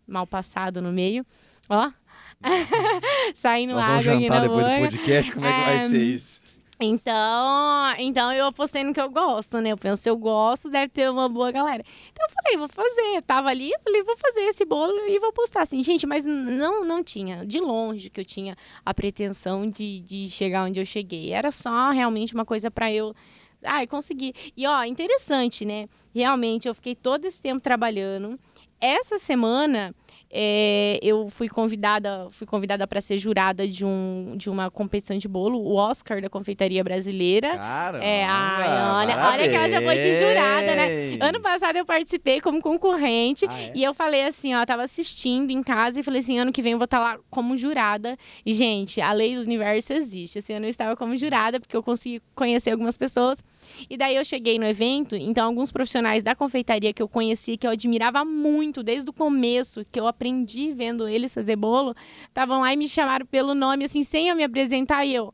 mal 0.08 0.28
passado 0.28 0.82
no 0.82 0.92
meio, 0.92 1.26
ó. 1.68 1.92
Saindo 3.34 3.74
Nós 3.74 3.84
água 3.84 4.02
vamos 4.02 4.22
jantar 4.24 4.42
depois 4.42 4.66
do 4.66 4.70
boca. 4.72 4.80
podcast, 4.82 5.32
como 5.32 5.46
é 5.46 5.52
que 5.52 5.60
vai 5.66 5.76
É, 5.76 5.90
ser 5.90 6.04
isso? 6.04 6.42
Então, 6.80 7.96
então 7.98 8.32
eu 8.32 8.46
apostei 8.46 8.84
no 8.84 8.94
que 8.94 9.02
eu 9.02 9.10
gosto, 9.10 9.60
né? 9.60 9.72
Eu 9.72 9.78
penso, 9.78 10.08
eu 10.08 10.16
gosto, 10.16 10.70
deve 10.70 10.90
ter 10.90 11.10
uma 11.10 11.28
boa 11.28 11.52
galera. 11.52 11.84
Então 12.12 12.26
eu 12.28 12.34
falei, 12.36 12.58
vou 12.58 12.68
fazer. 12.68 13.16
Eu 13.16 13.22
tava 13.24 13.50
ali, 13.50 13.72
eu 13.72 13.80
falei, 13.84 14.04
vou 14.04 14.16
fazer 14.16 14.42
esse 14.42 14.64
bolo 14.64 14.94
e 15.08 15.20
vou 15.20 15.34
postar 15.34 15.62
assim. 15.62 15.84
Gente, 15.84 16.06
mas 16.06 16.24
não, 16.24 16.86
não 16.86 17.04
tinha, 17.04 17.44
de 17.46 17.60
longe 17.60 18.12
que 18.12 18.20
eu 18.20 18.26
tinha 18.26 18.56
a 18.86 18.94
pretensão 18.94 19.68
de, 19.68 20.02
de 20.02 20.30
chegar 20.30 20.66
onde 20.66 20.80
eu 20.80 20.86
cheguei. 20.86 21.32
Era 21.34 21.52
só 21.52 21.90
realmente 21.90 22.36
uma 22.36 22.46
coisa 22.46 22.70
pra 22.70 22.92
eu. 22.94 23.16
Ai, 23.64 23.88
conseguir. 23.88 24.36
E 24.56 24.68
ó, 24.68 24.84
interessante, 24.84 25.66
né? 25.66 25.90
Realmente, 26.14 26.68
eu 26.68 26.76
fiquei 26.76 26.94
todo 26.94 27.26
esse 27.26 27.42
tempo 27.42 27.60
trabalhando. 27.60 28.40
Essa 28.80 29.18
semana 29.18 29.96
é, 30.30 31.00
eu 31.02 31.30
fui 31.30 31.48
convidada, 31.48 32.28
fui 32.32 32.46
convidada 32.46 32.86
para 32.88 33.00
ser 33.02 33.18
jurada 33.18 33.68
de, 33.68 33.86
um, 33.86 34.34
de 34.36 34.50
uma 34.50 34.70
competição 34.70 35.18
de 35.18 35.28
bolo, 35.28 35.60
o 35.60 35.76
Oscar 35.76 36.22
da 36.22 36.30
confeitaria 36.30 36.84
brasileira. 36.84 37.56
Caramba, 37.58 38.04
É, 38.04 38.26
ai, 38.26 39.04
olha, 39.06 39.30
olha 39.32 39.50
que 39.50 39.56
ela 39.56 39.70
já 39.70 39.82
foi 39.82 40.00
de 40.00 40.14
jurada, 40.16 40.76
né? 40.76 41.18
Ano 41.22 41.42
passado 41.42 41.78
eu 41.78 41.86
participei 41.86 42.42
como 42.42 42.62
concorrente 42.62 43.46
Ah, 43.48 43.62
é? 43.62 43.72
e 43.76 43.84
eu 43.84 43.94
falei 43.94 44.24
assim, 44.24 44.54
ó, 44.54 44.66
tava 44.66 44.84
assistindo 44.84 45.52
em 45.52 45.64
casa 45.64 46.00
e 46.00 46.04
falei 46.04 46.20
assim, 46.20 46.38
ano 46.38 46.52
que 46.52 46.62
vem 46.62 46.74
eu 46.74 46.78
vou 46.78 46.86
estar 46.86 47.00
lá 47.00 47.18
como 47.30 47.56
jurada. 47.58 48.18
E, 48.46 48.54
gente, 48.54 49.00
a 49.02 49.14
lei 49.14 49.36
do 49.36 49.42
universo 49.42 49.94
existe. 49.94 50.40
Esse 50.40 50.54
ano 50.54 50.66
eu 50.66 50.70
estava 50.70 50.96
como 50.96 51.16
jurada 51.16 51.60
porque 51.60 51.76
eu 51.76 51.84
consegui 51.84 52.22
conhecer 52.36 52.72
algumas 52.72 52.98
pessoas. 52.98 53.44
E 53.90 53.98
daí 53.98 54.16
eu 54.16 54.26
cheguei 54.26 54.58
no 54.60 54.66
evento, 54.66 55.16
então 55.16 55.48
alguns 55.48 55.72
profissionais 55.72 56.24
da 56.24 56.36
confeitaria 56.36 56.94
que 56.94 57.02
eu 57.02 57.08
conheci, 57.08 57.58
que 57.58 57.66
eu 57.68 57.72
admirava 57.72 58.24
muito 58.26 58.82
desde 58.84 59.10
o 59.10 59.14
começo, 59.14 59.86
que 59.92 60.00
eu 60.00 60.08
aprendi 60.18 60.74
vendo 60.74 61.08
eles 61.08 61.34
fazer 61.34 61.56
bolo, 61.56 61.96
estavam 62.28 62.62
lá 62.62 62.74
e 62.74 62.78
me 62.78 62.90
chamaram 62.90 63.26
pelo 63.26 63.54
nome, 63.54 63.86
assim, 63.86 64.04
sem 64.04 64.28
eu 64.28 64.36
me 64.36 64.44
apresentar 64.44 65.06
e 65.06 65.14
eu... 65.14 65.34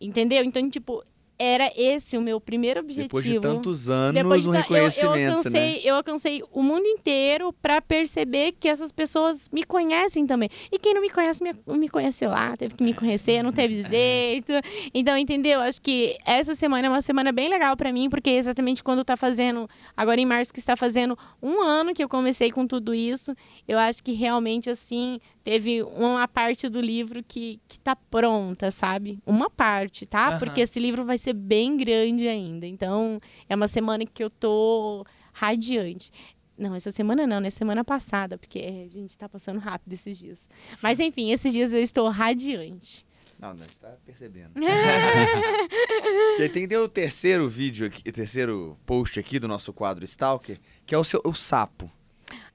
Entendeu? 0.00 0.42
Então, 0.42 0.68
tipo, 0.68 1.04
era 1.42 1.72
esse 1.76 2.16
o 2.16 2.20
meu 2.22 2.40
primeiro 2.40 2.78
objetivo. 2.80 3.06
Depois 3.08 3.24
de 3.24 3.40
tantos 3.40 3.90
anos, 3.90 4.14
Depois 4.14 4.42
de 4.44 4.48
um 4.48 4.52
ta- 4.52 4.58
eu- 4.58 4.62
reconhecimento, 4.62 5.16
eu, 5.18 5.36
alcancei, 5.36 5.60
né? 5.74 5.80
eu 5.82 5.94
alcancei 5.96 6.42
o 6.52 6.62
mundo 6.62 6.86
inteiro 6.86 7.52
pra 7.60 7.82
perceber 7.82 8.52
que 8.52 8.68
essas 8.68 8.92
pessoas 8.92 9.48
me 9.52 9.64
conhecem 9.64 10.26
também. 10.26 10.48
E 10.70 10.78
quem 10.78 10.94
não 10.94 11.00
me 11.02 11.10
conhece, 11.10 11.42
me, 11.42 11.52
me 11.66 11.88
conheceu 11.88 12.30
lá, 12.30 12.56
teve 12.56 12.74
que 12.76 12.84
me 12.84 12.94
conhecer, 12.94 13.42
não 13.42 13.50
teve 13.52 13.82
jeito. 13.88 14.52
Então, 14.94 15.16
entendeu? 15.18 15.60
Acho 15.60 15.82
que 15.82 16.16
essa 16.24 16.54
semana 16.54 16.86
é 16.86 16.90
uma 16.90 17.02
semana 17.02 17.32
bem 17.32 17.48
legal 17.48 17.76
pra 17.76 17.92
mim, 17.92 18.08
porque 18.08 18.30
é 18.30 18.36
exatamente 18.36 18.82
quando 18.82 19.04
tá 19.04 19.16
fazendo, 19.16 19.68
agora 19.96 20.20
em 20.20 20.26
março 20.26 20.52
que 20.52 20.60
está 20.60 20.76
fazendo 20.76 21.18
um 21.42 21.60
ano 21.60 21.92
que 21.92 22.04
eu 22.04 22.08
comecei 22.08 22.52
com 22.52 22.66
tudo 22.66 22.94
isso, 22.94 23.34
eu 23.66 23.78
acho 23.78 24.02
que 24.04 24.12
realmente, 24.12 24.70
assim, 24.70 25.18
teve 25.42 25.82
uma 25.82 26.26
parte 26.28 26.68
do 26.68 26.80
livro 26.80 27.22
que, 27.22 27.60
que 27.68 27.78
tá 27.78 27.96
pronta, 27.96 28.70
sabe? 28.70 29.18
Uma 29.26 29.50
parte, 29.50 30.06
tá? 30.06 30.28
Aham. 30.28 30.38
Porque 30.38 30.60
esse 30.60 30.78
livro 30.78 31.04
vai 31.04 31.18
ser 31.18 31.32
bem 31.32 31.76
grande 31.76 32.28
ainda. 32.28 32.66
Então, 32.66 33.20
é 33.48 33.54
uma 33.54 33.68
semana 33.68 34.04
que 34.06 34.22
eu 34.22 34.30
tô 34.30 35.04
radiante. 35.32 36.10
Não, 36.56 36.74
essa 36.74 36.90
semana 36.90 37.26
não, 37.26 37.40
né? 37.40 37.50
Semana 37.50 37.82
passada, 37.84 38.38
porque 38.38 38.58
é, 38.58 38.84
a 38.84 38.88
gente 38.88 39.18
tá 39.18 39.28
passando 39.28 39.58
rápido 39.58 39.92
esses 39.92 40.16
dias. 40.16 40.46
Mas 40.80 41.00
enfim, 41.00 41.32
esses 41.32 41.52
dias 41.52 41.72
eu 41.72 41.82
estou 41.82 42.08
radiante. 42.08 43.04
Não, 43.38 43.54
não, 43.54 43.62
a 43.62 43.64
gente 43.64 43.78
tá 43.80 43.96
percebendo. 44.04 44.52
e 46.38 46.42
aí 46.42 46.48
tem, 46.48 46.68
o 46.76 46.88
terceiro 46.88 47.48
vídeo 47.48 47.86
aqui, 47.86 48.08
o 48.08 48.12
terceiro 48.12 48.78
post 48.86 49.18
aqui 49.18 49.40
do 49.40 49.48
nosso 49.48 49.72
quadro 49.72 50.04
Stalker, 50.04 50.60
que 50.86 50.94
é 50.94 50.98
o, 50.98 51.02
seu, 51.02 51.20
o 51.24 51.34
sapo. 51.34 51.90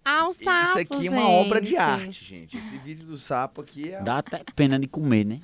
Ah, 0.09 0.27
o 0.27 0.31
sapo, 0.31 0.67
Isso 0.69 0.79
aqui 0.79 1.07
é 1.07 1.11
uma 1.11 1.27
obra 1.29 1.59
de 1.59 1.75
arte, 1.75 2.23
gente. 2.23 2.57
Esse 2.57 2.77
vídeo 2.77 3.05
do 3.05 3.17
sapo 3.17 3.59
aqui 3.61 3.91
é 3.91 4.01
Dá 4.01 4.19
até 4.19 4.41
pena 4.55 4.79
de 4.79 4.87
comer, 4.87 5.25
né? 5.25 5.41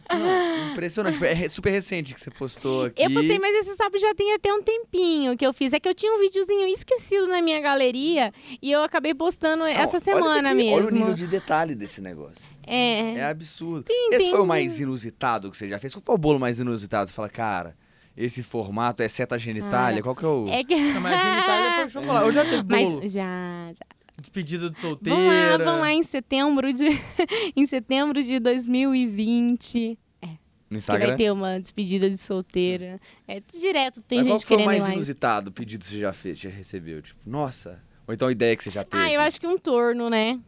impressionante. 0.72 1.18
Foi- 1.18 1.28
É 1.28 1.50
super 1.50 1.70
recente 1.72 2.14
que 2.14 2.22
você 2.22 2.32
postou 2.32 2.86
aqui. 2.86 3.04
Eu 3.04 3.12
postei, 3.12 3.38
mas 3.40 3.54
esse 3.56 3.76
sapo 3.76 3.98
já 3.98 4.16
tem 4.16 4.34
até 4.34 4.54
um 4.54 4.62
tempinho 4.64 5.36
que 5.38 5.46
eu 5.46 5.52
fiz. 5.54 5.74
É 5.74 5.80
que 5.80 5.88
eu 5.90 5.94
tinha 5.94 6.14
um 6.14 6.20
videozinho 6.20 6.68
esquecido 6.68 7.28
na 7.28 7.42
minha 7.42 7.60
galeria 7.60 8.32
e 8.62 8.72
eu 8.72 8.84
acabei 8.84 9.14
postando 9.14 9.64
Não, 9.64 9.68
essa 9.68 9.98
olha 9.98 10.00
semana 10.00 10.52
aqui, 10.52 10.70
Olha 10.70 10.78
o 10.80 10.84
mesmo. 10.86 10.98
nível 11.00 11.14
de 11.14 11.28
detalhe 11.28 11.76
desse 11.76 12.00
negócio. 12.02 12.42
É. 12.66 13.16
É 13.16 13.26
absurdo. 13.26 13.84
Tem- 13.84 14.10
Esse 14.12 14.20
tem 14.20 14.32
foi 14.32 14.40
o 14.40 14.46
mais 14.46 14.80
inusitado 14.80 15.52
que 15.52 15.58
você 15.58 15.68
já 15.68 15.78
fez? 15.80 15.94
Qual 15.94 16.04
foi 16.06 16.16
o 16.16 16.18
bolo 16.18 16.40
mais 16.40 16.60
inusitado? 16.60 17.10
Você 17.10 17.14
fala, 17.16 17.28
cara, 17.30 17.76
esse 18.16 18.42
formato 18.42 19.04
é 19.04 19.10
seta 19.10 19.38
genitália? 19.38 20.02
Qual 20.02 20.16
que 20.16 20.24
é 20.24 20.28
o... 20.28 20.48
É 20.48 20.64
que. 20.64 20.76
Não, 20.76 21.02
mas 21.02 21.14
a 21.14 21.36
genitália 21.36 21.74
foi 21.82 21.90
chocolate. 21.90 22.26
Eu 22.28 22.32
já 22.32 22.46
teve 22.46 22.64
bolo. 22.64 23.00
Mas 23.04 23.12
já, 23.12 23.72
já. 23.74 23.86
Despedida 24.24 24.70
de 24.70 24.80
solteira. 24.80 25.16
Vamos 25.20 25.34
lá, 25.34 25.58
vamos 25.58 25.82
lá 25.82 25.92
em 25.92 26.04
setembro 26.04 26.72
de 26.74 26.86
em 27.56 27.66
setembro 27.66 28.24
de 28.24 28.40
2020, 28.40 29.98
No 30.22 30.30
que 30.70 30.76
Instagram? 30.78 31.08
vai 31.10 31.18
ter 31.18 31.32
uma 31.32 31.60
despedida 31.60 32.10
de 32.10 32.18
solteira. 32.18 33.00
É 33.28 33.40
direto, 33.60 34.02
tem 34.02 34.20
Mas 34.20 34.28
qual 34.28 34.38
gente 34.40 34.42
que 34.48 34.48
foi 34.48 34.56
o 34.58 34.60
querendo 34.66 34.82
mais. 34.84 34.94
inusitado 34.94 35.52
pedido 35.52 35.82
que 35.84 35.88
você 35.92 36.00
já 36.00 36.14
fez, 36.14 36.40
já 36.40 36.50
recebeu? 36.50 37.02
Tipo, 37.02 37.20
nossa. 37.30 37.82
Ou 38.08 38.14
então 38.14 38.28
a 38.28 38.32
ideia 38.32 38.56
que 38.56 38.64
você 38.64 38.72
já 38.72 38.84
teve. 38.84 39.02
Ah, 39.04 39.12
eu 39.12 39.22
acho 39.22 39.40
que 39.40 39.48
um 39.48 39.58
torno, 39.58 40.10
né? 40.10 40.40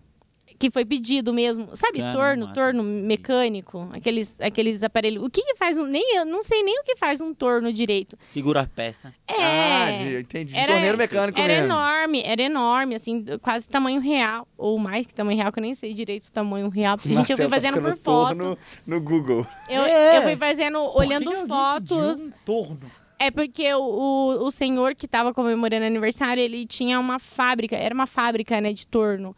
Que 0.65 0.71
foi 0.71 0.83
pedido 0.83 1.31
mesmo. 1.31 1.69
Sabe, 1.75 1.99
Caramba, 1.99 2.17
torno, 2.17 2.41
massa. 2.47 2.53
torno 2.55 2.83
mecânico, 2.83 3.87
aqueles, 3.93 4.39
aqueles 4.41 4.81
aparelhos. 4.81 5.23
O 5.23 5.29
que, 5.29 5.43
que 5.43 5.55
faz 5.55 5.77
um. 5.77 5.85
Nem, 5.85 6.17
eu 6.17 6.25
não 6.25 6.41
sei 6.41 6.63
nem 6.63 6.79
o 6.79 6.83
que 6.83 6.95
faz 6.95 7.21
um 7.21 7.35
torno 7.35 7.71
direito. 7.71 8.17
Segura 8.21 8.61
a 8.61 8.65
peça. 8.67 9.13
É. 9.27 9.33
Ah, 9.37 9.91
de, 9.91 10.17
entendi. 10.17 10.53
De 10.53 10.57
Era- 10.59 10.73
torneiro 10.73 10.97
mecânico 10.97 11.39
Era 11.39 11.47
mesmo. 11.53 11.65
enorme, 11.65 12.23
era 12.25 12.41
enorme, 12.41 12.95
assim, 12.95 13.23
quase 13.43 13.67
tamanho 13.67 14.01
real. 14.01 14.47
Ou 14.57 14.79
mais 14.79 15.05
que 15.05 15.13
tamanho 15.13 15.37
real, 15.37 15.51
que 15.51 15.59
eu 15.59 15.61
nem 15.63 15.75
sei 15.75 15.93
direito 15.93 16.25
o 16.25 16.31
tamanho 16.31 16.67
real. 16.69 16.97
Porque, 16.97 17.13
gente, 17.13 17.31
eu 17.31 17.37
fui 17.37 17.45
tá 17.45 17.51
fazendo 17.51 17.79
por 17.79 17.95
foto. 17.97 18.35
torno 18.35 18.57
No 18.87 18.99
Google. 18.99 19.45
Eu, 19.69 19.83
É. 19.83 20.17
eu 20.17 20.21
fui 20.23 20.35
fazendo, 20.35 20.79
olhando 20.95 21.31
fotos. 21.47 22.19
pediu 22.21 22.27
um 22.27 22.31
torno. 22.43 22.91
É 23.17 23.29
porque 23.31 23.73
o, 23.73 23.79
o, 23.79 24.45
o 24.47 24.51
senhor 24.51 24.93
que 24.95 25.07
tava 25.07 25.33
comemorando 25.33 25.85
aniversário, 25.85 26.41
ele 26.41 26.65
tinha 26.65 26.99
uma 26.99 27.17
fábrica, 27.19 27.75
era 27.75 27.93
uma 27.93 28.05
fábrica, 28.07 28.59
né, 28.59 28.73
de 28.73 28.85
torno. 28.87 29.35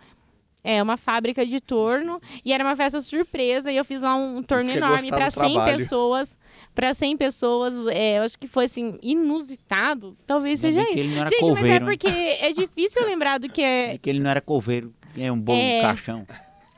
É, 0.70 0.84
uma 0.84 0.98
fábrica 0.98 1.46
de 1.46 1.62
torno. 1.62 2.22
E 2.44 2.52
era 2.52 2.64
uma 2.64 2.76
festa 2.76 3.00
surpresa. 3.00 3.72
E 3.72 3.78
eu 3.78 3.86
fiz 3.86 4.02
lá 4.02 4.16
um 4.16 4.44
torno 4.44 4.70
é 4.70 4.76
enorme 4.76 5.10
para 5.10 5.30
do 5.30 5.32
100 5.34 5.54
trabalho. 5.54 5.78
pessoas. 5.78 6.38
Para 6.76 6.94
100 6.94 7.16
pessoas. 7.18 7.86
É, 7.88 8.18
eu 8.20 8.24
acho 8.24 8.38
que 8.38 8.48
foi, 8.48 8.66
assim, 8.66 8.98
inusitado. 9.02 10.18
Talvez 10.26 10.64
Ainda 10.64 10.78
seja 10.82 10.90
isso. 10.90 11.00
ele 11.00 11.10
não 11.16 11.22
era 11.22 11.30
Gente, 11.30 11.52
mas 11.52 11.66
é 11.66 11.80
porque 11.80 12.08
é 12.08 12.52
difícil 12.52 13.06
lembrar 13.06 13.38
do 13.38 13.48
que 13.48 13.62
é. 13.62 13.94
É 13.96 13.98
que 13.98 14.10
ele 14.10 14.20
não 14.20 14.30
era 14.30 14.42
coveiro, 14.42 14.94
é 15.18 15.32
um 15.32 15.40
bolo 15.40 15.58
É. 15.60 15.78
de 15.78 15.82
caixão. 15.82 16.28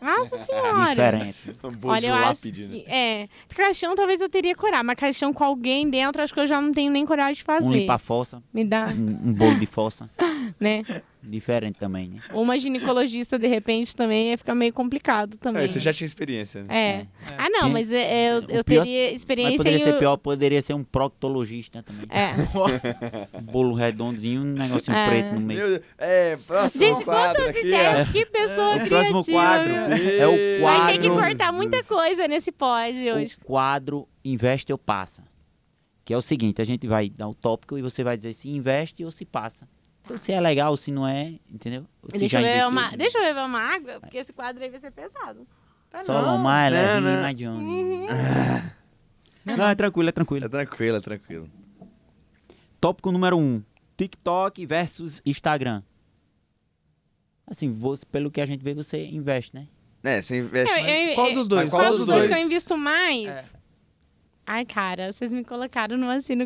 Nossa 0.01 0.37
senhora! 0.37 0.89
Diferente. 0.89 1.51
Um 1.63 1.71
bolo 1.71 1.93
Olha, 1.93 2.01
de 2.01 2.07
eu 2.07 2.13
acho 2.15 2.25
lápide, 2.27 2.65
né? 2.67 2.79
que, 2.79 2.89
é, 2.89 3.27
caixão 3.53 3.95
talvez 3.95 4.21
eu 4.21 4.29
teria 4.29 4.55
coragem, 4.55 4.85
mas 4.85 4.95
caixão 4.97 5.33
com 5.33 5.43
alguém 5.43 5.89
dentro, 5.89 6.21
acho 6.21 6.33
que 6.33 6.39
eu 6.39 6.47
já 6.47 6.61
não 6.61 6.71
tenho 6.71 6.89
nem 6.91 7.05
coragem 7.05 7.33
de 7.35 7.43
fazer. 7.43 7.67
Um 7.67 7.71
limpa 7.71 7.97
fossa, 7.97 8.41
Me 8.53 8.63
dá, 8.63 8.85
um, 8.87 9.29
um 9.29 9.33
bolo 9.33 9.55
de 9.59 9.65
fossa. 9.65 10.09
né? 10.59 10.83
Diferente 11.21 11.77
também, 11.77 12.07
né? 12.09 12.19
Uma 12.33 12.57
ginecologista, 12.57 13.37
de 13.37 13.45
repente, 13.45 13.93
também 13.95 14.29
ia 14.29 14.37
ficar 14.37 14.55
meio 14.55 14.71
complicado 14.71 15.37
também. 15.37 15.63
É, 15.63 15.67
você 15.67 15.79
já 15.79 15.91
tinha 15.91 16.05
experiência, 16.05 16.63
né? 16.63 16.73
É. 16.73 17.07
Ah, 17.37 17.49
não, 17.49 17.63
Tem- 17.63 17.71
mas 17.73 17.91
é, 17.91 17.97
é, 17.97 18.31
eu, 18.31 18.37
o 18.39 18.41
eu 18.49 18.63
pior- 18.63 18.83
teria 18.85 19.05
Mas 19.07 19.15
experiência 19.15 19.57
poderia 19.57 19.77
em... 19.79 19.83
ser 19.83 19.99
pior, 19.99 20.17
poderia 20.17 20.61
ser 20.61 20.73
um 20.73 20.83
proctologista 20.83 21.83
também. 21.83 22.05
É. 22.09 22.31
Um 23.37 23.41
bolo 23.51 23.73
redondinho, 23.75 24.41
um 24.41 24.53
negocinho 24.53 24.95
É. 24.95 25.07
preto 25.09 25.33
no 25.35 25.41
meio. 25.41 25.81
É, 25.97 26.37
próximo 26.37 26.85
Gente, 26.85 27.03
quadro 27.03 27.35
quantas 27.43 27.55
aqui, 27.57 27.67
ideias, 27.67 28.07
que 28.11 28.25
pessoa 28.25 28.67
O 28.69 28.73
criativa. 28.75 28.89
próximo 28.95 29.25
quadro 29.25 29.73
é 29.75 30.27
o 30.27 30.61
quadro. 30.61 30.83
Vai 30.83 30.93
ter 30.93 30.99
que 31.01 31.09
cortar 31.09 31.51
muita 31.51 31.83
coisa 31.83 32.27
nesse 32.29 32.51
pod 32.51 33.11
hoje. 33.11 33.35
O 33.41 33.45
quadro 33.45 34.07
Investe 34.23 34.71
ou 34.71 34.77
Passa. 34.77 35.23
Que 36.05 36.13
é 36.13 36.17
o 36.17 36.21
seguinte, 36.21 36.61
a 36.61 36.65
gente 36.65 36.87
vai 36.87 37.09
dar 37.09 37.27
o 37.27 37.35
tópico 37.35 37.77
e 37.77 37.81
você 37.81 38.03
vai 38.03 38.15
dizer 38.17 38.33
se 38.33 38.49
investe 38.49 39.03
ou 39.05 39.11
se 39.11 39.25
passa. 39.25 39.67
Então 40.09 40.17
se 40.17 40.31
é 40.31 40.41
legal, 40.41 40.75
se 40.75 40.91
não 40.91 41.07
é, 41.07 41.35
entendeu? 41.47 41.85
Se 42.09 42.17
Deixa 42.17 42.25
eu, 42.25 42.41
já 42.41 42.47
beber 42.47 42.51
investiu, 42.63 42.69
uma, 42.69 42.89
não. 42.89 42.97
deixa 42.97 43.17
eu 43.19 43.23
beber 43.25 43.45
uma 43.45 43.59
água, 43.59 43.99
porque 43.99 44.17
esse 44.17 44.33
quadro 44.33 44.63
aí 44.63 44.69
vai 44.69 44.79
ser 44.79 44.89
pesado. 44.89 45.45
Solon, 46.03 46.37
mais 46.39 46.73
Não, 46.73 46.81
levinho, 46.81 47.01
não. 47.13 47.21
mais 47.21 47.35
Johnny. 47.35 48.07
Não, 49.45 49.69
é 49.69 49.75
tranquilo, 49.75 50.09
é 50.09 50.11
tranquilo. 50.11 50.45
É 50.45 50.49
tranquilo, 50.49 50.97
é 50.97 50.99
tranquilo. 51.01 51.49
Tópico 52.81 53.11
número 53.11 53.37
1. 53.37 53.39
Um, 53.41 53.63
TikTok 53.97 54.65
versus 54.65 55.21
Instagram. 55.25 55.83
Assim, 57.45 57.71
você, 57.73 58.05
pelo 58.05 58.31
que 58.31 58.39
a 58.41 58.45
gente 58.45 58.63
vê, 58.63 58.73
você 58.73 59.05
investe, 59.07 59.53
né? 59.55 59.67
É, 60.03 60.21
você 60.21 60.39
investe... 60.39 60.79
Eu- 60.79 60.87
eu- 60.87 61.15
Qual 61.15 61.33
dos 61.33 61.47
dois? 61.47 61.69
Qual 61.69 61.81
Qual 61.81 61.91
dos 61.91 61.99
dos 62.01 62.07
dois 62.07 62.19
dois? 62.21 62.33
que 62.33 62.39
eu 62.41 62.45
invisto 62.45 62.77
mais? 62.77 63.27
É. 63.53 63.58
Ai, 64.51 64.65
cara, 64.65 65.11
vocês 65.11 65.31
me 65.31 65.43
colocaram 65.43 65.95
numa 65.95 66.15
assim. 66.15 66.33
No... 66.33 66.43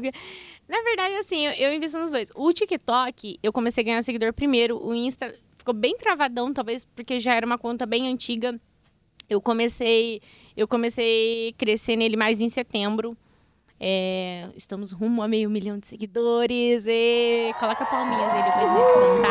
Na 0.68 0.82
verdade, 0.82 1.16
assim, 1.16 1.46
eu, 1.46 1.54
eu 1.54 1.74
invisto 1.74 1.98
nos 1.98 2.12
dois. 2.12 2.30
O 2.36 2.52
TikTok, 2.52 3.40
eu 3.42 3.54
comecei 3.54 3.82
a 3.82 3.86
ganhar 3.86 4.02
seguidor 4.02 4.34
primeiro. 4.34 4.78
O 4.86 4.94
Insta 4.94 5.34
ficou 5.58 5.74
bem 5.74 5.96
travadão, 5.98 6.52
talvez 6.52 6.84
porque 6.84 7.18
já 7.18 7.34
era 7.34 7.46
uma 7.46 7.58
conta 7.58 7.86
bem 7.86 8.10
antiga. 8.10 8.60
Eu 9.30 9.40
comecei, 9.40 10.22
eu 10.58 10.68
comecei 10.68 11.52
a 11.52 11.54
crescer 11.54 11.96
nele 11.96 12.18
mais 12.18 12.42
em 12.42 12.50
setembro. 12.50 13.18
É, 13.80 14.48
estamos 14.56 14.92
rumo 14.92 15.22
a 15.22 15.28
meio 15.28 15.50
milhão 15.50 15.78
de 15.78 15.88
seguidores. 15.88 16.86
E 16.88 17.54
coloca 17.60 17.86
palminhas 17.86 18.32
aí 18.32 18.44
depois 18.44 18.72
na 18.72 18.80
edição, 18.80 19.22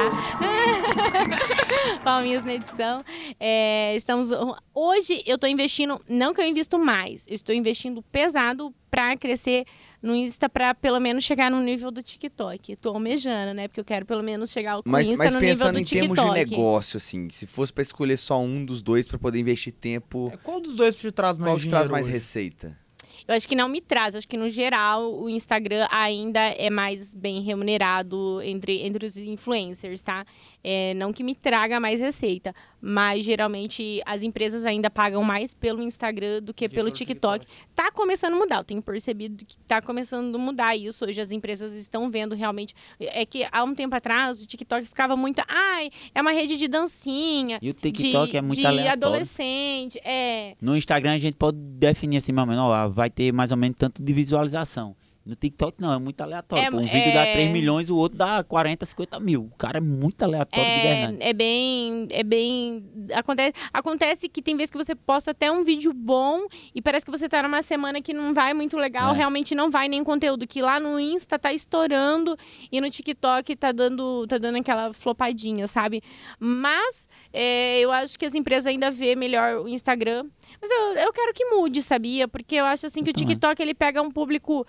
tá? 1.39 1.99
palminhas 2.05 2.45
na 2.45 2.55
edição. 2.55 3.03
É, 3.41 3.95
estamos 3.97 4.31
hoje 4.75 5.23
eu 5.27 5.37
estou 5.37 5.49
investindo, 5.49 6.01
não 6.09 6.35
que 6.35 6.41
eu 6.41 6.47
invisto 6.47 6.79
mais, 6.79 7.27
eu 7.27 7.35
estou 7.35 7.55
investindo 7.55 8.03
pesado 8.03 8.75
para 8.91 9.17
crescer 9.17 9.65
no 10.03 10.15
Insta 10.15 10.49
para 10.51 10.75
pelo 10.75 11.01
menos 11.01 11.25
chegar 11.25 11.51
no 11.51 11.61
nível 11.61 11.91
do 11.91 12.03
TikTok. 12.03 12.77
Tô 12.77 12.91
almejando, 12.91 13.55
né? 13.55 13.69
Porque 13.69 13.81
eu 13.81 13.85
quero 13.85 14.05
pelo 14.05 14.23
menos 14.23 14.51
chegar 14.51 14.73
ao 14.73 14.83
mas, 14.85 15.09
Insta 15.09 15.25
mas 15.25 15.33
no 15.35 15.41
nível 15.41 15.55
pensando 15.57 15.73
do 15.75 15.81
em 15.81 15.85
TikTok. 15.85 16.15
termos 16.15 16.35
de 16.45 16.51
negócio, 16.51 16.97
assim, 16.99 17.31
se 17.31 17.47
fosse 17.47 17.73
para 17.73 17.83
escolher 17.83 18.19
só 18.19 18.39
um 18.39 18.65
dos 18.67 18.83
dois 18.83 19.09
para 19.09 19.19
poder 19.19 19.39
investir 19.39 19.73
tempo, 19.73 20.31
É, 20.35 20.37
Qual 20.37 20.61
dos 20.61 20.77
dois 20.77 20.99
te 20.99 21.11
traz 21.11 21.39
mais 21.39 21.53
qual 21.53 21.59
te 21.59 21.69
traz 21.71 21.89
mais 21.89 22.05
hoje? 22.05 22.13
receita? 22.13 22.82
Eu 23.27 23.35
acho 23.35 23.47
que 23.49 23.55
não 23.55 23.69
me 23.69 23.81
traz. 23.81 24.15
Eu 24.15 24.19
acho 24.19 24.29
que, 24.29 24.37
no 24.37 24.51
geral, 24.51 25.15
o 25.15 25.29
Instagram 25.29 25.87
ainda 25.91 26.41
é 26.41 26.69
mais 26.69 27.15
bem 27.15 27.41
remunerado 27.43 28.41
entre, 28.43 28.83
entre 28.83 29.07
os 29.07 29.17
influencers, 29.17 30.03
tá? 30.03 30.25
É, 30.65 30.95
não 30.95 31.13
que 31.13 31.25
me 31.25 31.35
traga 31.35 31.81
mais 31.81 32.01
receita, 32.01 32.55
mas 32.81 33.25
geralmente 33.25 34.01
as 34.07 34.23
empresas 34.23 34.65
ainda 34.65 34.89
pagam 34.89 35.23
mais 35.23 35.55
pelo 35.55 35.83
Instagram 35.83 36.43
do 36.43 36.55
que 36.55 36.69
pelo 36.69 36.83
pelo 36.83 36.91
TikTok. 36.91 37.47
Tá 37.75 37.91
começando 37.91 38.35
a 38.35 38.37
mudar. 38.37 38.59
Eu 38.59 38.65
tenho 38.65 38.83
percebido 38.83 39.45
que 39.45 39.59
tá 39.61 39.81
começando 39.81 40.35
a 40.35 40.39
mudar 40.39 40.77
isso. 40.77 41.05
Hoje 41.05 41.21
as 41.21 41.31
empresas 41.31 41.75
estão 41.75 42.11
vendo 42.11 42.35
realmente. 42.35 42.75
É 42.99 43.25
que 43.27 43.47
há 43.51 43.65
um 43.65 43.75
tempo 43.75 43.95
atrás 43.95 44.41
o 44.41 44.47
TikTok 44.47 44.87
ficava 44.87 45.17
muito. 45.17 45.43
Ai, 45.49 45.91
é 46.15 46.21
uma 46.21 46.33
rede 46.33 46.57
de 46.57 46.69
dancinha. 46.69 47.59
E 47.61 47.71
o 47.71 47.75
TikTok 47.75 48.31
de, 48.31 48.37
é 48.37 48.43
muito 48.43 48.59
de 48.59 48.67
aleatório. 48.67 48.93
adolescente. 48.93 50.01
É. 50.05 50.55
No 50.61 50.77
Instagram 50.77 51.15
a 51.15 51.19
gente 51.19 51.37
pode 51.37 51.59
definir 51.59 52.19
assim, 52.19 52.33
mais 52.33 52.49
ou 52.49 52.55
menos, 52.55 52.71
ó, 52.71 52.89
vai 52.89 53.11
ter 53.11 53.33
mais 53.33 53.51
ou 53.51 53.57
menos 53.57 53.77
tanto 53.79 54.03
de 54.03 54.13
visualização. 54.13 54.95
No 55.25 55.37
TikTok 55.37 55.81
não, 55.81 55.93
é 55.93 55.99
muito 55.99 56.21
aleatório. 56.21 56.65
É, 56.65 56.71
pô. 56.71 56.79
um 56.79 56.85
vídeo 56.85 57.15
dá 57.15 57.25
é- 57.27 57.33
3 57.33 57.51
milhões, 57.51 57.89
o 57.89 57.97
outro 57.97 58.19
dá 58.19 58.43
40, 58.43 58.85
50 58.85 59.21
mil. 59.21 59.45
O 59.53 59.57
cara 59.57 59.79
é 59.79 59.81
muito 59.81 60.21
aleatório 60.23 60.65
de 60.65 60.81
verdade. 60.83 61.17
É, 61.21 61.29
é 61.29 61.33
bem. 61.33 62.09
É 62.11 62.23
bem. 62.25 62.85
Acontece, 63.15 63.55
acontece 63.73 64.29
que 64.29 64.43
tem 64.43 64.57
vezes 64.57 64.71
que 64.73 64.79
você 64.79 64.95
posta 64.97 65.31
até 65.31 65.51
um 65.51 65.63
vídeo 65.63 65.93
bom 65.93 66.47
e 66.75 66.83
parece 66.83 67.05
que 67.05 67.11
você 67.13 67.29
tá 67.29 67.41
numa 67.43 67.63
semana 67.63 68.03
que 68.03 68.13
não 68.13 68.35
vai 68.35 68.53
muito 68.53 68.77
legal, 68.77 69.15
É. 69.15 69.17
realmente 69.17 69.55
não 69.55 69.71
vai 69.71 69.89
nem 69.89 70.03
conteúdo. 70.03 70.47
Que 70.47 70.61
lá 70.61 70.81
no 70.81 70.99
Insta 70.99 71.39
tá 71.39 71.53
estourando 71.53 72.37
e 72.73 72.81
no 72.81 72.91
TikTok 72.91 73.55
tá 73.55 73.71
dando, 73.71 74.27
tá 74.27 74.39
dando 74.39 74.57
aquela 74.59 74.93
flopadinha, 74.93 75.67
sabe? 75.69 76.03
Mas 76.41 77.09
é, 77.33 77.79
eu 77.81 77.93
acho 77.93 78.19
que 78.19 78.27
as 78.27 78.35
empresas 78.35 78.67
ainda 78.67 78.91
vê 78.91 79.15
melhor 79.15 79.59
o 79.61 79.69
Instagram. 79.69 80.27
Mas 80.61 80.71
eu, 80.71 80.79
eu 80.95 81.13
quero 81.13 81.33
que 81.33 81.45
mude, 81.47 81.81
sabia? 81.81 82.27
Porque 82.27 82.57
eu 82.57 82.65
acho 82.65 82.87
assim 82.87 83.05
que 83.05 83.11
o. 83.11 83.13
TikTok 83.13 83.63
ele 83.63 83.73
pega 83.75 84.03
um 84.03 84.11
público 84.11 84.67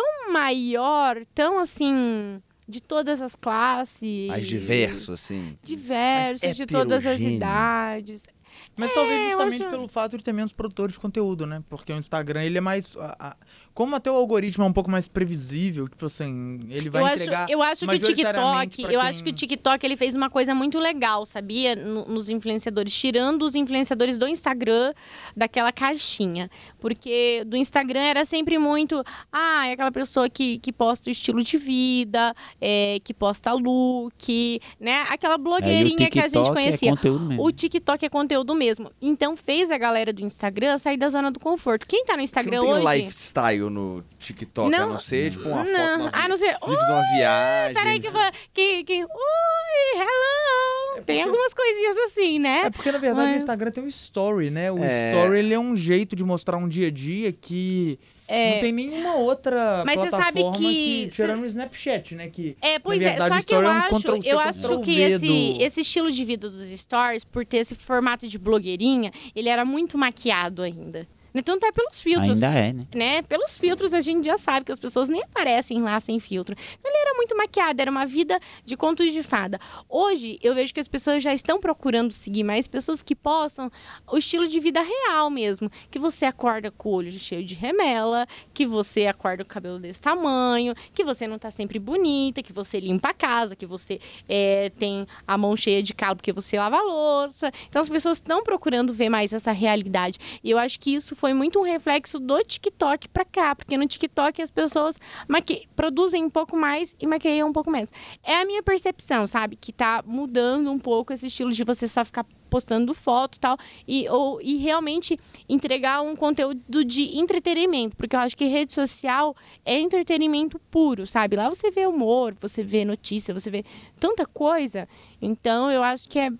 tão 0.00 0.32
maior, 0.32 1.24
tão 1.34 1.58
assim. 1.58 2.40
De 2.68 2.80
todas 2.80 3.20
as 3.20 3.36
classes. 3.36 4.26
Mais 4.26 4.44
diverso, 4.46 5.12
assim. 5.12 5.56
diversos, 5.62 6.42
Mais 6.42 6.56
de 6.56 6.66
todas 6.66 7.06
as 7.06 7.20
idades. 7.20 8.26
Mas 8.74 8.90
É, 8.90 8.94
talvez 8.94 9.28
justamente 9.30 9.62
acho- 9.62 9.70
pelo 9.70 9.86
fato 9.86 10.18
de 10.18 10.24
ter 10.24 10.32
menos 10.32 10.52
produtores 10.52 10.94
de 10.94 10.98
conteúdo, 11.00 11.46
né? 11.46 11.62
Porque 11.68 11.92
o 11.92 11.96
Instagram, 11.96 12.42
ele 12.42 12.58
é 12.58 12.60
mais... 12.60 12.96
a- 12.96 13.16
a- 13.20 13.36
como 13.76 13.94
até 13.94 14.10
o 14.10 14.14
algoritmo 14.16 14.64
é 14.64 14.66
um 14.66 14.72
pouco 14.72 14.90
mais 14.90 15.06
previsível, 15.06 15.86
tipo 15.86 16.06
assim, 16.06 16.60
ele 16.70 16.88
vai 16.88 17.02
eu 17.02 17.08
entregar 17.08 17.42
acho, 17.44 17.52
eu 17.52 17.62
acho 17.62 17.86
que 17.86 17.94
o 17.94 17.98
TikTok, 17.98 18.82
eu 18.82 18.88
quem- 18.88 18.96
acho 18.96 19.22
que 19.22 19.28
o 19.30 19.32
TikTok 19.34 19.84
ele 19.86 19.96
fez 19.98 20.14
uma 20.16 20.30
coisa 20.30 20.54
muito 20.54 20.78
legal, 20.78 21.26
sabia? 21.26 21.76
No- 21.76 22.06
nos 22.06 22.30
influenciadores, 22.30 22.92
tirando 22.94 23.42
os 23.42 23.54
influenciadores 23.54 24.16
do 24.16 24.26
Instagram 24.26 24.94
daquela 25.36 25.70
caixinha, 25.72 26.50
porque 26.80 27.44
do 27.46 27.54
Instagram 27.54 28.00
era 28.00 28.24
sempre 28.24 28.58
muito, 28.58 29.04
ah, 29.30 29.66
é 29.68 29.72
aquela 29.72 29.92
pessoa 29.92 30.28
que, 30.30 30.58
que 30.58 30.72
posta 30.72 31.10
o 31.10 31.12
estilo 31.12 31.44
de 31.44 31.58
vida, 31.58 32.34
é, 32.58 32.98
que 33.04 33.12
posta 33.12 33.52
look, 33.52 34.60
né? 34.80 35.04
Aquela 35.10 35.34
É, 35.34 35.38
blogueirinha 35.38 36.08
que 36.08 36.18
a 36.18 36.28
gente 36.28 36.32
TikTok 36.44 36.52
conhecia. 36.54 36.90
É. 36.92 37.40
O 37.40 37.52
TikTok 37.52 38.06
é 38.06 38.08
conteúdo 38.08 38.54
mesmo. 38.54 38.90
Então 39.02 39.36
fez 39.36 39.70
a 39.70 39.76
galera 39.76 40.14
do 40.14 40.22
Instagram 40.22 40.78
sair 40.78 40.96
da 40.96 41.10
zona 41.10 41.30
do 41.30 41.38
conforto. 41.38 41.86
Quem 41.86 42.06
tá 42.06 42.16
no 42.16 42.22
Instagram 42.22 42.62
não 42.62 42.64
tem 42.64 42.74
hoje? 42.86 42.96
lifestyle 43.02 43.65
no 43.70 44.04
TikTok, 44.18 44.74
a 44.74 44.78
Não. 44.78 44.88
não 44.90 44.98
ser, 44.98 45.30
tipo, 45.32 45.48
uma 45.48 45.64
Não. 45.64 46.00
foto, 46.00 46.00
uma 46.00 46.10
Ah, 46.24 46.28
não 46.28 46.36
sei. 46.36 46.48
vídeo 46.48 46.86
de 46.86 46.92
uma 46.92 47.02
viagem. 47.16 47.74
Peraí 47.74 48.00
que, 48.00 48.06
eu 48.08 48.12
vou- 48.12 48.30
que, 48.54 48.84
que 48.84 49.04
Ui, 49.04 50.00
hello! 50.00 51.04
Tem 51.04 51.22
algumas 51.22 51.52
coisinhas 51.52 51.96
assim, 51.98 52.38
né? 52.38 52.62
É 52.66 52.70
porque, 52.70 52.90
na 52.90 52.98
verdade, 52.98 53.26
Mas- 53.28 53.36
o 53.36 53.38
Instagram 53.40 53.70
tem 53.70 53.84
o 53.84 53.88
story, 53.88 54.50
né? 54.50 54.72
O 54.72 54.82
É. 54.82 55.10
story, 55.12 55.38
ele 55.38 55.54
é 55.54 55.58
um 55.58 55.76
jeito 55.76 56.16
de 56.16 56.24
mostrar 56.24 56.56
um 56.56 56.66
dia 56.68 56.88
a 56.88 56.90
dia 56.90 57.32
que 57.32 57.98
É. 58.26 58.54
não 58.54 58.60
tem 58.60 58.72
nenhuma 58.72 59.14
outra 59.16 59.84
Mas 59.86 60.00
você 60.00 60.10
sabe 60.10 60.40
plataforma 60.40 60.56
que- 60.58 61.10
tirando 61.12 61.42
o 61.42 61.46
Snapchat, 61.46 62.14
né? 62.14 62.28
Que 62.28 62.56
É, 62.62 62.78
pois 62.78 63.00
Na 63.00 63.08
é, 63.08 63.10
verdade, 63.10 63.28
só 63.28 63.34
o 63.34 63.44
que 63.46 63.54
eu 63.54 63.58
story 63.60 63.66
é 63.66 63.70
um 63.70 63.96
acho, 63.96 64.26
eu 64.26 64.40
acho 64.40 64.80
que 64.80 65.00
esse, 65.00 65.56
esse 65.62 65.80
estilo 65.82 66.10
de 66.10 66.24
vida 66.24 66.48
dos 66.50 66.68
stories, 66.80 67.24
por 67.24 67.44
ter 67.44 67.58
esse 67.58 67.74
formato 67.74 68.26
de 68.26 68.38
blogueirinha, 68.38 69.12
ele 69.34 69.48
era 69.48 69.64
muito 69.64 69.96
maquiado 69.98 70.62
ainda. 70.62 71.06
Então 71.40 71.58
tá 71.58 71.72
pelos 71.72 72.00
filtros. 72.00 72.42
Ainda 72.42 72.58
é, 72.58 72.72
né? 72.72 72.86
né? 72.94 73.22
Pelos 73.22 73.56
filtros 73.56 73.92
a 73.92 74.00
gente 74.00 74.24
já 74.24 74.38
sabe 74.38 74.66
que 74.66 74.72
as 74.72 74.78
pessoas 74.78 75.08
nem 75.08 75.22
aparecem 75.22 75.80
lá 75.82 75.98
sem 76.00 76.18
filtro. 76.20 76.56
Então 76.78 76.90
ele 76.90 77.00
era 77.02 77.14
muito 77.14 77.36
maquiado, 77.36 77.80
era 77.80 77.90
uma 77.90 78.06
vida 78.06 78.38
de 78.64 78.76
contos 78.76 79.12
de 79.12 79.22
fada. 79.22 79.58
Hoje 79.88 80.38
eu 80.42 80.54
vejo 80.54 80.72
que 80.72 80.80
as 80.80 80.88
pessoas 80.88 81.22
já 81.22 81.34
estão 81.34 81.60
procurando 81.60 82.12
seguir 82.12 82.44
mais 82.44 82.66
pessoas 82.66 83.02
que 83.02 83.14
postam 83.14 83.70
o 84.10 84.18
estilo 84.18 84.46
de 84.46 84.58
vida 84.60 84.80
real 84.80 85.30
mesmo, 85.30 85.70
que 85.90 85.98
você 85.98 86.24
acorda 86.24 86.70
com 86.70 86.90
o 86.90 86.92
olho 86.92 87.12
cheio 87.12 87.44
de 87.44 87.54
remela, 87.54 88.26
que 88.52 88.66
você 88.66 89.06
acorda 89.06 89.44
com 89.44 89.50
o 89.50 89.54
cabelo 89.54 89.78
desse 89.78 90.00
tamanho, 90.00 90.74
que 90.94 91.04
você 91.04 91.26
não 91.26 91.38
tá 91.38 91.50
sempre 91.50 91.78
bonita, 91.78 92.42
que 92.42 92.52
você 92.52 92.80
limpa 92.80 93.10
a 93.10 93.14
casa, 93.14 93.56
que 93.56 93.66
você 93.66 94.00
é, 94.28 94.70
tem 94.70 95.06
a 95.26 95.36
mão 95.36 95.56
cheia 95.56 95.82
de 95.82 95.94
calo 95.94 96.16
porque 96.16 96.32
você 96.32 96.58
lava 96.58 96.78
a 96.78 96.82
louça. 96.82 97.50
Então 97.68 97.80
as 97.82 97.88
pessoas 97.88 98.18
estão 98.18 98.42
procurando 98.42 98.92
ver 98.92 99.08
mais 99.08 99.32
essa 99.32 99.52
realidade. 99.52 100.18
E 100.42 100.50
eu 100.50 100.58
acho 100.58 100.78
que 100.78 100.94
isso 100.94 101.14
foi 101.16 101.25
muito 101.34 101.58
um 101.58 101.62
reflexo 101.62 102.18
do 102.18 102.42
TikTok 102.42 103.08
pra 103.08 103.24
cá, 103.24 103.54
porque 103.54 103.76
no 103.76 103.86
TikTok 103.86 104.40
as 104.42 104.50
pessoas 104.50 104.98
maqui- 105.28 105.66
produzem 105.74 106.24
um 106.24 106.30
pouco 106.30 106.56
mais 106.56 106.94
e 107.00 107.06
maquiam 107.06 107.48
um 107.48 107.52
pouco 107.52 107.70
menos. 107.70 107.90
É 108.22 108.36
a 108.40 108.44
minha 108.44 108.62
percepção, 108.62 109.26
sabe? 109.26 109.56
Que 109.56 109.72
tá 109.72 110.02
mudando 110.06 110.70
um 110.70 110.78
pouco 110.78 111.12
esse 111.12 111.26
estilo 111.26 111.52
de 111.52 111.64
você 111.64 111.86
só 111.88 112.04
ficar 112.04 112.24
postando 112.48 112.94
foto 112.94 113.36
e 113.36 113.40
tal, 113.40 113.56
e, 113.88 114.08
ou, 114.08 114.40
e 114.40 114.56
realmente 114.58 115.18
entregar 115.48 116.00
um 116.00 116.14
conteúdo 116.14 116.84
de 116.84 117.18
entretenimento, 117.18 117.96
porque 117.96 118.14
eu 118.14 118.20
acho 118.20 118.36
que 118.36 118.44
rede 118.44 118.72
social 118.72 119.34
é 119.64 119.78
entretenimento 119.78 120.58
puro, 120.70 121.06
sabe? 121.08 121.34
Lá 121.36 121.48
você 121.48 121.70
vê 121.72 121.86
humor, 121.86 122.34
você 122.40 122.62
vê 122.62 122.84
notícia, 122.84 123.34
você 123.34 123.50
vê 123.50 123.64
tanta 123.98 124.24
coisa. 124.24 124.88
Então 125.20 125.70
eu 125.70 125.82
acho 125.82 126.08
que 126.08 126.18
é. 126.18 126.30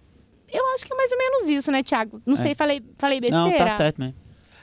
Eu 0.49 0.65
acho 0.75 0.87
que 0.87 0.93
é 0.93 0.97
mais 0.97 1.11
ou 1.11 1.19
menos 1.19 1.49
isso, 1.49 1.73
né, 1.73 1.83
Thiago? 1.83 2.23
Não 2.25 2.37
sei, 2.37 2.55
falei, 2.55 2.81
falei 2.97 3.21
besteira. 3.21 3.49
Não, 3.51 3.57
tá 3.57 3.69
certo 3.77 3.99
mesmo. 3.99 4.15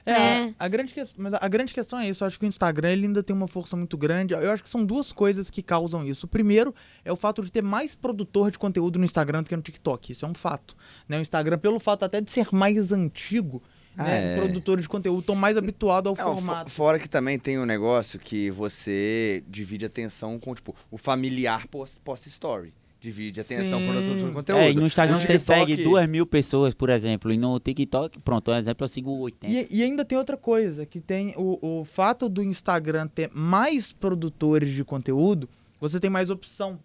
É, 0.05 0.11
É. 0.11 0.53
A, 0.59 0.67
grande 0.67 0.93
que... 0.93 1.01
mas 1.17 1.33
a 1.33 1.47
grande 1.47 1.73
questão 1.73 1.99
é 1.99 2.07
isso. 2.09 2.23
Eu 2.23 2.27
acho 2.27 2.37
que 2.37 2.45
o 2.45 2.47
Instagram 2.47 2.89
ele 2.91 3.05
ainda 3.07 3.23
tem 3.23 3.35
uma 3.35 3.47
força 3.47 3.75
muito 3.77 3.97
grande. 3.97 4.33
Eu 4.33 4.51
acho 4.51 4.61
que 4.63 4.69
são 4.69 4.85
duas 4.85 5.11
coisas 5.13 5.49
que 5.49 5.61
causam 5.63 6.05
isso. 6.05 6.25
O 6.25 6.29
primeiro 6.29 6.73
é 7.05 7.11
o 7.11 7.15
fato 7.15 7.41
de 7.41 7.51
ter 7.51 7.61
mais 7.63 7.95
produtor 7.95 8.51
de 8.51 8.59
conteúdo 8.59 8.99
no 8.99 9.05
Instagram 9.05 9.43
do 9.43 9.49
que 9.49 9.55
no 9.55 9.61
TikTok. 9.61 10.11
Isso 10.11 10.25
é 10.25 10.27
um 10.27 10.33
fato. 10.33 10.75
Né? 11.07 11.17
O 11.17 11.21
Instagram, 11.21 11.57
pelo 11.57 11.79
fato 11.79 12.03
até 12.03 12.19
de 12.19 12.29
ser 12.29 12.47
mais 12.51 12.91
antigo, 12.91 13.63
Ah, 13.97 14.03
né? 14.03 14.33
é. 14.33 14.37
produtores 14.37 14.83
de 14.83 14.89
conteúdo 14.89 15.19
estão 15.21 15.35
mais 15.35 15.55
habituados 15.55 16.09
ao 16.09 16.15
fo- 16.15 16.33
formato. 16.33 16.69
fora 16.71 16.99
que 16.99 17.07
também 17.07 17.39
tem 17.39 17.57
um 17.59 17.65
negócio 17.65 18.19
que 18.19 18.51
você 18.51 19.43
divide 19.47 19.85
atenção 19.85 20.37
com, 20.39 20.53
tipo, 20.53 20.75
o 20.91 20.97
familiar 20.97 21.67
posta, 21.67 21.99
posta 22.03 22.27
story. 22.27 22.73
Divide 23.03 23.41
atenção 23.41 23.79
Sim. 23.79 23.85
por 23.87 23.95
outro 23.97 24.31
conteúdo. 24.33 24.61
É, 24.61 24.71
e 24.71 24.73
no 24.73 24.85
Instagram 24.85 25.15
No 25.15 25.19
você 25.19 25.33
TikTok- 25.37 25.59
segue 25.71 25.83
duas 25.83 26.07
mil 26.07 26.25
pessoas, 26.25 26.73
por 26.73 26.89
exemplo. 26.89 27.33
E 27.33 27.37
no 27.37 27.59
TikTok, 27.59 28.17
pronto, 28.21 28.49
um 28.49 28.55
exemplo, 28.55 28.85
eu 28.85 28.87
sigo 28.87 29.11
80. 29.19 29.53
E, 29.53 29.67
e 29.69 29.83
ainda 29.83 30.05
tem 30.05 30.17
outra 30.17 30.37
coisa, 30.37 30.85
que 30.85 31.01
tem 31.01 31.33
o, 31.35 31.81
o 31.81 31.83
fato 31.83 32.29
do 32.29 32.41
Instagram 32.41 33.07
ter 33.07 33.29
mais 33.33 33.91
produtores 33.91 34.71
de 34.71 34.85
conteúdo, 34.85 35.49
você 35.81 35.99
tem 35.99 36.09
mais 36.09 36.29
opção. 36.29 36.79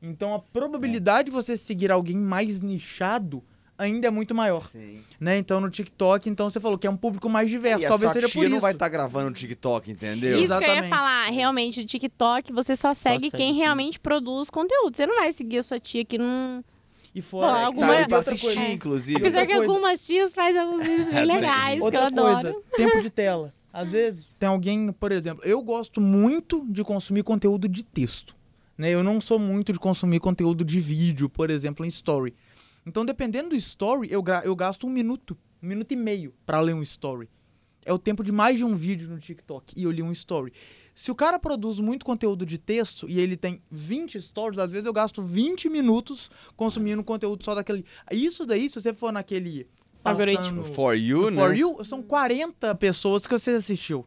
Então 0.00 0.32
a 0.32 0.38
probabilidade 0.38 1.26
de 1.26 1.32
você 1.32 1.56
seguir 1.56 1.90
alguém 1.90 2.16
mais 2.16 2.60
nichado 2.60 3.42
ainda 3.76 4.06
é 4.06 4.10
muito 4.10 4.34
maior, 4.34 4.68
Sim. 4.70 5.00
né? 5.18 5.36
Então 5.38 5.60
no 5.60 5.68
TikTok, 5.70 6.28
então 6.28 6.48
você 6.48 6.60
falou 6.60 6.78
que 6.78 6.86
é 6.86 6.90
um 6.90 6.96
público 6.96 7.28
mais 7.28 7.50
diverso, 7.50 7.82
E 7.82 7.86
a 7.86 7.88
talvez 7.88 8.12
sua 8.12 8.20
seja 8.20 8.28
tia 8.32 8.40
por 8.40 8.44
isso. 8.46 8.54
não 8.54 8.60
vai 8.60 8.72
estar 8.72 8.88
gravando 8.88 9.30
no 9.30 9.34
TikTok, 9.36 9.90
entendeu? 9.90 10.38
Isso 10.38 10.46
que 10.48 10.52
eu 10.52 10.60
ia 10.60 10.64
Exatamente. 10.64 10.88
falar, 10.88 11.24
realmente, 11.30 11.80
o 11.80 11.84
TikTok, 11.86 12.52
você 12.52 12.76
só 12.76 12.94
segue 12.94 13.24
segue 13.30 13.36
quem 13.36 13.52
quem- 13.52 13.54
realmente 13.62 13.98
produz 14.00 14.50
conteúdo. 14.50 14.96
Você 14.96 15.06
não 15.06 15.16
vai 15.16 15.32
seguir 15.32 15.58
a 15.58 15.62
sua 15.62 15.80
tia 15.80 16.04
que 16.04 16.16
não. 16.18 16.64
E 17.14 17.20
fora, 17.22 17.52
Bom, 17.52 17.58
é, 17.58 17.64
alguma- 17.64 17.86
Tá 17.86 17.92
pra 18.08 18.16
outra 18.18 18.18
assistir, 18.34 18.54
coisa, 18.56 18.72
inclusive. 18.72 19.18
Apesar 19.18 19.40
outra 19.40 19.46
que 19.46 19.58
coisa. 19.58 19.72
algumas 19.72 20.04
tias 20.06 20.32
fazem 20.32 20.60
alguns 20.60 20.82
vídeos 20.84 21.08
bem 21.08 21.24
legais, 21.26 21.74
que 21.74 21.80
eu 21.80 21.84
outra 21.84 22.06
adoro. 22.06 22.40
coisa, 22.42 22.60
tempo 22.76 23.00
de 23.02 23.10
tela. 23.10 23.54
Às 23.72 23.88
vezes 23.90 24.26
tem 24.38 24.48
alguém, 24.48 24.92
por 24.92 25.10
exemplo, 25.12 25.44
eu 25.44 25.60
gosto 25.62 26.00
muito 26.00 26.64
de 26.68 26.82
consumir 26.84 27.22
conteúdo 27.24 27.68
de 27.68 27.82
texto. 27.82 28.34
Né? 28.78 28.90
Eu 28.90 29.04
não 29.04 29.20
sou 29.20 29.38
muito 29.38 29.72
de 29.72 29.78
consumir 29.78 30.18
conteúdo 30.20 30.64
de 30.64 30.80
vídeo, 30.80 31.28
por 31.28 31.50
exemplo, 31.50 31.84
em 31.84 31.88
story. 31.88 32.34
Então, 32.86 33.04
dependendo 33.04 33.50
do 33.50 33.56
story, 33.56 34.08
eu, 34.10 34.22
eu 34.44 34.54
gasto 34.54 34.86
um 34.86 34.90
minuto, 34.90 35.36
um 35.62 35.66
minuto 35.66 35.92
e 35.92 35.96
meio 35.96 36.34
para 36.44 36.60
ler 36.60 36.74
um 36.74 36.82
story. 36.82 37.28
É 37.84 37.92
o 37.92 37.98
tempo 37.98 38.24
de 38.24 38.32
mais 38.32 38.56
de 38.56 38.64
um 38.64 38.74
vídeo 38.74 39.08
no 39.08 39.18
TikTok 39.18 39.74
e 39.76 39.84
eu 39.84 39.90
li 39.90 40.02
um 40.02 40.10
story. 40.10 40.52
Se 40.94 41.10
o 41.10 41.14
cara 41.14 41.38
produz 41.38 41.80
muito 41.80 42.04
conteúdo 42.04 42.46
de 42.46 42.56
texto 42.56 43.08
e 43.08 43.20
ele 43.20 43.36
tem 43.36 43.60
20 43.70 44.20
stories, 44.20 44.58
às 44.58 44.70
vezes 44.70 44.86
eu 44.86 44.92
gasto 44.92 45.22
20 45.22 45.68
minutos 45.68 46.30
consumindo 46.56 47.04
conteúdo 47.04 47.44
só 47.44 47.54
daquele. 47.54 47.84
Isso 48.10 48.46
daí, 48.46 48.70
se 48.70 48.80
você 48.80 48.94
for 48.94 49.12
naquele. 49.12 49.66
Algoritmo. 50.02 50.64
For 50.64 50.94
You, 50.94 51.32
For 51.32 51.50
né? 51.50 51.58
You, 51.58 51.84
são 51.84 52.02
40 52.02 52.74
pessoas 52.74 53.26
que 53.26 53.38
você 53.38 53.52
assistiu. 53.52 54.06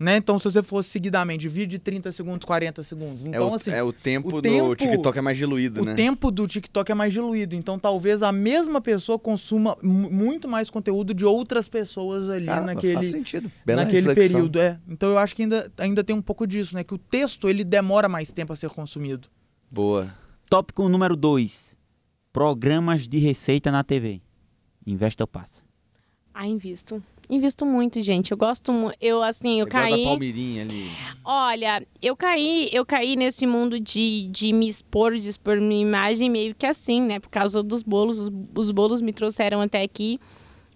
Né? 0.00 0.16
Então, 0.16 0.38
se 0.38 0.44
você 0.44 0.62
fosse 0.62 0.90
seguidamente, 0.90 1.48
vídeo 1.48 1.70
de 1.70 1.78
30 1.80 2.12
segundos, 2.12 2.44
40 2.44 2.84
segundos. 2.84 3.26
É, 3.26 3.30
Então, 3.30 3.50
o, 3.50 3.54
assim, 3.54 3.72
é 3.72 3.82
o 3.82 3.92
tempo 3.92 4.28
o 4.28 4.32
do 4.34 4.42
tempo- 4.42 4.76
TikTok 4.76 5.18
é 5.18 5.20
mais 5.20 5.36
diluído, 5.36 5.82
o 5.82 5.84
né? 5.84 5.94
tempo 5.96 6.30
do 6.30 6.46
TikTok 6.46 6.92
é 6.92 6.94
mais 6.94 7.12
diluído. 7.12 7.56
Então, 7.56 7.80
talvez 7.80 8.22
a 8.22 8.30
mesma 8.30 8.80
pessoa 8.80 9.18
consuma 9.18 9.76
mu- 9.82 10.08
muito 10.08 10.46
mais 10.46 10.70
conteúdo 10.70 11.12
de 11.12 11.24
outras 11.26 11.68
pessoas 11.68 12.30
ali 12.30 12.46
Caramba, 12.46 12.74
naquele, 12.74 12.94
faz 12.94 13.10
sentido. 13.10 13.50
Bela 13.66 13.84
naquele 13.84 14.06
reflexão. 14.06 14.34
período. 14.34 14.60
É. 14.60 14.78
Então, 14.88 15.08
eu 15.10 15.18
acho 15.18 15.34
que 15.34 15.42
ainda, 15.42 15.72
ainda 15.78 16.04
tem 16.04 16.14
um 16.14 16.22
pouco 16.22 16.46
disso, 16.46 16.76
né? 16.76 16.84
Que 16.84 16.94
o 16.94 16.98
texto, 16.98 17.48
ele 17.48 17.64
demora 17.64 18.08
mais 18.08 18.30
tempo 18.30 18.52
a 18.52 18.56
ser 18.56 18.70
consumido. 18.70 19.26
Boa. 19.68 20.14
Tópico 20.48 20.88
número 20.88 21.16
2. 21.16 21.76
Programas 22.32 23.08
de 23.08 23.18
receita 23.18 23.72
na 23.72 23.82
TV. 23.82 24.22
Investe 24.86 25.20
ou 25.22 25.26
passa? 25.26 25.60
Ah, 26.32 26.46
invisto. 26.46 27.02
Invisto 27.30 27.66
muito, 27.66 28.00
gente. 28.00 28.30
Eu 28.32 28.36
gosto 28.38 28.72
muito. 28.72 28.96
Eu, 29.00 29.22
assim, 29.22 29.60
eu 29.60 29.66
Você 29.66 29.72
gosta 29.72 29.90
caí. 29.90 30.04
Palmeirinha 30.04 30.62
ali. 30.62 30.90
Olha, 31.24 31.86
eu 32.00 32.16
caí, 32.16 32.70
eu 32.72 32.86
caí 32.86 33.16
nesse 33.16 33.46
mundo 33.46 33.78
de, 33.78 34.28
de 34.28 34.52
me 34.52 34.66
expor, 34.68 35.18
de 35.18 35.28
expor 35.28 35.60
minha 35.60 35.82
imagem 35.82 36.30
meio 36.30 36.54
que 36.54 36.64
assim, 36.64 37.02
né? 37.02 37.20
Por 37.20 37.28
causa 37.28 37.62
dos 37.62 37.82
bolos. 37.82 38.18
Os, 38.18 38.30
os 38.54 38.70
bolos 38.70 39.00
me 39.00 39.12
trouxeram 39.12 39.60
até 39.60 39.82
aqui. 39.82 40.18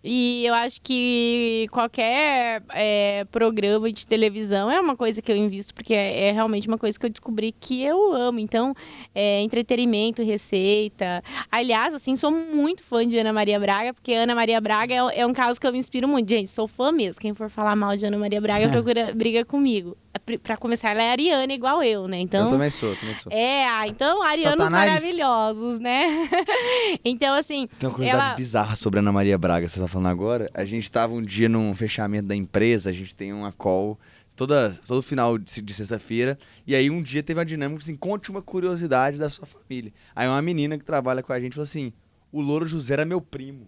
E 0.05 0.45
eu 0.45 0.55
acho 0.55 0.81
que 0.83 1.69
qualquer 1.71 2.63
é, 2.71 3.25
programa 3.31 3.93
de 3.93 4.05
televisão 4.05 4.69
é 4.71 4.81
uma 4.81 4.97
coisa 4.97 5.23
que 5.23 5.31
eu 5.31 5.37
invisto, 5.37 5.73
porque 5.73 5.95
é, 5.95 6.29
é 6.29 6.33
realmente 6.33 6.67
uma 6.67 6.79
coisa 6.79 6.99
que 6.99 7.07
eu 7.07 7.11
descobri 7.11 7.53
que 7.53 7.83
eu 7.83 8.13
amo. 8.13 8.41
Então, 8.41 8.75
é, 9.15 9.41
entretenimento, 9.43 10.23
receita. 10.23 11.23
Aliás, 11.51 11.95
assim, 11.95 12.17
sou 12.17 12.33
muito 12.33 12.83
fã 12.83 13.07
de 13.07 13.17
Ana 13.17 13.33
Maria 13.33 13.61
Braga, 13.61 13.95
porque 13.95 14.13
Ana 14.13 14.35
Maria 14.35 14.61
Braga 14.61 14.95
é, 14.95 15.21
é 15.21 15.27
um 15.27 15.33
caso 15.33 15.61
que 15.61 15.67
eu 15.67 15.73
me 15.73 15.79
inspiro 15.79 16.09
muito. 16.09 16.29
Gente, 16.29 16.51
sou 16.51 16.67
fã 16.67 16.91
mesmo. 16.91 17.21
Quem 17.21 17.33
for 17.33 17.49
falar 17.49 17.77
mal 17.77 17.97
de 17.97 18.05
Ana 18.05 18.19
Maria 18.19 18.41
Braga, 18.41 18.69
procura 18.71 19.13
briga 19.15 19.45
comigo. 19.45 19.97
Pra- 20.25 20.39
Pra 20.39 20.57
começar, 20.57 20.91
ela 20.91 21.03
é 21.03 21.11
ariana 21.11 21.53
igual 21.53 21.83
eu, 21.83 22.07
né? 22.07 22.19
Então. 22.21 22.45
Eu 22.47 22.51
também 22.51 22.71
sou, 22.71 22.95
também 22.97 23.15
sou. 23.15 23.33
É, 23.33 23.67
ah, 23.67 23.87
então, 23.89 24.23
arianos 24.23 24.59
Satanás. 24.65 24.89
maravilhosos, 24.91 25.79
né? 25.81 26.29
então, 27.05 27.35
assim, 27.35 27.67
Tem 27.79 27.89
uma 27.89 27.95
curiosidade 27.95 28.27
ela- 28.29 28.35
bizarra 28.37 28.77
sobre 28.77 28.99
a 28.99 29.03
Ana 29.03 29.13
Maria 29.13 29.39
Braga, 29.39 29.69
você 29.69 29.81
tá 29.81 29.89
falando 29.89 30.09
agora. 30.09 30.51
A 30.55 30.65
gente 30.65 30.91
tava 30.91 31.15
um 31.15 31.23
dia 31.23 31.49
num 31.49 31.75
fechamento 31.75 32.29
da 32.29 32.37
empresa, 32.37 32.91
a 32.91 32.93
gente 32.93 33.15
tem 33.15 33.33
uma 33.33 33.53
call 33.53 33.99
toda, 34.37 34.75
todo 34.87 35.03
final 35.03 35.39
de, 35.39 35.61
de 35.63 35.75
sexta-feira. 35.75 36.39
E 36.67 36.75
aí 36.75 36.91
um 36.91 37.03
dia 37.03 37.23
teve 37.23 37.39
uma 37.39 37.45
dinâmica 37.47 37.83
assim, 37.83 37.97
conte 37.97 38.31
uma 38.31 38.43
curiosidade 38.43 39.19
da 39.19 39.29
sua 39.31 39.47
família. 39.47 39.93
Aí 40.15 40.29
uma 40.29 40.41
menina 40.43 40.79
que 40.79 40.85
trabalha 40.85 41.23
com 41.23 41.33
a 41.33 41.41
gente 41.41 41.55
falou 41.55 41.65
assim, 41.65 41.93
o 42.31 42.41
Louro 42.41 42.67
José 42.67 42.95
era 42.95 43.05
meu 43.05 43.21
primo. 43.21 43.67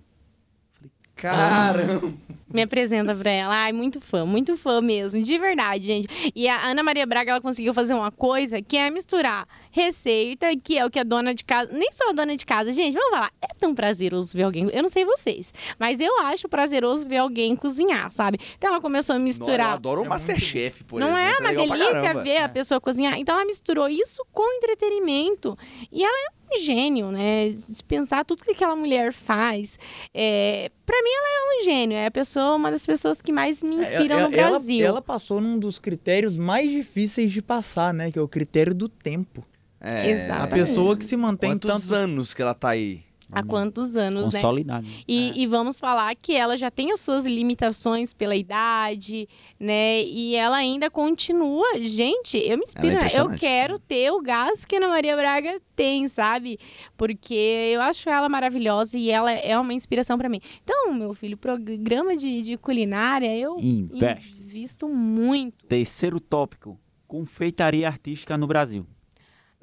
Caramba! 1.16 2.12
me 2.55 2.62
apresenta 2.62 3.12
pra 3.15 3.31
ela. 3.31 3.53
Ai, 3.53 3.73
muito 3.73 4.01
fã, 4.01 4.24
muito 4.24 4.57
fã 4.57 4.81
mesmo, 4.81 5.20
de 5.20 5.36
verdade, 5.39 5.85
gente. 5.85 6.32
E 6.35 6.49
a 6.49 6.69
Ana 6.69 6.85
Maria 6.85 7.05
Braga, 7.05 7.32
ela 7.32 7.41
conseguiu 7.41 7.74
fazer 7.74 7.95
uma 7.95 8.12
coisa 8.12 8.62
que 8.62 8.77
é 8.77 8.89
misturar 8.91 9.47
receita, 9.73 10.47
que 10.62 10.78
é 10.78 10.86
o 10.86 10.91
que 10.91 11.01
a 11.01 11.03
dona 11.03 11.35
de 11.35 11.43
casa, 11.43 11.73
nem 11.73 11.93
só 11.93 12.11
a 12.11 12.12
dona 12.12 12.36
de 12.36 12.47
casa, 12.47 12.73
gente, 12.73 12.95
vamos 12.95 13.11
falar, 13.11 13.32
é 13.43 13.49
tão 13.59 13.74
prazeroso 13.74 14.36
ver 14.36 14.45
alguém, 14.45 14.70
eu 14.73 14.82
não 14.82 14.89
sei 14.89 15.05
vocês, 15.05 15.53
mas 15.81 15.99
eu 15.99 16.16
acho 16.20 16.49
prazeroso 16.49 17.09
ver 17.09 17.16
alguém 17.16 17.57
cozinhar, 17.57 18.12
sabe? 18.12 18.39
Então 18.57 18.70
ela 18.70 18.81
começou 18.81 19.15
a 19.15 19.19
Eu 19.19 19.24
misturar 19.24 19.73
adoro 19.73 20.03
o 20.03 20.05
É 20.05 20.09
Masterchef, 20.09 20.85
por 20.85 21.01
não 21.01 21.19
exemplo. 21.19 21.45
é 21.47 21.51
uma 21.51 21.66
delícia 21.66 22.15
ver 22.23 22.36
a 22.39 22.49
pessoa 22.49 22.81
cozinhar. 22.81 23.19
Então 23.19 23.35
ela 23.35 23.45
misturou 23.45 23.89
isso 23.89 24.24
com 24.32 24.45
entretenimento. 24.59 25.57
E 25.91 26.05
ela 26.05 26.16
é 26.28 26.44
um 26.56 26.60
gênio, 26.62 27.10
né? 27.10 27.51
Se 27.52 27.82
pensar 27.82 28.24
tudo 28.24 28.44
que 28.44 28.52
aquela 28.52 28.74
mulher 28.76 29.12
faz. 29.12 29.78
É... 30.12 30.70
Pra 30.86 30.97
mim, 31.02 31.10
ela 31.10 31.28
é 31.28 31.60
um 31.60 31.64
gênio. 31.64 31.97
É 31.97 32.06
a 32.06 32.10
pessoa, 32.10 32.55
uma 32.56 32.70
das 32.70 32.85
pessoas 32.86 33.20
que 33.22 33.32
mais 33.32 33.62
me 33.62 33.76
inspiram 33.76 34.18
ela, 34.18 34.28
no 34.28 34.35
ela- 34.36 34.51
Brasil. 34.51 34.86
ela 34.86 35.02
passou 35.02 35.40
num 35.40 35.59
dos 35.59 35.78
critérios 35.78 36.36
mais 36.39 36.70
difíceis 36.70 37.32
de 37.32 37.40
passar, 37.43 37.93
né? 37.94 38.10
Que 38.10 38.18
é 38.18 38.22
o 38.22 38.28
critério 38.28 38.74
do 38.74 38.89
tempo. 38.89 39.44
É, 39.81 40.01
A 40.02 40.06
Exatamente. 40.10 40.55
pessoa 40.55 40.97
que 40.97 41.05
se 41.05 41.16
mantém 41.16 41.51
Quantos 41.51 41.70
tanto... 41.70 41.94
anos 41.94 42.32
que 42.32 42.40
ela 42.40 42.55
tá 42.55 42.70
aí? 42.70 43.02
Há 43.33 43.43
quantos 43.43 43.97
anos, 43.97 44.33
né? 44.33 44.41
Consolidado. 44.41 44.87
E, 45.07 45.43
e 45.43 45.47
vamos 45.47 45.81
falar 45.81 46.15
que 46.15 46.35
ela 46.35 46.57
já 46.57 46.71
tem 46.71 46.93
as 46.93 47.01
suas 47.01 47.27
limitações 47.27 48.13
pela 48.13 48.37
idade, 48.37 49.29
né? 49.59 50.03
E 50.03 50.35
ela 50.35 50.57
ainda 50.57 50.91
continua. 50.91 51.67
Gente, 51.81 52.37
eu 52.37 52.57
me 52.59 52.65
inspiro. 52.65 52.97
É 52.97 53.05
né? 53.05 53.11
eu 53.15 53.31
quero 53.31 53.79
ter 53.79 54.11
o 54.11 54.21
gás 54.21 54.65
que 54.65 54.77
a 54.77 54.79
Ana 54.79 54.89
Maria 54.89 55.17
Braga 55.17 55.61
tem, 55.75 56.09
sabe? 56.09 56.59
Porque 56.97 57.35
eu 57.35 57.81
acho 57.81 58.09
ela 58.09 58.29
maravilhosa 58.29 58.97
e 58.97 59.11
ela 59.11 59.33
é 59.33 59.59
uma 59.59 59.73
inspiração 59.73 60.17
pra 60.19 60.29
mim. 60.29 60.41
Então, 60.63 60.95
meu 60.95 61.15
filho, 61.15 61.37
programa 61.37 62.17
de, 62.17 62.43
de 62.43 62.57
culinária, 62.57 63.37
eu 63.37 63.59
Investe. 63.59 64.35
invisto 64.41 64.89
muito. 64.89 65.67
Terceiro 65.67 66.21
tópico. 66.21 66.79
Confeitaria 67.07 67.87
artística 67.87 68.37
no 68.37 68.47
Brasil. 68.47 68.87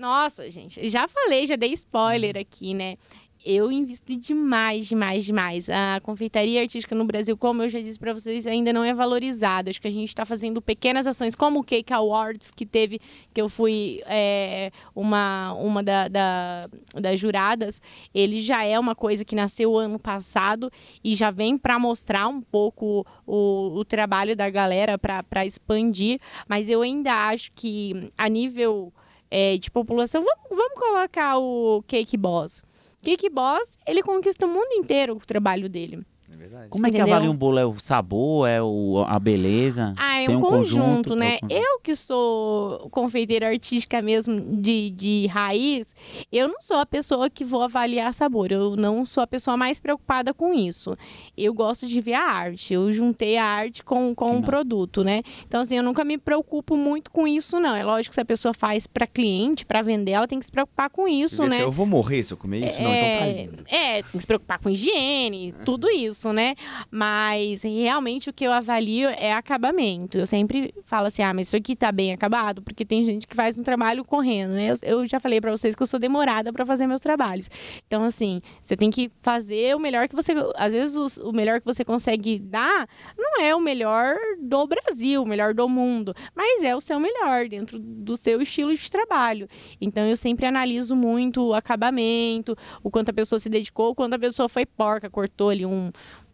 Nossa, 0.02 0.50
gente, 0.50 0.90
já 0.90 1.08
falei, 1.08 1.46
já 1.46 1.56
dei 1.56 1.74
spoiler 1.74 2.36
aqui, 2.36 2.74
né? 2.74 2.98
Eu 3.44 3.72
invisto 3.72 4.16
demais, 4.16 4.86
demais, 4.88 5.26
demais. 5.26 5.68
A 5.68 6.00
confeitaria 6.04 6.62
artística 6.62 6.94
no 6.94 7.04
Brasil, 7.06 7.36
como 7.36 7.64
eu 7.64 7.70
já 7.70 7.80
disse 7.80 7.98
para 7.98 8.14
vocês, 8.14 8.46
ainda 8.46 8.72
não 8.72 8.84
é 8.84 8.94
valorizada. 8.94 9.72
Acho 9.72 9.82
que 9.82 9.88
a 9.88 9.92
gente 9.92 10.10
está 10.10 10.26
fazendo 10.26 10.62
pequenas 10.62 11.08
ações, 11.08 11.34
como 11.34 11.60
o 11.60 11.64
Cake 11.64 11.92
Awards, 11.92 12.52
que 12.52 12.68
teve, 12.68 13.00
que 13.34 13.42
eu 13.42 13.50
fui 13.50 14.00
é, 14.06 14.70
uma, 14.96 15.54
uma 15.54 15.82
da, 15.82 16.08
da- 16.08 16.70
das 16.94 17.20
juradas. 17.20 17.82
Ele 18.14 18.40
já 18.42 18.64
é 18.64 18.78
uma 18.78 18.94
coisa 18.94 19.26
que 19.26 19.34
nasceu 19.36 19.76
ano 19.76 19.98
passado 19.98 20.72
e 21.04 21.16
já 21.16 21.32
vem 21.32 21.58
para 21.58 21.80
mostrar 21.80 22.28
um 22.28 22.42
pouco 22.42 23.04
o, 23.26 23.72
o 23.80 23.84
trabalho 23.84 24.36
da 24.36 24.52
galera, 24.52 25.00
para 25.00 25.46
expandir. 25.48 26.20
Mas 26.48 26.70
eu 26.70 26.84
ainda 26.84 27.12
acho 27.30 27.52
que, 27.54 28.12
a 28.16 28.30
nível 28.30 28.94
é, 29.32 29.58
de 29.58 29.72
população, 29.72 30.24
vamos, 30.24 30.50
vamos 30.52 30.74
colocar 30.80 31.40
o 31.40 31.84
Cake 31.88 32.16
Boss. 32.18 32.62
Cake 33.02 33.30
Boss, 33.30 33.78
ele 33.88 34.04
conquista 34.04 34.46
o 34.46 34.50
mundo 34.50 34.72
inteiro 34.74 35.16
com 35.16 35.24
o 35.24 35.26
trabalho 35.26 35.68
dele. 35.68 36.06
É 36.42 36.48
verdade. 36.48 36.70
Como 36.70 36.88
é 36.88 36.90
que 36.90 36.98
Entendeu? 36.98 37.14
avalia 37.14 37.32
um 37.32 37.36
bolo? 37.36 37.60
É 37.60 37.66
o 37.66 37.78
sabor? 37.78 38.48
É 38.50 38.62
o, 38.62 39.04
a 39.08 39.20
beleza? 39.20 39.94
Ah, 39.96 40.22
é 40.22 40.26
Tem 40.26 40.36
um, 40.36 40.40
um 40.40 40.42
conjunto, 40.42 40.82
conjunto, 40.82 41.16
né? 41.16 41.36
um 41.44 41.48
conjunto. 41.48 41.64
Eu 41.64 41.80
que 41.82 41.96
sou 41.96 42.90
confeiteira 42.90 43.48
artística 43.48 44.02
mesmo 44.02 44.40
de, 44.58 44.90
de 44.92 45.28
raiz, 45.28 45.94
eu 46.32 46.48
não 46.48 46.62
sou 46.62 46.78
a 46.78 46.86
pessoa 46.86 47.30
que 47.30 47.46
vou 47.46 47.62
avaliar 47.62 48.12
sabor. 48.14 48.52
Eu 48.52 48.76
não 48.76 49.06
sou 49.06 49.22
a 49.22 49.28
pessoa 49.28 49.56
mais 49.56 49.80
preocupada 49.80 50.34
com 50.34 50.52
isso. 50.54 50.98
Eu 51.38 51.54
gosto 51.54 51.86
de 51.88 52.02
ver 52.02 52.14
a 52.14 52.24
arte. 52.24 52.74
Eu 52.74 52.92
juntei 52.92 53.38
a 53.38 53.46
arte 53.46 53.84
com, 53.84 54.16
com 54.16 54.32
o 54.32 54.34
massa. 54.36 54.46
produto, 54.46 55.04
né? 55.04 55.22
Então, 55.48 55.62
assim, 55.62 55.78
eu 55.78 55.84
nunca 55.84 56.04
me 56.04 56.18
preocupo 56.18 56.76
muito 56.76 57.12
com 57.12 57.28
isso, 57.28 57.60
não. 57.60 57.76
É 57.76 57.84
lógico 57.84 58.10
que 58.12 58.16
se 58.16 58.22
a 58.22 58.26
pessoa 58.26 58.54
faz 58.54 58.88
para 58.88 59.06
cliente, 59.06 59.66
para 59.66 59.82
vender, 59.82 60.12
ela 60.12 60.28
tem 60.28 60.40
que 60.40 60.46
se 60.46 60.52
preocupar 60.52 60.90
com 60.90 61.08
isso, 61.08 61.44
né? 61.46 61.58
ser, 61.58 61.62
eu 61.64 61.72
vou 61.72 61.86
morrer 61.86 62.24
se 62.24 62.34
eu 62.34 62.38
comer 62.38 62.66
isso? 62.68 62.82
Não, 62.82 62.92
então 62.94 63.20
tá 63.20 63.26
É, 63.28 63.34
lindo. 63.44 63.64
É, 63.68 63.94
tem 64.02 64.12
que 64.14 64.20
se 64.20 64.28
preocupar 64.28 64.60
com 64.60 64.70
higiene, 64.70 65.54
tudo 65.66 65.90
isso, 65.90 66.31
né? 66.34 66.56
Mas 66.90 67.62
realmente 67.62 68.30
o 68.30 68.34
que 68.34 68.44
eu 68.44 68.52
avalio 68.52 69.10
é 69.10 69.34
acabamento. 69.34 70.18
Eu 70.18 70.28
sempre 70.28 70.74
falo 70.84 71.08
assim: 71.08 71.22
ah, 71.22 71.34
mas 71.34 71.48
isso 71.48 71.56
aqui 71.56 71.76
tá 71.76 71.92
bem 71.92 72.14
acabado, 72.14 72.62
porque 72.62 72.86
tem 72.86 73.04
gente 73.04 73.28
que 73.28 73.36
faz 73.36 73.58
um 73.58 73.64
trabalho 73.64 74.04
correndo, 74.04 74.54
né? 74.54 74.74
Eu, 74.82 75.02
eu 75.02 75.06
já 75.06 75.20
falei 75.20 75.40
pra 75.42 75.52
vocês 75.52 75.76
que 75.76 75.82
eu 75.82 75.88
sou 75.88 76.00
demorada 76.00 76.52
pra 76.52 76.66
fazer 76.66 76.88
meus 76.88 77.02
trabalhos. 77.02 77.50
Então, 77.88 78.04
assim, 78.04 78.42
você 78.62 78.76
tem 78.76 78.90
que 78.90 79.12
fazer 79.22 79.76
o 79.76 79.80
melhor 79.80 80.08
que 80.08 80.16
você. 80.16 80.34
Às 80.56 80.74
vezes, 80.74 81.18
o 81.18 81.32
melhor 81.32 81.60
que 81.60 81.66
você 81.66 81.84
consegue 81.84 82.40
dar 82.40 82.88
não 83.18 83.42
é 83.42 83.56
o 83.56 83.60
melhor 83.60 84.16
do 84.42 84.66
Brasil, 84.68 85.24
o 85.24 85.26
melhor 85.26 85.54
do 85.54 85.68
mundo, 85.68 86.14
mas 86.36 86.64
é 86.64 86.76
o 86.76 86.82
seu 86.82 87.00
melhor 87.00 87.48
dentro 87.48 87.80
do 87.80 88.18
seu 88.18 88.42
estilo 88.42 88.74
de 88.76 88.90
trabalho. 88.90 89.48
Então, 89.80 90.06
eu 90.06 90.16
sempre 90.16 90.46
analiso 90.46 90.96
muito 90.96 91.48
o 91.48 91.54
acabamento, 91.54 92.56
o 92.84 92.90
quanto 92.90 93.10
a 93.10 93.14
pessoa 93.14 93.40
se 93.40 93.50
dedicou, 93.50 93.92
o 93.92 93.96
quanto 93.96 94.14
a 94.14 94.20
pessoa 94.20 94.48
foi 94.50 94.66
porca, 94.66 95.10
cortou 95.10 95.50
ali 95.50 95.66
um 95.66 95.92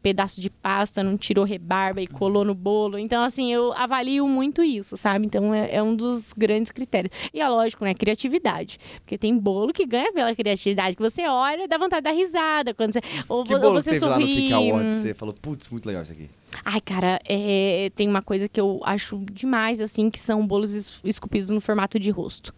pedaço 0.08 0.40
de 0.40 0.50
pasta, 0.50 1.04
não 1.04 1.18
tirou 1.18 1.44
rebarba 1.44 2.02
e 2.02 2.08
colou 2.08 2.46
no 2.46 2.56
bolo. 2.56 2.98
Então, 2.98 3.22
assim, 3.24 3.52
eu 3.52 3.74
avalio 3.74 4.26
muito 4.26 4.64
isso, 4.64 4.96
sabe? 4.96 5.26
Então, 5.26 5.54
é, 5.54 5.76
é 5.76 5.84
um 5.84 5.94
dos 5.94 6.32
grandes 6.32 6.72
critérios. 6.72 7.14
E 7.34 7.42
é 7.42 7.50
lógico, 7.50 7.84
né? 7.84 7.94
Criatividade. 7.94 8.80
Porque 9.02 9.18
tem 9.18 9.38
bolo 9.38 9.74
que 9.74 9.86
ganha 9.86 10.14
pela 10.14 10.34
criatividade, 10.34 10.96
que 10.96 11.02
você 11.02 11.28
olha, 11.28 11.68
dá 11.68 11.78
vontade 11.78 12.04
de 12.06 12.10
dar 12.10 12.16
risada. 12.18 12.74
Quando 12.74 12.94
você, 12.94 13.02
ou, 13.28 13.44
Que 13.44 13.54
ou 13.54 13.60
bolo 13.60 13.82
você 13.82 13.90
teve 13.92 14.06
lá 14.06 14.18
no 14.18 14.26
sorri. 14.26 14.54
Awards? 14.54 14.96
Você 14.96 15.14
falou, 15.14 15.34
putz, 15.34 15.70
muito 15.70 15.86
legal 15.86 16.04
isso 16.04 16.14
aqui. 16.14 16.30
Ai, 16.64 16.80
cara, 16.80 17.20
é, 17.28 17.92
tem 17.96 18.08
uma 18.08 18.22
coisa 18.22 18.48
que 18.48 18.60
eu 18.62 18.80
acho 18.86 19.18
demais, 19.32 19.82
assim, 19.82 20.10
que 20.10 20.20
são 20.20 20.48
bolos 20.48 20.74
es- 20.74 21.02
esculpidos 21.04 21.50
no 21.50 21.60
formato 21.60 22.00
de 22.00 22.10
rosto. 22.10 22.54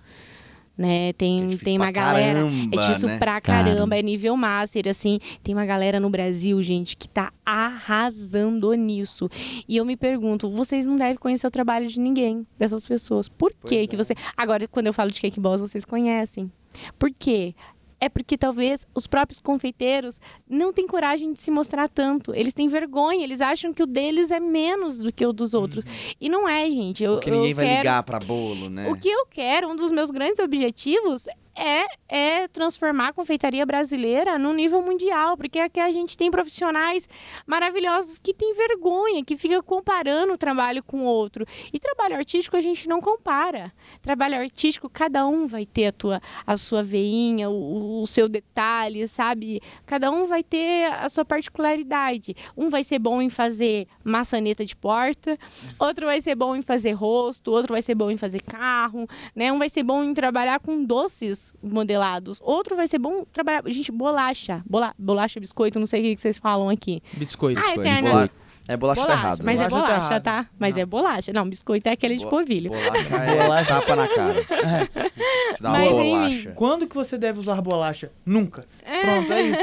Né? 0.79 1.11
Tem, 1.11 1.51
É 1.51 1.57
tem 1.57 1.75
uma 1.77 1.91
pra 1.91 1.91
galera. 1.91 2.39
caramba, 2.39 2.69
é 2.73 2.79
difícil 2.79 3.09
né? 3.09 3.17
pra 3.17 3.41
Caramba. 3.41 3.69
caramba, 3.71 3.97
é 3.97 4.01
nível 4.01 4.37
master, 4.37 4.87
assim. 4.87 5.19
Tem 5.43 5.53
uma 5.53 5.65
galera 5.65 5.99
no 5.99 6.09
Brasil, 6.09 6.63
gente, 6.63 6.95
que 6.95 7.09
tá 7.09 7.33
arrasando 7.45 8.71
nisso. 8.75 9.29
E 9.67 9.75
eu 9.75 9.83
me 9.83 9.97
pergunto, 9.97 10.49
vocês 10.49 10.87
não 10.87 10.95
devem 10.95 11.17
conhecer 11.17 11.45
o 11.45 11.51
trabalho 11.51 11.85
de 11.85 11.99
ninguém, 11.99 12.47
dessas 12.57 12.85
pessoas. 12.85 13.27
Por 13.27 13.53
que 13.65 13.75
é. 13.75 13.87
que 13.87 13.97
você. 13.97 14.15
Agora, 14.37 14.69
quando 14.69 14.87
eu 14.87 14.93
falo 14.93 15.11
de 15.11 15.19
cake 15.19 15.37
boss, 15.37 15.59
vocês 15.59 15.83
conhecem. 15.83 16.49
Por 16.97 17.11
quê? 17.11 17.53
É 18.01 18.07
porque 18.07 18.37
talvez 18.37 18.85
os 18.95 19.07
próprios 19.07 19.39
confeiteiros 19.39 20.19
não 20.49 20.71
têm 20.71 20.87
coragem 20.87 21.33
de 21.33 21.39
se 21.39 21.51
mostrar 21.51 21.89
tanto. 21.89 22.33
Eles 22.33 22.53
têm 22.53 22.67
vergonha, 22.67 23.23
eles 23.23 23.41
acham 23.41 23.73
que 23.73 23.83
o 23.83 23.87
deles 23.87 24.31
é 24.31 24.39
menos 24.39 24.99
do 24.99 25.11
que 25.11 25.25
o 25.25 25.33
dos 25.33 25.53
outros. 25.53 25.83
E 26.19 26.29
não 26.29 26.47
é, 26.47 26.65
gente. 26.69 27.03
Eu, 27.03 27.15
Porque 27.15 27.31
ninguém 27.31 27.49
eu 27.49 27.55
vai 27.55 27.65
quero... 27.65 27.77
ligar 27.79 28.03
pra 28.03 28.19
bolo, 28.19 28.69
né? 28.69 28.89
O 28.89 28.95
que 28.95 29.09
eu 29.09 29.25
quero, 29.25 29.67
um 29.69 29.75
dos 29.75 29.91
meus 29.91 30.11
grandes 30.11 30.39
objetivos 30.39 31.27
é, 31.59 31.85
é 32.07 32.47
transformar 32.47 33.09
a 33.09 33.13
confeitaria 33.13 33.65
brasileira 33.65 34.39
num 34.39 34.53
nível 34.53 34.81
mundial, 34.81 35.35
porque 35.35 35.59
aqui 35.59 35.79
a 35.79 35.91
gente 35.91 36.17
tem 36.17 36.31
profissionais 36.31 37.07
maravilhosos 37.45 38.17
que 38.17 38.33
têm 38.33 38.53
vergonha, 38.53 39.23
que 39.25 39.35
ficam 39.35 39.61
comparando 39.61 40.33
o 40.33 40.37
trabalho 40.37 40.81
com 40.81 41.01
o 41.01 41.05
outro. 41.05 41.45
E 41.73 41.79
trabalho 41.79 42.15
artístico 42.15 42.55
a 42.55 42.61
gente 42.61 42.87
não 42.87 43.01
compara. 43.01 43.73
Trabalho 44.01 44.37
artístico, 44.37 44.89
cada 44.89 45.27
um 45.27 45.45
vai 45.47 45.65
ter 45.65 45.87
a, 45.87 45.91
tua, 45.91 46.21
a 46.47 46.55
sua 46.55 46.81
veinha, 46.81 47.49
o, 47.49 48.01
o 48.01 48.07
seu 48.07 48.29
detalhe, 48.29 49.05
sabe? 49.07 49.61
Cada 49.85 50.09
um 50.09 50.27
vai 50.27 50.43
ter 50.43 50.85
a 50.85 51.09
sua 51.09 51.25
particularidade. 51.25 52.35
Um 52.55 52.69
vai 52.69 52.85
ser 52.85 52.99
bom 52.99 53.21
em 53.21 53.29
fazer 53.29 53.85
maçaneta 54.01 54.63
de 54.63 54.75
porta, 54.75 55.37
outro 55.77 56.05
vai 56.05 56.21
ser 56.21 56.35
bom 56.35 56.55
em 56.55 56.61
fazer 56.61 56.93
rosto, 56.93 57.51
outro 57.51 57.73
vai 57.73 57.81
ser 57.81 57.95
bom 57.95 58.09
em 58.09 58.17
fazer 58.17 58.41
carro, 58.41 59.05
né? 59.35 59.51
Um 59.51 59.59
vai 59.59 59.69
ser 59.69 59.83
bom 59.83 60.01
em 60.03 60.13
trabalhar 60.13 60.59
com 60.61 60.85
doces 60.85 61.48
modelados, 61.61 62.39
outro 62.43 62.75
vai 62.75 62.87
ser 62.87 62.99
bom 62.99 63.25
trabalhar, 63.31 63.63
gente, 63.67 63.91
bolacha, 63.91 64.63
bola, 64.65 64.93
bolacha, 64.97 65.39
biscoito, 65.39 65.79
não 65.79 65.87
sei 65.87 65.99
o 65.99 66.03
que 66.03 66.15
que 66.15 66.21
vocês 66.21 66.37
falam 66.37 66.69
aqui. 66.69 67.01
Biscoito. 67.13 67.59
Ah, 67.59 67.75
Biscoito. 67.75 67.81
eterna. 67.89 68.29
É 68.71 68.77
bolacha, 68.77 69.05
tá 69.05 69.13
errado. 69.13 69.41
mas 69.43 69.59
né? 69.59 69.65
é 69.65 69.67
Bolacha 69.69 69.87
tá 69.87 69.93
bolacha, 69.93 70.09
errado. 70.11 70.23
tá? 70.23 70.45
Mas 70.59 70.75
Não. 70.75 70.81
é 70.81 70.85
bolacha. 70.85 71.33
Não, 71.33 71.49
biscoito 71.49 71.89
é 71.89 71.91
aquele 71.91 72.15
de 72.17 72.23
Bo- 72.23 72.29
polvilho. 72.29 72.69
Bolacha 72.69 73.15
é 73.15 73.35
Bolacha. 73.43 73.65
tapa 73.73 73.95
na 73.95 74.07
cara. 74.07 74.45
Te 75.55 75.61
dá 75.63 75.69
uma 75.69 75.77
Mas, 75.79 75.89
bolacha. 75.89 76.51
Quando 76.55 76.87
que 76.87 76.95
você 76.95 77.17
deve 77.17 77.39
usar 77.39 77.59
bolacha? 77.61 78.11
Nunca. 78.25 78.65
Pronto, 79.01 79.33
é 79.33 79.41
isso. 79.41 79.61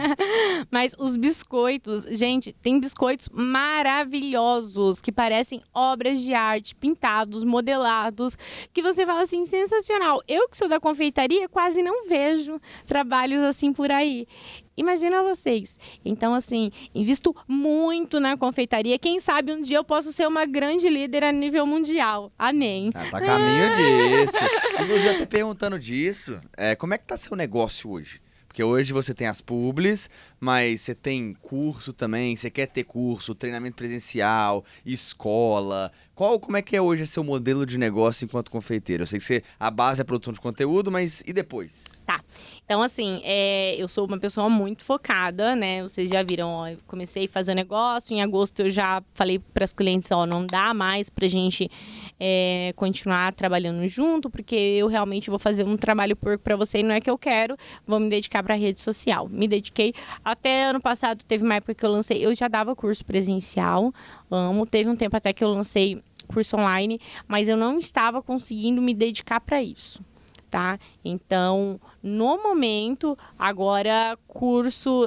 Mas 0.70 0.94
os 0.98 1.16
biscoitos, 1.16 2.04
gente, 2.10 2.52
tem 2.62 2.80
biscoitos 2.80 3.28
maravilhosos 3.30 5.00
que 5.00 5.12
parecem 5.12 5.62
obras 5.74 6.20
de 6.20 6.32
arte, 6.34 6.74
pintados, 6.74 7.44
modelados, 7.44 8.36
que 8.72 8.82
você 8.82 9.04
fala 9.04 9.22
assim, 9.22 9.44
sensacional. 9.44 10.22
Eu 10.26 10.48
que 10.48 10.56
sou 10.56 10.68
da 10.68 10.80
confeitaria, 10.80 11.48
quase 11.48 11.82
não 11.82 12.06
vejo 12.08 12.56
trabalhos 12.86 13.40
assim 13.42 13.72
por 13.72 13.90
aí. 13.90 14.26
Imagina 14.80 15.22
vocês. 15.22 15.78
Então, 16.02 16.32
assim, 16.32 16.70
invisto 16.94 17.36
muito 17.46 18.18
na 18.18 18.34
confeitaria. 18.34 18.98
Quem 18.98 19.20
sabe 19.20 19.52
um 19.52 19.60
dia 19.60 19.76
eu 19.76 19.84
posso 19.84 20.10
ser 20.10 20.26
uma 20.26 20.46
grande 20.46 20.88
líder 20.88 21.22
a 21.22 21.30
nível 21.30 21.66
mundial. 21.66 22.32
Amém. 22.38 22.90
Ah, 22.94 23.04
tá 23.10 23.18
a 23.18 23.20
caminho 23.20 23.68
disso. 23.76 24.44
Inclusive, 24.82 25.08
até 25.10 25.26
perguntando 25.26 25.78
disso, 25.78 26.40
é, 26.56 26.74
como 26.74 26.94
é 26.94 26.98
que 26.98 27.04
tá 27.04 27.14
seu 27.18 27.36
negócio 27.36 27.90
hoje? 27.90 28.22
Porque 28.50 28.64
hoje 28.64 28.92
você 28.92 29.14
tem 29.14 29.28
as 29.28 29.40
publis, 29.40 30.10
mas 30.40 30.80
você 30.80 30.92
tem 30.92 31.34
curso 31.40 31.92
também, 31.92 32.34
você 32.34 32.50
quer 32.50 32.66
ter 32.66 32.82
curso, 32.82 33.32
treinamento 33.32 33.76
presencial, 33.76 34.64
escola. 34.84 35.92
Qual, 36.16 36.40
como 36.40 36.56
é 36.56 36.62
que 36.62 36.74
é 36.74 36.82
hoje 36.82 37.06
seu 37.06 37.22
modelo 37.22 37.64
de 37.64 37.78
negócio 37.78 38.24
enquanto 38.24 38.50
confeiteiro? 38.50 39.04
Eu 39.04 39.06
sei 39.06 39.20
que 39.20 39.24
você, 39.24 39.44
a 39.58 39.70
base 39.70 40.00
é 40.00 40.02
a 40.02 40.04
produção 40.04 40.32
de 40.32 40.40
conteúdo, 40.40 40.90
mas 40.90 41.22
e 41.24 41.32
depois? 41.32 42.02
Tá. 42.04 42.20
Então, 42.64 42.82
assim, 42.82 43.20
é, 43.22 43.76
eu 43.76 43.86
sou 43.86 44.04
uma 44.04 44.18
pessoa 44.18 44.50
muito 44.50 44.82
focada, 44.82 45.54
né? 45.54 45.84
Vocês 45.84 46.10
já 46.10 46.20
viram, 46.24 46.48
ó, 46.48 46.66
eu 46.66 46.78
comecei 46.88 47.26
a 47.26 47.28
fazer 47.28 47.54
negócio. 47.54 48.12
Em 48.12 48.20
agosto 48.20 48.62
eu 48.62 48.70
já 48.70 49.00
falei 49.14 49.38
para 49.38 49.62
as 49.62 49.72
clientes, 49.72 50.10
ó, 50.10 50.26
não 50.26 50.44
dá 50.44 50.74
mais 50.74 51.08
pra 51.08 51.28
gente 51.28 51.70
é, 52.20 52.74
continuar 52.76 53.32
trabalhando 53.32 53.88
junto, 53.88 54.28
porque 54.28 54.54
eu 54.54 54.86
realmente 54.86 55.30
vou 55.30 55.38
fazer 55.38 55.64
um 55.64 55.76
trabalho 55.76 56.14
porco 56.14 56.44
para 56.44 56.54
você 56.54 56.80
e 56.80 56.82
não 56.82 56.94
é 56.94 57.00
que 57.00 57.08
eu 57.08 57.16
quero, 57.16 57.56
vou 57.86 57.98
me 57.98 58.10
dedicar 58.10 58.42
para 58.42 58.54
rede 58.54 58.80
social. 58.80 59.28
Me 59.28 59.48
dediquei 59.48 59.94
até 60.22 60.64
ano 60.64 60.80
passado, 60.80 61.24
teve 61.24 61.42
uma 61.42 61.54
época 61.54 61.74
que 61.74 61.84
eu 61.84 61.90
lancei, 61.90 62.24
eu 62.24 62.34
já 62.34 62.46
dava 62.46 62.76
curso 62.76 63.04
presencial, 63.04 63.92
amo. 64.30 64.66
Teve 64.66 64.90
um 64.90 64.96
tempo 64.96 65.16
até 65.16 65.32
que 65.32 65.42
eu 65.42 65.48
lancei 65.48 66.02
curso 66.28 66.56
online, 66.56 67.00
mas 67.26 67.48
eu 67.48 67.56
não 67.56 67.78
estava 67.78 68.22
conseguindo 68.22 68.82
me 68.82 68.92
dedicar 68.94 69.40
para 69.40 69.62
isso 69.62 70.00
tá? 70.50 70.78
Então, 71.04 71.80
no 72.02 72.42
momento, 72.42 73.16
agora 73.38 74.18
curso 74.26 75.06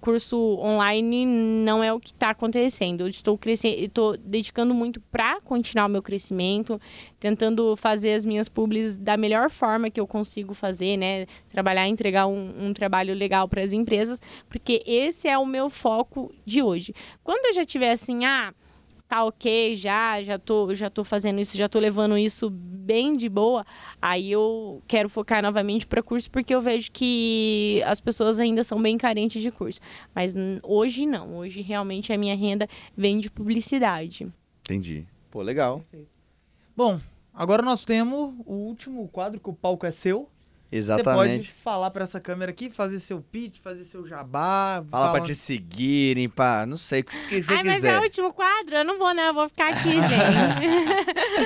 curso 0.00 0.36
online 0.60 1.26
não 1.26 1.82
é 1.82 1.92
o 1.92 1.98
que 1.98 2.12
está 2.12 2.30
acontecendo. 2.30 3.02
Eu 3.02 3.08
estou 3.08 3.36
crescendo, 3.36 3.76
estou 3.78 4.16
dedicando 4.16 4.72
muito 4.72 5.00
para 5.10 5.40
continuar 5.40 5.86
o 5.86 5.88
meu 5.88 6.02
crescimento, 6.02 6.80
tentando 7.18 7.76
fazer 7.76 8.14
as 8.14 8.24
minhas 8.24 8.48
publis 8.48 8.96
da 8.96 9.16
melhor 9.16 9.50
forma 9.50 9.90
que 9.90 10.00
eu 10.00 10.06
consigo 10.06 10.54
fazer, 10.54 10.96
né? 10.96 11.26
Trabalhar, 11.48 11.88
entregar 11.88 12.26
um, 12.26 12.68
um 12.68 12.72
trabalho 12.72 13.14
legal 13.14 13.48
para 13.48 13.62
as 13.62 13.72
empresas, 13.72 14.20
porque 14.48 14.82
esse 14.86 15.28
é 15.28 15.36
o 15.36 15.44
meu 15.44 15.68
foco 15.68 16.32
de 16.46 16.62
hoje. 16.62 16.94
Quando 17.24 17.46
eu 17.46 17.54
já 17.54 17.64
tiver 17.64 17.90
assim, 17.90 18.24
ah, 18.24 18.54
tá 19.08 19.24
ok 19.24 19.74
já, 19.74 20.22
já 20.22 20.38
tô, 20.38 20.74
já 20.74 20.90
tô 20.90 21.02
fazendo 21.02 21.40
isso, 21.40 21.56
já 21.56 21.68
tô 21.68 21.78
levando 21.78 22.18
isso 22.18 22.50
bem 22.50 23.16
de 23.16 23.28
boa, 23.28 23.64
aí 24.00 24.30
eu 24.30 24.82
quero 24.86 25.08
focar 25.08 25.42
novamente 25.42 25.86
para 25.86 26.02
curso 26.02 26.30
porque 26.30 26.54
eu 26.54 26.60
vejo 26.60 26.92
que 26.92 27.82
as 27.86 28.00
pessoas 28.00 28.38
ainda 28.38 28.62
são 28.62 28.80
bem 28.80 28.98
carentes 28.98 29.40
de 29.40 29.50
curso. 29.50 29.80
Mas 30.14 30.34
hoje 30.62 31.06
não, 31.06 31.36
hoje 31.36 31.62
realmente 31.62 32.12
a 32.12 32.18
minha 32.18 32.36
renda 32.36 32.68
vem 32.96 33.18
de 33.18 33.30
publicidade. 33.30 34.30
Entendi. 34.60 35.06
Pô, 35.30 35.40
legal. 35.42 35.82
Bom, 36.76 37.00
agora 37.32 37.62
nós 37.62 37.84
temos 37.84 38.34
o 38.44 38.54
último 38.54 39.08
quadro 39.08 39.40
que 39.40 39.48
o 39.48 39.54
palco 39.54 39.86
é 39.86 39.90
seu. 39.90 40.28
Você 40.70 40.86
pode 40.86 41.00
Exatamente. 41.00 41.50
falar 41.50 41.90
pra 41.90 42.02
essa 42.04 42.20
câmera 42.20 42.50
aqui, 42.50 42.68
fazer 42.68 43.00
seu 43.00 43.22
pitch, 43.22 43.56
fazer 43.58 43.84
seu 43.84 44.06
jabá. 44.06 44.84
Fala 44.90 45.12
pra 45.12 45.22
onde- 45.22 45.32
te 45.32 45.38
seguirem, 45.38 46.28
pá, 46.28 46.66
não 46.66 46.76
sei, 46.76 47.00
o 47.00 47.04
que 47.04 47.18
você, 47.18 47.42
você 47.42 47.52
Ai, 47.54 47.62
mas 47.64 47.74
quiser. 47.76 47.94
é 47.94 47.98
o 47.98 48.02
último 48.02 48.34
quadro? 48.34 48.76
Eu 48.76 48.84
não 48.84 48.98
vou, 48.98 49.14
não. 49.14 49.22
Eu 49.22 49.34
vou 49.34 49.48
ficar 49.48 49.70
aqui, 49.70 49.92
gente. 49.92 50.04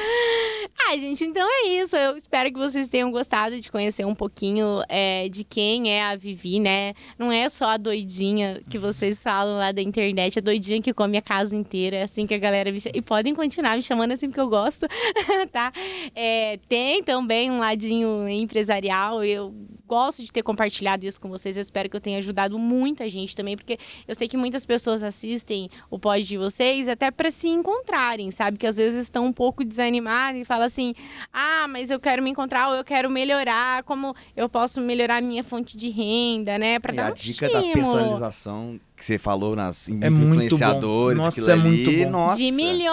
Ai, 0.89 0.99
gente, 0.99 1.25
então 1.25 1.47
é 1.49 1.69
isso. 1.69 1.97
Eu 1.97 2.17
espero 2.17 2.53
que 2.53 2.59
vocês 2.59 2.89
tenham 2.89 3.11
gostado 3.11 3.59
de 3.61 3.71
conhecer 3.71 4.05
um 4.05 4.15
pouquinho 4.15 4.83
é, 4.89 5.29
de 5.29 5.45
quem 5.45 5.93
é 5.93 6.03
a 6.05 6.17
Vivi, 6.17 6.59
né? 6.59 6.95
Não 7.19 7.31
é 7.31 7.49
só 7.49 7.67
a 7.71 7.77
doidinha 7.77 8.61
que 8.69 8.79
vocês 8.79 9.23
falam 9.23 9.57
lá 9.59 9.71
da 9.73 9.81
internet, 9.81 10.39
a 10.39 10.43
doidinha 10.43 10.83
que 10.83 10.93
come 10.93 11.17
a 11.17 11.23
casa 11.23 11.55
inteira. 11.55 11.99
É 11.99 12.03
assim 12.03 12.27
que 12.27 12.35
a 12.35 12.39
galera 12.39 12.71
me 12.73 12.81
chama. 12.81 12.97
E 12.97 13.03
podem 13.03 13.35
continuar 13.35 13.77
me 13.77 13.83
chamando 13.83 14.13
assim 14.13 14.29
porque 14.29 14.41
eu 14.41 14.49
gosto, 14.49 14.87
tá? 15.53 15.73
É, 16.15 16.59
tem 16.69 17.03
também 17.03 17.51
um 17.51 17.59
ladinho 17.61 18.29
empresarial. 18.29 19.12
Eu 19.21 19.53
gosto 19.85 20.23
de 20.23 20.33
ter 20.33 20.43
compartilhado 20.45 21.05
isso 21.05 21.21
com 21.21 21.29
vocês. 21.29 21.57
Eu 21.57 21.61
espero 21.61 21.91
que 21.91 21.97
eu 21.97 22.01
tenha 22.01 22.19
ajudado 22.19 22.57
muita 22.57 23.11
gente 23.11 23.35
também, 23.35 23.57
porque 23.57 23.79
eu 24.07 24.15
sei 24.15 24.29
que 24.29 24.37
muitas 24.37 24.65
pessoas 24.65 25.03
assistem 25.03 25.69
o 25.91 25.99
pod 25.99 26.23
de 26.23 26.39
vocês 26.39 26.87
até 26.87 27.11
para 27.11 27.31
se 27.33 27.49
encontrarem, 27.49 28.31
sabe? 28.31 28.59
Que 28.59 28.67
às 28.67 28.77
vezes 28.77 29.05
estão 29.05 29.27
um 29.27 29.33
pouco 29.33 29.65
desanimadas 29.65 30.41
e 30.41 30.45
falam 30.45 30.67
assim: 30.67 30.95
ah, 31.33 31.67
mas 31.69 31.91
eu 31.91 31.99
quero 31.99 32.23
me 32.23 32.31
encontrar 32.31 32.69
ou 32.69 32.77
eu 32.77 32.85
quero 32.85 33.11
melhorar, 33.11 33.83
como 33.83 34.15
eu 34.37 34.49
posso 34.49 34.81
melhorar 34.81 35.17
a 35.17 35.21
minha 35.21 35.43
fonte 35.43 35.77
de 35.77 35.91
renda, 35.91 36.57
né? 36.59 36.79
Para 36.79 36.95
dar 36.95 37.09
a 37.09 37.11
um 37.11 37.15
dica 37.15 37.49
da 37.51 37.61
estímulo. 37.61 37.75
personalização 37.75 38.81
que 39.03 39.07
você 39.07 39.19
falou 39.19 39.57
nas 39.57 39.89
É 39.89 39.93
muito 39.93 40.11
bom. 40.11 40.23
influenciadores, 40.35 41.17
Nossa, 41.19 41.29
aquilo 41.31 41.51
é 41.51 41.53
ali, 41.55 41.63
muito 41.63 41.91
bom. 42.05 42.11
nossa. 42.11 42.37
De 42.37 42.51
milhões! 42.53 42.93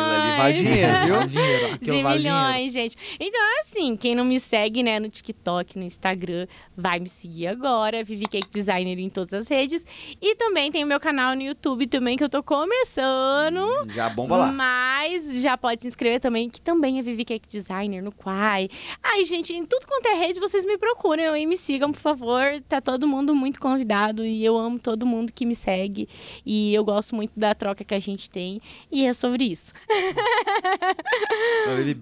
Aquilo 0.00 0.10
ali 0.20 0.36
vai 0.36 0.52
dinheiro, 0.52 0.92
viu? 1.00 1.26
Dinheiro, 1.28 1.78
de 1.80 2.02
vale 2.02 2.18
dinheiro. 2.18 2.18
milhões, 2.18 2.72
gente. 2.72 2.96
Então, 3.18 3.40
é 3.56 3.60
assim, 3.60 3.96
quem 3.96 4.14
não 4.14 4.24
me 4.24 4.38
segue, 4.38 4.82
né, 4.82 5.00
no 5.00 5.08
TikTok, 5.08 5.78
no 5.78 5.84
Instagram, 5.84 6.46
vai 6.76 7.00
me 7.00 7.08
seguir 7.08 7.46
agora. 7.48 8.04
Vivi 8.04 8.26
Cake 8.26 8.48
Designer 8.50 8.98
em 8.98 9.08
todas 9.08 9.32
as 9.34 9.48
redes. 9.48 9.86
E 10.20 10.34
também 10.36 10.70
tem 10.70 10.84
o 10.84 10.86
meu 10.86 11.00
canal 11.00 11.34
no 11.34 11.42
YouTube 11.42 11.86
também, 11.86 12.16
que 12.16 12.24
eu 12.24 12.28
tô 12.28 12.42
começando. 12.42 13.66
Já 13.94 14.08
bomba 14.10 14.36
lá. 14.36 14.52
Mas 14.52 15.40
já 15.42 15.56
pode 15.56 15.80
se 15.82 15.88
inscrever 15.88 16.20
também, 16.20 16.48
que 16.50 16.60
também 16.60 16.98
é 16.98 17.02
Vivi 17.02 17.24
Cake 17.24 17.48
Designer 17.48 18.02
no 18.02 18.12
Quai. 18.12 18.68
Ai, 19.02 19.24
gente, 19.24 19.52
em 19.54 19.64
tudo 19.64 19.86
quanto 19.86 20.06
é 20.06 20.14
rede, 20.14 20.38
vocês 20.40 20.64
me 20.64 20.76
procuram 20.76 21.36
e 21.36 21.46
me 21.46 21.56
sigam, 21.56 21.90
por 21.92 22.00
favor. 22.00 22.42
Tá 22.68 22.80
todo 22.80 23.06
mundo 23.08 23.34
muito 23.34 23.60
convidado 23.60 24.24
e 24.24 24.44
eu 24.44 24.58
amo 24.58 24.78
todo 24.78 25.06
mundo 25.06 25.29
mundo 25.30 25.32
que 25.32 25.46
me 25.46 25.54
segue. 25.54 26.08
E 26.44 26.74
eu 26.74 26.84
gosto 26.84 27.14
muito 27.14 27.32
da 27.36 27.54
troca 27.54 27.84
que 27.84 27.94
a 27.94 28.00
gente 28.00 28.28
tem. 28.28 28.60
E 28.90 29.04
é 29.06 29.12
sobre 29.12 29.44
isso. 29.44 29.72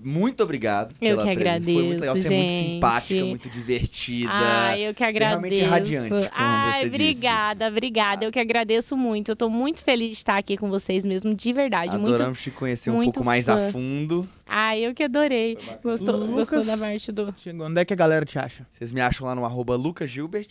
Muito 0.02 0.42
obrigado. 0.42 0.94
Eu 1.00 1.16
pela 1.18 1.28
que 1.30 1.36
presença. 1.38 1.64
Foi 1.64 1.72
muito 1.82 2.00
legal. 2.00 2.14
agradeço, 2.14 2.22
Você 2.22 2.34
é 2.34 2.36
muito 2.38 2.48
gente. 2.50 2.68
simpática, 2.74 3.24
muito 3.24 3.48
divertida. 3.50 4.30
Ai, 4.32 4.80
eu 4.88 4.94
que 4.94 5.04
Você 5.04 5.18
é 5.18 5.26
realmente 5.28 5.60
agradeço. 5.60 5.70
radiante, 5.70 6.08
como 6.08 6.30
Ai, 6.32 6.72
você 6.72 6.78
disse. 6.84 6.88
obrigada, 6.94 7.68
obrigada. 7.68 8.24
Eu 8.24 8.32
que 8.32 8.38
agradeço 8.38 8.96
muito. 8.96 9.30
Eu 9.30 9.36
tô 9.36 9.48
muito 9.48 9.82
feliz 9.82 10.08
de 10.10 10.16
estar 10.16 10.36
aqui 10.36 10.56
com 10.56 10.68
vocês 10.68 11.04
mesmo, 11.04 11.34
de 11.34 11.52
verdade. 11.52 11.92
Muito. 11.96 12.08
Adoramos 12.14 12.42
te 12.42 12.50
conhecer 12.50 12.90
um 12.90 12.94
muito 12.96 13.14
pouco 13.14 13.26
mais 13.26 13.46
fã. 13.46 13.68
a 13.68 13.72
fundo. 13.72 14.28
Ai, 14.46 14.80
eu 14.80 14.94
que 14.94 15.02
adorei. 15.02 15.58
Gostou, 15.82 16.16
Lucas- 16.16 16.50
gostou 16.50 16.64
da 16.64 16.76
parte 16.76 17.12
do. 17.12 17.34
Chegou. 17.38 17.66
Onde 17.66 17.80
é 17.80 17.84
que 17.84 17.92
a 17.92 17.96
galera 17.96 18.24
te 18.24 18.38
acha? 18.38 18.66
Vocês 18.72 18.92
me 18.92 19.00
acham 19.00 19.26
lá 19.26 19.34
no 19.34 19.44
arroba 19.44 19.76
Lucas 19.76 20.08
Gilbert, 20.10 20.48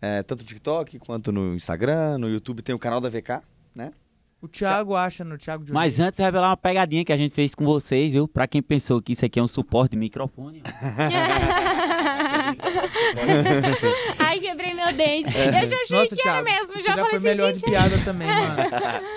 é, 0.00 0.22
tanto 0.22 0.40
no 0.40 0.46
TikTok 0.46 0.98
quanto 0.98 1.32
no 1.32 1.54
Instagram, 1.54 2.18
no 2.18 2.28
YouTube 2.28 2.62
tem 2.62 2.74
o 2.74 2.78
canal 2.78 3.00
da 3.00 3.08
VK, 3.08 3.42
né? 3.74 3.92
O 4.40 4.46
Thiago 4.46 4.94
acha 4.94 5.24
no 5.24 5.36
Thiago 5.36 5.64
de 5.64 5.72
Mas 5.72 5.98
antes, 5.98 6.20
revelar 6.20 6.50
uma 6.50 6.56
pegadinha 6.56 7.04
que 7.04 7.12
a 7.12 7.16
gente 7.16 7.34
fez 7.34 7.56
com 7.56 7.64
vocês, 7.64 8.12
viu? 8.12 8.28
Pra 8.28 8.46
quem 8.46 8.62
pensou 8.62 9.02
que 9.02 9.12
isso 9.12 9.24
aqui 9.24 9.40
é 9.40 9.42
um 9.42 9.48
suporte 9.48 9.92
de 9.92 9.96
microfone. 9.96 10.62
Ai, 14.18 14.38
quebrei 14.40 14.74
meu 14.74 14.92
dente. 14.92 15.28
Eu 15.36 15.66
já 15.66 15.76
achei 15.76 15.96
Nossa, 15.98 16.14
que 16.16 16.28
era 16.28 16.42
Thiago, 16.42 16.44
mesmo. 16.44 16.66
você 16.68 16.78
Já, 16.82 16.84
já 16.84 16.94
falei 16.96 17.04
foi 17.10 17.16
assim, 17.16 17.26
melhor 17.28 17.46
gente. 17.48 17.58
de 17.64 17.70
piada 17.70 17.98
também, 18.04 18.26
mano. 18.32 18.56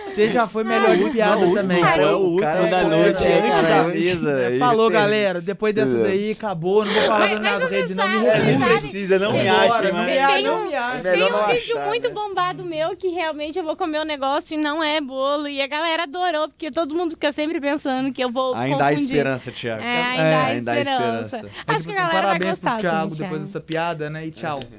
Você 0.06 0.30
já 0.30 0.48
foi 0.48 0.64
melhor 0.64 0.96
de 0.98 1.10
piada 1.12 1.36
Não, 1.38 1.52
o 1.52 1.56
também. 1.56 1.78
último, 1.78 1.92
cara. 1.96 2.18
o 2.18 2.38
cara 2.40 2.64
O 2.64 2.70
da 2.70 2.84
noite 2.84 3.26
é, 3.26 3.40
antes 3.40 3.62
cara, 3.62 3.84
da 3.84 3.84
mesa. 3.90 4.32
É, 4.42 4.58
Falou, 4.58 4.90
galera. 4.90 5.42
Depois 5.42 5.74
dessa 5.74 5.98
daí, 6.04 6.32
acabou. 6.32 6.86
Não 6.86 6.94
vou 6.94 7.02
falar 7.04 7.20
Mas- 7.30 7.42
nas 7.42 7.60
mas 7.62 7.72
redes, 7.72 7.90
você 7.90 7.96
não 7.96 8.08
me 8.10 8.18
É, 8.28 8.58
não 8.58 8.68
precisa, 8.80 9.20
não 9.20 9.32
me 9.34 9.48
acha, 9.48 9.82
não 9.84 9.94
mas... 9.94 10.06
me 10.06 10.12
Tem 10.12 10.24
acha, 10.24 10.42
não 10.42 10.62
um- 10.62 10.68
me 10.68 10.76
acha. 10.76 10.98
É 10.98 11.12
melhor 11.12 11.30
Tem 11.32 11.40
um 11.42 11.48
vídeo 11.60 11.78
achar, 11.78 11.88
muito 11.88 12.08
né? 12.08 12.14
bombado 12.14 12.64
meu 12.66 12.96
que 12.96 13.08
realmente 13.10 13.58
eu 13.58 13.64
vou 13.64 13.76
comer 13.76 14.00
um 14.02 14.06
negócio 14.06 14.54
e 14.54 14.58
não 14.58 14.84
é 14.84 15.00
bolo. 15.02 15.48
E 15.48 15.62
a 15.62 15.68
galera 15.68 16.04
adorou, 16.04 16.50
porque 16.50 16.70
todo 16.72 16.94
mundo 16.96 17.12
fica 17.12 17.32
sempre 17.32 17.60
pensando 17.60 18.12
que 18.12 18.24
eu 18.24 18.30
vou 18.32 18.54
Ainda 18.56 18.86
há 18.86 18.94
esperança, 18.94 19.52
Thiago. 19.52 19.82
É, 19.82 20.02
ainda, 20.04 20.24
É, 20.24 20.36
há, 20.36 20.46
ainda 20.46 20.72
há 20.72 20.80
esperança. 20.80 21.38
Acho 21.68 21.84
que 21.86 21.92
a 21.92 21.94
Então, 21.94 22.08
galera 22.08 22.28
vai 22.28 22.40
gostar, 22.40 22.76
sim, 22.76 22.82
Thiago. 22.82 23.16
Essa 23.44 23.60
piada, 23.60 24.10
né? 24.10 24.26
E 24.26 24.32
tchau. 24.32 24.60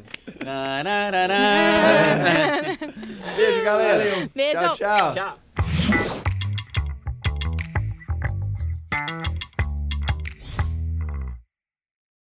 Beijo, 3.37 3.65
galera. 3.65 4.29
Beijo. 4.35 4.75
tchau. 4.75 4.75
tchau. 4.75 5.15
tchau. 5.15 5.35